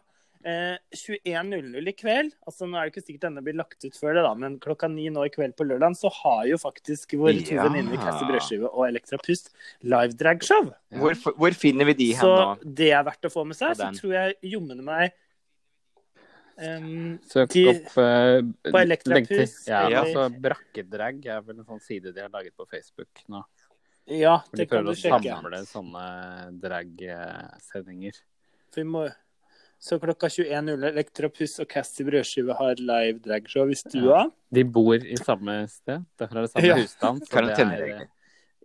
eh, 0.47 0.77
21.00 0.95 1.91
i 1.91 1.95
kveld. 1.99 2.33
Altså 2.47 2.69
Nå 2.71 2.79
er 2.79 2.87
det 2.87 2.93
ikke 2.95 3.03
sikkert 3.07 3.27
denne 3.27 3.43
blir 3.45 3.57
lagt 3.59 3.83
ut 3.85 3.99
før 3.99 4.15
det, 4.15 4.23
da, 4.27 4.33
men 4.39 4.57
klokka 4.63 4.89
ni 4.93 5.09
nå 5.11 5.25
i 5.27 5.33
kveld 5.35 5.57
på 5.59 5.67
lørdag 5.67 5.97
så 5.99 6.11
har 6.23 6.47
jo 6.53 6.57
faktisk 6.63 7.17
våre 7.19 7.43
to 7.43 7.57
Ja. 7.59 7.67
venninner 7.67 7.99
Cassie 8.01 8.29
Brødskive 8.31 8.71
og 8.71 8.87
Elektra 8.89 9.19
Pust 9.27 9.51
live 9.83 10.15
dragshow. 10.17 10.71
Ja. 10.95 11.03
Hvor, 11.03 11.19
hvor 11.37 11.59
finner 11.59 11.91
vi 11.91 11.97
de 11.99 12.11
hen 12.15 12.23
Så 12.23 12.33
nå? 12.33 12.75
det 12.83 12.93
er 12.95 13.05
verdt 13.11 13.27
å 13.29 13.33
få 13.35 13.45
med 13.51 13.59
seg. 13.59 13.75
Så 13.81 13.91
tror 14.01 14.15
jeg 14.21 14.39
jommene 14.55 14.87
meg 14.87 15.13
um, 16.57 17.19
Søk 17.29 17.51
De- 17.53 17.67
opp 17.75 17.91
uh, 18.01 18.41
på 18.71 18.81
Elektra 18.81 19.19
legg 19.19 19.29
Puss, 19.29 19.59
Ja, 19.69 19.83
eller- 19.87 20.05
altså 20.05 20.41
Brakkedrag 20.41 21.27
er 21.27 21.43
vel 21.45 21.59
en 21.61 21.67
sånn 21.69 21.83
side 21.85 22.15
de 22.15 22.23
har 22.25 22.31
laget 22.33 22.55
på 22.57 22.67
Facebook 22.71 23.25
nå. 23.29 23.43
Ja, 24.07 24.37
Hvor 24.47 24.55
de 24.55 24.63
sjekke. 24.63 24.71
De 24.71 24.71
prøver 24.71 24.95
å 24.95 25.67
samle 25.67 25.67
sånne 25.67 26.03
drag-sendinger. 26.63 28.21
For 28.71 28.83
vi 28.85 28.85
må... 28.87 29.09
Så 29.79 29.99
klokka 30.01 30.27
21.00 30.33 30.87
Elektropuss 30.89 31.59
og 31.61 31.69
Cassie 31.69 32.07
Brødskive 32.07 32.55
har 32.59 32.75
live 32.81 33.19
dragshow 33.23 33.69
i 33.71 33.75
stua. 33.77 34.23
De 34.51 34.65
bor 34.65 34.95
i 34.97 35.17
samme 35.21 35.69
sted. 35.69 36.05
Derfor 36.19 36.37
er 36.39 36.47
det 36.47 36.51
samme 36.55 36.67
Ja. 36.71 36.77
husstand. 36.81 37.21
Så 37.21 37.27
det 37.27 37.31
Karanteneregler. 37.35 38.01
er 38.07 38.09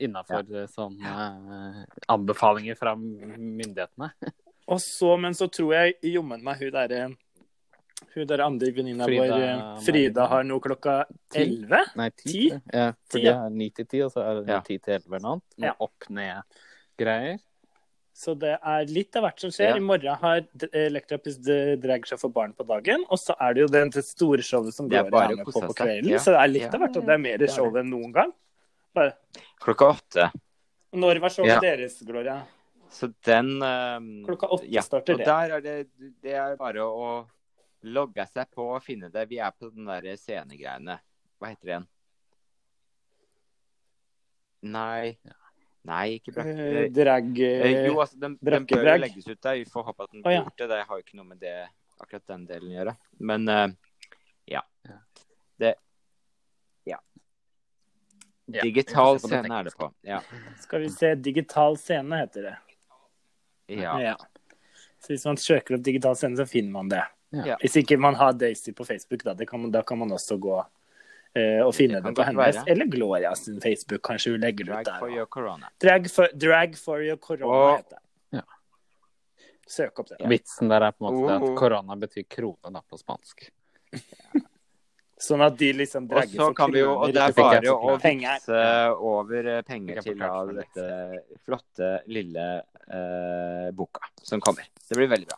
innafor 0.07 0.45
sånne 0.71 1.11
uh, 1.11 1.81
anbefalinger 2.09 2.75
fra 2.79 2.95
myndighetene. 2.95 4.11
Og 4.71 4.79
så, 4.79 5.17
men 5.19 5.33
så 5.35 5.49
tror 5.51 5.73
jeg 5.75 5.97
jommen 6.13 6.41
meg 6.43 6.57
hun 6.63 6.71
derre 6.71 7.03
hun 8.15 8.25
der 8.27 8.41
andre 8.41 8.71
venninna 8.73 9.05
vår, 9.05 9.29
eh, 9.35 9.59
Frida, 9.85 10.25
har 10.27 10.43
nå 10.43 10.57
klokka 10.59 11.03
Ti. 11.29 11.43
11. 11.43 11.91
Nei, 11.95 12.07
ti. 12.09 12.31
Ti? 12.31 12.47
Ja, 12.73 12.87
for 13.07 13.19
det 13.21 13.29
er 13.35 13.49
ni 13.53 13.67
til 13.69 13.85
ti, 13.85 14.01
og 14.01 14.09
så 14.11 14.23
er 14.25 14.39
det 14.39 14.49
Ja. 14.49 14.59
ti 14.65 14.77
til 14.79 14.93
elleve 14.95 15.15
eller 15.15 15.21
noe 15.27 15.31
annet. 15.37 15.43
Ja. 15.67 15.73
opp-ned-greier. 15.79 17.37
Så 18.21 18.35
det 18.37 18.51
er 18.53 18.85
litt 18.91 19.17
av 19.17 19.23
hvert 19.25 19.41
som 19.41 19.49
skjer. 19.53 19.71
Ja. 19.71 19.77
I 19.79 19.83
morgen 19.83 20.19
har 20.21 20.43
D- 20.53 20.67
Elektra 20.77 21.17
dragshow 21.81 22.19
for 22.21 22.29
barn 22.35 22.53
på 22.53 22.65
dagen. 22.69 23.01
Og 23.09 23.17
så 23.17 23.33
er 23.41 23.55
det 23.57 23.63
jo 23.63 23.69
det 23.73 23.81
det 23.95 24.03
store 24.05 24.45
showet 24.45 24.75
som 24.75 24.89
går 24.91 25.07
er 25.09 25.35
med 25.39 25.45
på 25.47 25.55
på 25.57 25.73
kvelden. 25.79 26.11
Ja. 26.11 26.19
Så 26.21 26.35
det 26.35 26.43
er 26.43 26.51
litt 26.51 26.67
Ja, 26.67 26.73
av 26.75 26.83
hvert. 26.83 26.99
Og 27.01 27.07
det 27.07 27.15
er 27.15 27.23
mer 27.23 27.41
er 27.41 27.53
show 27.55 27.79
enn 27.81 27.89
noen 27.89 28.13
gang. 28.13 28.33
Bare. 28.93 29.15
Klokka 29.63 29.89
åtte. 29.95 30.27
Når 30.93 31.21
var 31.23 31.33
showet 31.33 31.65
deres, 31.65 31.97
Gloria? 32.05 32.37
Så 32.91 33.09
den 33.25 33.55
um, 33.63 34.09
Klokka 34.27 34.51
åtte 34.51 34.67
ja. 34.69 34.83
starter 34.85 35.15
Og 35.15 35.25
der 35.25 35.55
er 35.57 35.61
det, 35.65 35.75
det 36.21 36.33
er 36.35 36.57
bare 36.59 36.83
å 36.85 37.11
logge 37.89 38.27
seg 38.29 38.51
på 38.53 38.67
og 38.75 38.83
finne 38.85 39.09
det. 39.09 39.25
Vi 39.31 39.39
er 39.41 39.53
på 39.55 39.71
den 39.71 39.87
der 39.89 40.11
scenegreiene. 40.19 40.99
Hva 41.39 41.49
heter 41.49 41.65
det 41.65 41.73
igjen? 41.73 41.87
Nei. 44.77 45.15
Nei, 45.89 46.19
ikke 46.19 46.31
Eh, 46.31 46.45
brakke... 46.45 46.89
Drag 46.93 47.39
Eh, 47.41 47.85
jo, 47.87 47.99
altså, 47.99 48.17
den, 48.21 48.35
den 48.41 48.65
bør 48.69 48.85
jo 48.85 48.97
legges 49.01 49.27
ut 49.27 49.39
der. 49.41 49.61
Vi 49.61 49.65
får 49.65 49.87
håpe 49.87 50.03
at 50.03 50.11
den 50.11 50.25
blir 50.25 50.37
gjort 50.37 50.57
det. 50.57 50.67
Det 50.69 50.81
har 50.89 50.99
jo 50.99 51.05
ikke 51.05 51.17
noe 51.17 51.29
med 51.29 51.39
det, 51.41 51.55
akkurat 51.99 52.25
den 52.33 52.43
delen 52.49 52.69
å 52.69 52.75
gjøre. 52.75 52.95
Men 53.31 53.47
uh, 53.49 53.63
ja. 54.51 54.61
Ja. 54.89 54.99
Det 55.61 55.73
Ja. 56.89 56.99
Ja, 58.51 58.61
Digital 58.61 59.19
scene 59.23 59.55
er 59.59 59.69
det 59.69 59.73
på. 59.77 59.89
Ja. 60.05 60.21
Skal 60.61 60.85
vi 60.85 60.91
se 60.93 61.15
Digital 61.15 61.77
scene, 61.81 62.21
heter 62.25 62.51
det. 62.51 62.57
ja. 63.81 64.17
Så 65.01 65.13
hvis 65.15 65.25
man 65.25 65.37
søker 65.37 65.77
opp 65.77 65.83
digital 65.85 66.15
scene, 66.15 66.37
så 66.37 66.45
finner 66.45 66.71
man 66.75 66.89
det. 66.91 67.01
Ja. 67.33 67.55
Hvis 67.61 67.79
ikke 67.79 67.97
man 67.97 68.15
har 68.19 68.35
Daisy 68.37 68.73
på 68.75 68.85
Facebook, 68.85 69.23
da, 69.25 69.33
det 69.33 69.47
kan 69.49 69.61
man, 69.63 69.71
da 69.73 69.81
kan 69.87 69.97
man 69.97 70.11
også 70.13 70.37
gå 70.37 70.59
eh, 70.59 70.67
og 71.65 71.71
finne 71.75 72.01
Det 72.03 72.11
på 72.15 72.23
hennes. 72.27 72.55
være. 72.57 72.63
Eller 72.73 72.85
Gloria 72.91 73.35
sin 73.35 73.61
Facebook, 73.63 74.01
kanskje 74.03 74.33
hun 74.33 74.41
legger 74.43 74.65
det 74.67 74.79
ut 74.79 74.85
der. 74.85 74.99
for 74.99 75.09
your 75.09 75.25
corona. 75.25 75.69
Drag 75.79 76.09
for, 76.11 76.27
drag 76.35 76.77
for 76.77 77.03
your 77.03 77.17
corona, 77.17 77.47
oh. 77.47 77.77
heter 77.77 77.97
det. 77.97 78.03
Ja. 78.39 78.43
Søk 79.67 79.99
opp 79.99 80.09
det. 80.11 80.19
Vitsen 80.27 80.69
der 80.69 80.81
er 80.89 80.91
på 80.91 81.07
en 81.07 81.13
måte 81.13 81.37
Oh. 81.37 81.51
at 81.51 81.57
korona 81.57 81.95
betyr 81.95 82.27
krone 82.27 82.73
da, 82.73 82.81
på 82.81 82.99
spansk. 82.99 83.47
Så 85.21 85.35
Sånn 85.35 85.41
at 85.45 85.57
de 85.57 85.67
liksom 85.77 86.07
Og 86.09 86.23
så 86.31 86.45
for 86.47 86.53
kan 86.57 86.71
vi 86.73 86.79
jo, 86.79 86.95
og 86.97 87.13
det 87.13 87.21
er 87.21 87.33
bare 87.37 87.73
å 87.75 87.93
vippse 88.01 88.61
over 88.97 89.49
eh, 89.53 89.61
penger 89.61 90.01
til 90.01 90.17
litt. 90.17 90.57
dette 90.57 90.85
flotte, 91.45 91.91
lille 92.07 92.47
uh, 92.89 93.69
boka 93.71 94.09
som 94.17 94.41
kommer. 94.41 94.65
Det 94.89 94.97
blir 94.97 95.11
veldig 95.13 95.29
bra. 95.29 95.37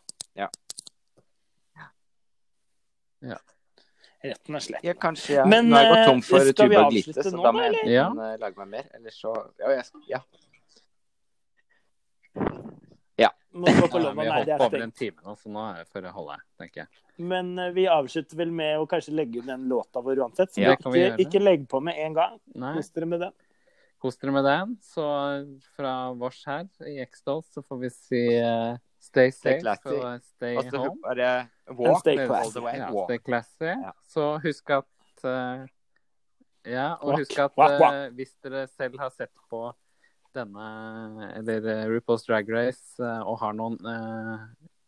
Retten 4.24 4.56
og 4.56 4.62
slett. 4.64 4.84
Ja, 4.88 4.94
kanskje 4.96 5.34
jeg 5.36 5.48
Men, 5.52 5.68
Nå 5.70 5.76
har 5.76 5.84
jeg 5.84 5.92
gått 5.94 6.06
tom 6.08 6.22
eh, 6.22 6.28
for 6.30 6.40
skal 6.40 6.70
vi 6.70 6.76
Tuborg 6.76 6.86
avslutte 6.86 7.18
Lite, 7.20 7.24
så 7.30 7.36
nå, 7.36 7.44
da 7.44 7.52
må 7.52 7.64
jeg? 7.68 7.82
Ja. 7.92 8.06
eh, 8.10 8.38
lage 8.40 8.58
meg 8.64 8.68
mer. 8.78 8.86
eller 8.96 9.12
så 9.12 9.34
Ja, 9.60 9.70
jeg, 9.76 9.86
skal- 9.86 10.08
ja. 10.08 10.24
Må 13.54 13.70
gå 13.70 13.86
på 13.86 14.00
Ja, 14.00 14.04
London, 14.08 14.24
vi 14.24 14.30
har 14.32 14.38
holdt 14.40 14.50
er 14.50 14.58
på 14.58 14.66
over 14.66 14.82
en 14.82 14.92
time 14.98 15.22
nå, 15.22 15.36
så 15.38 15.50
nå 15.54 15.64
er 15.70 15.76
det 15.84 15.90
for 15.94 16.02
å 16.10 16.12
holde, 16.16 16.38
tenker 16.58 16.80
jeg. 16.82 16.88
Men 17.22 17.52
eh, 17.62 17.68
vi 17.76 17.84
avslutter 17.86 18.40
vel 18.40 18.50
med 18.50 18.80
å 18.82 18.88
kanskje 18.90 19.14
legge 19.14 19.44
ut 19.44 19.46
den 19.46 19.68
låta 19.70 20.02
vår 20.02 20.18
uansett. 20.24 20.56
Så 20.56 20.64
Ja, 20.64 20.72
vi 20.90 21.04
ikke, 21.04 21.20
ikke 21.28 21.42
legg 21.44 21.68
på 21.70 21.78
med 21.86 22.00
en 22.02 22.16
gang. 22.18 22.40
Nei, 22.58 22.72
Kos 22.80 22.90
dere 22.96 23.06
med 23.12 23.22
den. 23.22 23.36
Kos 24.04 24.20
dere 24.20 24.34
med 24.36 24.44
den. 24.48 24.74
Så 24.84 25.04
fra 25.78 25.94
vårs 26.20 26.42
her 26.48 26.66
i 26.90 26.98
X-Dolls 27.06 27.54
så 27.56 27.64
får 27.64 27.80
vi 27.86 27.92
si 27.94 28.24
uh, 28.44 28.74
stay 29.02 29.32
safe 29.32 29.78
og 29.94 30.26
stay 30.36 30.58
altså, 30.60 30.82
home. 30.84 31.14
Er 31.14 31.22
det 31.22 31.78
walk 31.78 32.02
stay 32.02 32.18
all 32.18 32.28
classy. 32.28 32.58
the 32.58 32.66
way. 32.66 32.82
Ja, 32.82 32.90
stay 33.08 33.22
classy. 33.24 33.72
Ja. 33.72 33.94
Så 34.12 34.28
husk 34.44 34.76
at 34.80 35.24
uh, 35.28 35.64
Ja, 36.64 36.94
og 37.02 37.10
Walk, 37.12 37.24
husk 37.24 37.40
at 37.44 37.58
eh, 37.60 38.14
hvis 38.16 38.38
dere 38.40 38.62
selv 38.72 39.02
har 39.02 39.10
sett 39.12 39.34
på 39.52 39.66
denne, 40.34 40.68
eller 41.36 41.90
RuPaul's 41.92 42.24
Drag 42.24 42.48
Race, 42.48 42.96
og 43.04 43.36
har 43.42 43.52
noen 43.58 43.76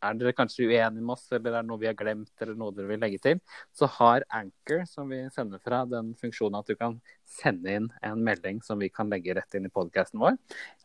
Er 0.06 0.18
dere 0.20 0.34
kanskje 0.38 0.68
uenige 0.68 1.02
med 1.02 1.14
oss, 1.16 1.26
eller 1.32 1.52
det 1.52 1.60
er 1.60 1.68
noe 1.68 1.82
vi 1.82 1.90
har 1.90 1.98
glemt, 1.98 2.32
eller 2.42 2.58
noe 2.60 2.74
dere 2.76 2.92
vil 2.92 3.02
legge 3.02 3.20
til, 3.24 3.42
så 3.76 3.90
har 3.98 4.26
Anchor, 4.30 4.86
som 4.90 5.10
vi 5.10 5.24
sender 5.34 5.62
fra, 5.64 5.84
den 5.90 6.14
funksjonen 6.22 6.60
at 6.62 6.70
du 6.70 6.76
kan 6.80 7.00
sende 7.26 7.76
inn 7.80 7.90
en 8.06 8.24
melding 8.24 8.62
som 8.66 8.80
vi 8.82 8.90
kan 8.94 9.10
legge 9.10 9.36
rett 9.38 9.58
inn 9.58 9.66
i 9.66 9.74
podkasten 9.74 10.22
vår. 10.22 10.38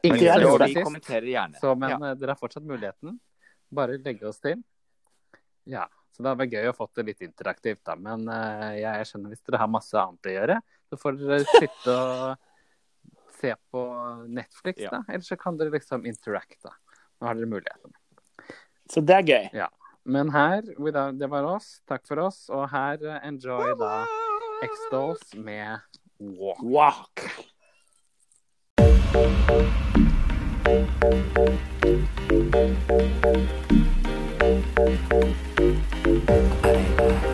Ingen 0.02 0.18
som. 0.18 0.44
Gjorde 0.46 0.66
det 0.66 0.74
sist. 0.80 1.60
Så, 1.60 1.74
men 1.76 1.90
Ja. 1.94 2.00
eh, 2.10 2.18
dere 2.20 2.34
har 2.34 2.40
fortsatt 2.40 2.64
muligheten. 2.66 3.18
Bare 3.70 3.98
legge 3.98 4.26
oss 4.26 4.40
til. 4.40 4.62
Ja, 5.70 5.86
så 6.10 6.22
det 6.22 6.30
hadde 6.30 6.40
vært 6.42 6.54
gøy 6.56 6.68
å 6.70 6.76
få 6.76 6.88
det 6.96 7.04
litt 7.06 7.20
interaktivt, 7.22 7.84
da. 7.86 7.94
Men 7.94 8.26
uh, 8.28 8.72
jeg 8.74 9.06
skjønner 9.06 9.30
hvis 9.34 9.44
dere 9.46 9.60
har 9.62 9.68
masse 9.70 9.94
annet 9.94 10.26
å 10.26 10.34
gjøre, 10.34 10.56
så 10.90 10.98
får 10.98 11.18
dere 11.20 11.44
sitte 11.46 11.94
og 11.94 12.46
se 13.40 13.54
på 13.72 13.82
Netflix, 14.28 14.82
Ja. 14.82 14.90
da. 14.96 15.04
Eller 15.08 15.24
så 15.24 15.38
kan 15.38 15.56
dere 15.56 15.70
liksom 15.70 16.04
interacte. 16.08 16.72
Nå 17.20 17.28
har 17.28 17.38
dere 17.38 17.46
muligheten. 17.46 17.94
Så 18.90 19.00
det 19.00 19.16
er 19.16 19.22
gøy. 19.22 19.44
Men 20.04 20.30
her, 20.34 20.62
det 21.18 21.30
var 21.30 21.46
oss. 21.46 21.80
Takk 21.88 22.06
for 22.08 22.24
oss. 22.26 22.48
Og 22.50 22.66
her 22.72 22.98
eh, 23.06 23.28
enjoy 23.28 23.74
da 23.78 24.04
X-Dolls 24.66 25.34
med 25.36 25.78
Walk. 26.20 26.62
Walk. 26.62 27.20
Bye. 37.00 37.29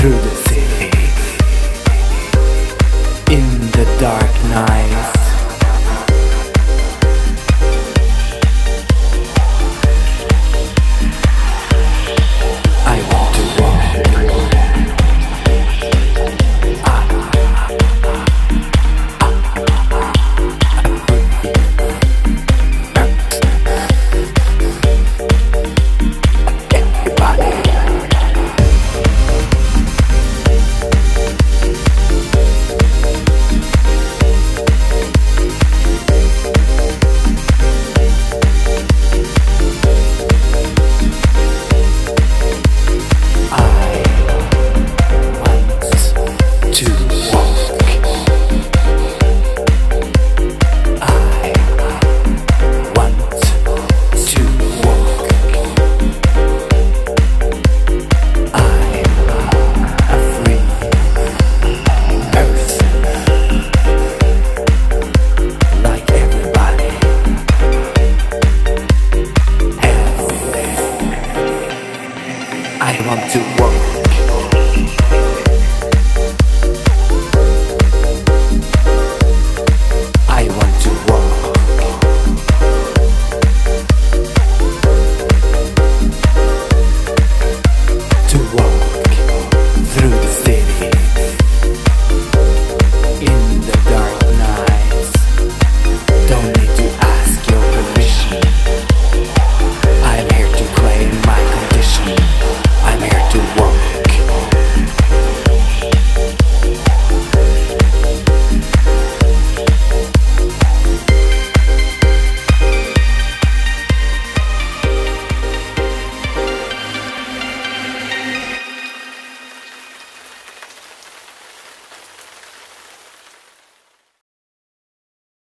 through 0.00 0.29